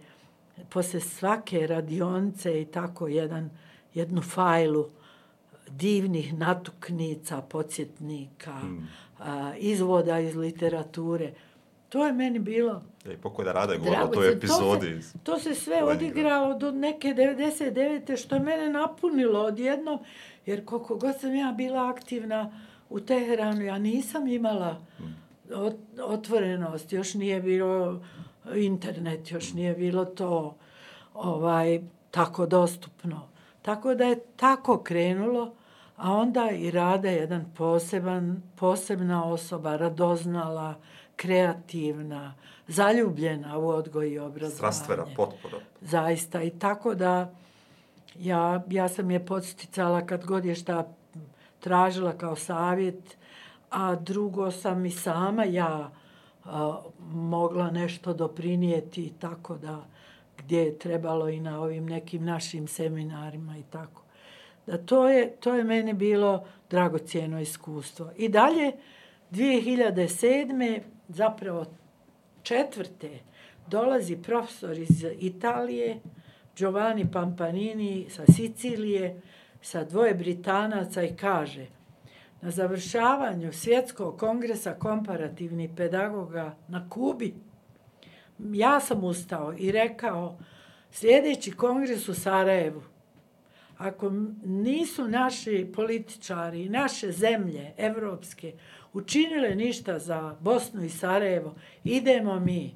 posle 0.70 1.00
svake 1.00 1.68
radionice 1.68 2.62
i 2.62 2.66
tako 2.66 3.08
jedan, 3.08 3.50
jednu 3.94 4.22
fajlu 4.22 4.90
divnih 5.70 6.34
natuknica, 6.34 7.42
podsjetnika, 7.42 8.54
mm. 8.54 8.88
a, 9.20 9.54
izvoda 9.58 10.20
iz 10.20 10.36
literature. 10.36 11.34
To 11.90 12.06
je 12.06 12.14
meni 12.14 12.40
bilo 12.40 12.82
E, 13.06 13.18
pokojna 13.18 13.52
Rada 13.52 13.74
je 13.74 13.80
govorila 13.80 14.04
o 14.04 14.08
toj 14.08 14.32
epizodi. 14.32 14.96
To 14.96 15.02
se, 15.02 15.18
to 15.24 15.40
se 15.40 15.56
sve 15.56 15.76
Leningrad. 15.76 15.98
odigralo 15.98 16.58
do 16.58 16.72
neke 16.72 17.08
99. 17.08 18.18
što 18.18 18.36
je 18.36 18.42
mene 18.42 18.70
napunilo 18.70 19.40
odjednom, 19.40 20.00
jer 20.46 20.66
koliko 20.66 20.96
god 20.96 21.20
sam 21.20 21.36
ja 21.36 21.54
bila 21.58 21.90
aktivna 21.90 22.52
u 22.90 23.00
Teheranu, 23.00 23.62
ja 23.62 23.78
nisam 23.78 24.28
imala 24.28 24.78
ot- 25.50 26.02
otvorenost, 26.04 26.94
još 26.94 27.14
nije 27.14 27.42
bilo 27.42 28.02
internet, 28.56 29.32
još 29.32 29.54
nije 29.54 29.74
bilo 29.74 30.06
to 30.06 30.56
ovaj 31.14 31.82
tako 32.12 32.46
dostupno. 32.46 33.28
Tako 33.62 33.96
da 33.96 34.04
je 34.04 34.20
tako 34.36 34.78
krenulo, 34.84 35.54
a 35.98 36.14
onda 36.14 36.50
i 36.52 36.72
Rada 36.72 37.10
je 37.10 37.18
jedan 37.18 37.46
poseban, 37.58 38.42
posebna 38.56 39.26
osoba, 39.26 39.76
radoznala, 39.76 40.76
kreativna, 41.16 42.34
zaljubljena 42.68 43.58
u 43.58 43.68
odgoj 43.68 44.10
i 44.10 44.20
obrazovanje. 44.20 44.56
Strastvena 44.56 45.06
potpora. 45.16 45.58
Zaista. 45.82 46.42
I 46.44 46.50
tako 46.50 46.96
da 46.96 47.34
ja, 48.20 48.64
ja 48.70 48.90
sam 48.90 49.12
je 49.12 49.26
podsticala 49.26 50.06
kad 50.06 50.26
god 50.26 50.46
je 50.46 50.56
šta 50.56 50.94
tražila 51.60 52.18
kao 52.18 52.36
savjet, 52.36 53.18
a 53.70 53.96
drugo 53.96 54.52
sam 54.52 54.86
i 54.86 54.92
sama 54.92 55.44
ja 55.44 55.92
a, 56.46 56.82
mogla 57.12 57.72
nešto 57.72 58.14
doprinijeti 58.14 59.14
tako 59.20 59.58
da 59.58 59.86
gdje 60.38 60.60
je 60.60 60.80
trebalo 60.80 61.30
i 61.30 61.40
na 61.40 61.62
ovim 61.62 61.86
nekim 61.86 62.26
našim 62.26 62.68
seminarima 62.68 63.58
i 63.58 63.64
tako. 63.72 64.02
Da 64.68 64.78
to 64.78 65.10
je, 65.10 65.36
to 65.40 65.56
je 65.56 65.64
meni 65.64 65.94
bilo 65.94 66.46
dragocijeno 66.70 67.42
iskustvo. 67.42 68.12
I 68.18 68.30
dalje, 68.30 68.72
2007. 69.32 70.82
zapravo 71.08 71.66
četvrte 72.44 73.20
dolazi 73.68 74.18
profesor 74.18 74.78
iz 74.78 75.06
Italije, 75.20 76.00
Giovanni 76.56 77.12
Pampanini 77.12 78.06
sa 78.10 78.24
Sicilije, 78.36 79.22
sa 79.62 79.84
dvoje 79.84 80.14
Britanaca 80.14 81.04
i 81.04 81.16
kaže 81.16 81.66
na 82.42 82.52
završavanju 82.52 83.54
svjetskog 83.54 84.20
kongresa 84.20 84.74
komparativnih 84.74 85.70
pedagoga 85.78 86.56
na 86.68 86.90
Kubi, 86.90 87.34
ja 88.40 88.80
sam 88.80 89.04
ustao 89.04 89.54
i 89.58 89.72
rekao 89.72 90.38
sljedeći 90.92 91.52
kongres 91.52 92.10
u 92.10 92.14
Sarajevu, 92.14 92.84
ako 93.78 94.12
nisu 94.46 95.08
naši 95.08 95.72
političari 95.76 96.62
i 96.62 96.70
naše 96.70 97.12
zemlje 97.12 97.72
evropske 97.78 98.54
učinile 98.94 99.56
ništa 99.56 100.00
za 100.00 100.36
Bosnu 100.40 100.84
i 100.84 100.90
Sarajevo, 100.90 101.56
idemo 101.84 102.40
mi. 102.40 102.76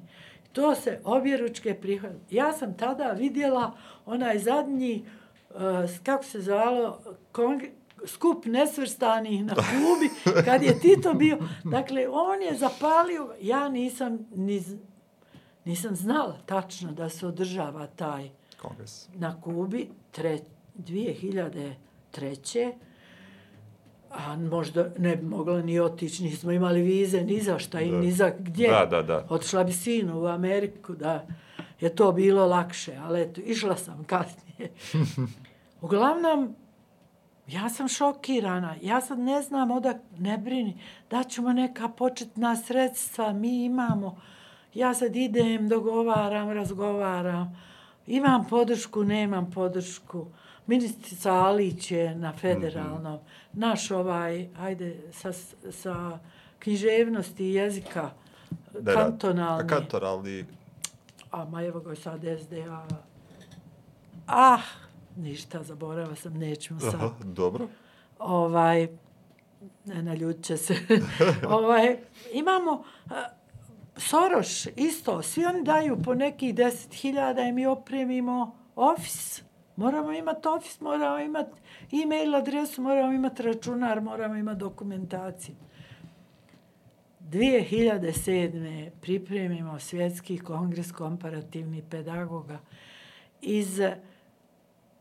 To 0.52 0.74
se 0.74 1.00
objeručke 1.04 1.74
prihvatilo. 1.74 2.20
Ja 2.30 2.52
sam 2.52 2.76
tada 2.76 3.10
vidjela 3.10 3.72
onaj 4.06 4.38
zadnji, 4.38 5.04
uh, 5.06 5.23
kako 6.02 6.24
se 6.24 6.40
zvalo, 6.40 7.00
kong 7.32 7.62
skup 8.06 8.46
nesvrstanih 8.46 9.44
na 9.44 9.54
Kubi, 9.54 10.10
kad 10.44 10.62
je 10.62 10.80
Tito 10.80 11.14
bio. 11.14 11.38
Dakle, 11.64 12.08
on 12.08 12.42
je 12.42 12.54
zapalio, 12.54 13.34
ja 13.40 13.68
nisam, 13.68 14.18
ni, 14.34 14.64
nisam 15.64 15.96
znala 15.96 16.38
tačno 16.46 16.92
da 16.92 17.08
se 17.08 17.26
održava 17.26 17.86
taj 17.86 18.30
Kongres. 18.62 19.08
na 19.14 19.40
Kubi 19.40 19.88
tre, 20.10 20.38
2003. 20.78 22.72
A 24.10 24.36
možda 24.36 24.90
ne 24.98 25.16
bi 25.16 25.26
mogla 25.26 25.62
ni 25.62 25.80
otići, 25.80 26.22
nismo 26.22 26.50
imali 26.50 26.82
vize 26.82 27.20
ni 27.20 27.40
za 27.40 27.58
šta 27.58 27.80
i 27.80 27.92
ni 27.92 28.12
za 28.12 28.32
gdje. 28.38 28.68
Da, 28.70 28.86
da, 28.86 29.02
da. 29.02 29.26
Otišla 29.30 29.64
bi 29.64 29.72
sinu 29.72 30.22
u 30.22 30.26
Ameriku, 30.26 30.94
da 30.94 31.26
je 31.84 31.96
to 31.96 32.12
bilo 32.12 32.46
lakše, 32.46 32.96
ali 33.02 33.22
eto, 33.22 33.40
išla 33.44 33.76
sam 33.76 34.04
kasnije. 34.04 34.70
Uglavnom, 35.84 36.54
ja 37.46 37.68
sam 37.68 37.88
šokirana, 37.88 38.76
ja 38.82 39.00
sad 39.00 39.18
ne 39.18 39.42
znam 39.42 39.70
odak, 39.70 39.96
ne 40.18 40.38
brini, 40.38 40.80
da 41.10 41.22
ćemo 41.24 41.52
neka 41.52 41.88
početna 41.88 42.56
sredstva, 42.56 43.32
mi 43.32 43.64
imamo, 43.64 44.20
ja 44.74 44.94
sad 44.94 45.16
idem, 45.16 45.68
dogovaram, 45.68 46.50
razgovaram, 46.50 47.60
imam 48.06 48.46
podršku, 48.48 49.04
nemam 49.04 49.50
podršku, 49.50 50.26
ministrica 50.66 51.32
Alić 51.32 51.90
je 51.90 52.14
na 52.14 52.32
federalnom, 52.32 53.18
naš 53.52 53.90
ovaj, 53.90 54.48
ajde, 54.58 54.96
sa, 55.12 55.32
sa 55.70 56.18
književnosti 56.58 57.44
jezika, 57.44 58.10
Da, 58.80 58.94
kantonalni. 58.94 59.68
Kantonalni, 59.68 60.44
A 61.34 61.44
ma 61.44 61.64
evo 61.64 61.80
ga 61.80 61.94
sad 61.94 62.24
SDA. 62.40 62.86
Ah, 64.26 64.62
ništa, 65.16 65.62
zaborava 65.62 66.14
sam, 66.14 66.34
nećemo 66.34 66.80
sad. 66.80 66.94
aha, 66.94 67.10
dobro. 67.24 67.68
Ovaj, 68.18 68.88
ne 69.84 70.02
naljut 70.02 70.42
će 70.42 70.56
se. 70.56 70.74
ovaj, 71.48 71.96
imamo 72.32 72.82
a, 73.10 73.24
Soroš 73.96 74.66
isto, 74.66 75.22
svi 75.22 75.44
oni 75.44 75.64
daju 75.64 76.02
po 76.04 76.14
nekih 76.14 76.54
deset 76.54 76.94
hiljada 76.94 77.42
i 77.42 77.52
mi 77.52 77.66
opremimo 77.66 78.56
ofis. 78.76 79.42
Moramo 79.76 80.12
imati 80.12 80.48
ofis, 80.48 80.80
moramo 80.80 81.18
imati 81.18 81.60
e-mail 81.92 82.34
adresu, 82.34 82.82
moramo 82.82 83.12
imati 83.12 83.42
računar, 83.42 84.00
moramo 84.00 84.34
imati 84.34 84.58
dokumentaciju. 84.58 85.54
2007. 87.30 88.90
pripremimo 89.00 89.78
svjetski 89.78 90.38
kongres 90.38 90.92
komparativnih 90.92 91.84
pedagoga 91.90 92.58
iz 93.40 93.80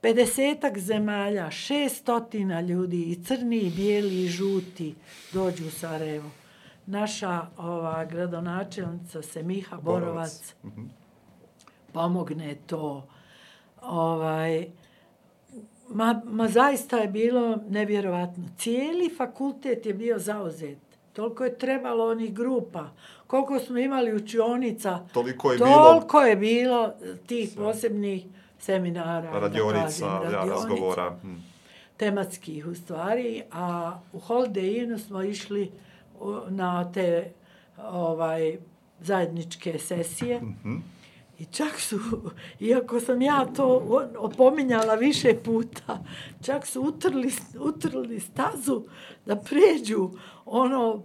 50 0.02 0.78
zemalja, 0.80 1.46
600 1.48 2.68
ljudi, 2.68 3.02
i 3.02 3.24
crni, 3.24 3.58
i 3.58 3.70
bijeli, 3.70 4.24
i 4.24 4.28
žuti, 4.28 4.96
dođu 5.34 5.68
u 5.68 5.70
Sarajevo. 5.70 6.30
Naša 6.86 7.48
ova, 7.58 8.06
gradonačelnica 8.06 9.22
Semiha 9.22 9.78
Borovac, 9.78 10.54
Mhm. 10.64 10.82
pomogne 11.94 12.56
to. 12.68 13.08
Ovaj, 13.82 14.68
ma, 15.90 16.22
ma 16.26 16.48
zaista 16.48 16.98
je 16.98 17.08
bilo 17.08 17.58
nevjerovatno. 17.70 18.44
Cijeli 18.58 19.10
fakultet 19.18 19.86
je 19.86 19.94
bio 19.94 20.20
zauzet. 20.20 20.78
Toliko 21.14 21.44
je 21.44 21.58
trebalo 21.58 22.12
onih 22.12 22.34
grupa. 22.34 22.90
Koliko 23.28 23.60
smo 23.60 23.78
imali 23.78 24.16
učionica, 24.16 25.00
Toliko 25.14 25.52
je 25.52 25.58
bilo 25.58 25.76
toliko 25.76 26.22
je 26.22 26.36
bilo 26.36 26.94
tih 27.28 27.50
posebnih 27.56 28.26
seminara, 28.60 29.32
da 29.32 29.40
radionica, 29.40 29.80
kažem, 29.80 30.08
ja, 30.08 30.20
radionica 30.20 30.54
razgovora. 30.54 31.18
hm. 31.22 31.34
tematskih 31.98 32.68
u 32.68 32.76
stvari, 32.76 33.44
a 33.52 34.00
u 34.14 34.20
Holiday 34.20 34.84
Innu 34.84 35.00
smo 35.00 35.24
išli 35.24 35.72
na 36.50 36.92
te 36.92 37.32
ovaj 37.78 38.58
zajedničke 39.00 39.80
sesije. 39.80 40.42
Mhm. 40.42 40.76
I 41.44 41.46
čak 41.46 41.80
su, 41.80 42.00
iako 42.60 43.00
sam 43.00 43.22
ja 43.22 43.46
to 43.56 43.66
opominjala 44.18 44.96
više 44.96 45.34
puta, 45.44 46.04
čak 46.42 46.68
su 46.68 46.82
utrli, 46.82 47.32
utrli 47.60 48.20
stazu 48.20 48.84
da 49.26 49.36
pređu 49.36 50.10
ono, 50.46 51.04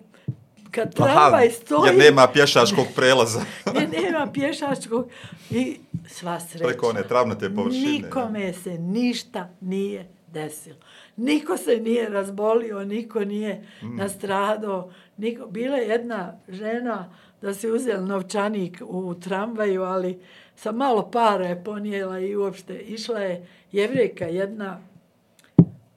kad 0.70 0.94
tramvaj 0.94 1.51
stoji, 1.51 1.89
jer 1.89 1.97
nema 1.98 2.28
pješačkog 2.32 2.86
prelaza 2.94 3.40
gdje 3.66 3.89
nema 3.89 4.27
pješačkog 4.32 5.09
i 5.51 5.77
sva 6.09 6.40
sreća. 6.40 6.65
preko 6.65 6.89
one 6.89 7.02
travnate 7.02 7.55
površine. 7.55 7.93
Nikome 7.93 8.52
se 8.52 8.78
ništa 8.78 9.51
nije 9.60 10.09
desilo. 10.32 10.77
Niko 11.16 11.56
se 11.56 11.77
nije 11.77 12.09
razbolio, 12.09 12.85
niko 12.85 13.24
nije 13.24 13.66
mm. 13.82 13.97
nastradao. 13.97 14.90
Niko. 15.16 15.47
Bila 15.47 15.77
je 15.77 15.89
jedna 15.89 16.39
žena 16.48 17.12
da 17.43 17.55
se 17.55 17.73
uzela 17.73 18.06
novčanik 18.06 18.82
u 18.86 19.15
tramvaju, 19.15 19.82
ali 19.82 20.20
sa 20.56 20.73
malo 20.73 21.10
para 21.10 21.47
je 21.47 21.65
ponijela 21.65 22.20
i 22.20 22.36
uopšte 22.36 22.78
išla 22.78 23.20
je 23.20 23.47
jevrejka 23.73 24.24
jedna, 24.24 24.81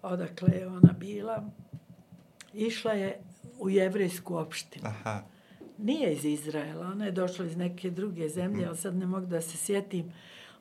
odakle 0.02 0.50
je 0.54 0.68
ona 0.68 0.94
bila, 1.00 1.44
išla 2.54 2.92
je 2.92 3.22
u 3.60 3.70
jevrejsku 3.70 4.36
opštinu. 4.36 4.86
Aha. 4.88 5.24
Nije 5.78 6.14
iz 6.14 6.26
Izraela, 6.26 6.88
ona 6.88 7.06
je 7.06 7.12
došla 7.12 7.46
iz 7.46 7.58
neke 7.58 7.90
druge 7.90 8.30
zemlje, 8.30 8.66
ali 8.66 8.78
sad 8.78 8.96
ne 8.96 9.06
mogu 9.06 9.26
da 9.26 9.42
se 9.42 9.58
sjetim. 9.58 10.14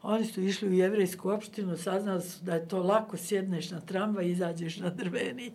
Oni 0.02 0.24
su 0.24 0.42
išli 0.42 0.68
u 0.68 0.72
jevrejsku 0.72 1.30
opštinu, 1.30 1.76
saznali 1.76 2.22
su 2.22 2.44
da 2.44 2.54
je 2.54 2.68
to 2.68 2.82
lako, 2.82 3.16
sjedneš 3.16 3.70
na 3.70 3.80
tramvaj 3.80 4.28
izađeš 4.28 4.78
na 4.78 4.90
drveni. 4.90 5.52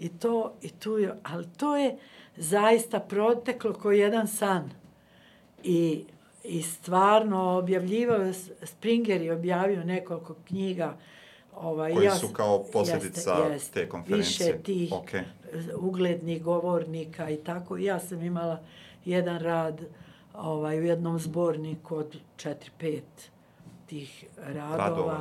I 0.00 0.08
to, 0.08 0.54
i 0.62 0.68
tu 0.68 0.98
je, 0.98 1.14
ali 1.22 1.46
to 1.56 1.76
je 1.76 1.96
zaista 2.42 3.00
proteklo 3.00 3.72
kao 3.72 3.92
jedan 3.92 4.28
san. 4.28 4.70
I, 5.64 6.04
i 6.44 6.62
stvarno 6.62 7.58
objavljivao, 7.58 8.32
Springer 8.62 9.22
je 9.22 9.32
objavio 9.32 9.84
nekoliko 9.84 10.34
knjiga. 10.48 10.96
Ovaj, 11.56 11.92
Koji 11.94 12.04
ja- 12.04 12.14
su 12.14 12.28
kao 12.28 12.64
posljedica 12.72 13.36
te 13.74 13.88
konferencije. 13.88 14.46
Više 14.46 14.62
tih 14.62 14.92
Okej. 14.92 15.20
uglednih 15.76 16.42
govornika 16.42 17.30
i 17.30 17.36
tako. 17.36 17.76
Ja 17.76 18.00
sam 18.00 18.22
imala 18.22 18.60
jedan 19.04 19.38
rad 19.40 19.80
ovaj, 20.34 20.80
u 20.80 20.84
jednom 20.84 21.18
zborniku 21.18 21.96
od 21.96 22.16
4-5 22.36 23.00
tih 23.92 24.24
radova. 24.76 25.20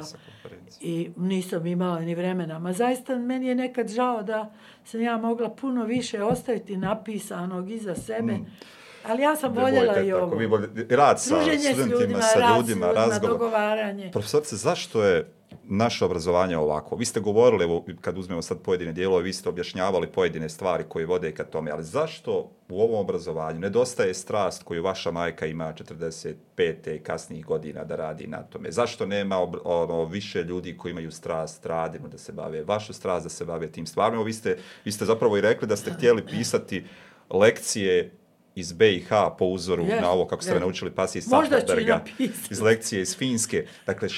I 0.81 1.11
nisam 1.17 1.65
imala 1.65 1.99
ni 1.99 2.15
vremena. 2.15 2.59
Ma 2.59 2.73
zaista 2.73 3.15
meni 3.15 3.47
je 3.47 3.55
nekad 3.55 3.87
žao 3.89 4.23
da 4.23 4.53
sam 4.85 5.01
ja 5.01 5.17
mogla 5.17 5.49
puno 5.51 5.83
više 5.85 6.23
ostaviti 6.23 6.77
napisanog 6.77 7.71
iza 7.71 7.95
sebe. 7.95 8.33
Mm. 8.33 8.45
Ali 9.05 9.21
ja 9.21 9.35
sam 9.35 9.53
voljela 9.53 9.99
i 9.99 10.13
ovo. 10.13 10.35
vi 10.35 10.45
voljete- 10.47 10.95
rad 10.95 11.21
sa 11.21 11.35
Druženje 11.35 11.57
studentima, 11.59 11.99
ljudima, 11.99 12.21
sa 12.21 12.39
ljudima, 12.39 12.57
ljudima, 12.57 12.87
razgovor. 12.87 13.29
dogovaranje. 13.29 14.11
Profesorice, 14.11 14.55
zašto 14.55 15.03
je 15.03 15.31
naše 15.63 16.05
obrazovanje 16.05 16.57
ovako? 16.57 16.95
Vi 16.95 17.05
ste 17.05 17.19
govorili, 17.19 17.63
evo, 17.63 17.85
kad 18.01 18.17
uzmemo 18.17 18.41
sad 18.41 18.61
pojedine 18.61 18.93
dijelove, 18.93 19.23
vi 19.23 19.33
ste 19.33 19.49
objašnjavali 19.49 20.07
pojedine 20.07 20.49
stvari 20.49 20.83
koje 20.89 21.05
vode 21.05 21.31
ka 21.31 21.43
tome, 21.43 21.71
ali 21.71 21.83
zašto 21.83 22.51
u 22.69 22.81
ovom 22.81 22.99
obrazovanju 22.99 23.59
nedostaje 23.59 24.13
strast 24.13 24.63
koju 24.63 24.83
vaša 24.83 25.11
majka 25.11 25.45
ima 25.45 25.73
45. 26.57 26.95
i 26.95 26.99
kasnijih 26.99 27.45
godina 27.45 27.83
da 27.83 27.95
radi 27.95 28.27
na 28.27 28.43
tome? 28.43 28.71
Zašto 28.71 29.05
nema 29.05 29.37
ono, 29.63 30.05
više 30.05 30.43
ljudi 30.43 30.77
koji 30.77 30.91
imaju 30.91 31.11
strast, 31.11 31.65
radimo 31.65 32.07
da 32.07 32.17
se 32.17 32.31
bave, 32.31 32.63
vašu 32.63 32.93
strast 32.93 33.25
da 33.25 33.29
se 33.29 33.45
bave 33.45 33.71
tim 33.71 33.85
stvarima? 33.85 34.15
Evo, 34.15 34.23
vi 34.23 34.33
ste, 34.33 34.57
vi 34.85 34.91
ste 34.91 35.05
zapravo 35.05 35.37
i 35.37 35.41
rekli 35.41 35.67
da 35.67 35.75
ste 35.75 35.91
htjeli 35.91 36.25
pisati 36.27 36.85
lekcije 37.29 38.11
iz 38.55 38.73
BiH 38.73 39.09
po 39.39 39.45
uzoru 39.45 39.83
Jest, 39.83 40.01
na 40.01 40.11
ovo 40.11 40.27
kako 40.27 40.41
ste 40.41 40.51
jest. 40.51 40.61
naučili 40.61 40.91
Pasi 40.91 41.21
Možda 41.29 41.59
ću 41.59 41.63
i 41.63 41.67
Sachenberga 41.67 41.93
napisati. 41.97 42.53
iz 42.53 42.61
lekcije 42.61 43.01
iz 43.01 43.17
Finske. 43.17 43.65
Dakle, 43.85 44.09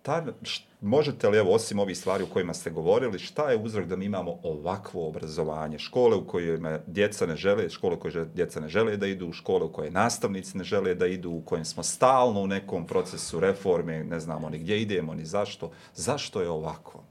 šta, 0.00 0.24
š, 0.42 0.66
možete 0.80 1.28
li, 1.28 1.38
evo, 1.38 1.54
osim 1.54 1.78
ovih 1.78 1.98
stvari 1.98 2.24
o 2.24 2.26
kojima 2.26 2.54
ste 2.54 2.70
govorili, 2.70 3.18
šta 3.18 3.50
je 3.50 3.58
uzrok 3.58 3.86
da 3.86 3.96
mi 3.96 4.04
imamo 4.04 4.38
ovakvo 4.42 5.08
obrazovanje? 5.08 5.78
Škole 5.78 6.16
u 6.16 6.26
kojima 6.26 6.78
djeca 6.86 7.26
ne 7.26 7.36
žele, 7.36 7.70
škole 7.70 7.96
u 7.96 8.00
koje 8.00 8.12
že- 8.12 8.24
djeca 8.24 8.60
ne 8.60 8.68
žele 8.68 8.96
da 8.96 9.06
idu, 9.06 9.32
škole 9.32 9.64
u 9.64 9.72
koje 9.72 9.90
nastavnici 9.90 10.58
ne 10.58 10.64
žele 10.64 10.94
da 10.94 11.06
idu, 11.06 11.30
u 11.30 11.42
kojem 11.44 11.64
smo 11.64 11.82
stalno 11.82 12.40
u 12.40 12.46
nekom 12.46 12.86
procesu 12.86 13.40
reforme, 13.40 14.04
ne 14.04 14.20
znamo 14.20 14.50
ni 14.50 14.58
gdje 14.58 14.80
idemo, 14.82 15.14
ni 15.14 15.24
zašto. 15.24 15.70
Zašto 15.94 16.40
je 16.40 16.48
ovako? 16.50 17.02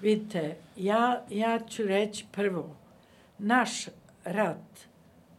Vidite, 0.00 0.56
ja, 0.76 1.24
ja 1.30 1.60
ću 1.68 1.82
reći 1.82 2.26
prvo, 2.32 2.76
naš 3.38 3.86
rat 4.24 4.86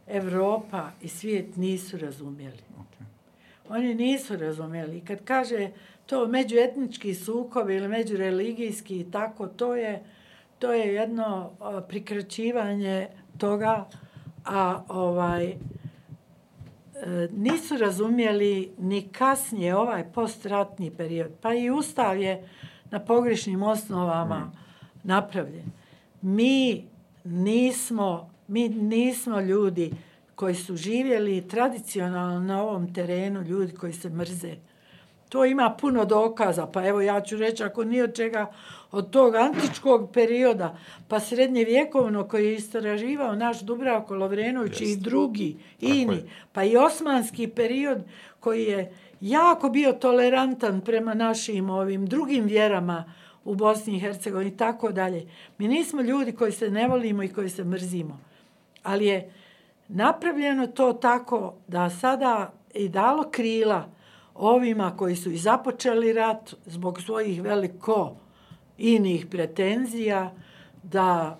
Evropa 0.08 0.92
i 1.02 1.08
svijet 1.08 1.56
nisu 1.56 1.98
razumjeli. 1.98 2.64
Okay. 2.78 3.06
Oni 3.70 3.96
nisu 3.96 4.38
razumjeli. 4.38 5.02
Kad 5.02 5.24
kaže 5.26 5.70
to 6.06 6.28
međuetnički 6.28 7.14
sukob 7.14 7.70
ili 7.70 7.88
međureligijski 7.88 9.00
i 9.00 9.12
tako, 9.12 9.48
to 9.48 9.76
je, 9.76 10.04
to 10.60 10.74
je 10.74 10.94
jedno 10.94 11.52
prikraćivanje 11.88 13.08
toga, 13.38 13.86
a 14.46 14.84
ovaj, 14.88 15.46
e, 15.46 15.58
nisu 17.32 17.78
razumjeli 17.78 18.72
ni 18.78 19.08
kasnije 19.12 19.76
ovaj 19.76 20.04
postratni 20.14 20.92
period. 20.92 21.32
Pa 21.42 21.54
i 21.54 21.70
Ustav 21.70 22.22
je 22.22 22.50
na 22.92 23.00
pogrešnim 23.00 23.64
osnovama 23.64 24.52
napravljen. 25.04 25.66
Mi 26.22 26.86
nismo, 27.24 28.30
mi 28.48 28.70
nismo 28.70 29.40
ljudi 29.40 29.92
koji 30.36 30.56
su 30.56 30.76
živjeli 30.76 31.48
tradicionalno 31.48 32.40
na 32.40 32.64
ovom 32.64 32.94
terenu, 32.94 33.42
ljudi 33.42 33.74
koji 33.74 33.94
se 33.94 34.10
mrze. 34.10 34.56
To 35.30 35.46
ima 35.46 35.76
puno 35.82 36.06
dokaza, 36.06 36.68
pa 36.68 36.88
evo 36.88 37.02
ja 37.02 37.22
ću 37.22 37.38
reći 37.38 37.64
ako 37.64 37.84
nije 37.84 38.04
od 38.04 38.16
čega 38.16 38.52
od 38.92 39.10
tog 39.10 39.36
antičkog 39.36 40.12
perioda, 40.14 40.78
pa 41.08 41.20
srednjevjekovno 41.20 42.28
koji 42.28 42.46
je 42.46 42.56
istraživao 42.56 43.36
naš 43.36 43.62
Dubravko 43.62 44.16
Lovrenović 44.16 44.82
i 44.82 44.84
Jest. 44.84 45.00
drugi, 45.00 45.58
Tako 45.80 45.94
ini, 45.94 46.16
je. 46.16 46.30
pa 46.54 46.64
i 46.64 46.78
osmanski 46.78 47.48
period 47.48 47.98
koji 48.40 48.64
je 48.64 48.94
jako 49.22 49.70
bio 49.70 49.94
tolerantan 49.94 50.82
prema 50.82 51.14
našim 51.14 51.70
ovim 51.70 52.06
drugim 52.06 52.46
vjerama 52.46 53.14
u 53.46 53.56
Bosni 53.56 53.96
i 53.96 54.00
Hercegovini 54.00 54.52
i 54.52 54.58
tako 54.58 54.92
dalje. 54.92 55.28
Mi 55.58 55.68
nismo 55.68 56.02
ljudi 56.02 56.32
koji 56.32 56.52
se 56.52 56.70
ne 56.70 56.88
volimo 56.88 57.24
i 57.24 57.30
koji 57.30 57.50
se 57.50 57.64
mrzimo. 57.64 58.20
Ali 58.84 59.06
je 59.06 59.34
napravljeno 59.88 60.68
to 60.68 60.94
tako 60.94 61.54
da 61.68 61.90
sada 61.90 62.54
i 62.74 62.90
dalo 62.90 63.30
krila 63.32 63.95
ovima 64.36 64.98
koji 64.98 65.16
su 65.16 65.32
i 65.32 65.38
započeli 65.38 66.14
rat 66.14 66.54
zbog 66.66 67.02
svojih 67.02 67.42
veliko 67.42 68.16
inih 68.78 69.26
pretenzija 69.32 70.32
da 70.84 71.40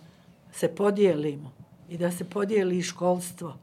se 0.52 0.76
podijelimo 0.76 1.52
i 1.90 1.98
da 1.98 2.12
se 2.12 2.30
podijeli 2.30 2.82
školstvo. 2.82 3.54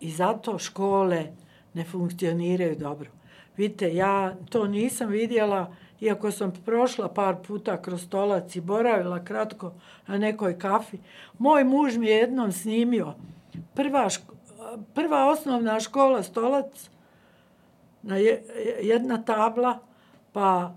I 0.00 0.10
zato 0.10 0.58
škole 0.58 1.26
ne 1.74 1.84
funkcioniraju 1.84 2.76
dobro. 2.76 3.10
Vidite, 3.56 3.94
ja 3.94 4.34
to 4.50 4.66
nisam 4.66 5.10
vidjela, 5.10 5.74
iako 6.00 6.30
sam 6.30 6.52
prošla 6.64 7.08
par 7.08 7.36
puta 7.46 7.82
kroz 7.82 8.02
stolac 8.02 8.56
i 8.56 8.60
boravila 8.60 9.24
kratko 9.24 9.72
na 10.06 10.18
nekoj 10.18 10.58
kafi. 10.58 10.98
Moj 11.38 11.64
muž 11.64 11.96
mi 11.96 12.06
je 12.06 12.16
jednom 12.16 12.52
snimio 12.52 13.14
prva, 13.74 14.10
ško, 14.10 14.34
prva 14.94 15.30
osnovna 15.30 15.80
škola 15.80 16.22
stolac, 16.22 16.90
na 18.02 18.16
je, 18.16 18.44
jedna 18.80 19.22
tabla, 19.22 19.78
pa 20.32 20.74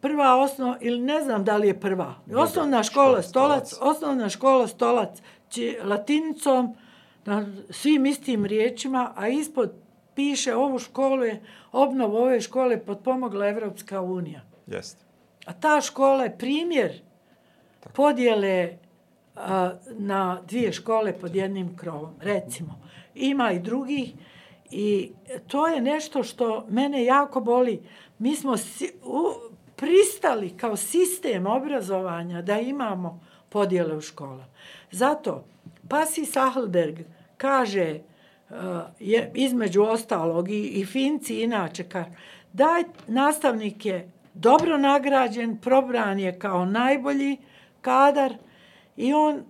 prva 0.00 0.36
osnova, 0.36 0.78
ili 0.80 1.00
ne 1.00 1.20
znam 1.20 1.44
da 1.44 1.56
li 1.56 1.66
je 1.66 1.80
prva. 1.80 2.14
Osnovna 2.36 2.82
škola, 2.82 3.06
škola 3.06 3.22
stolac, 3.22 3.68
Stolac. 3.68 3.96
osnovna 3.96 4.28
škola 4.28 4.68
stolac, 4.68 5.22
či, 5.48 5.78
latinicom, 5.84 6.76
na 7.24 7.46
svim 7.70 8.06
istim 8.06 8.44
riječima, 8.46 9.12
a 9.16 9.28
ispod 9.28 9.72
piše 10.14 10.54
ovu 10.54 10.78
školu 10.78 11.24
je, 11.24 11.42
obnovu 11.72 12.16
ove 12.16 12.40
škole 12.40 12.84
potpomogla 12.84 13.48
Evropska 13.48 14.00
unija. 14.00 14.40
Jeste. 14.66 15.04
A 15.46 15.52
ta 15.52 15.80
škola 15.80 16.24
je 16.24 16.38
primjer 16.38 17.00
podjele 17.94 18.76
a, 19.36 19.72
na 19.90 20.40
dvije 20.48 20.72
škole 20.72 21.12
pod 21.12 21.34
jednim 21.34 21.76
krovom, 21.76 22.14
recimo. 22.20 22.80
Ima 23.14 23.52
i 23.52 23.58
drugih 23.58 24.12
i 24.70 25.10
to 25.46 25.66
je 25.66 25.80
nešto 25.80 26.22
što 26.22 26.66
mene 26.68 27.04
jako 27.04 27.40
boli. 27.40 27.82
Mi 28.18 28.36
smo 28.36 28.56
si, 28.56 28.92
u, 29.04 29.32
pristali 29.76 30.50
kao 30.56 30.76
sistem 30.76 31.46
obrazovanja 31.46 32.42
da 32.42 32.60
imamo 32.60 33.20
podjele 33.48 33.96
u 33.96 34.00
školama. 34.00 34.46
Zato 34.90 35.44
Pasi 35.88 36.24
Sahlberg 36.24 36.98
kaže 37.36 37.98
uh, 38.50 38.56
je 39.00 39.30
između 39.34 39.82
ostalog 39.82 40.50
i, 40.50 40.68
i 40.68 40.86
Finci 40.86 41.42
inače 41.42 41.84
kaže 41.84 42.10
da 42.52 42.82
nastavnik 43.06 43.86
je 43.86 44.10
dobro 44.34 44.78
nagrađen, 44.78 45.56
probran 45.60 46.18
je 46.18 46.38
kao 46.38 46.64
najbolji 46.64 47.36
kadar 47.80 48.34
i 48.96 49.12
on 49.12 49.34
uh, 49.36 49.42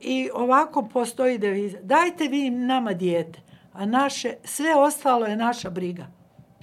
i 0.00 0.30
ovako 0.34 0.88
postoji 0.92 1.38
deviza. 1.38 1.78
Dajte 1.82 2.28
vi 2.28 2.50
nama 2.50 2.92
dijete, 2.92 3.40
a 3.74 3.86
naše 3.86 4.34
sve 4.44 4.76
ostalo 4.76 5.26
je 5.26 5.36
naša 5.36 5.70
briga. 5.70 6.06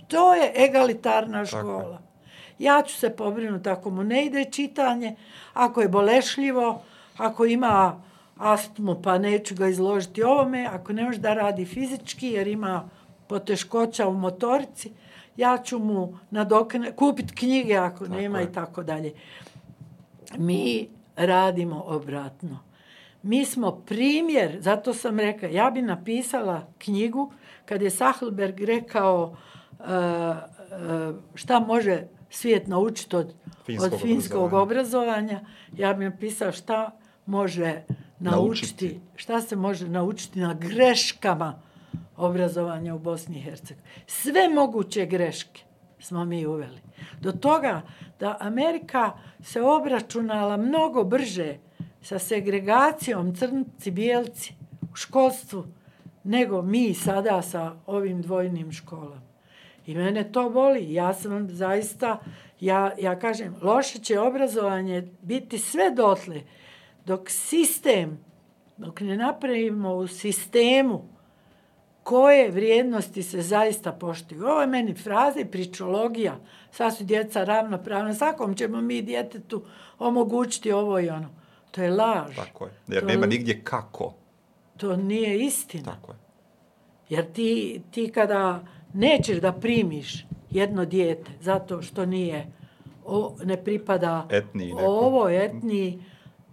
To 0.07 0.33
je 0.33 0.53
egalitarna 0.55 1.45
škola. 1.45 2.01
Ja 2.59 2.81
ću 2.81 2.95
se 2.95 3.09
pobrinuti 3.09 3.69
ako 3.69 3.89
mu 3.89 4.03
ne 4.03 4.25
ide 4.25 4.45
čitanje, 4.51 5.15
ako 5.53 5.81
je 5.81 5.88
bolešljivo, 5.88 6.81
ako 7.17 7.45
ima 7.45 8.01
astmu 8.38 9.01
pa 9.01 9.17
neću 9.17 9.55
ga 9.55 9.67
izložiti 9.67 10.23
ovome, 10.23 10.67
ako 10.71 10.93
ne 10.93 11.03
može 11.03 11.19
da 11.19 11.33
radi 11.33 11.65
fizički 11.65 12.27
jer 12.27 12.47
ima 12.47 12.89
poteškoća 13.27 14.07
u 14.07 14.13
motorici, 14.13 14.91
ja 15.38 15.57
ću 15.57 15.79
mu 15.79 16.17
nadokne, 16.31 16.91
kupiti 16.91 17.35
knjige 17.35 17.75
ako 17.75 18.05
Tako 18.05 18.15
nema 18.15 18.39
je. 18.39 18.45
i 18.45 18.53
tako 18.53 18.83
dalje. 18.83 19.13
Mi 20.38 20.88
radimo 21.15 21.83
obratno. 21.88 22.70
Mi 23.23 23.45
smo 23.45 23.72
primjer, 23.72 24.57
zato 24.60 24.93
sam 24.93 25.19
rekla, 25.19 25.48
ja 25.48 25.72
bi 25.72 25.81
napisala 25.81 26.68
knjigu 26.77 27.34
kad 27.65 27.81
je 27.81 27.89
Sachelberg 27.89 28.60
rekao 28.60 29.35
uh, 29.80 29.85
uh, 29.85 31.15
šta 31.35 31.60
može 31.60 32.03
svijet 32.30 32.68
naučiti 32.68 33.15
od 33.15 33.34
Finskog 33.65 33.93
od 33.93 34.02
finskog 34.02 34.53
obrazovanja. 34.53 35.39
Ja 35.77 35.93
bih 35.93 36.10
napisala 36.10 36.52
šta 36.52 36.98
može 37.26 37.84
naučiti, 38.19 38.85
Naučiti. 38.85 38.99
šta 39.15 39.41
se 39.41 39.56
može 39.56 39.89
naučiti 39.89 40.39
na 40.39 40.53
greškama 40.53 41.61
obrazovanja 42.18 42.95
u 42.95 42.99
Bosni 42.99 43.38
i 43.38 43.41
Hercegovini. 43.41 43.88
Sve 44.07 44.49
moguće 44.49 45.06
greške 45.06 45.61
smo 45.99 46.26
mi 46.26 46.45
uveli. 46.45 46.80
Do 47.22 47.31
toga 47.31 47.81
da 48.19 48.38
Amerika 48.39 49.11
se 49.43 49.61
obračunala 49.61 50.57
mnogo 50.57 51.03
brže 51.03 51.57
sa 52.02 52.19
segregacijom 52.19 53.36
crnci, 53.36 53.91
bijelci 53.91 54.53
u 54.94 54.95
školstvu 54.95 55.65
nego 56.23 56.61
mi 56.61 56.94
sada 56.94 57.41
sa 57.41 57.76
ovim 57.86 58.22
dvojnim 58.22 58.72
školama. 58.72 59.22
I 59.86 59.95
mene 59.95 60.32
to 60.32 60.49
boli. 60.49 60.94
Ja 60.94 61.14
sam 61.14 61.49
zaista, 61.49 62.19
ja, 62.60 62.91
ja 62.99 63.19
kažem, 63.19 63.56
loše 63.61 63.99
će 63.99 64.19
obrazovanje 64.19 65.07
biti 65.22 65.57
sve 65.57 65.91
dotle 65.91 66.41
dok 67.06 67.30
sistem, 67.30 68.19
dok 68.78 69.02
ne 69.02 69.18
napravimo 69.18 69.94
u 69.95 70.07
sistemu 70.07 71.10
koje 72.03 72.52
vrijednosti 72.52 73.23
se 73.23 73.41
zaista 73.41 73.91
poštuju. 73.91 74.45
Ovo 74.45 74.61
je 74.61 74.68
meni 74.68 74.94
fraza 74.94 75.40
i 75.40 75.45
pričologija. 75.45 76.36
Sad 76.72 76.98
su 76.98 77.03
djeca 77.03 77.44
ravnopravna. 77.44 78.14
Svakom 78.14 78.56
ćemo 78.56 78.82
mi 78.82 79.02
djetetu 79.02 79.64
omogućiti 79.99 80.72
ovo 80.72 80.99
i 80.99 81.10
ono. 81.10 81.40
To 81.72 81.84
je 81.84 81.91
laž. 81.91 82.35
Tako 82.35 82.65
je. 82.65 82.72
Jer 82.88 82.99
To- 82.99 83.07
nema 83.07 83.26
nigdje 83.26 83.61
kako. 83.64 84.14
To 84.77 84.95
nije 84.95 85.39
istina. 85.39 85.84
Tako 85.85 86.11
je. 86.11 86.18
Jer 87.10 87.31
ti, 87.31 87.81
ti 87.91 88.07
kada 88.10 88.64
nećeš 88.93 89.38
da 89.38 89.52
primiš 89.53 90.26
jedno 90.49 90.85
dijete 90.85 91.31
zato 91.41 91.81
što 91.81 92.06
nije, 92.06 92.48
o, 93.06 93.35
ne 93.43 93.57
pripada 93.57 94.27
Etniji 94.30 94.68
neko. 94.68 94.85
ovo 94.85 95.30
etniji, 95.30 96.03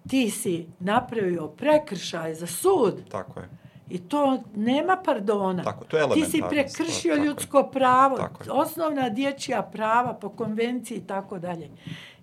ti 0.08 0.30
si 0.30 0.66
napravio 0.80 1.46
prekršaj 1.48 2.34
za 2.34 2.46
sud 2.46 2.94
Tako 3.08 3.40
je. 3.40 3.48
i 3.88 3.98
to 4.00 4.42
nema 4.54 4.96
pardona. 4.96 5.62
Tako, 5.62 5.84
to 5.84 5.96
je 5.98 6.08
ti 6.10 6.24
si 6.24 6.42
prekršio 6.50 6.86
tako 7.06 7.22
je. 7.22 7.26
ljudsko 7.26 7.62
pravo, 7.64 8.16
Tako 8.16 8.44
je. 8.44 8.50
osnovna 8.52 9.08
dječja 9.08 9.62
prava 9.64 10.14
po 10.14 10.28
konvenciji 10.28 10.98
i 10.98 11.06
tako 11.06 11.38
dalje. 11.38 11.68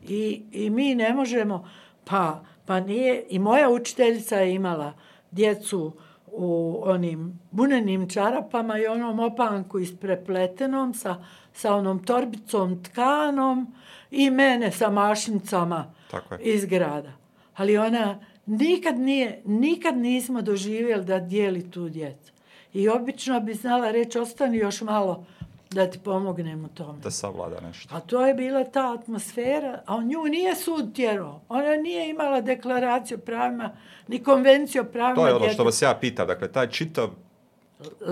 I, 0.02 0.42
I 0.52 0.70
mi 0.70 0.96
ne 0.96 1.14
možemo, 1.14 1.68
pa, 2.06 2.44
pa 2.66 2.80
nije, 2.80 3.26
i 3.30 3.40
moja 3.40 3.70
učiteljica 3.70 4.36
je 4.36 4.54
imala 4.54 4.94
djecu 5.32 5.94
u 6.28 6.82
onim 6.84 7.40
bunenim 7.52 8.10
čarapama 8.10 8.80
i 8.80 8.88
onom 8.88 9.20
opanku 9.20 9.80
isprepletenom 9.80 10.94
sa, 10.94 11.24
sa 11.54 11.76
onom 11.76 12.04
torbicom 12.04 12.84
tkanom 12.84 13.74
i 14.12 14.30
mene 14.30 14.72
sa 14.72 14.90
mašnicama 14.90 15.94
Tako 16.12 16.34
je. 16.34 16.40
iz 16.42 16.66
grada. 16.66 17.12
Ali 17.56 17.78
ona 17.78 18.20
nikad 18.46 19.00
nije, 19.00 19.42
nikad 19.46 19.98
nismo 19.98 20.42
doživjeli 20.42 21.06
da 21.06 21.20
dijeli 21.20 21.72
tu 21.72 21.90
djecu. 21.90 22.32
I 22.74 22.90
obično 22.90 23.40
bi 23.40 23.54
znala 23.54 23.92
reći, 23.92 24.20
ostani 24.20 24.58
još 24.58 24.82
malo 24.82 25.26
da 25.72 25.90
ti 25.90 26.00
pomognem 26.00 26.66
u 26.66 26.68
tome. 26.68 27.00
Da 27.00 27.12
savlada 27.12 27.62
nešto. 27.62 27.96
A 27.96 28.00
to 28.00 28.26
je 28.26 28.34
bila 28.34 28.64
ta 28.64 28.94
atmosfera, 28.94 29.82
a 29.86 30.02
nju 30.02 30.24
nije 30.24 30.56
sud 30.56 30.96
tjerao. 30.96 31.42
Ona 31.50 31.76
nije 31.76 32.10
imala 32.10 32.42
deklaraciju 32.42 33.18
pravima, 33.18 33.78
ni 34.08 34.24
konvenciju 34.24 34.86
pravima 34.92 35.16
To 35.16 35.28
je 35.28 35.36
ono 35.36 35.50
što 35.50 35.64
vas 35.64 35.82
ja 35.82 35.98
pitam. 36.02 36.28
Dakle, 36.28 36.52
taj 36.52 36.70
čitav 36.70 37.10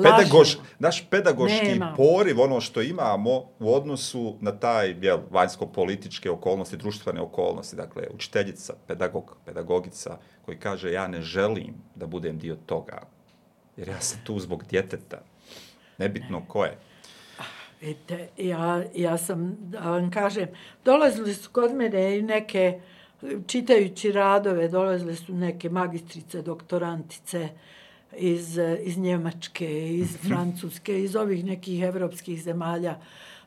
pedagoš, 0.03 0.57
naš 0.79 1.05
pedagoški 1.09 1.67
Nema. 1.67 1.93
poriv, 1.97 2.41
ono 2.41 2.61
što 2.61 2.81
imamo 2.81 3.43
u 3.59 3.75
odnosu 3.75 4.35
na 4.41 4.51
taj 4.51 4.95
jel, 5.01 5.17
vanjsko-političke 5.31 6.31
okolnosti, 6.31 6.77
društvene 6.77 7.21
okolnosti, 7.21 7.75
dakle, 7.75 8.07
učiteljica, 8.13 8.73
pedagog, 8.87 9.37
pedagogica, 9.45 10.17
koji 10.45 10.57
kaže 10.57 10.91
ja 10.91 11.07
ne 11.07 11.21
želim 11.21 11.73
da 11.95 12.07
budem 12.07 12.37
dio 12.37 12.55
toga, 12.65 13.01
jer 13.77 13.87
ja 13.87 14.01
sam 14.01 14.19
tu 14.23 14.39
zbog 14.39 14.63
djeteta, 14.69 15.21
nebitno 15.97 16.45
ko 16.47 16.63
je. 16.65 16.77
Vidite, 17.83 18.29
ja, 18.37 18.83
ja 18.95 19.17
sam, 19.17 19.57
da 19.59 19.79
vam 19.79 20.11
kažem, 20.11 20.47
dolazili 20.85 21.33
su 21.33 21.49
kod 21.51 21.75
mene 21.75 22.17
i 22.17 22.21
neke, 22.21 22.79
čitajući 23.47 24.11
radove, 24.11 24.67
dolazile 24.67 25.15
su 25.15 25.33
neke 25.33 25.69
magistrice, 25.69 26.41
doktorantice 26.41 27.49
iz, 28.17 28.59
iz 28.83 28.97
Njemačke, 28.97 29.95
iz 29.95 30.17
Francuske, 30.27 31.03
iz 31.03 31.15
ovih 31.15 31.45
nekih 31.45 31.83
evropskih 31.83 32.43
zemalja, 32.43 32.99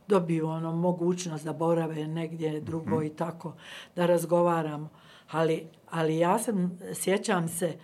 dobiju 0.08 0.48
ono 0.48 0.72
mogućnost 0.72 1.44
da 1.44 1.52
borave 1.52 2.06
negdje 2.06 2.60
drugo 2.60 3.02
i 3.02 3.08
tako, 3.08 3.54
da 3.96 4.06
razgovaramo. 4.06 4.88
Ali, 5.30 5.66
ali 5.90 6.18
ja 6.18 6.38
sam, 6.38 6.78
sjećam 6.94 7.48
se, 7.48 7.76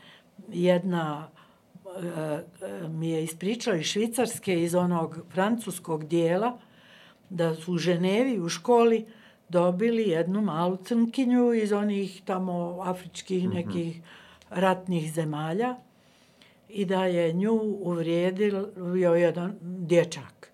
jedna 0.48 1.28
e, 1.28 1.31
e, 1.31 1.31
mi 2.88 3.10
je 3.10 3.24
ispričala 3.24 3.76
iz 3.76 3.86
Švicarske, 3.86 4.62
iz 4.62 4.74
onog 4.74 5.18
francuskog 5.30 6.04
dijela, 6.04 6.58
da 7.30 7.54
su 7.54 7.72
u 7.72 7.78
Ženevi 7.78 8.40
u 8.40 8.48
školi 8.48 9.06
dobili 9.48 10.08
jednu 10.08 10.40
malu 10.40 10.76
crnkinju 10.76 11.52
iz 11.52 11.72
onih 11.72 12.22
tamo 12.24 12.78
afričkih 12.82 13.48
nekih 13.48 14.02
ratnih 14.50 15.12
zemalja 15.12 15.76
i 16.68 16.84
da 16.84 17.04
je 17.04 17.32
nju 17.32 17.52
uvrijedio 17.80 19.14
jedan 19.14 19.58
dječak. 19.60 20.52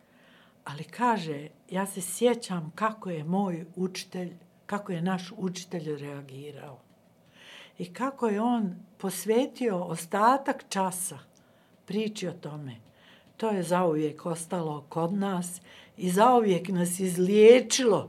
Ali 0.64 0.84
kaže, 0.84 1.48
ja 1.70 1.86
se 1.86 2.00
sjećam 2.00 2.72
kako 2.74 3.10
je 3.10 3.24
moj 3.24 3.64
učitelj, 3.76 4.32
kako 4.66 4.92
je 4.92 5.02
naš 5.02 5.32
učitelj 5.36 5.96
reagirao. 5.96 6.78
I 7.78 7.92
kako 7.92 8.28
je 8.28 8.40
on 8.40 8.76
posvetio 8.98 9.84
ostatak 9.84 10.64
časa 10.68 11.27
priči 11.88 12.28
o 12.28 12.32
tome. 12.32 12.76
To 13.36 13.50
je 13.50 13.62
zauvijek 13.62 14.26
ostalo 14.26 14.84
kod 14.88 15.12
nas 15.12 15.60
i 15.96 16.10
zauvijek 16.10 16.68
nas 16.68 17.00
izliječilo. 17.00 18.08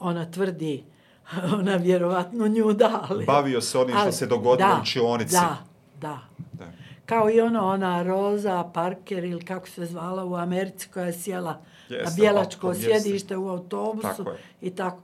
Ona 0.00 0.30
tvrdi, 0.30 0.84
ona 1.58 1.76
vjerovatno 1.76 2.48
nju 2.48 2.72
da, 2.72 3.06
ali... 3.08 3.24
Bavio 3.24 3.60
se 3.60 3.78
onim 3.78 3.96
što 3.96 4.12
se 4.12 4.26
dogodilo 4.26 4.68
da, 4.68 4.76
u 4.78 4.82
učionici. 4.82 5.34
Da, 5.34 5.56
da. 6.00 6.18
Da. 6.52 6.72
Kao 7.06 7.30
i 7.30 7.40
ono, 7.40 7.66
ona 7.66 8.02
Roza 8.02 8.70
Parker 8.74 9.24
ili 9.24 9.44
kako 9.44 9.68
se 9.68 9.86
zvala 9.86 10.24
u 10.24 10.34
Americi 10.34 10.88
koja 10.88 11.06
je 11.06 11.12
sjela 11.12 11.62
Jeste, 11.88 12.04
na 12.04 12.10
bijelačko 12.16 12.66
autom, 12.66 12.82
jeste. 12.82 13.00
sjedište 13.00 13.36
u 13.36 13.48
autobusu 13.48 14.08
Tako 14.16 14.30
je. 14.30 14.38
i 14.60 14.70
tako. 14.70 15.02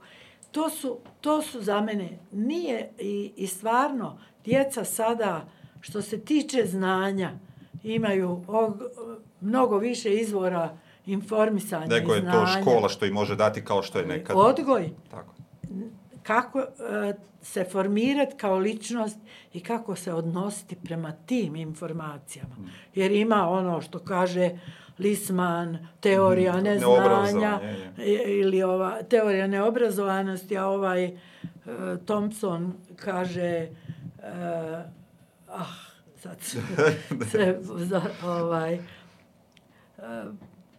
To 0.51 0.69
su, 0.69 0.97
to 1.21 1.41
su 1.41 1.61
za 1.61 1.81
mene, 1.81 2.19
nije 2.31 2.89
i, 2.99 3.31
i 3.35 3.47
stvarno, 3.47 4.17
djeca 4.45 4.83
sada, 4.83 5.45
što 5.81 6.01
se 6.01 6.19
tiče 6.21 6.65
znanja, 6.65 7.31
imaju 7.83 8.43
og, 8.47 8.81
mnogo 9.41 9.77
više 9.77 10.13
izvora 10.13 10.77
informisanja 11.05 11.85
i 11.97 11.99
je 12.13 12.21
znanja. 12.21 12.31
to 12.31 12.45
škola 12.61 12.89
što 12.89 13.05
im 13.05 13.13
može 13.13 13.35
dati 13.35 13.63
kao 13.65 13.83
što 13.83 13.99
je 13.99 14.05
nekad. 14.05 14.35
Odgoj, 14.39 14.89
Tako. 15.11 15.33
kako 16.23 16.59
e, 16.59 16.65
se 17.41 17.63
formirati 17.63 18.35
kao 18.37 18.57
ličnost 18.57 19.17
i 19.53 19.59
kako 19.59 19.95
se 19.95 20.13
odnositi 20.13 20.75
prema 20.83 21.11
tim 21.25 21.55
informacijama. 21.55 22.55
Jer 22.95 23.11
ima 23.11 23.49
ono 23.49 23.81
što 23.81 23.99
kaže 23.99 24.49
Lisman, 24.99 25.87
teorija 25.99 26.53
Mhm. 26.55 26.63
neznanja 26.63 27.59
ili 28.25 28.63
ova 28.63 29.03
teorija 29.03 29.47
neobrazovanosti, 29.47 30.57
a 30.57 30.67
ovaj 30.67 31.05
e, 31.05 31.11
Thompson 32.05 32.73
kaže 32.95 33.41
e, 33.41 33.67
ah, 35.49 35.90
sad 36.21 36.37
se, 37.31 37.59
za, 37.61 38.01
ovaj, 38.23 38.79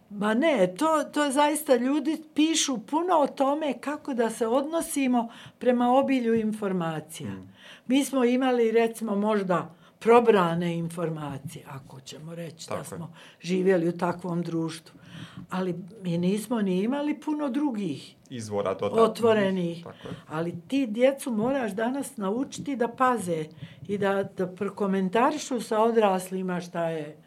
Ma 0.09 0.33
ne, 0.33 0.73
to, 0.77 1.03
to 1.13 1.31
zaista 1.31 1.75
ljudi 1.75 2.23
pišu 2.35 2.77
puno 2.77 3.15
o 3.19 3.27
tome 3.27 3.73
kako 3.81 4.13
da 4.13 4.29
se 4.29 4.47
odnosimo 4.47 5.29
prema 5.59 5.91
obilju 5.91 6.35
informacija. 6.35 7.31
Mi 7.87 8.05
smo 8.05 8.25
imali, 8.25 8.71
recimo, 8.71 9.15
možda 9.15 9.75
probrane 9.99 10.77
informacije, 10.77 11.65
ako 11.69 12.01
ćemo 12.01 12.35
reći 12.35 12.67
Tako 12.67 12.75
da 12.75 12.95
je. 12.95 12.97
smo 12.97 13.13
živjeli 13.41 13.87
u 13.87 13.97
takvom 13.97 14.41
društvu. 14.41 14.99
Ali 15.49 15.75
mi 16.01 16.17
nismo 16.17 16.61
ni 16.61 16.83
imali 16.83 17.19
puno 17.19 17.49
drugih 17.49 18.15
Izvora 18.35 18.73
dodatnih. 18.73 19.03
otvorenih. 19.03 19.83
Tako 19.83 20.07
je. 20.07 20.13
Ali 20.29 20.55
ti 20.67 20.87
djecu 20.87 21.31
moraš 21.31 21.71
danas 21.71 22.17
naučiti 22.17 22.75
da 22.75 22.87
paze 22.87 23.45
i 23.87 23.97
da, 23.97 24.23
da 24.37 24.47
prokomentarišu 24.47 25.61
sa 25.61 25.79
odraslima 25.81 26.61
šta 26.61 26.89
je 26.89 27.17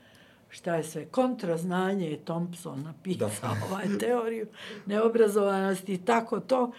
šta 0.49 0.75
je 0.75 0.83
sve 0.83 1.07
kontraznanje 1.07 2.11
je 2.11 2.25
Thompson 2.25 2.83
napisao 2.83 3.31
ovaj 3.71 3.99
teoriju 4.01 4.47
neobrazovanosti 4.87 5.95
i 5.95 6.05
tako 6.05 6.41
to. 6.41 6.73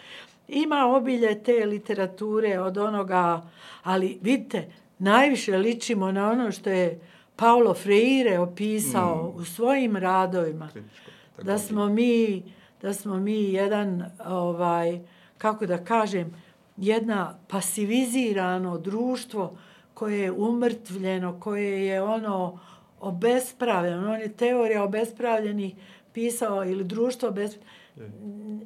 Ima 0.48 0.86
obilje 0.86 1.44
te 1.44 1.66
literature 1.66 2.60
od 2.60 2.78
onoga, 2.78 3.50
ali 3.84 4.20
vidite, 4.22 4.72
najviše 5.00 5.58
ličimo 5.58 6.12
na 6.12 6.32
ono 6.32 6.52
što 6.52 6.70
je 6.70 7.00
Paulo 7.36 7.74
Freire 7.74 8.40
opisao 8.40 9.34
u 9.36 9.46
svojim 9.46 9.98
radovima 9.98 10.70
Kritičko 10.74 11.12
da 11.44 11.58
smo 11.58 11.90
mi 11.90 12.44
da 12.82 12.94
smo 12.94 13.20
mi 13.20 13.44
jedan 13.44 14.06
ovaj 14.26 15.00
kako 15.38 15.66
da 15.66 15.84
kažem 15.84 16.34
jedna 16.78 17.40
pasivizirano 17.48 18.78
društvo 18.78 19.58
koje 19.94 20.20
je 20.20 20.32
umrtvljeno, 20.32 21.40
koje 21.40 21.86
je 21.86 22.02
ono 22.02 22.60
obespravljeno, 23.00 24.12
on 24.14 24.20
je 24.20 24.34
teorija 24.34 24.84
obespravljenih 24.84 25.76
pisao 26.14 26.66
ili 26.66 26.84
društvo 26.84 27.32
bez 27.32 27.58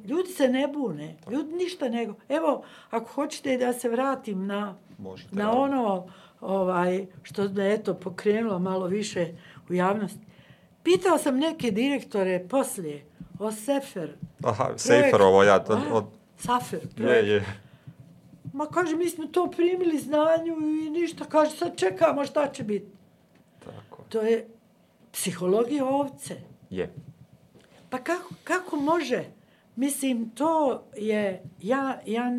Ljudi 0.04 0.28
se 0.28 0.48
ne 0.48 0.68
bune, 0.68 1.16
ljudi 1.30 1.54
ništa 1.54 1.88
nego. 1.88 2.14
Evo, 2.28 2.62
ako 2.90 3.12
hoćete 3.12 3.56
da 3.56 3.72
se 3.72 3.88
vratim 3.88 4.46
na, 4.46 4.78
Možete, 4.98 5.36
na 5.36 5.58
ono 5.58 6.06
ovaj, 6.40 7.06
što 7.22 7.48
me 7.48 7.74
eto 7.74 7.94
pokrenulo 7.94 8.58
malo 8.58 8.86
više 8.86 9.26
u 9.68 9.74
javnosti. 9.74 10.26
Pitao 10.82 11.18
sam 11.18 11.38
neke 11.38 11.70
direktore 11.70 12.46
poslije 12.48 13.04
o 13.38 13.52
Sefer. 13.52 14.16
Aha, 14.44 14.64
projekt. 14.64 14.80
Sejferovo, 14.80 15.42
ja, 15.42 15.58
to, 15.58 15.80
od, 15.92 16.04
Safer 16.38 16.80
je, 16.82 16.88
projekt. 16.88 17.28
je. 17.28 17.44
Ma 18.52 18.66
kaže, 18.66 18.96
mi 18.96 19.08
smo 19.08 19.26
to 19.26 19.50
primili 19.50 19.98
znanju 19.98 20.56
i 20.60 20.90
ništa. 20.90 21.24
Kaže, 21.24 21.50
sad 21.50 21.76
čekamo 21.76 22.24
šta 22.24 22.48
će 22.52 22.64
biti. 22.64 22.86
Tako. 23.64 24.02
To 24.08 24.20
je 24.20 24.48
psihologija 25.12 25.84
ovce. 25.86 26.36
Je. 26.70 26.92
Pa 27.90 27.98
kako, 27.98 28.34
kako 28.44 28.76
može? 28.76 29.24
Mislim, 29.76 30.30
to 30.30 30.82
je, 30.96 31.42
ja, 31.62 32.00
ja 32.06 32.30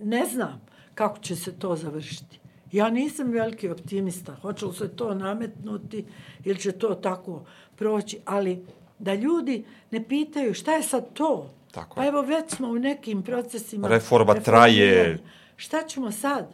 ne 0.00 0.26
znam 0.26 0.66
kako 0.94 1.18
će 1.18 1.36
se 1.36 1.58
to 1.58 1.76
završiti. 1.76 2.40
Ja 2.72 2.90
nisam 2.90 3.30
veliki 3.30 3.68
optimista. 3.68 4.34
Hoće 4.34 4.66
li 4.66 4.74
se 4.74 4.88
to 4.88 5.14
nametnuti 5.14 6.04
ili 6.44 6.58
će 6.58 6.72
to 6.72 6.94
tako 6.94 7.44
proći, 7.76 8.18
ali 8.24 8.64
da 8.98 9.14
ljudi 9.14 9.64
ne 9.90 10.04
pitaju 10.04 10.54
šta 10.54 10.72
je 10.72 10.82
sad 10.82 11.12
to. 11.12 11.50
Tako 11.72 11.94
pa 11.94 12.02
je. 12.02 12.08
evo 12.08 12.22
već 12.22 12.50
smo 12.50 12.68
u 12.68 12.74
nekim 12.74 13.22
procesima. 13.22 13.88
Reforma 13.88 14.34
traje. 14.34 15.18
Šta 15.56 15.82
ćemo 15.82 16.12
sad? 16.12 16.46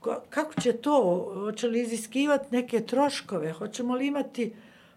Ko- 0.00 0.20
Kako 0.30 0.60
će 0.60 0.72
to? 0.72 1.02
Hoće 1.34 1.66
li 1.66 1.82
iziskivati 1.82 2.46
neke 2.50 2.80
troškove? 2.80 3.52
Hoćemo 3.52 3.94
li 3.94 4.06
imati 4.06 4.52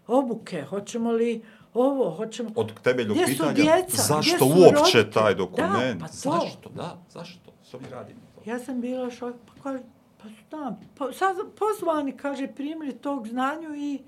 obuke? 0.06 0.62
Hoćemo 0.62 1.12
li 1.12 1.42
ovo? 1.74 2.10
Hoćemo... 2.10 2.50
Od 2.54 2.80
temeljnog 2.82 3.16
Gdje 3.16 3.26
su 3.26 3.32
pitanja, 3.32 3.52
djeca? 3.54 4.02
zašto 4.02 4.44
uopće 4.46 4.68
roditelji? 4.74 5.10
taj 5.12 5.34
Da, 5.34 5.38
dokument? 5.38 6.00
pa 6.00 6.06
to. 6.06 6.12
Zašto? 6.14 6.68
Da, 6.68 6.98
zašto? 7.10 7.52
Što 7.68 7.78
mi 7.78 7.86
radimo? 7.90 8.20
to? 8.34 8.50
Ja 8.50 8.58
sam 8.58 8.80
bila 8.80 9.10
šok, 9.10 9.34
pa 9.46 9.62
kaže, 9.62 9.82
pa 10.22 10.28
znam, 10.48 10.80
pa, 10.98 11.12
sad 11.12 11.36
pozvani, 11.58 12.12
kaže, 12.12 12.46
primili 12.46 12.92
tog 12.92 13.28
znanju 13.28 13.74
i, 13.76 13.98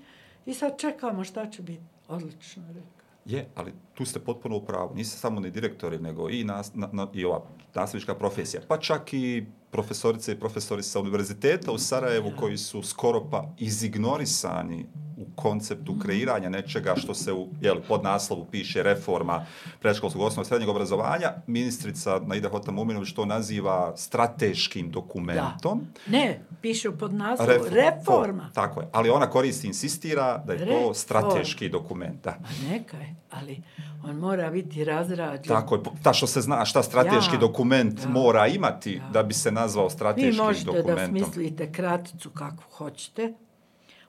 i 0.45 0.53
sad 0.53 0.79
čekamo 0.79 1.23
šta 1.23 1.49
će 1.49 1.61
biti. 1.61 1.81
Odlično, 2.11 2.63
rekao. 2.67 3.01
Je, 3.25 3.49
ali 3.55 3.73
tu 3.93 4.05
ste 4.05 4.19
potpuno 4.19 4.57
u 4.57 4.65
pravu. 4.65 4.95
Niste 4.95 5.17
samo 5.17 5.39
ni 5.39 5.51
direktori, 5.51 5.99
nego 5.99 6.29
i, 6.29 6.43
nas, 6.43 6.71
na, 6.73 6.89
na, 6.91 7.07
i 7.13 7.25
ova 7.25 7.41
nastavnička 7.75 8.15
profesija. 8.15 8.61
Pa 8.67 8.77
čak 8.77 9.13
i 9.13 9.45
profesorice 9.71 10.31
i 10.31 10.39
profesori 10.39 10.83
sa 10.83 10.99
univerziteta 10.99 11.71
u 11.71 11.77
Sarajevu 11.77 12.31
koji 12.39 12.57
su 12.57 12.83
skoro 12.83 13.27
pa 13.31 13.49
izignorisani 13.57 14.85
u 15.21 15.35
konceptu 15.35 15.99
kreiranja 15.99 16.49
nečega 16.49 16.93
što 16.97 17.13
se 17.13 17.33
u 17.33 17.47
jeli, 17.61 17.81
pod 17.81 18.03
naslovu 18.03 18.45
piše 18.45 18.83
reforma 18.83 19.45
predškolskog 19.79 20.21
osnovnog 20.21 20.47
srednjeg 20.47 20.69
obrazovanja. 20.69 21.33
Ministrica 21.47 22.19
Naida 22.19 22.49
Hota 22.49 22.71
Muminović 22.71 23.13
to 23.13 23.25
naziva 23.25 23.93
strateškim 23.97 24.91
dokumentom. 24.91 25.81
Ne, 26.07 26.41
piše 26.61 26.91
pod 26.91 27.13
naslovom 27.13 27.55
Refo- 27.55 27.69
reforma. 27.71 28.43
to, 28.45 28.53
tako 28.53 28.81
je. 28.81 28.87
Ali 28.91 29.09
ona 29.09 29.27
koristi, 29.27 29.67
insistira 29.67 30.37
da 30.37 30.53
je 30.53 30.59
to 30.59 30.65
Reforma. 30.65 30.93
strateški 30.93 31.69
dokument. 31.69 32.23
Da. 32.23 32.31
Ma 32.31 32.47
neka 32.69 32.97
je, 32.97 33.15
ali 33.31 33.61
on 34.03 34.15
mora 34.15 34.49
biti 34.49 34.83
razrađen. 34.83 35.43
Tako 35.45 35.75
je, 35.75 35.81
ta 36.03 36.13
što 36.13 36.27
se 36.27 36.41
zna 36.41 36.65
šta 36.65 36.83
strateški 36.83 37.35
Ja, 37.35 37.39
dokument 37.39 37.99
ja, 37.99 38.09
mora 38.09 38.47
imati 38.47 38.93
ja. 38.93 39.09
da 39.09 39.23
bi 39.23 39.33
se 39.33 39.51
nazvao 39.51 39.85
Vi 39.85 39.91
strateškim 39.91 40.35
možete 40.37 40.65
da 40.67 40.71
dokumentom. 40.73 41.17
smislite 41.17 41.71
kraticu 41.71 42.29
kako 42.29 42.63
hoćete, 42.71 43.33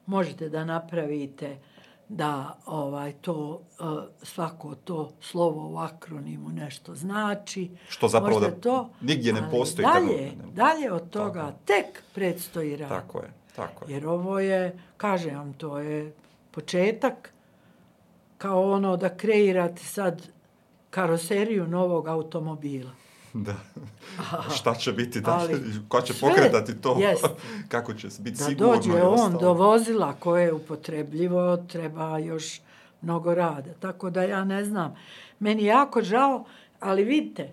možete 0.07 0.49
da 0.49 0.65
napravite 0.65 1.59
da 2.09 2.59
ovaj 2.67 3.13
to 3.13 3.35
uh, 3.81 3.87
svako 4.23 4.75
to 4.75 5.13
slovo 5.21 5.71
u 5.71 5.79
akronimu 5.79 6.49
nešto 6.49 6.95
znači. 6.95 7.71
Što 7.89 8.09
zapravo 8.09 8.35
Možda 8.35 8.51
da 8.51 8.61
to, 8.61 8.91
nigdje 9.01 9.33
ne 9.33 9.51
postoji 9.51 9.87
Dalje, 9.93 10.23
ne. 10.23 10.53
dalje 10.53 10.93
od 10.93 11.11
toga 11.11 11.55
tek 11.65 12.03
predstoji 12.15 12.77
rad. 12.77 12.89
Tako 12.89 13.19
je, 13.19 13.33
tako 13.57 13.85
je. 13.85 13.95
Jer 13.95 14.07
ovo 14.07 14.41
je, 14.41 14.79
kažem 14.97 15.37
vam, 15.37 15.53
to 15.53 15.79
je 15.79 16.15
početak 16.51 17.33
kao 18.39 18.73
ono 18.73 18.97
da 18.97 19.17
kreirate 19.17 19.83
sad 19.83 20.23
karoseriju 20.91 21.67
novog 21.67 22.09
automobila. 22.09 22.91
Da. 23.47 23.55
Šta 24.55 24.75
će 24.75 24.93
biti 24.93 25.21
dalje? 25.21 25.55
Ali 25.55 25.89
Ko 25.89 26.01
će 26.01 26.13
sve 26.15 26.29
pokretati 26.29 26.81
to? 26.81 26.97
jest. 27.01 27.27
Kako 27.69 27.95
će 27.95 28.09
biti 28.21 28.39
Da 28.39 28.45
sigurno 28.45 28.75
dođe 28.75 28.91
i 28.91 28.93
on 28.93 29.15
ostalo? 29.15 29.41
do 29.41 29.53
vozila 29.53 30.13
koje 30.13 30.45
je 30.45 30.53
upotrebljivo, 30.53 31.57
treba 31.57 32.19
još 32.19 32.61
mnogo 33.03 33.35
rada. 33.35 33.73
Tako 33.81 34.11
da 34.11 34.23
ja 34.23 34.45
ne 34.45 34.65
znam. 34.65 34.97
Meni 35.39 35.65
jako 35.65 36.03
žao, 36.03 36.45
ali 36.81 37.05
vidite, 37.05 37.53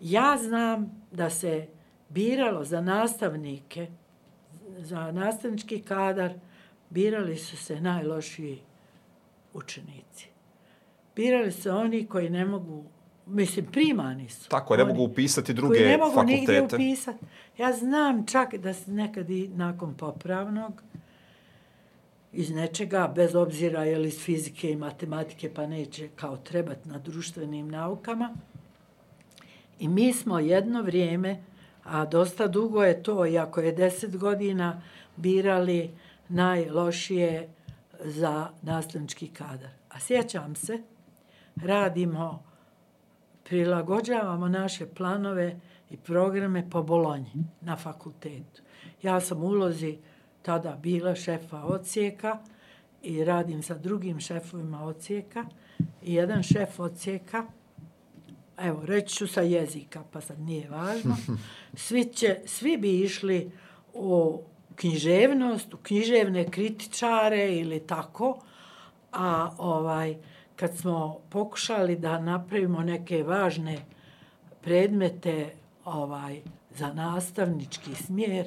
ja 0.00 0.36
znam 0.42 1.02
da 1.12 1.30
se 1.30 1.66
biralo 2.08 2.64
za 2.64 2.80
nastavnike, 2.80 3.86
za 4.78 5.12
nastavnički 5.12 5.82
kadar, 5.82 6.34
birali 6.90 7.36
su 7.36 7.56
se 7.56 7.80
najlošiji 7.80 8.58
učenici. 9.54 10.28
Birali 11.16 11.52
se 11.52 11.70
oni 11.70 12.06
koji 12.06 12.30
ne 12.30 12.44
mogu, 12.44 12.84
mislim, 13.26 13.66
primani 13.66 14.28
su. 14.28 14.48
Tako 14.48 14.76
ne 14.76 14.82
Oni 14.82 14.92
mogu 14.92 15.04
upisati 15.04 15.46
koji 15.46 15.54
druge 15.54 15.80
ne 15.80 15.96
mogu 15.96 16.22
nigdje 16.22 16.46
fakultete. 16.46 16.76
upisati. 16.76 17.24
Ja 17.58 17.72
znam 17.72 18.26
čak 18.26 18.54
da 18.54 18.74
se 18.74 18.90
nekad 18.90 19.30
i 19.30 19.48
nakon 19.48 19.94
popravnog 19.94 20.82
iz 22.36 22.50
nečega, 22.50 23.12
bez 23.14 23.34
obzira 23.34 23.84
je 23.84 23.98
li 23.98 24.08
iz 24.08 24.18
fizike 24.18 24.70
i 24.70 24.76
matematike, 24.76 25.54
pa 25.54 25.66
neće 25.66 26.08
kao 26.08 26.36
trebati 26.36 26.88
na 26.88 26.98
društvenim 26.98 27.68
naukama. 27.68 28.34
I 29.78 29.88
mi 29.88 30.12
smo 30.12 30.38
jedno 30.38 30.82
vrijeme, 30.82 31.42
a 31.84 32.04
dosta 32.04 32.46
dugo 32.46 32.82
je 32.82 33.02
to, 33.02 33.26
iako 33.26 33.60
je 33.60 33.72
deset 33.72 34.16
godina, 34.16 34.82
birali 35.16 35.90
najlošije 36.28 37.48
za 38.04 38.48
nastavnički 38.62 39.28
kadar. 39.28 39.70
A 39.90 40.00
sjećam 40.00 40.56
se, 40.56 40.78
radimo, 41.56 42.42
prilagođavamo 43.48 44.48
naše 44.48 44.86
planove 44.86 45.60
i 45.90 45.96
programe 45.96 46.70
po 46.70 46.82
Bolonji 46.82 47.32
na 47.60 47.76
fakultetu. 47.76 48.62
Ja 49.02 49.20
sam 49.20 49.42
u 49.42 49.46
ulozi 49.46 49.98
tada 50.42 50.78
bila 50.82 51.14
šefa 51.14 51.64
ocijeka 51.64 52.38
i 53.02 53.24
radim 53.24 53.62
sa 53.62 53.74
drugim 53.74 54.20
šefovima 54.20 54.84
ocijeka 54.84 55.44
i 56.02 56.14
jedan 56.14 56.42
šef 56.42 56.80
ocijeka 56.80 57.46
evo, 58.58 58.80
reći 58.84 59.16
ću 59.16 59.26
sa 59.26 59.40
jezika, 59.40 60.02
pa 60.12 60.20
sad 60.20 60.40
nije 60.40 60.68
važno, 60.68 61.16
svi, 61.84 62.04
će, 62.04 62.38
svi 62.46 62.76
bi 62.76 63.00
išli 63.00 63.50
u 63.94 64.42
književnost, 64.74 65.74
u 65.74 65.76
književne 65.76 66.50
kritičare 66.50 67.56
ili 67.56 67.80
tako, 67.86 68.42
a 69.12 69.50
ovaj, 69.58 70.16
kad 70.56 70.76
smo 70.76 71.20
pokušali 71.30 71.96
da 71.96 72.18
napravimo 72.18 72.80
neke 72.80 73.22
važne 73.22 73.78
predmete 74.60 75.50
ovaj, 75.84 76.40
za 76.70 76.92
nastavnički 76.92 77.94
smjer, 77.96 78.46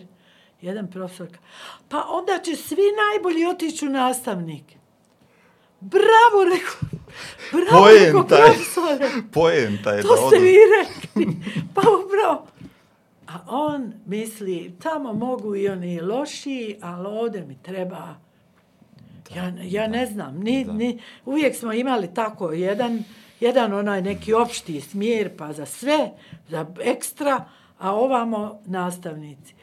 jedan 0.62 0.92
profesor 0.92 1.28
ka- 1.28 1.38
pa 1.90 2.04
onda 2.10 2.40
će 2.44 2.56
svi 2.56 2.82
najbolji 3.04 3.46
otići 3.46 3.88
u 3.88 3.90
nastavnike. 3.90 4.76
Bravo, 5.80 6.44
rekao. 6.46 6.90
Bravo, 7.52 7.88
rekao, 7.90 8.24
Poenta 8.24 8.36
je, 8.36 8.44
profesore. 8.46 9.10
poenta 9.34 9.92
je 9.92 10.02
To 10.02 10.08
da 10.08 10.28
ste 10.28 10.40
vi 10.40 10.56
rekli. 10.78 11.36
Pa 11.76 11.82
upravo. 11.82 12.48
A 13.28 13.34
on 13.48 13.94
misli, 14.06 14.76
tamo 14.82 15.14
mogu 15.14 15.56
i 15.56 15.70
oni 15.70 16.02
lošiji, 16.02 16.78
ali 16.82 17.08
ovdje 17.08 17.46
mi 17.46 17.58
treba... 17.64 18.16
Ja, 19.36 19.52
ja 19.62 19.88
ne 19.88 20.06
znam, 20.06 20.40
ni, 20.40 20.66
Da. 20.66 20.74
ni, 20.74 21.00
uvijek 21.26 21.56
smo 21.56 21.74
imali 21.74 22.14
tako 22.14 22.52
jedan, 22.52 23.04
jedan 23.40 23.74
onaj 23.74 24.02
neki 24.02 24.34
opšti 24.34 24.82
smjer, 24.82 25.38
pa 25.38 25.54
za 25.54 25.66
sve, 25.66 26.12
za 26.50 26.66
ekstra, 26.82 27.46
a 27.78 27.96
ovamo 27.96 28.62
nastavnici. 28.66 29.54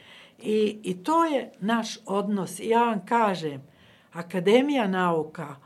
I, 0.42 0.78
I 0.82 1.04
to 1.04 1.24
je 1.24 1.52
naš 1.60 1.98
odnos. 2.06 2.60
Ja 2.60 2.84
vam 2.84 3.06
kažem, 3.06 3.62
Akademija 4.12 4.86
nauka, 4.86 5.56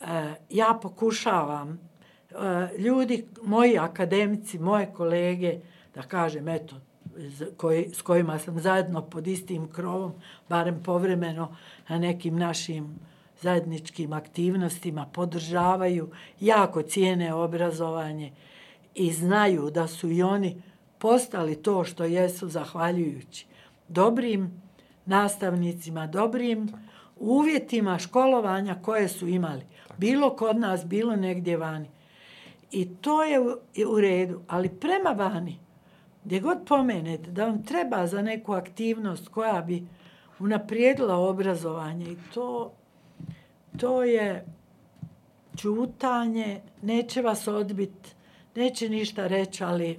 e, 0.00 0.34
ja 0.50 0.78
pokušavam, 0.82 1.90
e, 2.30 2.78
ljudi, 2.78 3.26
moji 3.42 3.78
akademici, 3.78 4.58
moje 4.58 4.92
kolege, 4.96 5.58
da 5.94 6.02
kažem, 6.02 6.48
eto, 6.48 6.76
koji, 7.56 7.90
s 7.94 8.02
kojima 8.02 8.38
sam 8.38 8.60
zajedno 8.60 9.02
pod 9.02 9.26
istim 9.26 9.68
krovom, 9.72 10.12
barem 10.48 10.82
povremeno 10.82 11.56
na 11.88 11.98
nekim 11.98 12.36
našim 12.36 12.98
zajedničkim 13.44 14.12
aktivnostima, 14.12 15.06
podržavaju, 15.12 16.08
jako 16.40 16.82
cijene 16.82 17.34
obrazovanje 17.34 18.32
i 18.94 19.12
znaju 19.12 19.70
da 19.70 19.86
su 19.86 20.10
i 20.10 20.22
oni 20.22 20.62
postali 20.98 21.62
to 21.62 21.84
što 21.84 22.04
jesu 22.04 22.48
zahvaljujući 22.48 23.46
dobrim 23.88 24.62
nastavnicima, 25.06 26.06
dobrim 26.06 26.72
uvjetima 27.20 27.98
školovanja 27.98 28.76
koje 28.82 29.08
su 29.08 29.28
imali. 29.28 29.62
Bilo 29.98 30.30
kod 30.36 30.56
nas, 30.56 30.86
bilo 30.86 31.16
negdje 31.16 31.56
vani. 31.56 31.90
I 32.70 32.88
to 32.94 33.22
je 33.24 33.40
u, 33.40 33.56
je 33.74 33.86
u 33.86 34.00
redu. 34.00 34.40
Ali 34.48 34.68
prema 34.68 35.10
vani, 35.10 35.58
gdje 36.24 36.40
god 36.40 36.58
pomenete 36.66 37.30
da 37.30 37.46
vam 37.46 37.62
treba 37.62 38.06
za 38.06 38.22
neku 38.22 38.52
aktivnost 38.52 39.28
koja 39.28 39.62
bi 39.62 39.86
unaprijedila 40.38 41.16
obrazovanje 41.16 42.12
i 42.12 42.16
to, 42.34 42.72
to 43.78 44.02
je 44.02 44.46
čutanje, 45.56 46.60
neće 46.82 47.22
vas 47.22 47.48
odbiti, 47.48 48.10
neće 48.54 48.88
ništa 48.88 49.26
reći, 49.26 49.64
ali, 49.64 49.98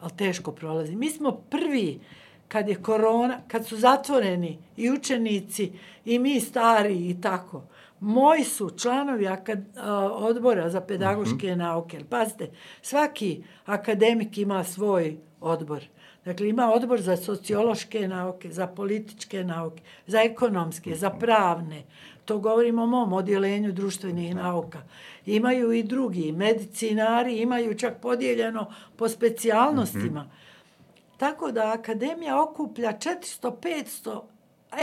ali 0.00 0.12
teško 0.16 0.52
prolazi. 0.52 0.96
Mi 0.96 1.10
smo 1.10 1.32
prvi 1.32 2.00
kad 2.48 2.68
je 2.68 2.82
korona, 2.82 3.40
kad 3.48 3.66
su 3.66 3.76
zatvoreni 3.76 4.58
i 4.76 4.90
učenici 4.90 5.72
i 6.04 6.18
mi 6.18 6.40
stari 6.40 7.10
i 7.10 7.20
tako, 7.20 7.62
moji 8.00 8.44
su 8.44 8.70
članovi 8.70 9.26
akad, 9.28 9.58
odbora 10.12 10.68
za 10.68 10.80
pedagoške 10.80 11.46
mm 11.46 11.50
-hmm. 11.50 11.56
nauke. 11.56 12.00
Pazite, 12.10 12.50
svaki 12.82 13.44
akademik 13.64 14.38
ima 14.38 14.64
svoj 14.64 15.16
odbor. 15.40 15.84
Dakle, 16.24 16.48
ima 16.48 16.72
odbor 16.72 17.00
za 17.00 17.16
sociološke 17.16 18.08
nauke, 18.08 18.52
za 18.52 18.66
političke 18.66 19.44
nauke, 19.44 19.82
za 20.06 20.22
ekonomske, 20.22 20.94
za 20.94 21.10
pravne. 21.10 21.82
To 22.24 22.38
govorimo 22.38 22.82
o 22.82 22.86
mom 22.86 23.12
odjelenju 23.12 23.72
društvenih 23.72 24.34
nauka. 24.34 24.82
Imaju 25.26 25.72
i 25.72 25.82
drugi, 25.82 26.32
medicinari 26.32 27.36
imaju 27.36 27.78
čak 27.78 28.00
podijeljeno 28.00 28.72
po 28.96 29.08
specijalnostima. 29.08 30.22
Mm 30.22 30.26
-hmm. 30.26 31.16
Tako 31.16 31.52
da 31.52 31.72
akademija 31.72 32.42
okuplja 32.42 32.92
400-500 32.92 34.20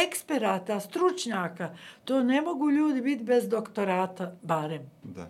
eksperata, 0.08 0.80
stručnjaka. 0.80 1.76
To 2.06 2.24
ne 2.24 2.42
mogu 2.42 2.72
ljudi 2.72 3.02
biti 3.02 3.24
bez 3.24 3.50
doktorata, 3.50 4.36
barem. 4.42 4.92
Da. 5.04 5.30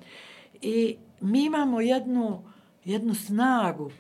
I 0.62 0.98
mi 1.22 1.46
imamo 1.46 1.82
jednu, 1.82 2.44
jednu 2.86 3.16
snagu 3.16 3.92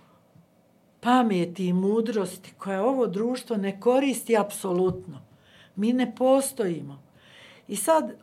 pameti 0.99 1.67
i 1.67 1.73
mudrosti 1.73 2.53
koja 2.57 2.83
ovo 2.83 3.07
društvo 3.07 3.57
ne 3.57 3.79
koristi 3.79 4.37
apsolutno. 4.37 5.21
Mi 5.75 5.93
ne 5.93 6.15
postojimo. 6.15 7.00
I 7.71 7.75
sad, 7.75 8.13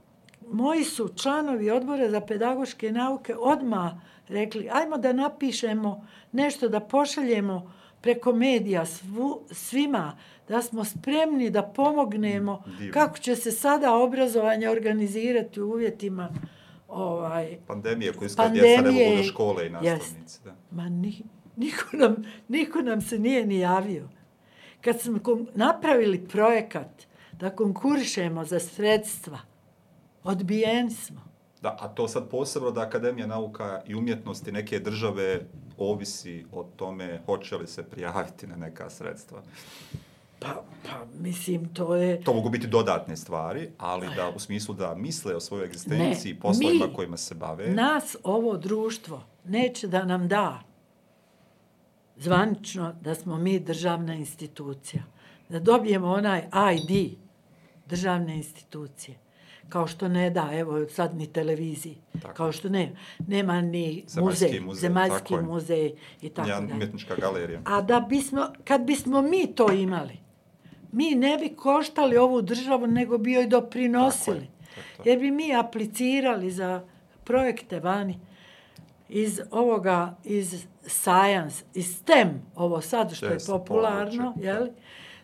moji 0.51 0.85
su 0.85 1.09
članovi 1.16 1.70
odbora 1.70 2.11
za 2.11 2.20
pedagoške 2.20 2.93
nauke 2.93 3.37
odma 3.37 4.01
rekli, 4.29 4.69
ajmo 4.73 4.99
da 4.99 5.12
napišemo 5.12 6.07
nešto, 6.33 6.69
da 6.69 6.81
pošaljemo 6.81 7.75
preko 8.01 8.33
medija 8.33 8.87
svu, 8.87 9.41
svima, 9.51 10.19
da 10.49 10.62
smo 10.62 10.85
spremni 10.85 11.51
da 11.51 11.62
pomognemo 11.62 12.62
Divno. 12.79 12.93
kako 12.93 13.19
će 13.19 13.37
se 13.37 13.51
sada 13.51 13.95
obrazovanje 13.95 14.69
organizirati 14.69 15.61
u 15.61 15.70
uvjetima 15.70 16.29
ovaj, 16.89 17.59
pandemije 17.66 18.12
koje 18.12 18.27
iskad 18.27 18.53
djeca 18.53 18.83
ne 18.83 18.91
mogu 18.91 19.16
do 19.16 19.23
škole 19.23 19.66
i 19.66 19.70
nastavnici. 19.70 20.41
Da. 20.45 20.55
Ma 20.70 20.89
ni, 20.89 21.23
niko, 21.57 21.97
nam, 21.97 22.16
niko 22.49 22.83
nam 22.83 23.01
se 23.01 23.19
nije 23.19 23.47
ni 23.47 23.59
javio. 23.59 24.09
Kad 24.81 25.01
smo 25.01 25.19
napravili 25.55 26.29
projekat 26.29 27.07
da 27.39 27.51
konkurišemo 27.51 28.44
za 28.44 28.60
sredstva, 28.60 29.39
odbijeni 30.24 30.90
smo. 30.90 31.20
Da, 31.62 31.77
a 31.81 31.89
to 31.89 32.09
sad 32.09 32.28
posebno 32.28 32.70
da 32.70 32.81
Akademija 32.81 33.27
nauka 33.27 33.82
i 33.86 33.94
umjetnosti 33.94 34.52
neke 34.52 34.78
države 34.78 35.47
ovisi 35.78 36.44
o 36.52 36.62
tome 36.62 37.20
hoće 37.27 37.56
li 37.56 37.66
se 37.66 37.82
prijaviti 37.82 38.47
na 38.47 38.56
neka 38.56 38.90
sredstva. 38.90 39.43
Pa, 40.40 40.62
pa, 40.85 41.06
mislim, 41.20 41.74
to 41.74 41.97
je... 41.97 42.20
To 42.24 42.35
mogu 42.35 42.51
biti 42.51 42.66
dodatne 42.66 43.16
stvari, 43.16 43.70
ali 43.78 44.06
da 44.16 44.32
u 44.36 44.39
smislu 44.39 44.74
da 44.74 44.94
misle 44.94 45.36
o 45.36 45.40
svojoj 45.40 45.66
egzistenciji 45.66 46.31
i 46.31 46.40
poslovima 46.40 46.86
mi, 46.86 46.93
kojima 46.93 47.16
se 47.16 47.35
bave... 47.35 47.70
Nas 47.70 48.16
ovo 48.23 48.56
društvo 48.56 49.23
neće 49.44 49.89
da 49.89 50.05
nam 50.05 50.28
da 50.28 50.60
zvanično 52.16 52.94
da 53.01 53.15
smo 53.15 53.36
mi 53.36 53.60
državna 53.60 54.15
institucija. 54.15 55.02
Da 55.48 55.59
dobijemo 55.59 56.09
onaj 56.09 56.48
ID 56.74 57.19
državne 57.89 58.36
institucije. 58.36 59.19
Kao 59.69 59.86
što 59.86 60.09
ne 60.09 60.31
da, 60.31 60.48
evo 60.52 60.89
sad 60.89 61.16
ni 61.16 61.27
televiziji. 61.32 61.97
Tako. 62.23 62.35
Kao 62.35 62.52
što 62.52 62.69
ne, 62.69 62.97
nema 63.27 63.60
ni 63.60 64.05
muzej, 64.16 64.60
muzej 64.60 64.81
zemaljski 64.81 65.36
muzej 65.36 65.93
i 66.23 66.28
tako 66.28 66.48
da. 66.48 66.74
umjetnička 66.74 67.16
galerija. 67.16 67.62
A 67.65 67.82
da 67.82 68.01
bismo, 68.01 68.47
kad 68.65 68.81
bismo 68.81 69.23
mi 69.23 69.55
to 69.55 69.73
imali, 69.73 70.19
mi 70.93 71.15
ne 71.15 71.36
bi 71.36 71.48
koštali 71.48 72.16
ovu 72.16 72.43
državu, 72.43 72.86
nego 72.86 73.19
bi 73.19 73.32
joj 73.32 73.47
doprinosili. 73.47 74.48
Tako 74.97 75.09
je. 75.09 75.12
Jer 75.12 75.19
bi 75.19 75.31
mi 75.31 75.56
aplicirali 75.56 76.51
za 76.51 76.85
projekte 77.24 77.81
vani 77.81 78.19
iz 79.09 79.40
ovoga, 79.51 80.16
iz 80.24 80.66
science, 80.86 81.65
iz 81.74 81.97
STEM, 81.97 82.43
ovo 82.55 82.81
sad 82.81 83.15
što 83.15 83.27
je 83.27 83.39
popularno, 83.47 84.35
jel? 84.40 84.66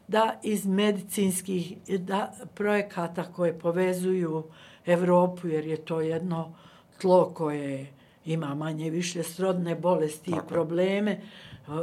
Da 0.09 0.41
iz 0.43 0.67
medicinskih 0.67 1.75
da, 1.99 2.33
projekata 2.55 3.33
koje 3.33 3.59
povezuju 3.59 4.45
Evropu, 4.87 5.49
jer 5.49 5.67
je 5.67 5.77
to 5.77 6.01
jedno 6.01 6.55
tlo 7.01 7.33
koje 7.35 7.87
ima 8.25 8.55
manje 8.55 8.91
više 8.91 9.23
srodne 9.23 9.75
bolesti 9.75 10.31
Tako. 10.31 10.45
i 10.45 10.49
probleme 10.49 11.21
uh, 11.67 11.75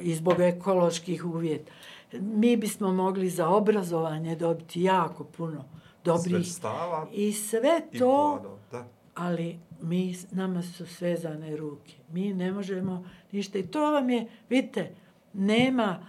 i 0.00 0.14
zbog 0.14 0.40
ekoloških 0.40 1.24
uvjeta. 1.24 1.72
Mi 2.12 2.56
bismo 2.56 2.92
mogli 2.92 3.30
za 3.30 3.48
obrazovanje 3.48 4.36
dobiti 4.36 4.82
jako 4.82 5.24
puno 5.24 5.64
dobrih 6.04 6.46
Sredstava 6.46 7.06
i 7.12 7.32
sve 7.32 7.80
to, 7.98 8.40
da. 8.70 8.84
ali 9.14 9.58
mi, 9.82 10.16
nama 10.30 10.62
su 10.62 10.86
svezane 10.86 11.56
ruke. 11.56 11.94
Mi 12.12 12.34
ne 12.34 12.52
možemo 12.52 13.04
ništa. 13.32 13.58
I 13.58 13.66
to 13.66 13.90
vam 13.90 14.10
je, 14.10 14.26
vidite, 14.48 14.94
nema 15.32 16.06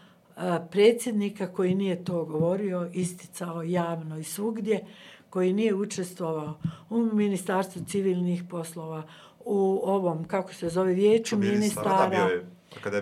predsjednika 0.72 1.48
koji 1.48 1.76
nije 1.76 2.04
to 2.04 2.26
govorio, 2.26 2.90
isticao 2.94 3.64
javno 3.64 4.18
i 4.18 4.24
svugdje, 4.24 4.86
koji 5.30 5.54
nije 5.54 5.76
učestvovao 5.76 6.60
u 6.90 7.00
Ministarstvu 7.00 7.82
civilnih 7.88 8.44
poslova, 8.50 9.04
u 9.46 9.82
ovom, 9.84 10.24
kako 10.24 10.54
se 10.54 10.70
zove, 10.70 10.94
vijeću 10.94 11.38
ministara. 11.38 12.30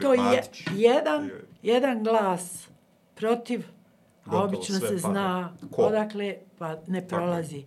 To 0.01 0.13
je 0.13 0.43
jedan, 0.75 1.29
jedan 1.63 2.03
glas 2.03 2.67
protiv, 3.15 3.65
a 4.25 4.43
obično 4.43 4.79
se 4.79 4.97
zna 4.97 5.53
odakle, 5.71 6.35
pa 6.57 6.75
ne 6.87 7.07
prolazi. 7.07 7.63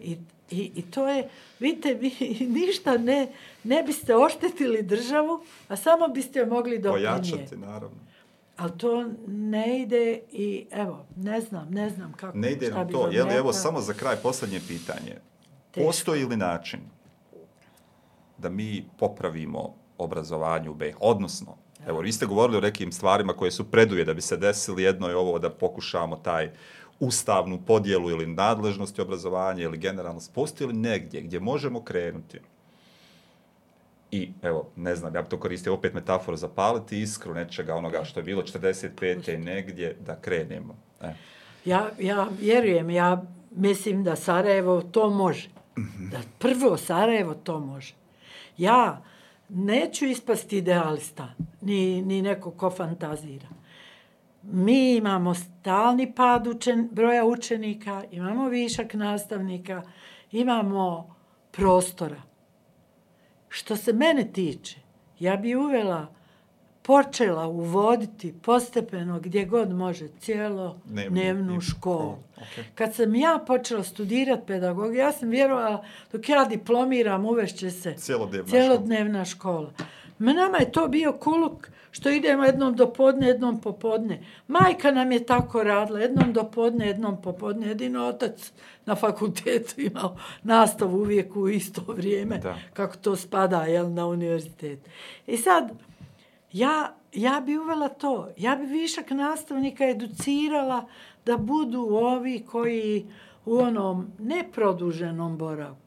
I 0.00 0.16
I, 0.50 0.72
I 0.74 0.82
to 0.82 1.08
je, 1.08 1.28
vidite, 1.60 1.94
vi 1.94 2.12
ništa 2.60 2.98
ne, 2.98 3.28
ne 3.64 3.82
biste 3.82 4.16
oštetili 4.16 4.82
državu, 4.82 5.40
a 5.68 5.76
samo 5.76 6.08
biste 6.08 6.38
joj 6.38 6.46
mogli 6.46 6.78
doprinijeti. 6.78 7.30
Pojačati, 7.30 7.56
naravno. 7.56 7.96
Ali 8.56 8.78
to 8.78 9.10
ne 9.26 9.82
ide 9.82 10.20
i, 10.32 10.66
evo, 10.70 11.06
ne 11.16 11.40
znam, 11.40 11.68
ne 11.70 11.90
znam 11.90 12.12
kako. 12.12 12.38
Ne 12.38 12.52
ide 12.52 12.70
nam 12.70 12.88
to. 12.88 13.08
Jel, 13.10 13.30
evo, 13.30 13.52
samo 13.52 13.80
za 13.80 13.92
kraj, 13.92 14.16
posljednje 14.16 14.60
pitanje. 14.68 15.16
Teško. 15.70 15.86
Postoji 15.86 16.24
li 16.24 16.36
način 16.36 16.80
da 18.38 18.48
mi 18.48 18.84
popravimo 18.98 19.74
obrazovanje 19.98 20.70
u 20.70 20.74
BiH? 20.74 20.96
Odnosno, 21.00 21.56
evo, 21.86 22.00
vi 22.00 22.12
ste 22.12 22.26
govorili 22.26 22.58
o 22.58 22.60
nekim 22.60 22.92
stvarima 22.92 23.32
koje 23.32 23.50
su 23.50 23.70
preduje 23.70 24.04
da 24.04 24.14
bi 24.14 24.20
se 24.20 24.36
desili. 24.36 24.82
Jedno 24.82 25.08
je 25.08 25.16
ovo 25.16 25.38
da 25.38 25.50
pokušamo 25.50 26.16
taj 26.16 26.50
ustavnu 27.00 27.60
podjelu 27.66 28.10
ili 28.10 28.26
nadležnosti 28.26 29.00
obrazovanja 29.00 29.62
ili 29.62 29.78
generalno 29.78 30.20
postoji 30.34 30.68
li 30.68 30.74
negdje 30.74 31.20
gdje 31.20 31.40
možemo 31.40 31.82
krenuti 31.84 32.40
i 34.14 34.32
evo, 34.42 34.70
ne 34.76 34.96
znam, 34.96 35.14
ja 35.14 35.22
bi 35.22 35.28
to 35.28 35.40
koristio 35.40 35.74
opet 35.74 35.94
metaforu 35.94 36.36
zapaliti 36.36 37.00
iskru 37.00 37.34
nečega 37.34 37.74
onoga 37.74 38.04
što 38.04 38.20
je 38.20 38.24
bilo 38.24 38.42
45. 38.42 39.44
negdje 39.44 39.96
da 40.00 40.16
krenemo. 40.16 40.76
E. 41.02 41.14
Ja, 41.64 41.90
ja 41.98 42.28
vjerujem, 42.40 42.90
ja 42.90 43.22
mislim 43.50 44.04
da 44.04 44.16
Sarajevo 44.16 44.82
to 44.82 45.10
može. 45.10 45.48
Da 46.12 46.18
prvo 46.38 46.76
Sarajevo 46.76 47.34
to 47.34 47.60
može. 47.60 47.94
Ja 48.58 49.02
neću 49.48 50.06
ispasti 50.06 50.58
idealista, 50.58 51.28
ni, 51.60 52.02
ni 52.02 52.22
neko 52.22 52.50
ko 52.50 52.70
fantazira 52.70 53.48
mi 54.52 54.96
imamo 54.96 55.34
stalni 55.34 56.14
pad 56.14 56.46
učen, 56.46 56.88
broja 56.92 57.24
učenika, 57.24 58.04
imamo 58.10 58.48
višak 58.48 58.94
nastavnika, 58.94 59.82
imamo 60.32 61.14
prostora. 61.50 62.22
Što 63.54 63.76
se 63.76 63.92
mene 63.92 64.32
tiče, 64.32 64.76
ja 65.18 65.36
bi 65.36 65.54
uvela, 65.54 66.06
počela 66.82 67.46
uvoditi 67.46 68.34
postepeno 68.42 69.20
gdje 69.20 69.44
god 69.44 69.70
može 69.70 70.08
cijelo 70.20 70.76
dnevnu, 70.84 71.10
dnevnu 71.10 71.60
školu. 71.60 72.18
Okay. 72.36 72.62
Kad 72.74 72.94
sam 72.94 73.14
ja 73.14 73.44
počela 73.46 73.82
studirati 73.82 74.46
pedagogiju, 74.46 75.00
ja 75.00 75.12
sam 75.12 75.28
vjerovala 75.28 75.84
dok 76.12 76.28
ja 76.28 76.44
diplomiram 76.44 77.24
uvešće 77.24 77.70
se 77.70 77.94
cijelodnevna, 77.96 78.50
cijelodnevna 78.50 79.24
škola. 79.24 79.70
škola. 79.76 79.88
Ma 80.18 80.32
nama 80.32 80.58
je 80.58 80.72
to 80.72 80.88
bio 80.88 81.12
kuluk 81.12 81.70
što 81.94 82.10
idemo 82.10 82.44
jednom 82.44 82.76
do 82.76 82.86
podne, 82.92 83.26
jednom 83.26 83.60
popodne. 83.60 84.20
Majka 84.48 84.90
nam 84.90 85.12
je 85.12 85.26
tako 85.26 85.62
radila, 85.62 86.00
jednom 86.00 86.32
do 86.32 86.44
podne, 86.44 86.86
jednom 86.86 87.22
popodne. 87.22 87.68
Jedino 87.68 88.06
otac 88.06 88.52
na 88.86 88.94
fakultetu 88.94 89.80
imao 89.90 90.16
nastavu 90.42 90.98
uvijek 90.98 91.36
u 91.36 91.48
isto 91.48 91.82
vrijeme, 91.88 92.38
da. 92.38 92.56
kako 92.72 92.96
to 92.96 93.16
spada 93.16 93.62
jel, 93.62 93.92
na 93.92 94.06
univerzitet. 94.06 94.78
I 95.26 95.36
sad, 95.36 95.70
ja, 96.52 96.94
ja 97.12 97.42
bi 97.46 97.58
uvela 97.58 97.88
to. 97.88 98.28
Ja 98.36 98.56
bi 98.56 98.66
višak 98.66 99.10
nastavnika 99.10 99.84
educirala 99.88 100.88
da 101.26 101.36
budu 101.36 101.80
ovi 101.80 102.44
koji 102.50 103.06
u 103.44 103.56
onom 103.56 104.06
neproduženom 104.18 105.38
boravku 105.38 105.83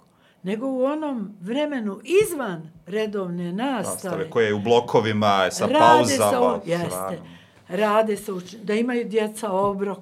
nego 0.48 0.68
u 0.68 0.84
onom 0.84 1.36
vremenu 1.42 2.00
izvan 2.04 2.72
redovne 2.86 3.54
nastave. 3.54 3.94
nastave 3.94 4.30
koje 4.30 4.46
je 4.46 4.54
u 4.54 4.60
blokovima, 4.60 5.52
sa 5.52 5.68
pauzama. 5.68 6.32
Sa, 6.32 6.62
jeste. 6.66 7.22
rade 7.68 8.18
se, 8.18 8.32
da 8.64 8.74
imaju 8.74 9.10
djeca 9.10 9.52
obrok. 9.52 10.00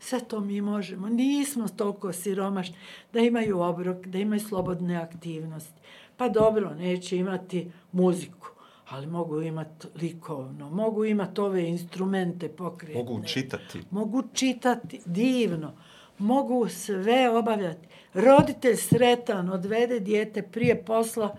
Sve 0.00 0.20
to 0.20 0.40
mi 0.40 0.60
možemo. 0.60 1.08
Nismo 1.08 1.68
toliko 1.68 2.12
siromašni 2.12 2.76
da 3.12 3.20
imaju 3.20 3.60
obrok, 3.60 4.06
da 4.06 4.18
imaju 4.18 4.40
slobodne 4.40 4.96
aktivnosti. 4.96 5.80
Pa 6.16 6.28
dobro, 6.28 6.74
neće 6.74 7.16
imati 7.16 7.70
muziku, 7.92 8.48
ali 8.88 9.06
mogu 9.06 9.42
imati 9.42 9.86
likovno, 10.00 10.70
mogu 10.70 11.04
imati 11.04 11.40
ove 11.40 11.68
instrumente 11.68 12.48
pokretne. 12.48 13.02
Mogu 13.02 13.22
čitati. 13.24 13.82
Mogu 13.90 14.22
čitati, 14.32 15.00
divno. 15.06 15.72
Mogu 16.18 16.68
sve 16.68 17.30
obavljati. 17.30 17.88
Roditelj 18.14 18.76
sretan 18.76 19.50
odvede 19.50 20.00
dijete 20.00 20.42
prije 20.42 20.84
posla 20.84 21.36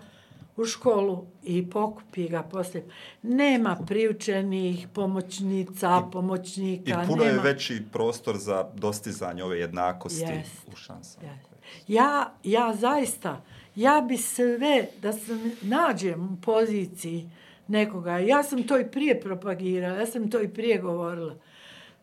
u 0.56 0.64
školu 0.64 1.26
i 1.44 1.70
pokupi 1.70 2.28
ga 2.28 2.42
poslije. 2.42 2.84
Nema 3.22 3.76
priučenih 3.86 4.88
pomoćnica, 4.94 6.02
I 6.08 6.10
pomoćnika. 6.12 7.04
puno 7.06 7.22
je 7.24 7.30
nema... 7.30 7.42
veći 7.42 7.82
prostor 7.92 8.36
za 8.36 8.66
dostizanje 8.74 9.44
ove 9.44 9.58
jednakosti 9.58 10.20
Jest. 10.20 10.68
u 10.72 10.76
šansama. 10.76 11.26
Jest. 11.26 11.48
Ja, 11.88 12.32
ja 12.44 12.74
zaista, 12.74 13.44
ja 13.74 14.04
bi 14.08 14.16
sve, 14.16 14.88
da 15.02 15.12
se 15.12 15.38
nađem 15.62 16.32
u 16.32 16.40
poziciji 16.42 17.30
nekoga, 17.68 18.18
ja 18.18 18.42
sam 18.42 18.62
to 18.62 18.78
i 18.78 18.86
prije 18.86 19.20
propagirala, 19.20 19.98
ja 19.98 20.06
sam 20.06 20.30
to 20.30 20.42
i 20.42 20.48
prije 20.48 20.78
govorila, 20.78 21.34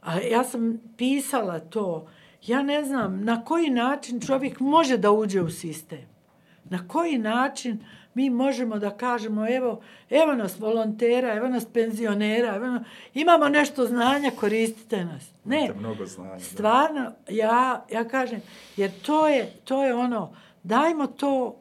a 0.02 0.20
ja 0.20 0.44
sam 0.44 0.82
pisala 0.98 1.60
to, 1.60 2.08
ja 2.48 2.64
ne 2.64 2.84
znam 2.84 3.24
na 3.24 3.46
koji 3.46 3.70
način 3.70 4.22
čovjek 4.22 4.60
može 4.60 4.98
da 4.98 5.12
uđe 5.12 5.42
u 5.42 5.50
sistem. 5.50 6.16
Na 6.64 6.88
koji 6.88 7.18
način 7.18 7.80
mi 8.14 8.30
možemo 8.30 8.80
da 8.80 8.98
kažemo, 8.98 9.56
evo, 9.56 9.82
evo 10.10 10.34
nas 10.34 10.60
volontera, 10.60 11.34
evo 11.34 11.48
nas 11.48 11.66
penzionera, 11.74 12.56
evo 12.56 12.68
nas, 12.68 12.82
imamo 13.14 13.50
nešto 13.50 13.86
znanja, 13.86 14.32
koristite 14.40 15.06
nas. 15.06 15.24
Ne, 15.46 15.66
Imate 15.66 15.80
mnogo 15.80 16.06
znanja. 16.06 16.40
stvarno, 16.40 17.12
ja, 17.30 17.86
ja 17.92 18.04
kažem, 18.08 18.42
jer 18.78 18.92
to 19.02 19.28
je, 19.28 19.52
to 19.64 19.86
je 19.86 19.96
ono, 19.96 20.36
dajmo 20.64 21.08
to, 21.08 21.56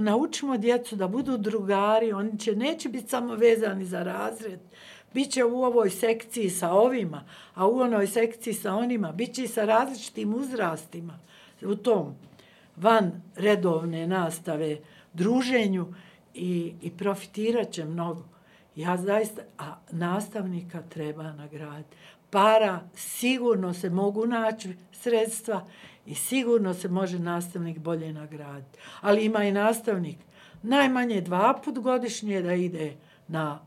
naučimo 0.00 0.56
djecu 0.56 0.96
da 0.96 1.08
budu 1.08 1.36
drugari, 1.36 2.12
oni 2.12 2.38
će, 2.38 2.56
neće 2.56 2.88
biti 2.88 3.08
samo 3.08 3.34
vezani 3.34 3.84
za 3.84 4.02
razred, 4.02 4.60
bit 5.14 5.30
će 5.30 5.44
u 5.44 5.64
ovoj 5.64 5.90
sekciji 5.90 6.50
sa 6.50 6.72
ovima, 6.72 7.24
a 7.54 7.66
u 7.66 7.80
onoj 7.80 8.06
sekciji 8.06 8.54
sa 8.54 8.74
onima, 8.74 9.12
bit 9.12 9.34
će 9.34 9.44
i 9.44 9.48
sa 9.48 9.64
različitim 9.64 10.34
uzrastima 10.34 11.18
u 11.62 11.74
tom 11.74 12.14
van 12.76 13.22
redovne 13.36 14.06
nastave, 14.06 14.78
druženju 15.12 15.94
i, 16.34 16.74
i 16.82 16.90
profitirat 16.90 17.70
će 17.70 17.84
mnogo. 17.84 18.24
Ja 18.76 18.96
zaista, 18.96 19.42
a 19.58 19.76
nastavnika 19.90 20.82
treba 20.82 21.32
nagraditi. 21.32 21.96
Para, 22.30 22.80
sigurno 22.94 23.74
se 23.74 23.90
mogu 23.90 24.26
naći 24.26 24.76
sredstva 24.92 25.66
i 26.06 26.14
sigurno 26.14 26.74
se 26.74 26.88
može 26.88 27.18
nastavnik 27.18 27.78
bolje 27.78 28.12
nagraditi. 28.12 28.78
Ali 29.00 29.24
ima 29.24 29.44
i 29.44 29.52
nastavnik 29.52 30.16
najmanje 30.62 31.20
dva 31.20 31.60
put 31.64 31.78
godišnje 31.78 32.42
da 32.42 32.54
ide 32.54 32.96
na 33.28 33.60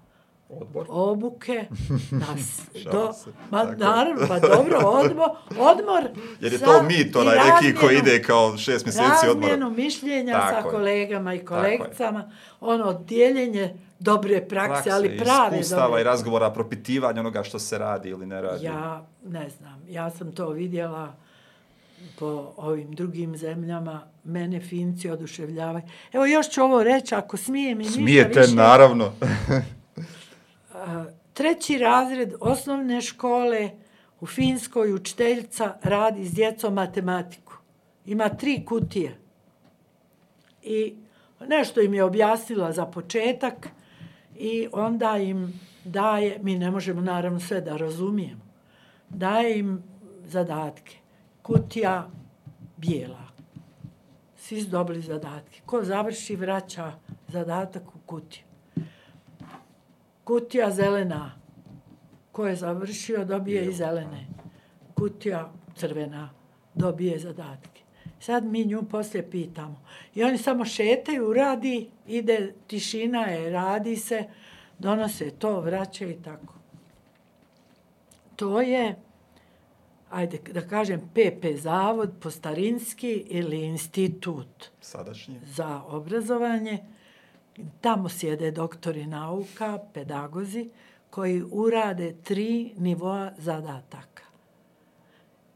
Odbor. 0.51 0.85
obuke, 0.89 1.65
na 2.11 2.37
s- 2.37 2.61
Šalim 2.73 2.91
do, 2.91 3.13
se, 3.13 3.29
ma, 3.51 3.61
tako. 3.61 3.75
naravno, 3.77 4.27
pa 4.27 4.39
dobro, 4.39 4.77
odmor, 4.79 5.29
odmor. 5.51 6.03
Jer 6.39 6.51
je 6.51 6.57
za- 6.57 6.65
to 6.65 6.83
mit, 6.83 7.15
onaj 7.15 7.35
neki 7.37 7.75
koji 7.75 7.97
ide 7.97 8.21
kao 8.21 8.57
šest 8.57 8.85
mjeseci 8.85 9.03
odmora. 9.23 9.47
Razmjenu 9.47 9.69
mišljenja 9.71 10.33
Tako 10.33 10.51
sa 10.51 10.67
je. 10.67 10.71
kolegama 10.71 11.33
i 11.33 11.39
kolegicama, 11.39 12.31
ono, 12.61 12.93
dijeljenje 12.95 13.73
dobre 13.99 14.41
prakse, 14.41 14.71
Prakse, 14.73 14.91
ali 14.91 15.17
prave 15.17 15.55
iskustava 15.55 15.87
dobre. 15.87 16.01
i 16.01 16.05
razgovora, 16.05 16.51
propitivanja 16.51 17.19
onoga 17.19 17.43
što 17.43 17.59
se 17.59 17.77
radi 17.77 18.09
ili 18.09 18.25
ne 18.25 18.41
radi. 18.41 18.65
Ja 18.65 19.05
ne 19.23 19.49
znam, 19.51 19.81
ja 19.89 20.09
sam 20.09 20.31
to 20.31 20.49
vidjela 20.49 21.13
po 22.19 22.25
ovim 22.57 22.91
drugim 22.91 23.37
zemljama, 23.37 24.01
mene 24.23 24.59
Finci 24.61 25.09
oduševljavaju. 25.09 25.83
Evo 26.13 26.25
još 26.25 26.49
ću 26.49 26.61
ovo 26.63 26.83
reći, 26.83 27.15
ako 27.15 27.37
smijem 27.37 27.71
i 27.73 27.83
ništa 27.83 27.93
Smijete, 27.93 28.39
više. 28.39 28.55
naravno. 28.55 29.11
Treći 31.33 31.77
razred 31.77 32.33
osnovne 32.39 33.01
škole 33.01 33.71
u 34.19 34.25
Finskoj 34.25 34.93
učiteljica 34.93 35.77
radi 35.83 36.25
s 36.25 36.33
djecom 36.33 36.73
matematiku. 36.73 37.53
Ima 38.05 38.29
tri 38.29 38.65
kutije. 38.65 39.17
I 40.63 40.95
nešto 41.47 41.81
im 41.81 41.93
je 41.93 42.03
objasnila 42.03 42.71
za 42.71 42.85
početak 42.85 43.67
i 44.35 44.67
onda 44.71 45.17
im 45.17 45.59
daje, 45.83 46.39
mi 46.41 46.57
ne 46.57 46.71
možemo 46.71 47.01
naravno 47.01 47.39
sve 47.39 47.61
da 47.61 47.77
razumijemo, 47.77 48.41
daje 49.09 49.59
im 49.59 49.83
zadatke. 50.23 50.97
Kutija 51.41 52.09
bijela. 52.77 53.27
Svi 54.37 54.61
su 54.61 54.69
dobili 54.69 55.01
zadatke. 55.01 55.61
Ko 55.65 55.83
završi, 55.83 56.35
vraća 56.35 56.91
zadatak 57.27 57.83
u 57.95 57.99
kutiju. 58.05 58.46
Kutija 60.27 60.71
zelena. 60.71 61.31
Ko 62.31 62.47
je 62.47 62.55
završio, 62.55 63.25
dobije 63.25 63.65
i 63.65 63.73
zelene. 63.73 64.27
Kutija 64.95 65.51
crvena, 65.75 66.29
dobije 66.75 67.19
zadatke. 67.19 67.81
Sad 68.19 68.45
mi 68.45 68.65
nju 68.65 68.83
poslije 68.83 69.29
pitamo. 69.31 69.81
I 70.15 70.23
oni 70.23 70.37
samo 70.37 70.65
šetaju, 70.65 71.33
radi, 71.33 71.89
ide, 72.07 72.53
tišina 72.67 73.21
je, 73.21 73.49
radi 73.49 73.95
se, 73.95 74.23
donose 74.79 75.31
to, 75.31 75.59
vraća 75.59 76.05
i 76.05 76.17
tako. 76.23 76.53
To 78.35 78.61
je, 78.61 78.95
ajde 80.09 80.39
da 80.53 80.61
kažem, 80.61 81.01
PP 81.13 81.45
zavod 81.55 82.11
po 82.19 82.31
starinski 82.31 83.11
ili 83.11 83.65
institut 83.65 84.65
Sadašnji. 84.81 85.39
za 85.45 85.81
obrazovanje. 85.87 86.96
Tamo 87.81 88.09
sjede 88.09 88.51
doktori 88.51 89.05
nauka, 89.05 89.79
pedagozi, 89.93 90.69
koji 91.09 91.43
urade 91.51 92.15
tri 92.23 92.73
nivoa 92.77 93.31
zadataka. 93.37 94.23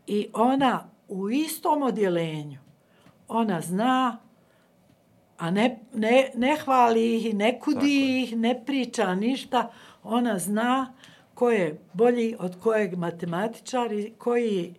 I 0.07 0.27
ona 0.33 0.89
u 1.07 1.29
istom 1.29 1.83
odjelenju, 1.83 2.59
ona 3.27 3.61
zna, 3.61 4.17
a 5.37 5.51
ne, 5.51 5.79
ne, 5.93 6.31
ne 6.35 6.57
hvali 6.65 7.17
ih, 7.17 7.35
ne 7.35 7.51
Tako 7.51 7.63
kudi 7.65 8.23
ih, 8.23 8.37
ne 8.37 8.65
priča 8.65 9.15
ništa, 9.15 9.71
ona 10.03 10.39
zna 10.39 10.93
ko 11.33 11.51
je 11.51 11.79
bolji 11.93 12.35
od 12.39 12.59
kojeg 12.59 12.97
matematičar 12.97 13.91
i 13.91 14.13
koji 14.17 14.75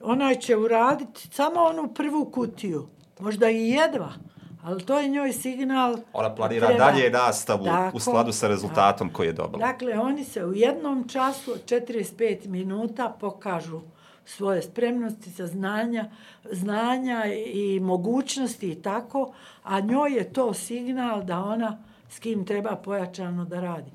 onaj 0.00 0.34
će 0.34 0.56
uraditi 0.56 1.28
samo 1.32 1.60
onu 1.60 1.94
prvu 1.94 2.24
kutiju, 2.24 2.88
možda 3.20 3.50
i 3.50 3.68
jedva, 3.68 4.12
ali 4.62 4.82
to 4.82 4.98
je 4.98 5.08
njoj 5.08 5.32
signal. 5.32 5.96
Ona 6.12 6.34
planira 6.34 6.66
treba- 6.66 6.84
dalje 6.84 7.10
nastavu 7.10 7.64
Tako, 7.64 7.96
u 7.96 8.00
skladu 8.00 8.32
sa 8.32 8.48
rezultatom 8.48 9.10
koji 9.12 9.26
je 9.26 9.32
dobila. 9.32 9.66
Dakle, 9.66 9.98
oni 9.98 10.24
se 10.24 10.44
u 10.44 10.52
jednom 10.54 11.08
času 11.08 11.52
od 11.52 11.64
45 11.64 12.46
minuta 12.46 13.16
pokažu 13.20 13.80
svoje 14.24 14.62
spremnosti 14.62 15.30
za 15.30 15.46
znanja, 15.46 16.04
znanja 16.52 17.24
i 17.54 17.80
mogućnosti 17.80 18.70
i 18.70 18.82
tako, 18.82 19.32
a 19.62 19.80
njoj 19.80 20.12
je 20.12 20.32
to 20.32 20.54
signal 20.54 21.22
da 21.24 21.38
ona 21.38 21.78
s 22.08 22.18
kim 22.18 22.46
treba 22.46 22.76
pojačano 22.76 23.44
da 23.44 23.60
radi. 23.60 23.90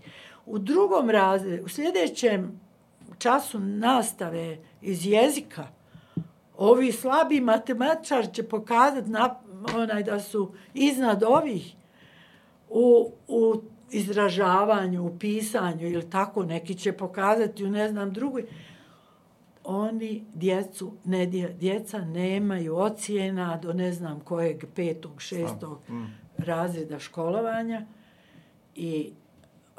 U 0.46 0.60
drugom 0.60 1.10
razredu, 1.10 1.66
u 1.66 1.70
sljedećem 1.70 2.60
času 3.18 3.60
nastave 3.60 4.58
iz 4.82 5.06
jezika, 5.06 5.68
ovi 6.58 6.92
slabi 6.92 7.42
matematičar 7.42 8.32
će 8.34 8.44
pokazati 8.44 9.10
na, 9.10 9.36
onaj 9.76 10.04
da 10.04 10.20
su 10.20 10.42
iznad 10.74 11.24
ovih 11.24 11.76
u, 12.70 13.12
u 13.28 13.54
izražavanju, 13.92 15.06
u 15.06 15.20
pisanju 15.20 15.88
ili 15.88 16.10
tako, 16.10 16.46
neki 16.46 16.76
će 16.76 16.92
pokazati 16.92 17.66
u 17.66 17.70
ne 17.70 17.90
znam 17.90 18.14
drugoj. 18.14 18.46
Oni 19.64 20.26
djecu, 20.34 20.94
ne, 21.06 21.28
dje- 21.28 21.54
djeca 21.54 22.00
nemaju 22.00 22.76
ocijena 22.78 23.58
do 23.58 23.74
ne 23.74 23.92
znam 23.92 24.20
kojeg 24.20 24.66
petog, 24.76 25.22
šestog 25.22 25.80
razreda 26.38 27.00
školovanja 27.00 27.86
i 28.76 29.12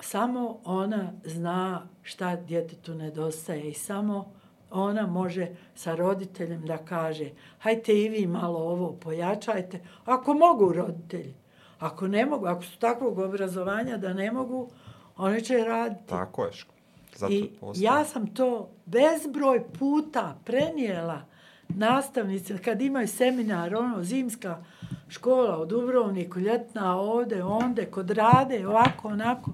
samo 0.00 0.58
ona 0.64 1.12
zna 1.24 1.88
šta 2.02 2.36
djetetu 2.36 2.94
nedostaje 2.94 3.70
i 3.70 3.74
samo 3.74 4.32
ona 4.82 5.06
može 5.06 5.48
sa 5.74 5.94
roditeljem 5.94 6.66
da 6.66 6.78
kaže 6.78 7.30
hajte 7.58 8.02
i 8.02 8.08
vi 8.08 8.26
malo 8.26 8.58
ovo 8.58 8.92
pojačajte, 8.92 9.80
ako 10.04 10.34
mogu 10.34 10.72
roditelji. 10.72 11.34
Ako 11.78 12.08
ne 12.08 12.26
mogu, 12.26 12.46
ako 12.46 12.62
su 12.62 12.78
takvog 12.78 13.18
obrazovanja 13.18 13.96
da 13.96 14.12
ne 14.12 14.32
mogu, 14.32 14.70
oni 15.16 15.42
će 15.42 15.58
raditi. 15.58 16.06
Tako 16.06 16.44
je. 16.44 16.52
Zato 17.16 17.32
I 17.32 17.50
ja 17.74 18.04
sam 18.04 18.34
to 18.34 18.68
bezbroj 18.86 19.64
puta 19.78 20.36
prenijela 20.44 21.22
nastavnici, 21.68 22.58
kad 22.58 22.82
imaju 22.82 23.08
seminar, 23.08 23.74
ono, 23.74 24.02
zimska 24.04 24.64
škola 25.08 25.60
u 25.60 25.66
Dubrovniku, 25.66 26.40
ljetna 26.40 26.96
ovde, 26.96 27.42
onde, 27.42 27.86
kod 27.86 28.10
rade, 28.10 28.66
ovako, 28.68 29.08
onako. 29.08 29.50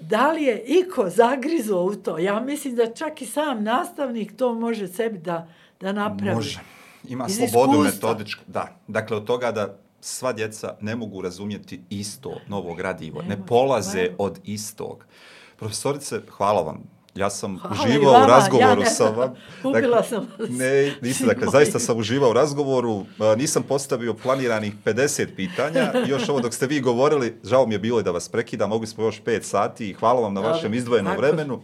Da 0.00 0.32
li 0.32 0.42
je 0.42 0.64
iko 0.66 1.10
zagrizo 1.10 1.80
u 1.80 1.94
to? 1.94 2.18
Ja 2.18 2.40
mislim 2.40 2.76
da 2.76 2.94
čak 2.94 3.22
i 3.22 3.26
sam 3.26 3.62
nastavnik 3.64 4.36
to 4.36 4.54
može 4.54 4.88
sebi 4.88 5.18
da, 5.18 5.48
da 5.80 5.92
napravi. 5.92 6.34
Može. 6.34 6.60
Ima 7.08 7.26
Iz 7.28 7.36
slobodu 7.36 7.84
iskustva. 7.84 8.08
metodičku. 8.08 8.42
Da. 8.46 8.76
Dakle, 8.88 9.16
od 9.16 9.24
toga 9.24 9.52
da 9.52 9.78
sva 10.00 10.32
djeca 10.32 10.76
ne 10.80 10.96
mogu 10.96 11.20
razumjeti 11.22 11.80
isto 11.90 12.40
novo 12.48 12.74
gradivo. 12.74 13.22
Ne, 13.22 13.28
Nemoj, 13.28 13.46
polaze 13.46 14.10
od 14.18 14.40
istog. 14.44 15.04
Profesorice, 15.56 16.20
hvala 16.30 16.62
vam. 16.62 16.95
Ja 17.16 17.30
sam 17.30 17.58
Hvala 17.58 17.76
uživao 17.76 18.12
vama, 18.12 18.24
u 18.24 18.28
razgovoru 18.28 18.80
ja 18.80 18.86
sa 18.86 19.04
vam. 19.06 19.34
ubila 19.64 20.02
sam 20.02 20.28
vas. 20.38 20.48
Ne, 20.50 20.92
nisam, 21.02 21.26
dakle, 21.26 21.46
zaista 21.48 21.78
sam 21.78 21.98
uživao 21.98 22.30
u 22.30 22.34
razgovoru. 22.34 23.04
A, 23.18 23.34
Nisam 23.34 23.62
postavio 23.62 24.14
planiranih 24.14 24.72
50 24.76 25.26
pitanja. 25.36 25.92
Još 26.06 26.28
ovo 26.28 26.40
dok 26.40 26.54
ste 26.54 26.66
vi 26.66 26.80
govorili, 26.80 27.36
žao 27.44 27.66
mi 27.66 27.74
je 27.74 27.78
bilo 27.78 28.02
da 28.02 28.10
vas 28.10 28.28
prekidam, 28.28 28.68
mogli 28.70 28.86
smo 28.86 29.04
još 29.04 29.22
5 29.22 29.42
sati 29.42 29.90
i 29.90 29.94
hvala 29.94 30.20
vam 30.20 30.34
na 30.34 30.40
Dobro, 30.40 30.54
vašem 30.54 30.74
izdvojenom 30.74 31.12
tako. 31.12 31.22
vremenu. 31.22 31.62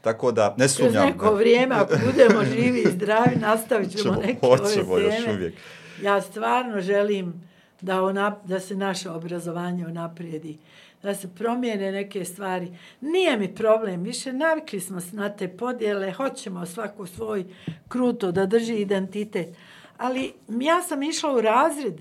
Tako 0.00 0.32
da, 0.32 0.48
ne 0.48 0.56
Kroz 0.56 0.72
sumnjam. 0.72 1.06
neko 1.06 1.34
vrijeme, 1.34 1.74
ako 1.74 1.94
budemo 2.06 2.44
živi 2.46 2.80
i 2.80 2.90
zdravi, 2.90 3.36
nastavit 3.36 3.90
ćemo 3.92 4.02
Ćemo- 4.04 4.22
neke 4.22 4.38
ove 4.42 4.58
hoćemo 4.58 4.98
još 4.98 5.14
uvijek. 5.28 5.54
Ja 6.02 6.20
stvarno 6.22 6.80
želim 6.80 7.34
da, 7.80 8.02
ona, 8.02 8.36
da 8.44 8.60
se 8.60 8.76
naše 8.76 9.10
obrazovanje 9.10 9.86
unaprijedi, 9.86 10.58
da 11.04 11.14
se 11.14 11.28
promijene 11.34 11.92
neke 11.92 12.24
stvari. 12.24 12.78
Nije 13.00 13.36
mi 13.36 13.54
problem, 13.54 14.02
više 14.02 14.32
navikli 14.32 14.80
smo 14.80 15.00
se 15.00 15.16
na 15.16 15.28
te 15.36 15.48
podjele, 15.48 16.12
hoćemo 16.12 16.66
svako 16.66 17.06
svoj 17.06 17.44
kruto 17.88 18.32
da 18.32 18.46
drži 18.46 18.74
identitet. 18.74 19.56
Ali 19.98 20.32
ja 20.48 20.82
sam 20.82 21.02
išla 21.02 21.34
u 21.34 21.40
razred, 21.40 21.94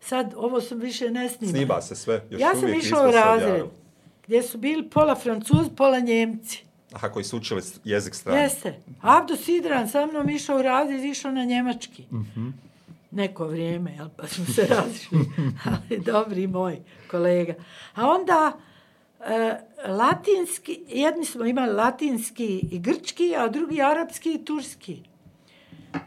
sad 0.00 0.34
ovo 0.36 0.60
sam 0.60 0.78
više 0.78 1.10
ne 1.10 1.28
snima. 1.28 1.52
Snima 1.52 1.80
se 1.80 1.96
sve. 1.96 2.22
Još 2.30 2.40
ja 2.40 2.54
sam 2.54 2.74
išla 2.74 3.08
u 3.08 3.10
razred 3.10 3.62
gdje 4.26 4.42
su 4.42 4.58
bili 4.58 4.90
pola 4.90 5.14
francuzi, 5.14 5.70
pola 5.76 6.00
njemci. 6.00 6.64
Aha, 6.92 7.08
koji 7.08 7.24
su 7.24 7.36
učili 7.36 7.62
jezik 7.84 8.14
strane. 8.14 8.42
Jeste. 8.42 8.74
Abdo 9.00 9.36
Sidran 9.36 9.88
sa 9.88 10.06
mnom 10.06 10.28
išao 10.28 10.58
u 10.58 10.62
razred, 10.62 11.04
išao 11.04 11.32
na 11.32 11.44
njemački. 11.44 12.04
Mhm. 12.12 12.48
Neko 13.10 13.46
vrijeme, 13.46 13.94
jel, 13.94 14.08
pa 14.16 14.26
smo 14.26 14.44
se 14.44 14.66
razišli. 14.76 15.18
Ali 15.64 16.00
dobri 16.00 16.46
moj 16.46 16.78
kolega. 17.10 17.54
A 17.94 18.08
onda 18.08 18.52
e, 19.20 19.60
latinski, 19.88 20.80
jedni 20.88 21.24
smo 21.24 21.44
imali 21.44 21.72
latinski 21.72 22.68
i 22.70 22.78
grčki, 22.78 23.36
a 23.36 23.48
drugi 23.48 23.82
arapski 23.82 24.34
i 24.34 24.44
turski. 24.44 25.02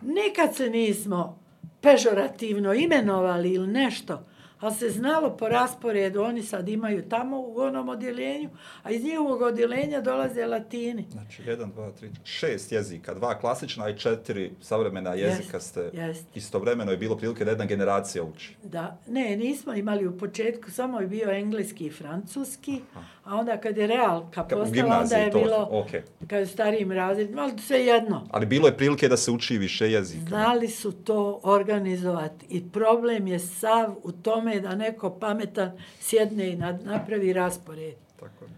Nikad 0.02 0.56
se 0.56 0.70
nismo 0.70 1.40
pežorativno 1.82 2.74
imenovali 2.74 3.54
ili 3.54 3.68
nešto, 3.68 4.26
ali 4.62 4.76
se 4.76 4.90
znalo 4.90 5.38
po 5.38 5.48
rasporedu, 5.50 6.22
oni 6.22 6.44
sad 6.44 6.70
imaju 6.70 7.10
tamo 7.10 7.40
u 7.40 7.60
onom 7.60 7.90
odjeljenju, 7.90 8.50
a 8.84 8.92
iz 8.92 9.04
njihovog 9.04 9.42
odjeljenja 9.42 10.02
dolaze 10.02 10.46
latini. 10.46 11.06
Znači, 11.12 11.44
jedan, 11.46 11.72
dva, 11.72 11.92
tri, 11.92 12.10
šest 12.24 12.72
jezika, 12.72 13.14
dva 13.14 13.40
klasična 13.40 13.90
i 13.90 13.98
četiri 13.98 14.52
savremena 14.62 15.14
jezika 15.14 15.58
Jest, 15.58 15.70
ste 15.70 15.90
jest. 15.94 16.26
istovremeno 16.36 16.92
je 16.92 16.98
bilo 16.98 17.18
prilike 17.18 17.46
da 17.46 17.52
jedna 17.52 17.66
generacija 17.66 18.24
uči. 18.24 18.56
Da, 18.64 18.98
ne, 19.08 19.38
nismo 19.38 19.74
imali 19.74 20.08
u 20.08 20.18
početku, 20.18 20.72
samo 20.72 21.00
je 21.00 21.08
bio 21.08 21.30
engleski 21.32 21.86
i 21.86 21.92
francuski, 21.92 22.82
a 23.24 23.36
onda 23.36 23.58
kad 23.58 23.78
je 23.78 23.88
realka 23.88 24.44
postala, 24.44 25.00
onda 25.00 25.16
je 25.16 25.32
to, 25.32 25.40
bilo, 25.40 25.68
okej. 25.72 26.02
kad 26.28 26.40
je 26.40 26.46
starijim 26.46 26.92
razredima, 26.92 27.42
ali 27.42 27.60
sve 27.60 27.80
jedno. 27.80 28.28
Ali 28.32 28.46
bilo 28.46 28.68
je 28.68 28.78
prilike 28.78 29.08
da 29.08 29.18
se 29.18 29.32
uči 29.32 29.58
više 29.58 29.92
jezika. 29.92 30.26
Znali 30.28 30.68
su 30.68 30.92
to 30.92 31.40
organizovati 31.44 32.46
i 32.50 32.64
problem 32.64 33.28
je 33.28 33.40
sav 33.40 33.96
u 34.04 34.12
tome 34.12 34.60
da 34.60 34.76
neko 34.76 35.10
pametan 35.10 35.72
sjedne 36.00 36.50
i 36.50 36.56
napravi 36.84 37.34
raspored. 37.34 37.94
Tako 38.20 38.46
je. 38.46 38.50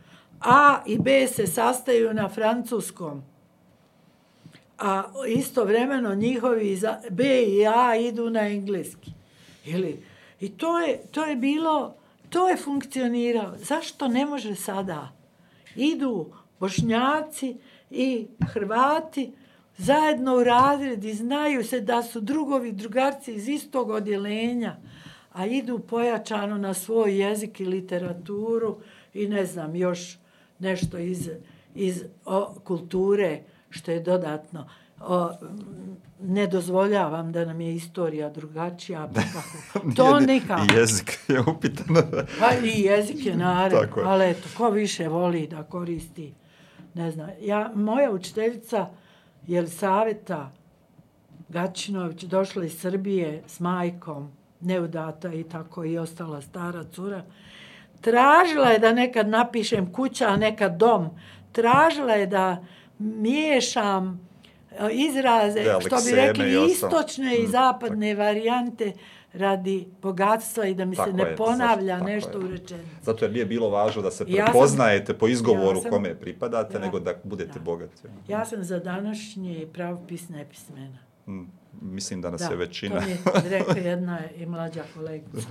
A 0.41 0.83
i 0.85 0.97
B 0.99 1.27
se 1.27 1.47
sastaju 1.47 2.13
na 2.13 2.29
francuskom. 2.29 3.23
A 4.79 5.03
istovremeno 5.27 6.15
njihovi 6.15 6.75
za- 6.75 6.99
B 7.09 7.23
i 7.41 7.67
A 7.67 7.95
idu 7.95 8.29
na 8.29 8.47
engleski. 8.47 9.11
Ili, 9.65 10.03
I 10.39 10.49
to 10.49 10.79
je, 10.79 11.01
to 11.11 11.25
je 11.25 11.35
bilo, 11.35 11.95
to 12.33 12.49
je 12.49 12.57
funkcioniralo. 12.57 13.57
Zašto 13.57 14.07
ne 14.07 14.25
može 14.25 14.55
sada? 14.55 15.11
Idu 15.75 16.31
bošnjaci 16.59 17.57
i 17.91 18.27
Hrvati 18.53 19.33
zajedno 19.77 20.35
u 20.35 20.43
razred 20.43 21.03
i 21.03 21.13
znaju 21.13 21.63
se 21.63 21.79
da 21.79 22.03
su 22.03 22.21
drugovi 22.21 22.71
drugarci 22.71 23.33
iz 23.33 23.47
istog 23.47 23.89
odjelenja, 23.89 24.75
a 25.33 25.45
idu 25.45 25.79
pojačano 25.79 26.57
na 26.57 26.73
svoj 26.73 27.21
jezik 27.21 27.59
i 27.59 27.65
literaturu 27.65 28.77
i 29.13 29.27
ne 29.27 29.45
znam, 29.45 29.75
još 29.75 30.17
nešto 30.59 30.97
iz, 30.97 31.29
iz 31.75 32.03
o, 32.25 32.53
kulture 32.63 33.43
što 33.69 33.91
je 33.91 33.99
dodatno. 33.99 34.69
O, 35.01 35.29
m, 35.41 35.97
ne 36.23 36.47
dozvoljavam 36.47 37.31
da 37.31 37.45
nam 37.45 37.61
je 37.61 37.75
istorija 37.75 38.29
drugačija. 38.29 39.09
pa 39.15 39.21
kako. 39.21 39.89
To 39.95 40.03
Nije 40.09 40.27
ni- 40.27 40.33
nikako. 40.33 40.61
I 40.63 40.75
jezik 40.75 41.19
je 41.27 41.41
upitan. 41.41 41.85
Pa 42.39 42.49
i 42.57 42.81
jezik 42.81 43.25
je 43.25 43.37
Tako 43.71 43.99
je. 43.99 44.05
ali 44.05 44.25
eto, 44.25 44.47
ko 44.57 44.69
više 44.69 45.07
voli 45.07 45.47
da 45.47 45.63
koristi, 45.63 46.33
ne 46.93 47.11
znam. 47.11 47.29
Ja, 47.41 47.71
moja 47.75 48.11
učiteljica 48.11 48.87
Jelisaveta 49.47 50.51
Gačinović 51.49 52.23
došla 52.23 52.65
iz 52.65 52.79
Srbije 52.79 53.43
s 53.47 53.59
majkom, 53.59 54.31
neudata 54.61 55.33
i 55.33 55.43
tako 55.43 55.85
i 55.85 55.97
ostala 55.97 56.41
stara 56.41 56.83
cura. 56.83 57.23
Tražila 58.01 58.67
je 58.67 58.79
da 58.79 58.93
nekad 58.93 59.27
napišem 59.27 59.93
kuća, 59.93 60.27
a 60.27 60.37
nekad 60.37 60.77
dom. 60.77 61.09
Tražila 61.51 62.13
je 62.13 62.27
da 62.27 62.63
miješam 62.99 64.27
izraze, 64.91 65.63
Da, 65.63 65.79
što 65.81 65.95
bi 65.97 66.11
rekli, 66.11 66.51
i 66.51 66.57
ostalo. 66.57 66.67
istočne 66.91 67.37
i 67.37 67.43
Mm, 67.43 67.47
zapadne 67.47 68.15
varijante 68.15 68.93
radi 69.33 69.87
bogatstva 70.01 70.65
i 70.65 70.73
da 70.73 70.85
mi 70.85 70.95
se 70.95 70.99
Tako 70.99 71.11
ne 71.13 71.23
je, 71.23 71.35
ponavlja 71.35 71.93
tako 71.93 72.05
nešto 72.05 72.31
je. 72.31 72.37
u 72.37 72.47
rečenici. 72.47 72.89
Zato 73.01 73.25
jer 73.25 73.31
nije 73.31 73.45
bilo 73.45 73.69
važno 73.69 74.01
da 74.01 74.11
se 74.11 74.25
Ja 74.27 74.35
sam- 74.37 74.45
prepoznajete 74.45 75.13
po 75.13 75.27
izgovoru 75.27 75.77
ja 75.77 75.81
sam- 75.81 75.91
kome 75.91 76.15
pripadate, 76.15 76.73
Ja. 76.73 76.79
nego 76.79 76.99
da 76.99 77.13
budete 77.23 77.53
Da. 77.53 77.59
bogati. 77.61 78.01
Ja 78.27 78.45
sam 78.45 78.63
za 78.63 78.79
današnje 78.79 79.67
pravopis 79.67 80.29
nepismena. 80.29 80.97
Mm, 81.27 81.41
Mislim 81.81 82.21
da 82.21 82.31
nas 82.31 82.41
Da, 82.41 82.47
je 82.47 82.55
većina. 82.57 82.99
to 82.99 83.05
mi 83.05 83.11
je 83.11 83.17
rekla 83.59 83.75
jedna 83.75 84.19
i 84.37 84.45
mlađa 84.45 84.83
kolegica. 84.95 85.47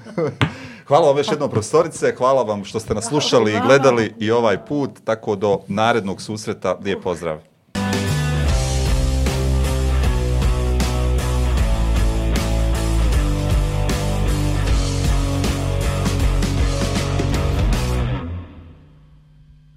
Hvala 0.87 1.07
vam 1.07 1.17
još 1.19 1.29
jednom 1.29 1.51
profesorice, 1.51 2.15
hvala 2.15 2.43
vam 2.43 2.65
što 2.65 2.81
ste 2.81 2.95
nas 2.95 3.05
slušali 3.05 3.53
i 3.53 3.61
gledali 3.61 4.13
i 4.19 4.31
ovaj 4.31 4.59
put, 4.59 4.91
tako 5.05 5.37
do 5.37 5.61
narednog 5.69 6.23
susreta, 6.23 6.79
lijep 6.85 7.03
pozdrav. 7.03 7.41